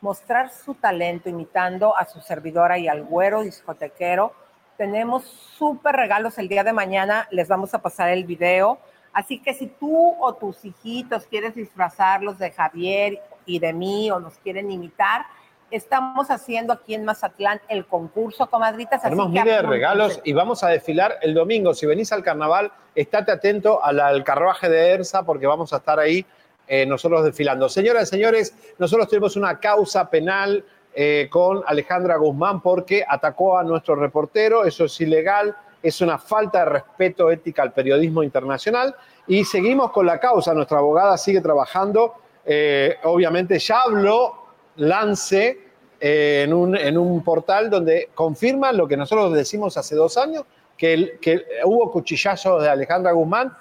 mostrar 0.00 0.50
su 0.50 0.74
talento 0.74 1.28
imitando 1.28 1.96
a 1.96 2.04
su 2.04 2.20
servidora 2.20 2.78
y 2.78 2.88
al 2.88 3.04
güero 3.04 3.42
discotequero. 3.42 4.32
Tenemos 4.76 5.24
súper 5.24 5.94
regalos 5.94 6.38
el 6.38 6.48
día 6.48 6.64
de 6.64 6.72
mañana, 6.72 7.28
les 7.30 7.48
vamos 7.48 7.72
a 7.74 7.80
pasar 7.80 8.10
el 8.10 8.24
video. 8.24 8.78
Así 9.12 9.38
que 9.38 9.54
si 9.54 9.66
tú 9.66 10.16
o 10.20 10.34
tus 10.34 10.64
hijitos 10.64 11.26
quieres 11.26 11.54
disfrazarlos 11.54 12.38
de 12.38 12.50
Javier 12.50 13.22
y 13.44 13.58
de 13.58 13.72
mí 13.72 14.10
o 14.10 14.18
nos 14.18 14.38
quieren 14.38 14.70
imitar, 14.70 15.26
Estamos 15.72 16.30
haciendo 16.30 16.74
aquí 16.74 16.94
en 16.94 17.06
Mazatlán 17.06 17.58
el 17.66 17.86
concurso, 17.86 18.46
comadritas. 18.46 19.00
Tenemos 19.00 19.30
miles 19.30 19.46
de 19.46 19.62
regalos 19.62 20.20
y 20.22 20.34
vamos 20.34 20.62
a 20.62 20.68
desfilar 20.68 21.16
el 21.22 21.32
domingo. 21.32 21.72
Si 21.72 21.86
venís 21.86 22.12
al 22.12 22.22
carnaval, 22.22 22.70
estate 22.94 23.32
atento 23.32 23.82
al, 23.82 23.98
al 23.98 24.22
carruaje 24.22 24.68
de 24.68 24.90
ERSA 24.90 25.22
porque 25.22 25.46
vamos 25.46 25.72
a 25.72 25.78
estar 25.78 25.98
ahí 25.98 26.26
eh, 26.68 26.84
nosotros 26.84 27.24
desfilando. 27.24 27.70
Señoras 27.70 28.02
y 28.02 28.06
señores, 28.10 28.54
nosotros 28.78 29.08
tenemos 29.08 29.34
una 29.36 29.58
causa 29.58 30.10
penal 30.10 30.62
eh, 30.94 31.28
con 31.30 31.62
Alejandra 31.66 32.16
Guzmán 32.16 32.60
porque 32.60 33.02
atacó 33.08 33.56
a 33.56 33.64
nuestro 33.64 33.94
reportero. 33.94 34.64
Eso 34.64 34.84
es 34.84 35.00
ilegal, 35.00 35.56
es 35.82 36.02
una 36.02 36.18
falta 36.18 36.58
de 36.60 36.64
respeto 36.66 37.30
ética 37.30 37.62
al 37.62 37.72
periodismo 37.72 38.22
internacional. 38.22 38.94
Y 39.26 39.44
seguimos 39.46 39.90
con 39.90 40.04
la 40.04 40.20
causa. 40.20 40.52
Nuestra 40.52 40.80
abogada 40.80 41.16
sigue 41.16 41.40
trabajando. 41.40 42.14
Eh, 42.44 42.96
obviamente 43.04 43.58
ya 43.58 43.80
habló 43.80 44.41
Lance 44.76 45.58
eh, 46.00 46.42
en, 46.44 46.52
un, 46.52 46.76
en 46.76 46.98
un 46.98 47.22
portal 47.22 47.70
donde 47.70 48.10
confirma 48.14 48.72
lo 48.72 48.88
que 48.88 48.96
nosotros 48.96 49.32
decimos 49.34 49.76
hace 49.76 49.94
dos 49.94 50.16
años, 50.16 50.44
que, 50.76 50.94
el- 50.94 51.18
que 51.20 51.42
hubo 51.64 51.90
cuchillazos 51.92 52.62
de 52.62 52.68
Alejandra 52.68 53.12
Guzmán. 53.12 53.52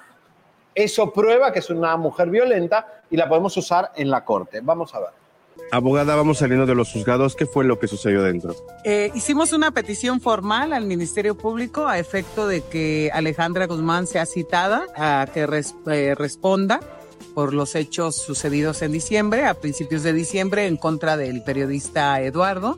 Eso 0.74 1.12
prueba 1.12 1.52
que 1.52 1.60
es 1.60 1.70
una 1.70 1.98
mujer 1.98 2.30
violenta 2.30 3.02
y 3.10 3.18
la 3.18 3.28
podemos 3.28 3.56
usar 3.58 3.92
en 3.96 4.10
la 4.10 4.24
corte. 4.24 4.62
Vamos 4.64 4.96
a 4.96 5.00
ver. 5.02 5.10
Abogada, 5.74 6.16
vamos 6.16 6.38
saliendo 6.40 6.66
de 6.66 6.76
los 6.76 6.92
juzgados. 6.92 7.36
¿Qué 7.36 7.46
fue 7.46 7.64
lo 7.66 7.78
que 7.78 7.88
sucedió 7.88 8.24
dentro? 8.24 8.56
Eh, 8.86 9.12
hicimos 9.14 9.52
una 9.54 9.72
petición 9.72 10.20
formal 10.22 10.72
al 10.74 10.86
Ministerio 10.86 11.36
Público 11.38 11.88
a 11.88 12.00
efecto 12.00 12.48
de 12.48 12.62
que 12.62 13.10
Alejandra 13.14 13.68
Guzmán 13.68 14.08
sea 14.08 14.26
citada 14.26 14.86
a 14.96 15.28
que 15.34 15.46
res- 15.46 15.76
eh, 15.88 16.16
responda 16.18 16.80
por 17.34 17.54
los 17.54 17.76
hechos 17.76 18.16
sucedidos 18.18 18.82
en 18.82 18.92
diciembre, 18.92 19.46
a 19.46 19.54
principios 19.54 20.04
de 20.04 20.14
diciembre, 20.14 20.66
en 20.68 20.78
contra 20.78 21.18
del 21.18 21.42
periodista 21.44 22.22
Eduardo. 22.22 22.78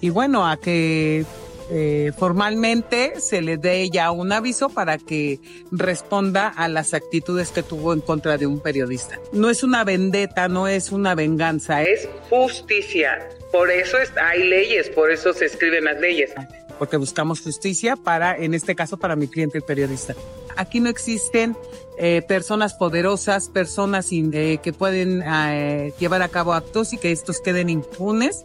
Y 0.00 0.10
bueno, 0.10 0.46
a 0.46 0.56
que 0.58 1.24
eh, 1.70 2.12
formalmente 2.18 3.18
se 3.20 3.42
le 3.42 3.56
dé 3.56 3.88
ya 3.90 4.10
un 4.12 4.30
aviso 4.32 4.68
para 4.68 4.98
que 4.98 5.40
responda 5.72 6.48
a 6.48 6.68
las 6.68 6.94
actitudes 6.94 7.50
que 7.50 7.62
tuvo 7.62 7.92
en 7.92 8.00
contra 8.00 8.36
de 8.38 8.46
un 8.46 8.60
periodista. 8.60 9.18
No 9.32 9.50
es 9.50 9.62
una 9.62 9.82
vendetta, 9.82 10.48
no 10.48 10.68
es 10.68 10.92
una 10.92 11.14
venganza, 11.14 11.82
es 11.82 12.08
justicia. 12.30 13.28
Por 13.50 13.70
eso 13.70 13.98
es- 13.98 14.12
hay 14.16 14.44
leyes, 14.44 14.90
por 14.90 15.10
eso 15.10 15.32
se 15.32 15.46
escriben 15.46 15.84
las 15.84 16.00
leyes. 16.00 16.30
Porque 16.78 16.98
buscamos 16.98 17.40
justicia 17.40 17.96
para, 17.96 18.36
en 18.36 18.52
este 18.52 18.74
caso, 18.76 18.98
para 18.98 19.16
mi 19.16 19.28
cliente, 19.28 19.58
el 19.58 19.64
periodista. 19.64 20.14
Aquí 20.56 20.78
no 20.80 20.88
existen 20.90 21.56
eh, 21.98 22.22
personas 22.26 22.74
poderosas, 22.74 23.48
personas 23.48 24.12
in- 24.12 24.30
eh, 24.34 24.58
que 24.62 24.72
pueden 24.72 25.22
eh, 25.26 25.92
llevar 25.98 26.22
a 26.22 26.28
cabo 26.28 26.52
actos 26.54 26.92
y 26.92 26.98
que 26.98 27.12
estos 27.12 27.40
queden 27.40 27.68
impunes, 27.70 28.44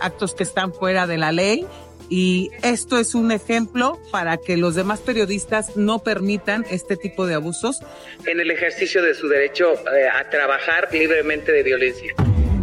actos 0.00 0.34
que 0.34 0.42
están 0.42 0.72
fuera 0.72 1.06
de 1.06 1.18
la 1.18 1.32
ley. 1.32 1.66
Y 2.12 2.50
esto 2.62 2.98
es 2.98 3.14
un 3.14 3.30
ejemplo 3.30 3.96
para 4.10 4.36
que 4.36 4.56
los 4.56 4.74
demás 4.74 4.98
periodistas 4.98 5.76
no 5.76 6.00
permitan 6.00 6.66
este 6.68 6.96
tipo 6.96 7.24
de 7.24 7.34
abusos 7.34 7.78
en 8.26 8.40
el 8.40 8.50
ejercicio 8.50 9.00
de 9.00 9.14
su 9.14 9.28
derecho 9.28 9.74
a 10.18 10.28
trabajar 10.28 10.88
libremente 10.92 11.52
de 11.52 11.62
violencia. 11.62 12.12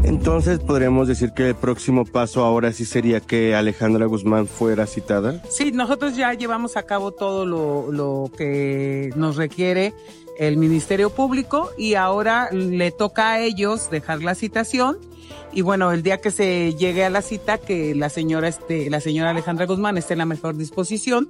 Entonces, 0.03 0.59
podríamos 0.59 1.07
decir 1.07 1.31
que 1.33 1.49
el 1.49 1.55
próximo 1.55 2.05
paso 2.05 2.43
ahora 2.43 2.71
sí 2.73 2.85
sería 2.85 3.19
que 3.19 3.55
Alejandra 3.55 4.05
Guzmán 4.05 4.47
fuera 4.47 4.85
citada. 4.85 5.41
Sí, 5.49 5.71
nosotros 5.71 6.15
ya 6.15 6.33
llevamos 6.33 6.75
a 6.77 6.83
cabo 6.83 7.11
todo 7.11 7.45
lo, 7.45 7.91
lo 7.91 8.29
que 8.37 9.11
nos 9.15 9.35
requiere 9.37 9.93
el 10.37 10.57
Ministerio 10.57 11.09
Público 11.09 11.71
y 11.77 11.95
ahora 11.95 12.49
le 12.51 12.91
toca 12.91 13.33
a 13.33 13.39
ellos 13.39 13.89
dejar 13.89 14.23
la 14.23 14.35
citación 14.35 14.97
y 15.51 15.61
bueno, 15.61 15.91
el 15.91 16.03
día 16.03 16.19
que 16.19 16.31
se 16.31 16.75
llegue 16.75 17.03
a 17.03 17.09
la 17.09 17.21
cita 17.21 17.57
que 17.57 17.95
la 17.95 18.09
señora 18.09 18.47
este, 18.47 18.89
la 18.89 18.99
señora 18.99 19.31
Alejandra 19.31 19.65
Guzmán 19.65 19.97
esté 19.97 20.13
en 20.13 20.19
la 20.19 20.25
mejor 20.25 20.55
disposición 20.55 21.29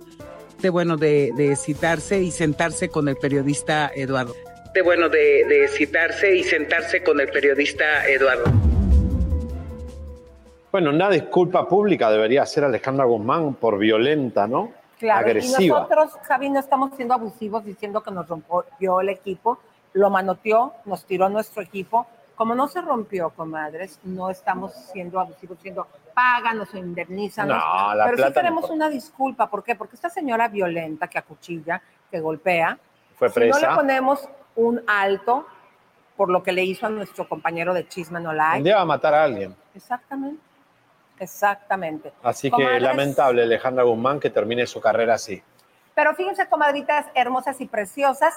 de 0.62 0.70
bueno 0.70 0.98
de, 0.98 1.32
de 1.38 1.56
citarse 1.56 2.22
y 2.22 2.32
sentarse 2.32 2.90
con 2.90 3.08
el 3.08 3.16
periodista 3.16 3.92
Eduardo. 3.96 4.36
De 4.74 4.82
bueno 4.82 5.10
de, 5.10 5.44
de 5.48 5.68
citarse 5.68 6.36
y 6.36 6.44
sentarse 6.44 7.02
con 7.04 7.20
el 7.20 7.30
periodista 7.30 8.06
Eduardo. 8.06 8.46
Bueno, 10.72 10.90
una 10.90 11.10
disculpa 11.10 11.68
pública 11.68 12.12
debería 12.12 12.44
hacer 12.44 12.64
Alejandra 12.64 13.06
Guzmán 13.06 13.56
por 13.56 13.80
violenta, 13.80 14.48
¿no? 14.48 14.74
Claro, 15.00 15.28
y 15.28 15.32
Agresiva. 15.32 15.80
nosotros, 15.82 16.14
Javi, 16.24 16.50
no 16.50 16.60
estamos 16.60 16.92
siendo 16.96 17.14
abusivos 17.14 17.64
diciendo 17.64 18.02
que 18.02 18.12
nos 18.12 18.28
rompió 18.28 19.00
el 19.02 19.10
equipo, 19.10 19.60
lo 19.94 20.10
manoteó, 20.10 20.74
nos 20.86 21.06
tiró 21.06 21.30
nuestro 21.30 21.62
equipo. 21.62 22.08
Como 22.36 22.54
no 22.54 22.68
se 22.68 22.82
rompió, 22.82 23.30
comadres, 23.32 24.00
no 24.04 24.30
estamos 24.30 24.72
siendo 24.74 25.20
abusivos 25.20 25.58
diciendo 25.58 25.88
páganos 26.14 26.72
o 26.74 26.78
indemnízanos. 26.78 27.58
No, 27.58 27.94
la 27.96 28.06
Pero 28.06 28.18
sí 28.18 28.24
plata 28.24 28.42
queremos 28.42 28.70
no. 28.70 28.76
una 28.76 28.90
disculpa. 28.90 29.50
¿Por 29.50 29.64
qué? 29.64 29.76
Porque 29.76 29.96
esta 29.96 30.10
señora 30.10 30.48
violenta 30.48 31.08
que 31.08 31.18
acuchilla, 31.18 31.82
que 32.12 32.20
golpea, 32.20 32.78
Fue 33.18 33.30
si 33.30 33.40
no 33.40 33.46
presa. 33.52 33.70
le 33.72 33.76
ponemos 33.76 34.30
un 34.56 34.82
alto 34.88 35.48
por 36.16 36.30
lo 36.30 36.42
que 36.44 36.52
le 36.52 36.64
hizo 36.64 36.86
a 36.88 36.90
nuestro 36.90 37.28
compañero 37.30 37.74
de 37.74 37.88
Chisme 37.88 38.20
No 38.20 38.32
Un 38.32 38.38
Like. 38.38 38.64
día 38.64 38.76
va 38.78 38.82
a 38.82 38.86
matar 38.86 39.14
a 39.16 39.24
alguien. 39.24 39.56
Exactamente. 39.76 40.42
Exactamente. 41.20 42.14
Así 42.24 42.50
que 42.50 42.58
Comadres, 42.58 42.82
lamentable 42.82 43.44
Alejandra 43.44 43.84
Guzmán 43.84 44.20
que 44.20 44.30
termine 44.30 44.68
su 44.68 44.80
carrera 44.80 45.16
así. 45.16 45.42
Pero 45.96 46.14
fíjense, 46.16 46.48
comadritas 46.48 47.08
hermosas 47.16 47.60
y 47.60 47.66
preciosas, 47.68 48.36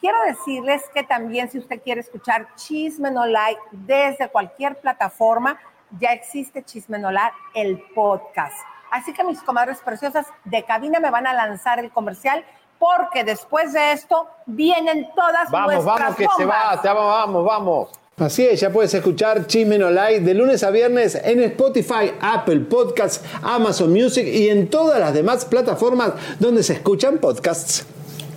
quiero 0.00 0.22
decirles 0.22 0.82
que 0.94 1.02
también 1.02 1.50
si 1.50 1.58
usted 1.58 1.82
quiere 1.82 2.00
escuchar 2.00 2.46
Chisme 2.54 3.10
No 3.10 3.26
Like 3.26 3.60
desde 3.72 4.28
cualquier 4.28 4.76
plataforma, 4.76 5.58
ya 5.98 6.12
existe 6.12 6.62
Chisme 6.62 6.98
No 6.98 7.10
Like, 7.10 7.36
el 7.54 7.82
podcast. 7.94 8.54
Así 8.90 9.12
que 9.12 9.24
mis 9.24 9.42
comadres 9.42 9.80
preciosas 9.80 10.26
de 10.44 10.64
cabina 10.64 11.00
me 11.00 11.10
van 11.10 11.26
a 11.26 11.34
lanzar 11.34 11.78
el 11.78 11.90
comercial 11.90 12.44
porque 12.78 13.24
después 13.24 13.72
de 13.72 13.92
esto 13.92 14.28
vienen 14.46 15.10
todas 15.14 15.50
Vamos, 15.50 15.84
nuestras 15.84 15.98
vamos, 16.00 16.16
que 16.16 16.26
se 16.36 16.44
va, 16.46 16.80
te 16.80 16.88
vamos, 16.88 17.04
vamos, 17.06 17.44
vamos. 17.44 17.99
Así 18.20 18.44
es, 18.44 18.60
ya 18.60 18.70
puedes 18.70 18.92
escuchar 18.92 19.46
Chisme 19.46 19.78
No 19.78 19.90
Like 19.90 20.20
de 20.20 20.34
lunes 20.34 20.62
a 20.62 20.70
viernes 20.70 21.18
en 21.24 21.42
Spotify, 21.42 22.12
Apple 22.20 22.60
Podcasts, 22.68 23.22
Amazon 23.40 23.94
Music 23.94 24.26
y 24.26 24.50
en 24.50 24.68
todas 24.68 25.00
las 25.00 25.14
demás 25.14 25.46
plataformas 25.46 26.12
donde 26.38 26.62
se 26.62 26.74
escuchan 26.74 27.16
podcasts. 27.16 27.86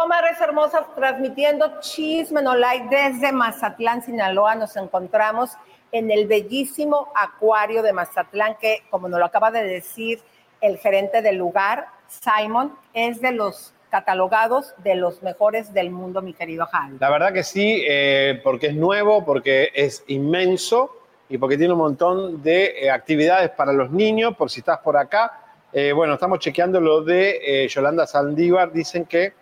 Comadres 0.00 0.40
hermosas, 0.40 0.86
transmitiendo 0.96 1.78
Chisme 1.80 2.40
No 2.40 2.56
Like 2.56 2.88
desde 2.88 3.32
Mazatlán, 3.32 4.02
Sinaloa. 4.02 4.54
Nos 4.54 4.74
encontramos 4.76 5.50
en 5.92 6.10
el 6.10 6.26
bellísimo 6.26 7.12
acuario 7.14 7.82
de 7.82 7.92
Mazatlán, 7.92 8.56
que, 8.58 8.78
como 8.88 9.10
nos 9.10 9.20
lo 9.20 9.26
acaba 9.26 9.50
de 9.50 9.62
decir 9.62 10.22
el 10.62 10.78
gerente 10.78 11.20
del 11.20 11.36
lugar, 11.36 11.88
Simon, 12.08 12.74
es 12.94 13.20
de 13.20 13.32
los 13.32 13.74
catalogados 13.90 14.74
de 14.78 14.94
los 14.94 15.22
mejores 15.22 15.74
del 15.74 15.90
mundo, 15.90 16.22
mi 16.22 16.32
querido 16.32 16.64
Javi. 16.64 16.96
La 16.98 17.10
verdad 17.10 17.34
que 17.34 17.44
sí, 17.44 17.84
eh, 17.86 18.40
porque 18.42 18.68
es 18.68 18.74
nuevo, 18.74 19.26
porque 19.26 19.68
es 19.74 20.02
inmenso 20.06 20.96
y 21.28 21.36
porque 21.36 21.58
tiene 21.58 21.74
un 21.74 21.80
montón 21.80 22.42
de 22.42 22.86
eh, 22.86 22.90
actividades 22.90 23.50
para 23.50 23.74
los 23.74 23.90
niños, 23.90 24.34
por 24.34 24.50
si 24.50 24.60
estás 24.60 24.78
por 24.78 24.96
acá. 24.96 25.42
Eh, 25.74 25.92
bueno, 25.92 26.14
estamos 26.14 26.38
chequeando 26.38 26.80
lo 26.80 27.02
de 27.02 27.64
eh, 27.64 27.68
Yolanda 27.68 28.06
Saldívar, 28.06 28.72
dicen 28.72 29.04
que 29.04 29.34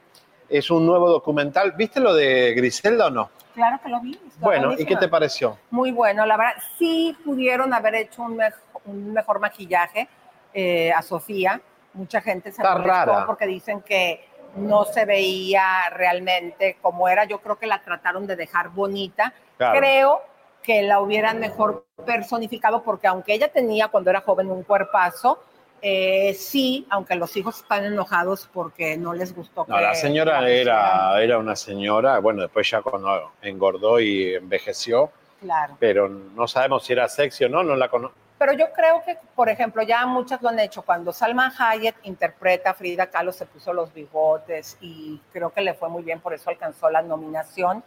es 0.49 0.71
un 0.71 0.87
nuevo 0.87 1.09
documental. 1.11 1.73
¿Viste 1.73 2.01
lo 2.01 2.15
de 2.15 2.55
Griselda 2.55 3.07
o 3.07 3.11
no? 3.11 3.31
Claro 3.55 3.81
que 3.83 3.89
lo 3.89 4.01
vi. 4.01 4.19
Bueno, 4.39 4.73
¿y 4.79 4.85
qué 4.85 4.97
te 4.97 5.09
pareció? 5.09 5.59
Muy 5.71 5.91
bueno, 5.91 6.25
la 6.27 6.37
verdad, 6.37 6.55
sí 6.79 7.17
pudieron 7.25 7.75
haber 7.75 7.95
hecho 7.97 8.23
un, 8.23 8.37
mej- 8.37 8.55
un 8.85 9.13
mejor 9.13 9.41
maquillaje 9.41 10.09
eh, 10.55 10.93
a 10.93 11.03
Sofía. 11.03 11.61
Mucha 11.95 12.21
gente 12.21 12.53
se 12.53 12.63
rara. 12.63 13.25
porque 13.27 13.47
dicen 13.47 13.81
que 13.83 14.25
no 14.57 14.85
se 14.85 15.05
veía 15.05 15.91
realmente 15.91 16.77
como 16.81 17.09
era. 17.09 17.25
Yo 17.25 17.41
creo 17.41 17.57
que 17.59 17.67
la 17.67 17.83
trataron 17.83 18.27
de 18.27 18.37
dejar 18.37 18.69
bonita. 18.69 19.33
Claro. 19.57 19.79
Creo 19.79 20.23
que 20.63 20.83
la 20.83 21.01
hubieran 21.01 21.41
mejor 21.41 21.87
personificado 22.07 22.83
porque 22.83 23.07
aunque 23.09 23.35
ella 23.35 23.49
tenía 23.49 23.89
cuando 23.89 24.11
era 24.11 24.21
joven 24.21 24.51
un 24.51 24.63
cuerpazo, 24.63 25.43
eh, 25.83 26.35
sí, 26.35 26.87
aunque 26.91 27.15
los 27.15 27.37
hijos 27.37 27.59
están 27.59 27.85
enojados 27.85 28.49
porque 28.53 28.97
no 28.97 29.13
les 29.15 29.35
gustó. 29.35 29.65
No, 29.69 29.77
que 29.77 29.83
la 29.83 29.95
señora 29.95 30.41
la 30.41 30.49
era, 30.51 31.23
era 31.23 31.39
una 31.39 31.57
señora, 31.57 32.19
bueno, 32.19 32.43
después 32.43 32.69
ya 32.71 32.83
cuando 32.83 33.33
engordó 33.43 34.01
y 34.01 34.35
envejeció, 34.35 35.11
Claro. 35.41 35.77
pero 35.79 36.09
no 36.09 36.49
sabemos 36.49 36.85
si 36.85 36.93
era 36.93 37.09
sexy 37.09 37.45
o 37.45 37.49
no, 37.49 37.63
no 37.63 37.77
la 37.77 37.89
conozco. 37.89 38.17
Pero 38.39 38.53
yo 38.53 38.67
creo 38.73 39.03
que, 39.05 39.19
por 39.35 39.49
ejemplo, 39.49 39.83
ya 39.83 40.07
muchas 40.07 40.41
lo 40.43 40.49
han 40.49 40.61
hecho. 40.61 40.83
Cuando 40.83 41.13
Salman 41.13 41.51
Hayek 41.59 41.97
interpreta 42.05 42.71
a 42.71 42.75
Frida 42.75 43.07
Kahlo, 43.09 43.33
se 43.33 43.47
puso 43.47 43.73
los 43.73 43.93
bigotes 43.93 44.77
y 44.81 45.21
creo 45.33 45.51
que 45.51 45.61
le 45.61 45.75
fue 45.75 45.89
muy 45.89 46.05
bien, 46.05 46.21
por 46.21 46.33
eso 46.35 46.49
alcanzó 46.51 46.89
la 46.89 47.03
nominación. 47.03 47.83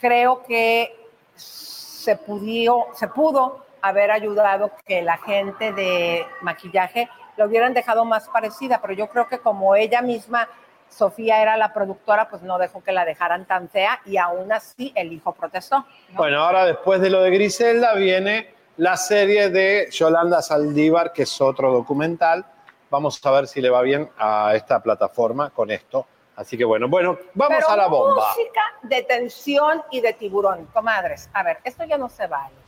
Creo 0.00 0.42
que 0.42 0.92
se, 1.36 2.16
pudió, 2.16 2.86
se 2.94 3.06
pudo 3.08 3.65
haber 3.88 4.10
ayudado 4.10 4.70
que 4.86 5.02
la 5.02 5.18
gente 5.18 5.72
de 5.72 6.26
maquillaje 6.42 7.08
lo 7.36 7.46
hubieran 7.46 7.74
dejado 7.74 8.04
más 8.04 8.28
parecida, 8.28 8.80
pero 8.80 8.94
yo 8.94 9.08
creo 9.08 9.28
que 9.28 9.38
como 9.38 9.74
ella 9.74 10.02
misma, 10.02 10.48
Sofía 10.88 11.42
era 11.42 11.56
la 11.56 11.72
productora, 11.72 12.28
pues 12.28 12.42
no 12.42 12.58
dejó 12.58 12.82
que 12.82 12.92
la 12.92 13.04
dejaran 13.04 13.44
tan 13.44 13.68
fea 13.68 14.00
y 14.04 14.16
aún 14.16 14.52
así 14.52 14.92
el 14.94 15.12
hijo 15.12 15.32
protestó. 15.32 15.84
Bueno, 16.10 16.40
ahora 16.40 16.64
después 16.64 17.00
de 17.00 17.10
lo 17.10 17.20
de 17.22 17.30
Griselda 17.30 17.94
viene 17.94 18.54
la 18.76 18.96
serie 18.96 19.50
de 19.50 19.88
Yolanda 19.90 20.42
Saldívar, 20.42 21.12
que 21.12 21.22
es 21.22 21.40
otro 21.40 21.72
documental. 21.72 22.44
Vamos 22.90 23.20
a 23.24 23.30
ver 23.32 23.46
si 23.46 23.60
le 23.60 23.68
va 23.68 23.82
bien 23.82 24.08
a 24.18 24.54
esta 24.54 24.80
plataforma 24.80 25.50
con 25.50 25.70
esto. 25.70 26.06
Así 26.36 26.56
que 26.56 26.64
bueno, 26.64 26.88
bueno, 26.88 27.18
vamos 27.34 27.56
Pero 27.58 27.70
a 27.70 27.76
la 27.76 27.86
bomba. 27.88 28.28
Música 28.36 28.60
de 28.82 29.02
tensión 29.02 29.82
y 29.90 30.00
de 30.00 30.12
tiburón. 30.12 30.66
Comadres, 30.66 31.30
a 31.32 31.42
ver, 31.42 31.58
esto 31.64 31.84
ya 31.84 31.96
no 31.96 32.08
se 32.08 32.26
vale. 32.26 32.65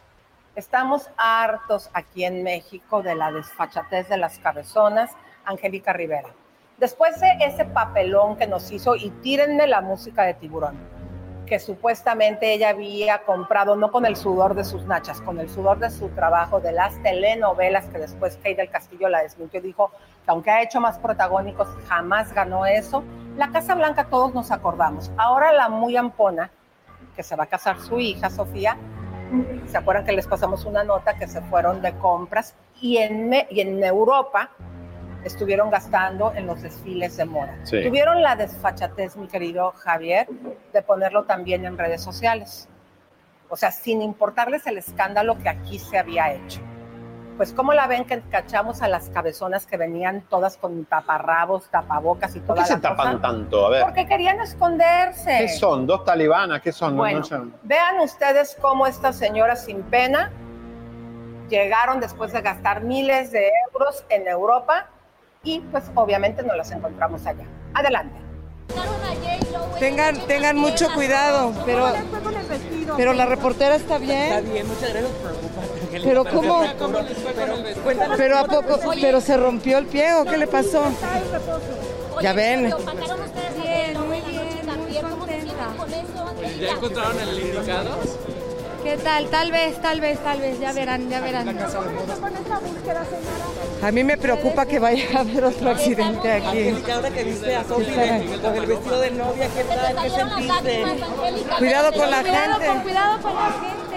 Estamos 0.58 1.08
hartos 1.16 1.88
aquí 1.92 2.24
en 2.24 2.42
México 2.42 3.00
de 3.00 3.14
la 3.14 3.30
desfachatez 3.30 4.08
de 4.08 4.16
las 4.16 4.40
cabezonas, 4.40 5.12
Angélica 5.44 5.92
Rivera. 5.92 6.30
Después 6.78 7.20
de 7.20 7.30
ese 7.42 7.64
papelón 7.64 8.36
que 8.36 8.48
nos 8.48 8.72
hizo, 8.72 8.96
y 8.96 9.10
tírenme 9.22 9.68
la 9.68 9.82
música 9.82 10.24
de 10.24 10.34
tiburón, 10.34 10.76
que 11.46 11.60
supuestamente 11.60 12.52
ella 12.52 12.70
había 12.70 13.18
comprado, 13.18 13.76
no 13.76 13.92
con 13.92 14.04
el 14.04 14.16
sudor 14.16 14.56
de 14.56 14.64
sus 14.64 14.84
nachas, 14.84 15.20
con 15.20 15.38
el 15.38 15.48
sudor 15.48 15.78
de 15.78 15.90
su 15.90 16.08
trabajo, 16.08 16.58
de 16.58 16.72
las 16.72 17.00
telenovelas 17.04 17.84
que 17.84 17.98
después 17.98 18.36
Kay 18.42 18.54
del 18.54 18.68
Castillo 18.68 19.08
la 19.08 19.22
desmintió 19.22 19.60
y 19.60 19.62
dijo 19.62 19.92
que 20.24 20.32
aunque 20.32 20.50
ha 20.50 20.60
hecho 20.60 20.80
más 20.80 20.98
protagónicos, 20.98 21.68
jamás 21.88 22.32
ganó 22.32 22.66
eso. 22.66 23.04
La 23.36 23.52
Casa 23.52 23.76
Blanca 23.76 24.08
todos 24.10 24.34
nos 24.34 24.50
acordamos. 24.50 25.12
Ahora 25.18 25.52
la 25.52 25.68
muy 25.68 25.96
ampona, 25.96 26.50
que 27.14 27.22
se 27.22 27.36
va 27.36 27.44
a 27.44 27.46
casar 27.46 27.78
su 27.78 28.00
hija, 28.00 28.28
Sofía, 28.28 28.76
¿se 29.66 29.76
acuerdan 29.76 30.04
que 30.04 30.12
les 30.12 30.26
pasamos 30.26 30.64
una 30.64 30.84
nota 30.84 31.14
que 31.16 31.26
se 31.26 31.40
fueron 31.42 31.82
de 31.82 31.92
compras? 31.98 32.54
Y 32.80 32.98
en, 32.98 33.32
y 33.50 33.60
en 33.60 33.82
Europa 33.82 34.50
estuvieron 35.24 35.70
gastando 35.70 36.32
en 36.34 36.46
los 36.46 36.62
desfiles 36.62 37.16
de 37.16 37.24
moda. 37.24 37.58
Sí. 37.64 37.82
Tuvieron 37.82 38.22
la 38.22 38.36
desfachatez, 38.36 39.16
mi 39.16 39.26
querido 39.26 39.72
Javier, 39.72 40.28
de 40.72 40.82
ponerlo 40.82 41.24
también 41.24 41.64
en 41.64 41.76
redes 41.76 42.02
sociales. 42.02 42.68
O 43.48 43.56
sea, 43.56 43.70
sin 43.70 44.02
importarles 44.02 44.66
el 44.66 44.78
escándalo 44.78 45.38
que 45.38 45.48
aquí 45.48 45.78
se 45.78 45.98
había 45.98 46.32
hecho. 46.32 46.60
Pues, 47.38 47.52
¿cómo 47.52 47.72
la 47.72 47.86
ven 47.86 48.04
que 48.04 48.20
cachamos 48.30 48.82
a 48.82 48.88
las 48.88 49.10
cabezonas 49.10 49.64
que 49.64 49.76
venían 49.76 50.22
todas 50.22 50.56
con 50.56 50.84
taparrabos, 50.84 51.70
tapabocas 51.70 52.34
y 52.34 52.40
¿Por 52.40 52.56
toda 52.56 52.62
qué 52.66 52.68
se 52.74 52.74
cosa? 52.80 52.88
tapan 52.88 53.20
tanto? 53.22 53.64
A 53.66 53.70
ver. 53.70 53.82
Porque 53.84 54.06
querían 54.06 54.40
esconderse. 54.40 55.36
¿Qué 55.38 55.48
son? 55.48 55.86
¿Dos 55.86 56.04
talibanas? 56.04 56.60
¿Qué 56.60 56.72
son? 56.72 56.96
No- 56.96 57.02
Bueno, 57.02 57.20
no 57.30 57.52
vean 57.62 58.00
ustedes 58.00 58.56
cómo 58.60 58.88
estas 58.88 59.16
señoras 59.16 59.64
sin 59.64 59.82
pena 59.84 60.32
llegaron 61.48 62.00
después 62.00 62.32
de 62.32 62.40
gastar 62.42 62.82
miles 62.82 63.30
de 63.30 63.50
euros 63.72 64.04
en 64.08 64.26
Europa 64.26 64.86
y 65.44 65.60
pues 65.60 65.84
obviamente 65.94 66.42
no 66.42 66.56
las 66.56 66.72
encontramos 66.72 67.24
allá. 67.24 67.44
Adelante. 67.72 68.16
Tengan, 69.78 70.18
tengan 70.26 70.56
mucho 70.56 70.92
cuidado, 70.92 71.52
pero, 71.64 71.86
pero 72.96 73.12
la 73.12 73.26
reportera 73.26 73.76
está 73.76 73.96
bien. 73.98 74.22
Está 74.32 74.40
bien, 74.40 74.66
muchas 74.66 74.90
gracias 74.90 75.12
por. 75.12 75.77
Pero 75.90 76.24
¿cómo? 76.24 76.64
Cuéntanos. 77.84 78.16
Pero 78.16 78.38
a 78.38 78.44
poco, 78.44 78.78
pero 79.00 79.20
se 79.20 79.36
rompió 79.36 79.78
el 79.78 79.86
pie 79.86 80.14
o 80.14 80.24
qué 80.24 80.36
le 80.36 80.46
pasó? 80.46 80.84
Ya 82.20 82.32
ven. 82.32 82.62
Bien, 83.62 84.06
muy 84.06 84.20
bien, 84.20 85.06
muy 85.06 85.18
contenta. 85.18 85.74
¿Ya 86.60 86.70
encontraron 86.70 87.20
el 87.20 87.40
indicado? 87.40 87.90
¿Qué 88.82 88.96
tal? 88.96 89.28
Tal 89.28 89.52
vez, 89.52 89.82
tal 89.82 90.00
vez, 90.00 90.18
tal 90.20 90.40
vez, 90.40 90.60
ya 90.60 90.72
verán, 90.72 91.10
ya 91.10 91.20
verán. 91.20 91.58
A 93.82 93.92
mí 93.92 94.04
me 94.04 94.16
preocupa 94.16 94.66
que 94.66 94.78
vaya 94.78 95.04
a 95.14 95.20
haber 95.20 95.44
otro 95.44 95.70
accidente 95.70 96.32
aquí. 96.32 96.46
Angélica, 96.68 96.94
ahora 96.94 97.10
que 97.10 97.24
viste 97.24 97.54
a 97.54 97.64
Sofi 97.64 97.84
con 98.42 98.56
el 98.56 98.66
vestido 98.66 99.00
de 99.00 99.10
novia, 99.10 99.48
¿qué 99.54 99.64
tal? 99.64 100.02
¿Qué 100.02 100.10
sentiste? 100.10 100.84
Cuidado 101.58 101.92
con 101.92 102.10
la 102.10 102.16
gente. 102.16 102.82
cuidado 102.82 103.20
con 103.20 103.34
la 103.34 103.50
gente. 103.52 103.87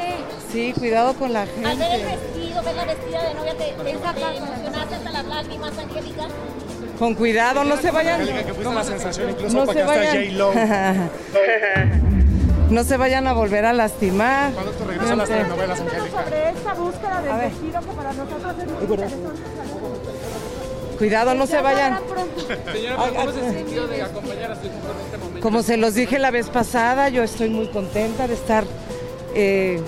Sí, 0.52 0.73
cuidado 0.78 1.14
con 1.14 1.32
la 1.34 1.41
Al 1.44 1.48
ver 1.48 1.65
el 1.65 1.78
gente. 2.02 2.06
vestido, 2.18 2.64
ver 2.64 2.76
la 2.76 2.86
vestida 2.86 3.23
de 3.23 3.34
novia, 3.36 3.52
te, 3.57 3.64
te, 3.64 3.73
te 3.73 3.90
emocionaste 4.38 4.95
hasta 4.95 5.11
las 5.11 5.26
lágrimas, 5.26 5.72
Angélica. 5.78 6.28
Con 6.99 7.15
cuidado, 7.15 7.64
no 7.64 7.78
se 7.78 7.90
vayan. 7.91 8.22
una 8.65 8.84
sensación 8.84 9.30
incluso 9.32 9.65
No 9.65 9.72
se 9.73 9.84
vayan. 9.84 10.15
J-Lo. 10.18 10.52
No 12.72 12.86
se 12.86 12.95
vayan 12.95 13.28
a 13.28 13.34
volver 13.34 13.65
a 13.65 13.73
lastimar. 13.73 14.53
¿Cuándo 14.53 14.72
te 14.72 14.86
regresan 14.86 15.18
las 15.18 15.28
Vente. 15.28 15.44
telenovelas, 15.44 15.82
Angélica? 15.82 16.23
Sobre 16.23 16.49
esta 16.52 16.73
búsqueda 16.73 17.22
del 17.22 17.32
A 17.34 17.38
ver. 17.38 17.49
vestido 17.52 17.82
que 17.82 17.88
para 17.88 18.14
nosotros 18.14 18.56
es 18.61 18.72
muy 18.72 18.82
interesante. 18.84 19.28
Cuidado, 20.98 21.34
no 21.34 21.48
se 21.48 21.61
vayan. 21.61 21.99
Señora, 22.73 22.95
¿cómo 23.10 23.32
se 23.34 23.53
sintió 23.57 23.88
de 23.88 24.02
acompañar 24.03 24.52
a 24.52 24.56
su 24.56 24.65
hijo 24.68 24.76
en 24.76 25.06
este 25.06 25.18
momento? 25.18 25.40
Como 25.41 25.64
se 25.64 25.76
los 25.76 25.95
dije 25.95 26.18
la 26.18 26.32
vez 26.32 26.48
pasada, 26.48 27.10
yo 27.10 27.23
estoy 27.23 27.49
muy 27.49 27.68
contenta 27.68 28.26
de 28.30 28.36
estar 28.36 28.64
eh, 29.36 29.82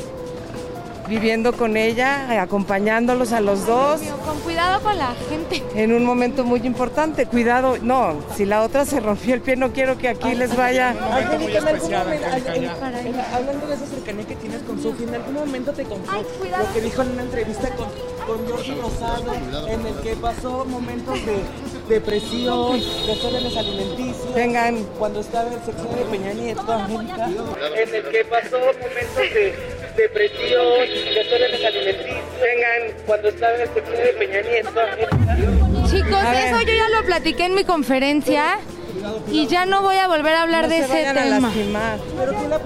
viviendo 1.08 1.54
con 1.54 1.76
ella, 1.78 2.42
acompañándolos 2.42 3.32
a 3.34 3.42
los 3.42 3.66
dos 3.66 4.02
Con 4.26 4.40
cuidado 4.40 4.82
con 4.82 4.98
la 4.98 5.14
gente. 5.30 5.64
en 5.76 5.94
un 5.94 6.06
momento 6.06 6.44
muy 6.44 6.62
importante. 6.66 7.26
Cuidado, 7.26 7.78
no, 7.82 8.16
si 8.36 8.46
la 8.46 8.62
otra 8.64 8.86
se 8.86 9.00
rompió 9.00 9.34
el 9.36 9.42
pie, 9.42 9.56
no 9.56 9.72
quiero 9.74 9.98
que 9.98 10.10
aquí 10.10 10.34
les 10.36 10.56
vaya. 10.56 10.90
Angélica, 10.92 11.60
en 11.60 11.68
algún 11.68 11.92
momento, 11.92 12.28
Angélica, 12.28 13.00
en- 13.02 13.08
en- 13.08 13.20
hablando 13.34 13.68
de 13.68 13.76
esa 13.76 13.86
cercanía 13.86 14.26
que 14.26 14.36
tienes 14.36 14.62
con 14.64 14.82
Sofi, 14.82 15.04
¿en 15.04 15.16
algún 15.16 15.34
momento 15.36 15.74
te 15.74 15.84
contó 15.84 16.12
lo 16.14 16.74
que 16.74 16.82
dijo 16.82 17.02
en 17.02 17.12
una 17.12 17.22
entrevista 17.24 17.70
con, 17.76 17.88
con 18.26 18.48
Jorge 18.50 18.76
Rosado, 18.82 19.34
en 19.68 19.86
el 19.86 19.96
que 20.02 20.16
pasó 20.16 20.66
momentos 20.66 21.16
de 21.26 21.40
depresión, 21.90 22.80
desórdenes 23.06 23.56
alimenticios? 23.58 24.34
Vengan. 24.34 24.84
Cuando 24.98 25.20
estaba 25.20 25.48
en 25.48 25.54
el 25.54 25.64
sexenio 25.66 25.98
de 25.98 26.06
Peña 26.06 26.34
Nieto, 26.34 26.72
Angélica. 26.72 27.26
En 27.28 27.96
el 27.96 28.10
que 28.10 28.26
pasó 28.26 28.58
momentos 28.58 29.34
de 29.34 29.83
depresión, 29.96 30.88
desórdenes 31.14 31.66
alimenticios. 31.66 32.24
Vengan. 32.42 33.04
Cuando 33.06 33.30
estaba 33.30 33.56
en 33.56 33.62
el 33.62 33.68
sexenio 33.74 34.06
de 34.06 34.14
Peña 34.14 34.42
Nieto. 34.42 34.72
Chicos, 35.90 36.24
eso 36.46 36.62
yo 36.62 36.74
ya 36.74 36.90
lo 36.90 37.06
platiqué 37.06 37.46
en 37.46 37.56
mi 37.56 37.64
conferencia 37.64 38.60
y 39.32 39.48
ya 39.48 39.66
no 39.66 39.82
voy 39.82 39.98
a 39.98 40.08
volver 40.08 40.34
a 40.34 40.44
hablar 40.44 40.64
No 40.64 40.70
de 40.70 40.86
se 40.86 41.02
ese 41.02 41.14
tema. 41.14 41.52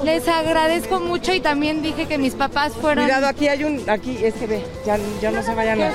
Les 0.04 0.28
agradezco 0.28 1.00
mucho 1.00 1.34
y 1.34 1.40
también 1.40 1.82
dije 1.82 2.08
que 2.08 2.18
mis 2.18 2.36
papás 2.36 2.74
fueron... 2.74 3.06
Cuidado, 3.06 3.28
aquí 3.28 3.48
hay 3.48 3.64
un, 3.64 3.84
aquí, 3.90 4.20
es 4.24 4.34
que 4.36 4.48
ve, 4.48 4.62
ya, 4.86 4.98
ya 5.22 5.32
no 5.32 5.42
se 5.44 5.54
vayan 5.54 5.82
a... 5.82 5.94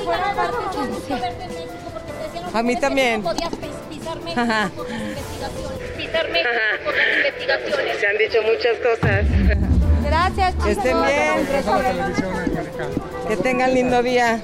A 2.55 2.63
mí 2.63 2.79
también. 2.79 3.25
Ajá. 4.37 4.71
por 4.77 4.89
las 4.89 5.01
investigaciones. 5.01 5.91
Pisar 5.97 6.31
México 6.31 6.51
por 6.85 6.95
las 6.97 7.07
investigaciones. 7.17 7.99
Se 7.99 8.07
han 8.07 8.19
dicho 8.19 8.43
muchas 8.43 8.77
cosas. 8.79 9.72
Gracias, 10.03 10.55
Que 10.57 10.71
estén 10.73 10.97
chicos. 10.97 11.07
bien. 11.07 11.47
Que 13.29 13.37
tengan 13.37 13.75
lindo 13.75 14.03
día. 14.03 14.43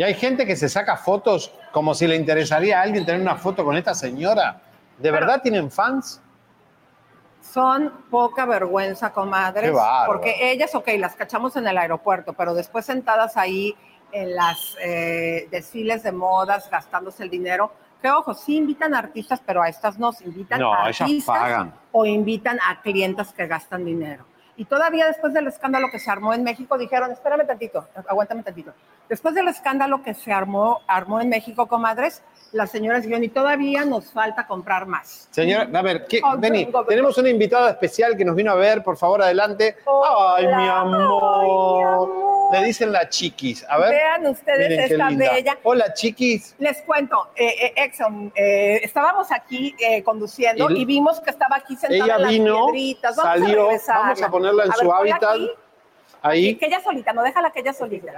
Y 0.00 0.02
hay 0.02 0.14
gente 0.14 0.46
que 0.46 0.56
se 0.56 0.70
saca 0.70 0.96
fotos 0.96 1.52
como 1.72 1.94
si 1.94 2.06
le 2.06 2.16
interesaría 2.16 2.78
a 2.80 2.84
alguien 2.84 3.04
tener 3.04 3.20
una 3.20 3.36
foto 3.36 3.66
con 3.66 3.76
esta 3.76 3.94
señora. 3.94 4.62
¿De 4.96 5.10
verdad 5.10 5.42
tienen 5.42 5.70
fans? 5.70 6.22
Son 7.42 7.92
poca 8.10 8.46
vergüenza, 8.46 9.12
comadres, 9.12 9.70
Qué 9.70 9.78
porque 10.06 10.52
ellas, 10.52 10.74
ok, 10.74 10.88
las 10.96 11.16
cachamos 11.16 11.54
en 11.56 11.68
el 11.68 11.76
aeropuerto, 11.76 12.32
pero 12.32 12.54
después 12.54 12.86
sentadas 12.86 13.36
ahí 13.36 13.76
en 14.10 14.34
las 14.34 14.74
eh, 14.80 15.46
desfiles 15.50 16.02
de 16.02 16.12
modas, 16.12 16.70
gastándose 16.70 17.22
el 17.22 17.28
dinero, 17.28 17.70
que 18.00 18.10
ojo, 18.10 18.32
sí 18.32 18.56
invitan 18.56 18.94
a 18.94 19.00
artistas, 19.00 19.42
pero 19.44 19.60
a 19.60 19.68
estas 19.68 19.98
no, 19.98 20.12
se 20.12 20.24
invitan 20.24 20.60
No, 20.60 20.72
a 20.72 20.84
ellas 20.84 21.02
artistas 21.02 21.38
pagan. 21.38 21.74
o 21.92 22.06
invitan 22.06 22.58
a 22.66 22.80
clientes 22.80 23.34
que 23.34 23.46
gastan 23.46 23.84
dinero. 23.84 24.24
Y 24.56 24.64
todavía 24.64 25.06
después 25.06 25.34
del 25.34 25.46
escándalo 25.48 25.88
que 25.92 25.98
se 25.98 26.10
armó 26.10 26.32
en 26.32 26.42
México, 26.42 26.78
dijeron, 26.78 27.10
espérame 27.10 27.46
tantito, 27.46 27.86
aguántame 28.08 28.42
tantito. 28.42 28.72
Después 29.10 29.34
del 29.34 29.48
escándalo 29.48 30.02
que 30.04 30.14
se 30.14 30.32
armó, 30.32 30.80
armó 30.86 31.20
en 31.20 31.28
México, 31.28 31.66
comadres, 31.66 32.22
las 32.52 32.70
señoras 32.70 33.02
dijeron, 33.02 33.24
y 33.24 33.28
todavía 33.28 33.84
nos 33.84 34.12
falta 34.12 34.46
comprar 34.46 34.86
más. 34.86 35.28
Señora, 35.32 35.68
a 35.78 35.82
ver, 35.82 36.06
¿qué, 36.06 36.20
Oh, 36.24 36.38
tenemos 36.86 37.18
una 37.18 37.28
invitada 37.28 37.70
especial 37.70 38.16
que 38.16 38.24
nos 38.24 38.36
vino 38.36 38.52
a 38.52 38.54
ver, 38.54 38.82
por 38.84 38.96
favor, 38.96 39.20
adelante. 39.22 39.76
ay, 40.36 40.46
mi 40.46 40.68
amor. 40.68 42.08
Le 42.52 42.64
dicen 42.64 42.90
la 42.92 43.08
chiquis. 43.08 43.64
A 43.68 43.78
ver. 43.78 43.90
Vean 43.90 44.26
ustedes 44.28 44.68
Miren 44.68 44.80
esta 44.92 45.08
bella. 45.10 45.58
Hola, 45.64 45.92
chiquis. 45.92 46.54
Les 46.58 46.80
cuento, 46.82 47.30
eh, 47.36 47.46
eh, 47.66 47.72
Exxon, 47.76 48.32
eh, 48.34 48.80
estábamos 48.82 49.30
aquí 49.32 49.74
eh, 49.78 50.02
conduciendo 50.04 50.70
Y- 50.70 50.82
y, 50.82 50.84
vimos 50.84 51.20
que 51.20 51.30
estaba 51.30 51.56
aquí 51.56 51.76
sentada 51.76 52.04
Ella 52.04 52.14
en 52.16 52.22
las 52.22 52.30
vino, 52.30 52.66
piedritas. 52.66 53.16
Vamos 53.16 53.40
salió, 53.40 53.68
vamos 53.88 54.22
a 54.22 54.30
ponerla 54.30 54.64
en 54.64 54.70
A 54.72 54.74
su 54.74 54.86
ver, 54.86 54.94
hábitat. 54.96 55.22
aquí. 55.30 55.50
Ahí, 56.22 56.54
Que 56.56 56.66
ella 56.66 56.80
solita, 56.80 57.12
no 57.12 57.22
déjala 57.22 57.50
que 57.50 57.60
ella 57.60 57.72
solita. 57.72 58.12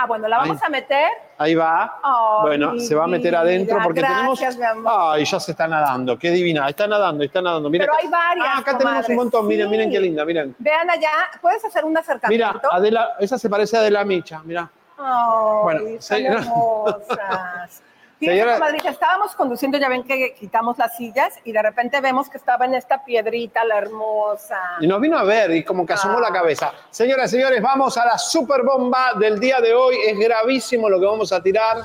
Ah, 0.00 0.06
bueno, 0.06 0.28
la 0.28 0.38
vamos 0.38 0.58
Ahí. 0.62 0.66
a 0.66 0.70
meter. 0.70 1.08
ahí 1.38 1.54
va. 1.56 1.98
Bueno, 2.42 2.78
se 2.78 2.94
va 2.94 3.04
a 3.04 3.06
meter 3.08 3.34
adentro 3.34 3.78
porque 3.82 4.00
gracias, 4.00 4.56
tenemos. 4.56 4.92
Ay, 4.96 5.24
ya 5.24 5.40
se 5.40 5.50
está 5.52 5.66
nadando. 5.66 6.16
Qué 6.16 6.30
divina. 6.30 6.68
Está 6.68 6.86
nadando, 6.86 7.24
está 7.24 7.42
nadando. 7.42 7.68
Mira, 7.68 7.86
Pero 7.86 7.98
hay 8.00 8.06
varias, 8.08 8.46
Ah, 8.48 8.58
acá 8.58 8.78
tenemos 8.78 9.08
un 9.08 9.16
montón. 9.16 9.46
Miren, 9.48 9.66
Sí. 9.66 9.70
miren 9.70 9.90
qué 9.90 9.98
linda. 10.00 10.24
Miren. 10.24 10.54
Vean 10.58 10.88
allá, 10.88 11.10
¿puedes 11.40 11.64
hacer 11.64 11.84
un 11.84 11.96
acercamiento? 11.98 12.46
Mira, 12.52 12.60
Adela, 12.70 13.16
esa 13.18 13.38
se 13.38 13.50
parece 13.50 13.76
a 13.76 13.80
Adela 13.80 14.04
Micha. 14.04 14.40
Mira. 14.44 14.70
Ay, 14.98 15.62
Bueno, 15.62 15.80
hermosas. 16.10 17.82
Señora- 18.20 18.54
comadrita, 18.54 18.90
estábamos 18.90 19.34
conduciendo, 19.36 19.78
ya 19.78 19.88
ven 19.88 20.02
que 20.02 20.34
quitamos 20.34 20.76
las 20.78 20.96
sillas 20.96 21.34
y 21.44 21.52
de 21.52 21.62
repente 21.62 22.00
vemos 22.00 22.28
que 22.28 22.36
estaba 22.36 22.64
en 22.64 22.74
esta 22.74 23.04
piedrita 23.04 23.64
la 23.64 23.78
hermosa. 23.78 24.58
Y 24.80 24.86
nos 24.88 25.00
vino 25.00 25.16
a 25.16 25.22
ver 25.24 25.52
y 25.52 25.62
como 25.64 25.86
que 25.86 25.92
asomó 25.92 26.18
Ah. 26.18 26.22
la 26.22 26.32
cabeza. 26.32 26.72
Señoras 26.90 27.32
y 27.32 27.36
señores, 27.36 27.62
vamos 27.62 27.96
a 27.96 28.04
la 28.06 28.18
super 28.18 28.62
bomba 28.64 29.12
del 29.20 29.38
día 29.38 29.60
de 29.60 29.72
hoy. 29.72 29.96
Es 30.06 30.18
gravísimo 30.18 30.88
lo 30.88 30.98
que 30.98 31.06
vamos 31.06 31.32
a 31.32 31.42
tirar. 31.42 31.78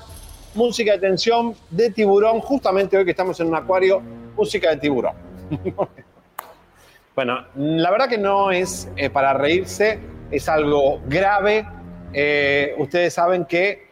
Música 0.56 0.94
de 0.94 1.00
tensión 1.00 1.56
de 1.70 1.90
tiburón, 1.92 2.40
justamente 2.40 2.98
hoy 2.98 3.06
que 3.06 3.12
estamos 3.12 3.40
en 3.40 3.48
un 3.48 3.56
acuario, 3.56 4.02
música 4.36 4.70
de 4.72 4.78
tiburón. 4.78 5.14
bueno, 7.16 7.46
la 7.56 7.92
verdad 7.92 8.08
que 8.10 8.18
no 8.18 8.52
es 8.52 8.88
eh, 8.96 9.10
para 9.10 9.34
reírse, 9.34 10.00
es 10.32 10.50
algo 10.50 11.00
grave. 11.06 11.68
Eh, 12.12 12.76
ustedes 12.78 13.14
saben 13.14 13.46
que 13.46 13.88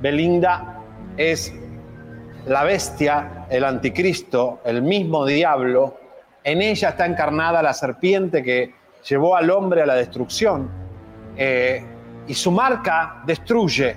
Belinda 0.00 0.82
es 1.16 1.52
la 2.46 2.64
bestia, 2.64 3.46
el 3.50 3.64
anticristo, 3.64 4.60
el 4.64 4.82
mismo 4.82 5.24
diablo. 5.24 5.98
En 6.44 6.62
ella 6.62 6.90
está 6.90 7.06
encarnada 7.06 7.62
la 7.62 7.74
serpiente 7.74 8.42
que 8.42 8.74
llevó 9.08 9.36
al 9.36 9.50
hombre 9.50 9.82
a 9.82 9.86
la 9.86 9.94
destrucción. 9.94 10.68
Eh, 11.36 11.84
y 12.26 12.34
su 12.34 12.50
marca 12.50 13.22
destruye. 13.24 13.96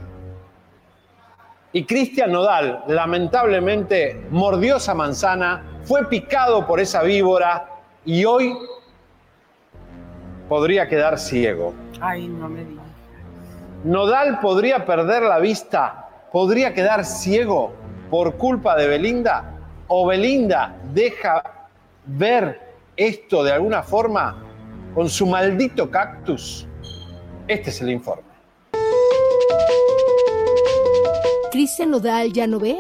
Y 1.71 1.83
Cristian 1.85 2.31
Nodal, 2.31 2.83
lamentablemente, 2.87 4.25
mordió 4.31 4.77
esa 4.77 4.95
manzana, 4.95 5.63
fue 5.83 6.07
picado 6.07 6.65
por 6.65 6.79
esa 6.79 7.03
víbora 7.03 7.69
y 8.05 8.25
hoy 8.25 8.57
podría 10.47 10.87
quedar 10.87 11.19
ciego. 11.19 11.75
Ay, 12.01 12.27
no 12.27 12.49
me 12.49 12.63
digas. 12.65 12.85
Nodal 13.83 14.39
podría 14.39 14.85
perder 14.85 15.23
la 15.23 15.39
vista, 15.39 16.08
podría 16.31 16.73
quedar 16.73 17.05
ciego 17.05 17.73
por 18.09 18.35
culpa 18.37 18.75
de 18.75 18.87
Belinda, 18.87 19.55
o 19.87 20.05
Belinda 20.05 20.75
deja 20.93 21.69
ver 22.05 22.59
esto 22.95 23.43
de 23.43 23.53
alguna 23.53 23.83
forma 23.83 24.43
con 24.93 25.09
su 25.09 25.25
maldito 25.25 25.89
cactus. 25.89 26.67
Este 27.47 27.69
es 27.69 27.81
el 27.81 27.91
informe. 27.91 28.23
¿Cristian 31.51 31.91
Nodal 31.91 32.31
ya 32.31 32.45
no 32.45 32.59
ve? 32.59 32.77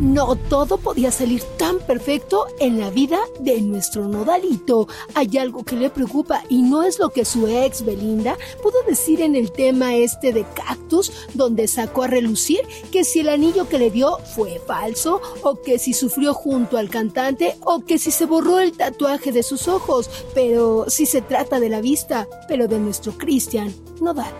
No 0.00 0.34
todo 0.34 0.78
podía 0.78 1.12
salir 1.12 1.42
tan 1.58 1.78
perfecto 1.78 2.46
en 2.58 2.80
la 2.80 2.88
vida 2.88 3.18
de 3.38 3.60
nuestro 3.60 4.08
Nodalito. 4.08 4.88
Hay 5.14 5.36
algo 5.36 5.62
que 5.62 5.76
le 5.76 5.90
preocupa 5.90 6.42
y 6.48 6.62
no 6.62 6.82
es 6.82 6.98
lo 6.98 7.10
que 7.10 7.26
su 7.26 7.46
ex 7.46 7.84
Belinda 7.84 8.38
pudo 8.62 8.82
decir 8.88 9.20
en 9.20 9.36
el 9.36 9.52
tema 9.52 9.94
este 9.94 10.32
de 10.32 10.46
Cactus, 10.54 11.12
donde 11.34 11.68
sacó 11.68 12.04
a 12.04 12.06
relucir 12.06 12.60
que 12.90 13.04
si 13.04 13.20
el 13.20 13.28
anillo 13.28 13.68
que 13.68 13.78
le 13.78 13.90
dio 13.90 14.16
fue 14.34 14.58
falso, 14.66 15.20
o 15.42 15.60
que 15.60 15.78
si 15.78 15.92
sufrió 15.92 16.32
junto 16.32 16.78
al 16.78 16.88
cantante, 16.88 17.58
o 17.60 17.84
que 17.84 17.98
si 17.98 18.10
se 18.10 18.24
borró 18.24 18.58
el 18.58 18.72
tatuaje 18.72 19.32
de 19.32 19.42
sus 19.42 19.68
ojos. 19.68 20.08
Pero 20.34 20.86
si 20.88 21.04
se 21.04 21.20
trata 21.20 21.60
de 21.60 21.68
la 21.68 21.82
vista, 21.82 22.26
pero 22.48 22.68
de 22.68 22.78
nuestro 22.78 23.12
Cristian 23.18 23.74
Nodal. 24.00 24.32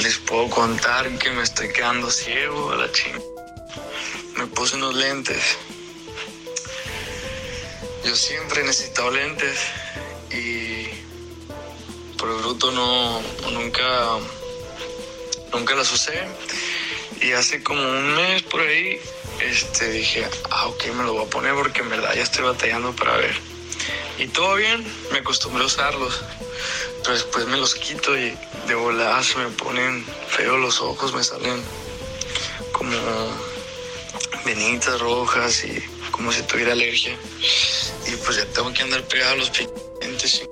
Les 0.00 0.16
puedo 0.18 0.48
contar 0.48 1.10
que 1.18 1.30
me 1.32 1.42
estoy 1.42 1.72
quedando 1.72 2.08
ciego 2.08 2.70
a 2.70 2.76
la 2.76 2.92
chingada. 2.92 3.35
Me 4.36 4.46
puse 4.46 4.76
unos 4.76 4.94
lentes. 4.94 5.56
Yo 8.04 8.14
siempre 8.14 8.60
he 8.60 8.64
necesitado 8.64 9.10
lentes 9.10 9.58
y 10.30 10.86
por 12.18 12.30
el 12.30 12.36
bruto 12.36 12.70
no 12.70 13.20
nunca 13.52 14.18
nunca 15.52 15.74
las 15.74 15.92
usé. 15.92 16.26
Y 17.20 17.32
hace 17.32 17.62
como 17.62 17.80
un 17.80 18.14
mes 18.14 18.42
por 18.42 18.60
ahí 18.60 19.00
este 19.40 19.90
dije 19.90 20.26
ah 20.50 20.66
ok 20.68 20.86
me 20.94 21.04
lo 21.04 21.14
voy 21.14 21.26
a 21.26 21.30
poner 21.30 21.54
porque 21.54 21.80
en 21.80 21.90
verdad 21.90 22.14
ya 22.14 22.22
estoy 22.22 22.44
batallando 22.44 22.94
para 22.94 23.16
ver 23.16 23.36
y 24.18 24.28
todo 24.28 24.54
bien 24.54 24.84
me 25.12 25.18
acostumbré 25.18 25.62
a 25.62 25.66
usarlos. 25.66 26.20
Pero 27.02 27.14
después 27.14 27.46
me 27.46 27.56
los 27.56 27.74
quito 27.74 28.16
y 28.16 28.36
de 28.66 28.74
volada 28.74 29.22
se 29.22 29.38
me 29.38 29.48
ponen 29.48 30.04
feos 30.28 30.58
los 30.58 30.80
ojos 30.80 31.14
me 31.14 31.22
salen 31.22 31.62
como 32.72 32.96
venitas 34.46 35.00
rojas 35.00 35.64
y 35.64 35.82
como 36.12 36.32
si 36.32 36.42
tuviera 36.42 36.72
alergia. 36.72 37.18
Y 38.06 38.16
pues 38.24 38.36
ya 38.36 38.46
tengo 38.46 38.72
que 38.72 38.82
andar 38.82 39.02
pegado 39.02 39.32
a 39.32 39.36
los 39.36 39.50
pigmentos. 39.50 40.42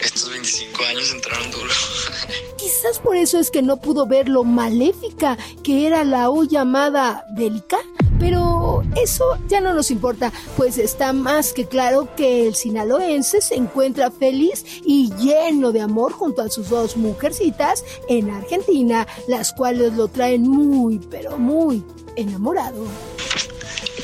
Estos 0.00 0.30
25 0.30 0.84
años 0.84 1.12
entraron 1.12 1.50
duro. 1.50 1.70
Quizás 2.58 2.98
por 2.98 3.16
eso 3.16 3.38
es 3.38 3.50
que 3.50 3.62
no 3.62 3.76
pudo 3.76 4.06
ver 4.06 4.28
lo 4.28 4.42
maléfica 4.42 5.36
que 5.62 5.86
era 5.86 6.02
la 6.04 6.30
hoy 6.30 6.48
llamada 6.48 7.26
Bélica. 7.36 7.78
Pero 8.18 8.82
eso 8.96 9.38
ya 9.48 9.60
no 9.60 9.74
nos 9.74 9.90
importa, 9.90 10.32
pues 10.56 10.78
está 10.78 11.12
más 11.12 11.52
que 11.52 11.66
claro 11.66 12.08
que 12.16 12.46
el 12.46 12.54
sinaloense 12.54 13.40
se 13.40 13.56
encuentra 13.56 14.10
feliz 14.10 14.64
y 14.84 15.12
lleno 15.16 15.72
de 15.72 15.80
amor 15.80 16.12
junto 16.12 16.42
a 16.42 16.48
sus 16.48 16.70
dos 16.70 16.96
mujercitas 16.96 17.84
en 18.08 18.30
Argentina, 18.30 19.06
las 19.28 19.52
cuales 19.52 19.92
lo 19.94 20.08
traen 20.08 20.42
muy, 20.42 20.98
pero 20.98 21.36
muy 21.38 21.84
enamorado. 22.16 22.86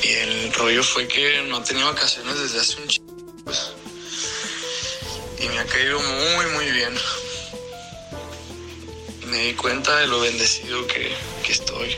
Y 0.03 0.07
el 0.07 0.53
rollo 0.53 0.83
fue 0.83 1.07
que 1.07 1.41
no 1.47 1.63
tenía 1.63 1.85
vacaciones 1.85 2.39
desde 2.39 2.59
hace 2.59 2.81
un 2.81 2.87
chico. 2.87 3.05
Pues, 3.45 3.73
y 5.39 5.47
me 5.47 5.59
ha 5.59 5.65
caído 5.65 5.99
muy, 5.99 6.45
muy 6.53 6.71
bien. 6.71 6.93
Me 9.27 9.37
di 9.47 9.53
cuenta 9.53 9.95
de 9.97 10.07
lo 10.07 10.19
bendecido 10.19 10.85
que, 10.87 11.11
que 11.43 11.51
estoy 11.51 11.95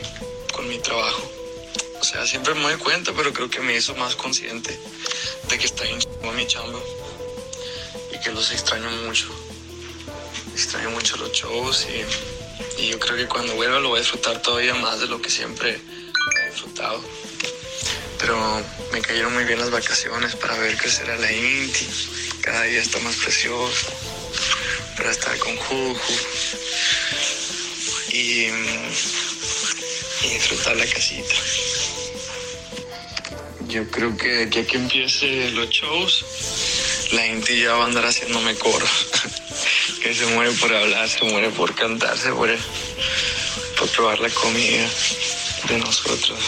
con 0.54 0.66
mi 0.68 0.78
trabajo. 0.78 1.35
Siempre 2.24 2.54
me 2.54 2.62
doy 2.62 2.76
cuenta, 2.76 3.12
pero 3.12 3.32
creo 3.32 3.50
que 3.50 3.60
me 3.60 3.76
hizo 3.76 3.94
más 3.94 4.16
consciente 4.16 4.78
de 5.48 5.58
que 5.58 5.66
está 5.66 5.84
bien 5.84 5.98
mi 6.34 6.46
chamba 6.46 6.80
y 8.12 8.18
que 8.20 8.30
los 8.32 8.50
extraño 8.50 8.90
mucho. 9.06 9.28
Extraño 10.52 10.90
mucho 10.90 11.16
los 11.18 11.32
shows 11.32 11.86
y, 11.88 12.82
y 12.82 12.88
yo 12.88 12.98
creo 12.98 13.16
que 13.16 13.26
cuando 13.26 13.54
vuelva 13.54 13.78
lo 13.80 13.90
voy 13.90 13.98
a 13.98 14.00
disfrutar 14.00 14.42
todavía 14.42 14.74
más 14.74 15.00
de 15.00 15.06
lo 15.06 15.20
que 15.20 15.30
siempre 15.30 15.80
he 15.80 16.50
disfrutado. 16.50 17.00
Pero 18.18 18.64
me 18.92 19.00
cayeron 19.00 19.32
muy 19.34 19.44
bien 19.44 19.60
las 19.60 19.70
vacaciones 19.70 20.34
para 20.36 20.58
ver 20.58 20.76
crecer 20.76 21.10
a 21.10 21.16
la 21.16 21.30
Inti. 21.30 21.86
Cada 22.40 22.62
día 22.62 22.80
está 22.80 22.98
más 23.00 23.16
preciosa. 23.16 23.88
Para 24.96 25.10
estar 25.10 25.38
con 25.38 25.56
Juju. 25.56 26.14
Y, 28.12 28.48
y 30.22 30.28
disfrutar 30.34 30.76
la 30.76 30.86
casita. 30.86 31.34
Yo 33.68 33.88
creo 33.90 34.16
que 34.16 34.28
de 34.28 34.44
aquí 34.44 34.58
a 34.60 34.66
que 34.66 34.76
empiece 34.76 35.50
los 35.50 35.68
shows, 35.70 36.24
la 37.12 37.26
Inti 37.26 37.62
ya 37.62 37.74
va 37.74 37.84
a 37.84 37.86
andar 37.86 38.04
haciéndome 38.04 38.54
coro. 38.54 38.86
que 40.02 40.14
se 40.14 40.26
muere 40.26 40.52
por 40.52 40.72
hablar, 40.72 41.08
se 41.08 41.24
muere 41.24 41.50
por 41.50 41.74
cantar, 41.74 42.16
se 42.16 42.30
muere 42.30 42.58
por 43.78 43.88
probar 43.90 44.20
la 44.20 44.30
comida 44.30 44.88
de 45.68 45.78
nosotros. 45.78 46.38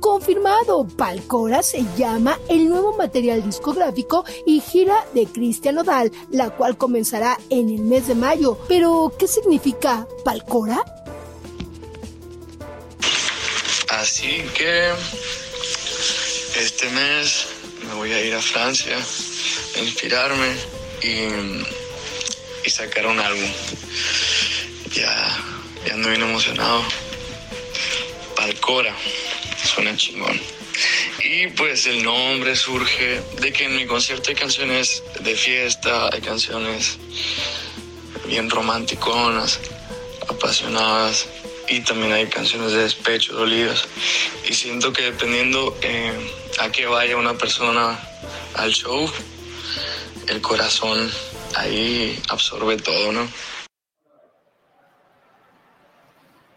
Confirmado, 0.00 0.86
Palcora 0.86 1.62
se 1.62 1.84
llama 1.96 2.38
el 2.48 2.68
nuevo 2.68 2.96
material 2.96 3.44
discográfico 3.44 4.24
y 4.46 4.60
gira 4.60 5.04
de 5.12 5.26
Cristian 5.26 5.74
Nodal, 5.74 6.12
la 6.30 6.50
cual 6.50 6.78
comenzará 6.78 7.38
en 7.50 7.68
el 7.68 7.80
mes 7.80 8.06
de 8.06 8.14
mayo. 8.14 8.58
Pero, 8.68 9.12
¿qué 9.18 9.28
significa 9.28 10.06
Palcora? 10.24 10.82
Así 13.88 14.42
que 14.56 14.92
este 16.56 16.88
mes 16.90 17.46
me 17.86 17.94
voy 17.94 18.12
a 18.12 18.20
ir 18.24 18.34
a 18.34 18.40
Francia 18.40 18.96
inspirarme 19.76 20.54
y, 21.02 22.66
y 22.66 22.70
sacar 22.70 23.06
un 23.06 23.18
álbum. 23.18 23.50
Ya, 24.92 25.42
ya 25.86 25.94
ando 25.94 26.08
bien 26.08 26.22
emocionado. 26.22 26.84
Palcora, 28.36 28.94
suena 29.64 29.96
chingón. 29.96 30.40
Y 31.24 31.48
pues 31.48 31.86
el 31.86 32.02
nombre 32.02 32.54
surge 32.56 33.20
de 33.40 33.52
que 33.52 33.64
en 33.64 33.76
mi 33.76 33.86
concierto 33.86 34.30
hay 34.30 34.36
canciones 34.36 35.02
de 35.20 35.34
fiesta, 35.34 36.10
hay 36.12 36.20
canciones 36.20 36.98
bien 38.26 38.50
romanticonas, 38.50 39.60
apasionadas 40.28 41.26
y 41.68 41.80
también 41.80 42.12
hay 42.12 42.26
canciones 42.26 42.72
de 42.72 42.82
despecho, 42.82 43.32
dolidas. 43.34 43.86
Y 44.48 44.54
siento 44.54 44.92
que 44.92 45.02
dependiendo 45.02 45.76
eh, 45.82 46.12
a 46.60 46.70
qué 46.70 46.86
vaya 46.86 47.16
una 47.16 47.34
persona 47.34 47.98
al 48.56 48.70
show, 48.70 49.06
el 50.28 50.40
corazón 50.40 51.10
ahí 51.56 52.20
absorbe 52.30 52.76
todo, 52.76 53.12
¿no? 53.12 53.26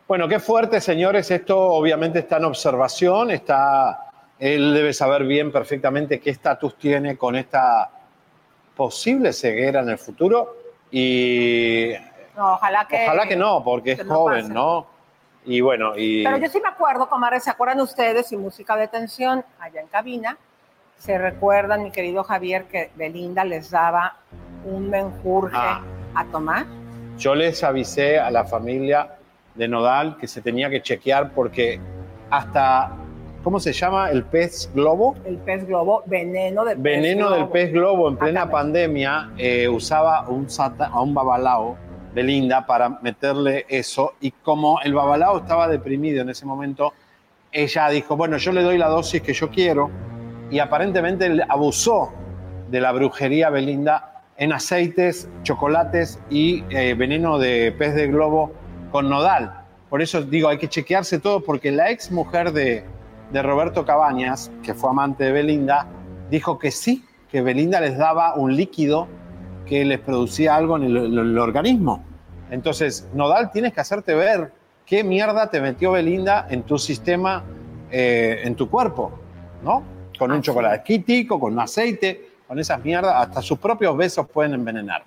Bueno, 0.08 0.28
qué 0.28 0.40
fuerte, 0.40 0.80
señores. 0.80 1.30
Esto 1.32 1.60
obviamente 1.60 2.20
está 2.20 2.38
en 2.38 2.46
observación. 2.46 3.30
Está, 3.32 4.10
él 4.40 4.74
debe 4.74 4.94
saber 4.94 5.26
bien 5.26 5.52
perfectamente 5.52 6.20
qué 6.22 6.30
estatus 6.30 6.78
tiene 6.78 7.18
con 7.18 7.36
esta 7.36 7.90
posible 8.76 9.34
ceguera 9.34 9.82
en 9.82 9.90
el 9.90 9.98
futuro. 9.98 10.56
Y 10.92 11.92
No, 12.38 12.54
ojalá 12.54 12.88
que. 12.88 13.04
ojalá 13.04 13.28
que 13.28 13.36
no, 13.36 13.62
porque 13.64 13.92
es 13.94 13.98
que 13.98 14.06
no 14.06 14.16
joven, 14.16 14.42
pase. 14.44 14.54
¿no? 14.54 14.88
Y 15.48 15.62
bueno, 15.62 15.94
y 15.96 16.24
Pero 16.26 16.38
yo 16.38 16.48
sí 16.50 16.60
me 16.62 16.68
acuerdo, 16.70 17.08
comadre, 17.10 17.40
¿se 17.40 17.50
acuerdan 17.50 17.80
ustedes? 17.82 18.32
Y 18.34 18.38
música 18.38 18.76
de 18.76 18.88
tensión 18.90 19.44
allá 19.60 19.82
en 19.82 19.88
cabina. 19.88 20.38
Se 20.98 21.18
recuerdan, 21.18 21.84
mi 21.84 21.92
querido 21.92 22.24
Javier, 22.24 22.66
que 22.66 22.92
Belinda 22.96 23.44
les 23.46 23.72
daba 23.72 24.18
un 24.66 24.90
menjurje 24.90 25.56
Ah. 25.58 25.82
a 26.16 26.26
tomar. 26.26 26.66
yo 27.18 27.34
les 27.34 27.64
avisé 27.64 28.20
a 28.20 28.30
la 28.30 28.44
familia 28.46 29.16
de 29.56 29.68
Nodal 29.68 30.18
que 30.18 30.28
se 30.28 30.40
tenía 30.42 30.70
que 30.70 30.82
chequear 30.84 31.32
porque 31.32 31.80
hasta, 32.30 32.92
¿cómo 33.44 33.60
se 33.60 33.74
llama? 33.74 34.12
El 34.12 34.24
pez 34.24 34.70
globo. 34.74 35.16
El 35.26 35.38
pez 35.38 35.66
globo, 35.66 36.04
veneno 36.06 36.64
de 36.66 36.76
pez 36.76 36.84
Veneno 36.84 37.30
del 37.32 37.40
globo. 37.40 37.52
pez 37.54 37.72
globo 37.74 38.08
en 38.10 38.18
plena 38.18 38.50
pandemia 38.52 39.32
eh, 39.38 39.68
usaba 39.68 40.28
un 40.30 40.48
sata- 40.50 40.88
a 40.88 41.02
un 41.02 41.14
babalao 41.16 41.76
de 42.14 42.24
Linda 42.24 42.66
para 42.66 42.90
meterle 42.90 43.66
eso 43.70 44.14
y 44.22 44.32
como 44.32 44.82
el 44.82 44.94
babalao 44.94 45.40
estaba 45.40 45.68
deprimido 45.68 46.22
en 46.22 46.30
ese 46.30 46.46
momento, 46.46 46.94
ella 47.52 47.90
dijo, 47.90 48.16
bueno, 48.16 48.38
yo 48.38 48.52
le 48.52 48.62
doy 48.64 48.78
la 48.78 48.88
dosis 48.88 49.22
que 49.22 49.34
yo 49.34 49.50
quiero 49.50 49.90
y 50.50 50.60
aparentemente 50.60 51.26
él 51.26 51.44
abusó 51.48 52.14
de 52.70 52.82
la 52.82 52.92
brujería 52.92 53.50
Belinda 53.50 54.24
en 54.38 54.54
aceites, 54.54 55.30
chocolates 55.44 56.20
y 56.30 56.64
eh, 56.70 56.94
veneno 56.94 57.40
de 57.40 57.74
pez 57.78 57.96
de 57.96 58.08
globo 58.08 58.52
con 58.92 59.10
nodal. 59.10 59.64
Por 59.90 60.02
eso 60.02 60.22
digo, 60.22 60.50
hay 60.50 60.58
que 60.58 60.68
chequearse 60.68 61.20
todo 61.20 61.42
porque 61.42 61.72
la 61.72 61.90
ex 61.90 62.12
mujer 62.12 62.52
de, 62.52 62.84
de 63.32 63.42
Roberto 63.42 63.86
Cabañas, 63.86 64.52
que 64.64 64.74
fue 64.74 64.90
amante 64.90 65.26
de 65.26 65.32
Belinda, 65.32 65.88
dijo 66.30 66.60
que 66.60 66.72
sí, 66.72 67.04
que 67.32 67.42
Belinda 67.42 67.82
les 67.82 67.98
daba 67.98 68.36
un 68.36 68.56
líquido 68.56 69.08
que 69.68 69.84
les 69.86 70.00
producía 70.00 70.56
algo 70.56 70.78
en 70.78 70.84
el, 70.84 70.98
el- 70.98 71.18
el 71.20 71.38
organismo. 71.38 72.04
Entonces, 72.50 73.08
Nodal, 73.14 73.52
tienes 73.52 73.74
que 73.74 73.82
hacerte 73.82 74.16
ver 74.16 74.52
qué 74.86 75.04
mierda 75.04 75.50
te 75.50 75.60
metió 75.62 75.92
Belinda 75.92 76.48
en 76.50 76.64
tu 76.64 76.78
sistema, 76.78 77.44
eh, 77.92 78.40
en 78.44 78.56
tu 78.56 78.70
cuerpo, 78.70 79.12
¿no? 79.64 79.84
Con 80.18 80.32
un 80.32 80.42
chocolate 80.42 80.82
quítico, 80.84 81.40
con 81.40 81.54
un 81.54 81.60
aceite, 81.60 82.30
con 82.48 82.58
esas 82.58 82.84
mierdas, 82.84 83.14
hasta 83.16 83.42
sus 83.42 83.60
propios 83.60 83.96
besos 83.98 84.28
pueden 84.30 84.54
envenenar. 84.54 85.04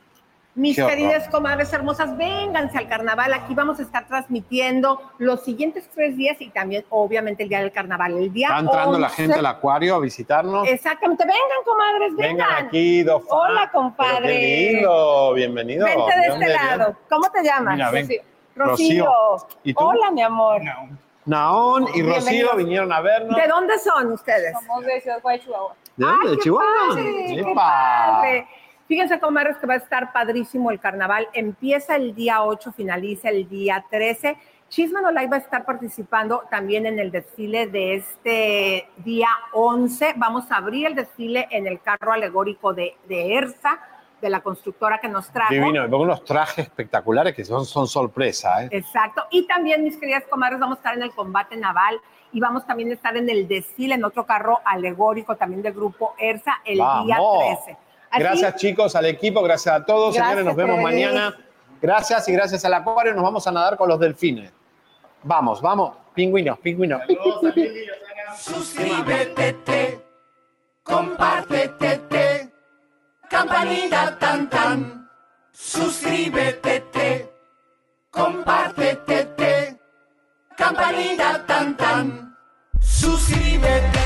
Mis 0.57 0.75
Qué 0.75 0.83
horror. 0.83 0.97
queridas 0.97 1.29
comadres 1.29 1.73
hermosas, 1.73 2.17
vénganse 2.17 2.77
al 2.77 2.89
carnaval. 2.89 3.33
Aquí 3.33 3.55
vamos 3.55 3.79
a 3.79 3.83
estar 3.83 4.07
transmitiendo 4.09 5.01
los 5.19 5.45
siguientes 5.45 5.89
tres 5.95 6.17
días 6.17 6.37
y 6.41 6.51
también, 6.51 6.85
obviamente, 6.91 7.45
el 7.45 7.49
día 7.49 7.61
del 7.61 7.71
carnaval. 7.71 8.17
El 8.19 8.33
día 8.33 8.49
Está 8.49 8.59
entrando 8.61 8.99
la 8.99 9.07
11. 9.07 9.17
gente 9.23 9.39
al 9.39 9.47
acuario 9.47 9.95
a 9.95 10.01
visitarnos. 10.01 10.67
Exactamente. 10.67 11.25
Vengan, 11.25 11.65
comadres, 11.65 12.17
vengan. 12.17 12.37
Vengan 12.49 12.67
aquí, 12.67 13.03
dos. 13.05 13.23
Hola, 13.29 13.71
compadre. 13.71 14.27
Qué 14.41 14.73
lindo, 14.73 15.35
bienvenido. 15.35 15.87
Vente 15.87 16.17
de 16.19 16.27
este 16.35 16.49
lado. 16.53 16.97
¿Cómo 17.09 17.31
te 17.31 17.43
llamas? 17.45 17.75
Mira, 17.75 17.91
ven. 17.93 18.09
Rocío. 18.09 18.23
Rocío. 18.57 19.05
Rocío. 19.07 19.49
¿Y 19.63 19.73
tú? 19.75 19.85
Hola, 19.85 20.11
mi 20.11 20.23
amor. 20.23 20.61
Naón 21.27 21.87
y 21.95 22.03
Rocío 22.03 22.57
vinieron 22.57 22.93
a 22.93 23.01
vernos. 23.01 23.37
¿De 23.37 23.47
dónde 23.47 23.79
son 23.79 24.13
ustedes? 24.13 24.53
Somos 24.67 24.85
de 24.85 25.01
Ciudad 25.01 25.21
Juárez, 25.23 25.43
Chihuahua. 25.43 25.77
¿De 25.97 26.07
dónde? 26.07 26.21
Ay, 26.25 26.31
¿De 26.31 26.37
qué 26.37 26.43
Chihuahua? 26.43 26.89
padre, 26.89 27.27
qué 27.37 27.53
padre. 27.55 28.49
Fíjense, 28.91 29.21
comadres, 29.21 29.57
que 29.59 29.69
va 29.69 29.75
a 29.75 29.77
estar 29.77 30.13
padrísimo 30.13 30.73
el 30.73 30.81
carnaval. 30.81 31.29
Empieza 31.33 31.95
el 31.95 32.13
día 32.13 32.43
8, 32.43 32.73
finaliza 32.73 33.29
el 33.29 33.49
día 33.49 33.85
13. 33.89 34.37
Chisme 34.69 35.01
No 35.01 35.13
Live 35.13 35.29
va 35.29 35.37
a 35.37 35.39
estar 35.39 35.65
participando 35.65 36.43
también 36.51 36.87
en 36.87 36.99
el 36.99 37.13
desfile 37.13 37.69
de 37.69 37.95
este 37.95 38.89
día 38.97 39.29
11. 39.53 40.15
Vamos 40.17 40.51
a 40.51 40.57
abrir 40.57 40.89
el 40.89 40.97
desfile 40.97 41.47
en 41.53 41.69
el 41.69 41.81
carro 41.81 42.13
alegórico 42.13 42.75
de, 42.75 42.97
de 43.09 43.37
ERSA, 43.37 43.79
de 44.21 44.29
la 44.29 44.41
constructora 44.41 44.99
que 44.99 45.07
nos 45.07 45.31
trajo. 45.31 45.55
Divino, 45.55 45.89
pongo 45.89 46.03
unos 46.03 46.25
trajes 46.25 46.67
espectaculares 46.67 47.33
que 47.33 47.45
son, 47.45 47.65
son 47.67 47.87
sorpresa. 47.87 48.65
¿eh? 48.65 48.71
Exacto. 48.73 49.23
Y 49.31 49.47
también, 49.47 49.85
mis 49.85 49.99
queridas 49.99 50.25
comadres, 50.29 50.59
vamos 50.59 50.79
a 50.79 50.81
estar 50.81 50.95
en 50.97 51.03
el 51.05 51.13
combate 51.13 51.57
naval 51.57 52.01
y 52.33 52.41
vamos 52.41 52.67
también 52.67 52.91
a 52.91 52.95
estar 52.95 53.17
en 53.17 53.31
el 53.31 53.47
desfile, 53.47 53.95
en 53.95 54.05
otro 54.05 54.27
carro 54.27 54.61
alegórico 54.65 55.37
también 55.37 55.63
del 55.63 55.75
grupo 55.75 56.17
ERSA, 56.19 56.55
el 56.65 56.79
día 56.79 57.19
Vamos. 57.19 57.65
13. 57.65 57.90
Así- 58.11 58.23
Gracias, 58.23 58.57
chicos, 58.57 58.97
al 58.97 59.07
equipo, 59.07 59.43
gracias 59.43 59.75
a 59.75 59.85
todos. 59.85 60.15
Gracias, 60.15 60.27
Señores, 60.27 60.45
nos 60.45 60.57
vemos 60.57 60.81
mañana. 60.83 61.37
Gracias 61.81 62.29
y 62.29 62.33
gracias 62.33 62.65
al 62.65 62.75
acuario. 62.75 63.15
Nos 63.15 63.23
vamos 63.23 63.47
a 63.47 63.53
nadar 63.53 63.77
con 63.77 63.89
los 63.89 63.99
delfines. 63.99 64.53
Vamos, 65.23 65.63
vamos. 65.63 65.97
Pingüinos, 66.15 66.59
pingüinos. 66.59 67.01
Suscríbete, 68.37 69.53
te, 69.65 70.01
compártete, 70.83 71.99
te, 72.09 72.53
campanita 73.29 74.19
tan 74.19 74.49
tan. 74.51 75.09
Suscríbete, 75.53 76.81
te, 76.93 77.31
compártete, 78.11 79.25
te, 79.37 79.79
campanita 80.57 81.45
tan 81.47 81.77
tan. 81.77 82.37
Suscríbete. 82.81 84.00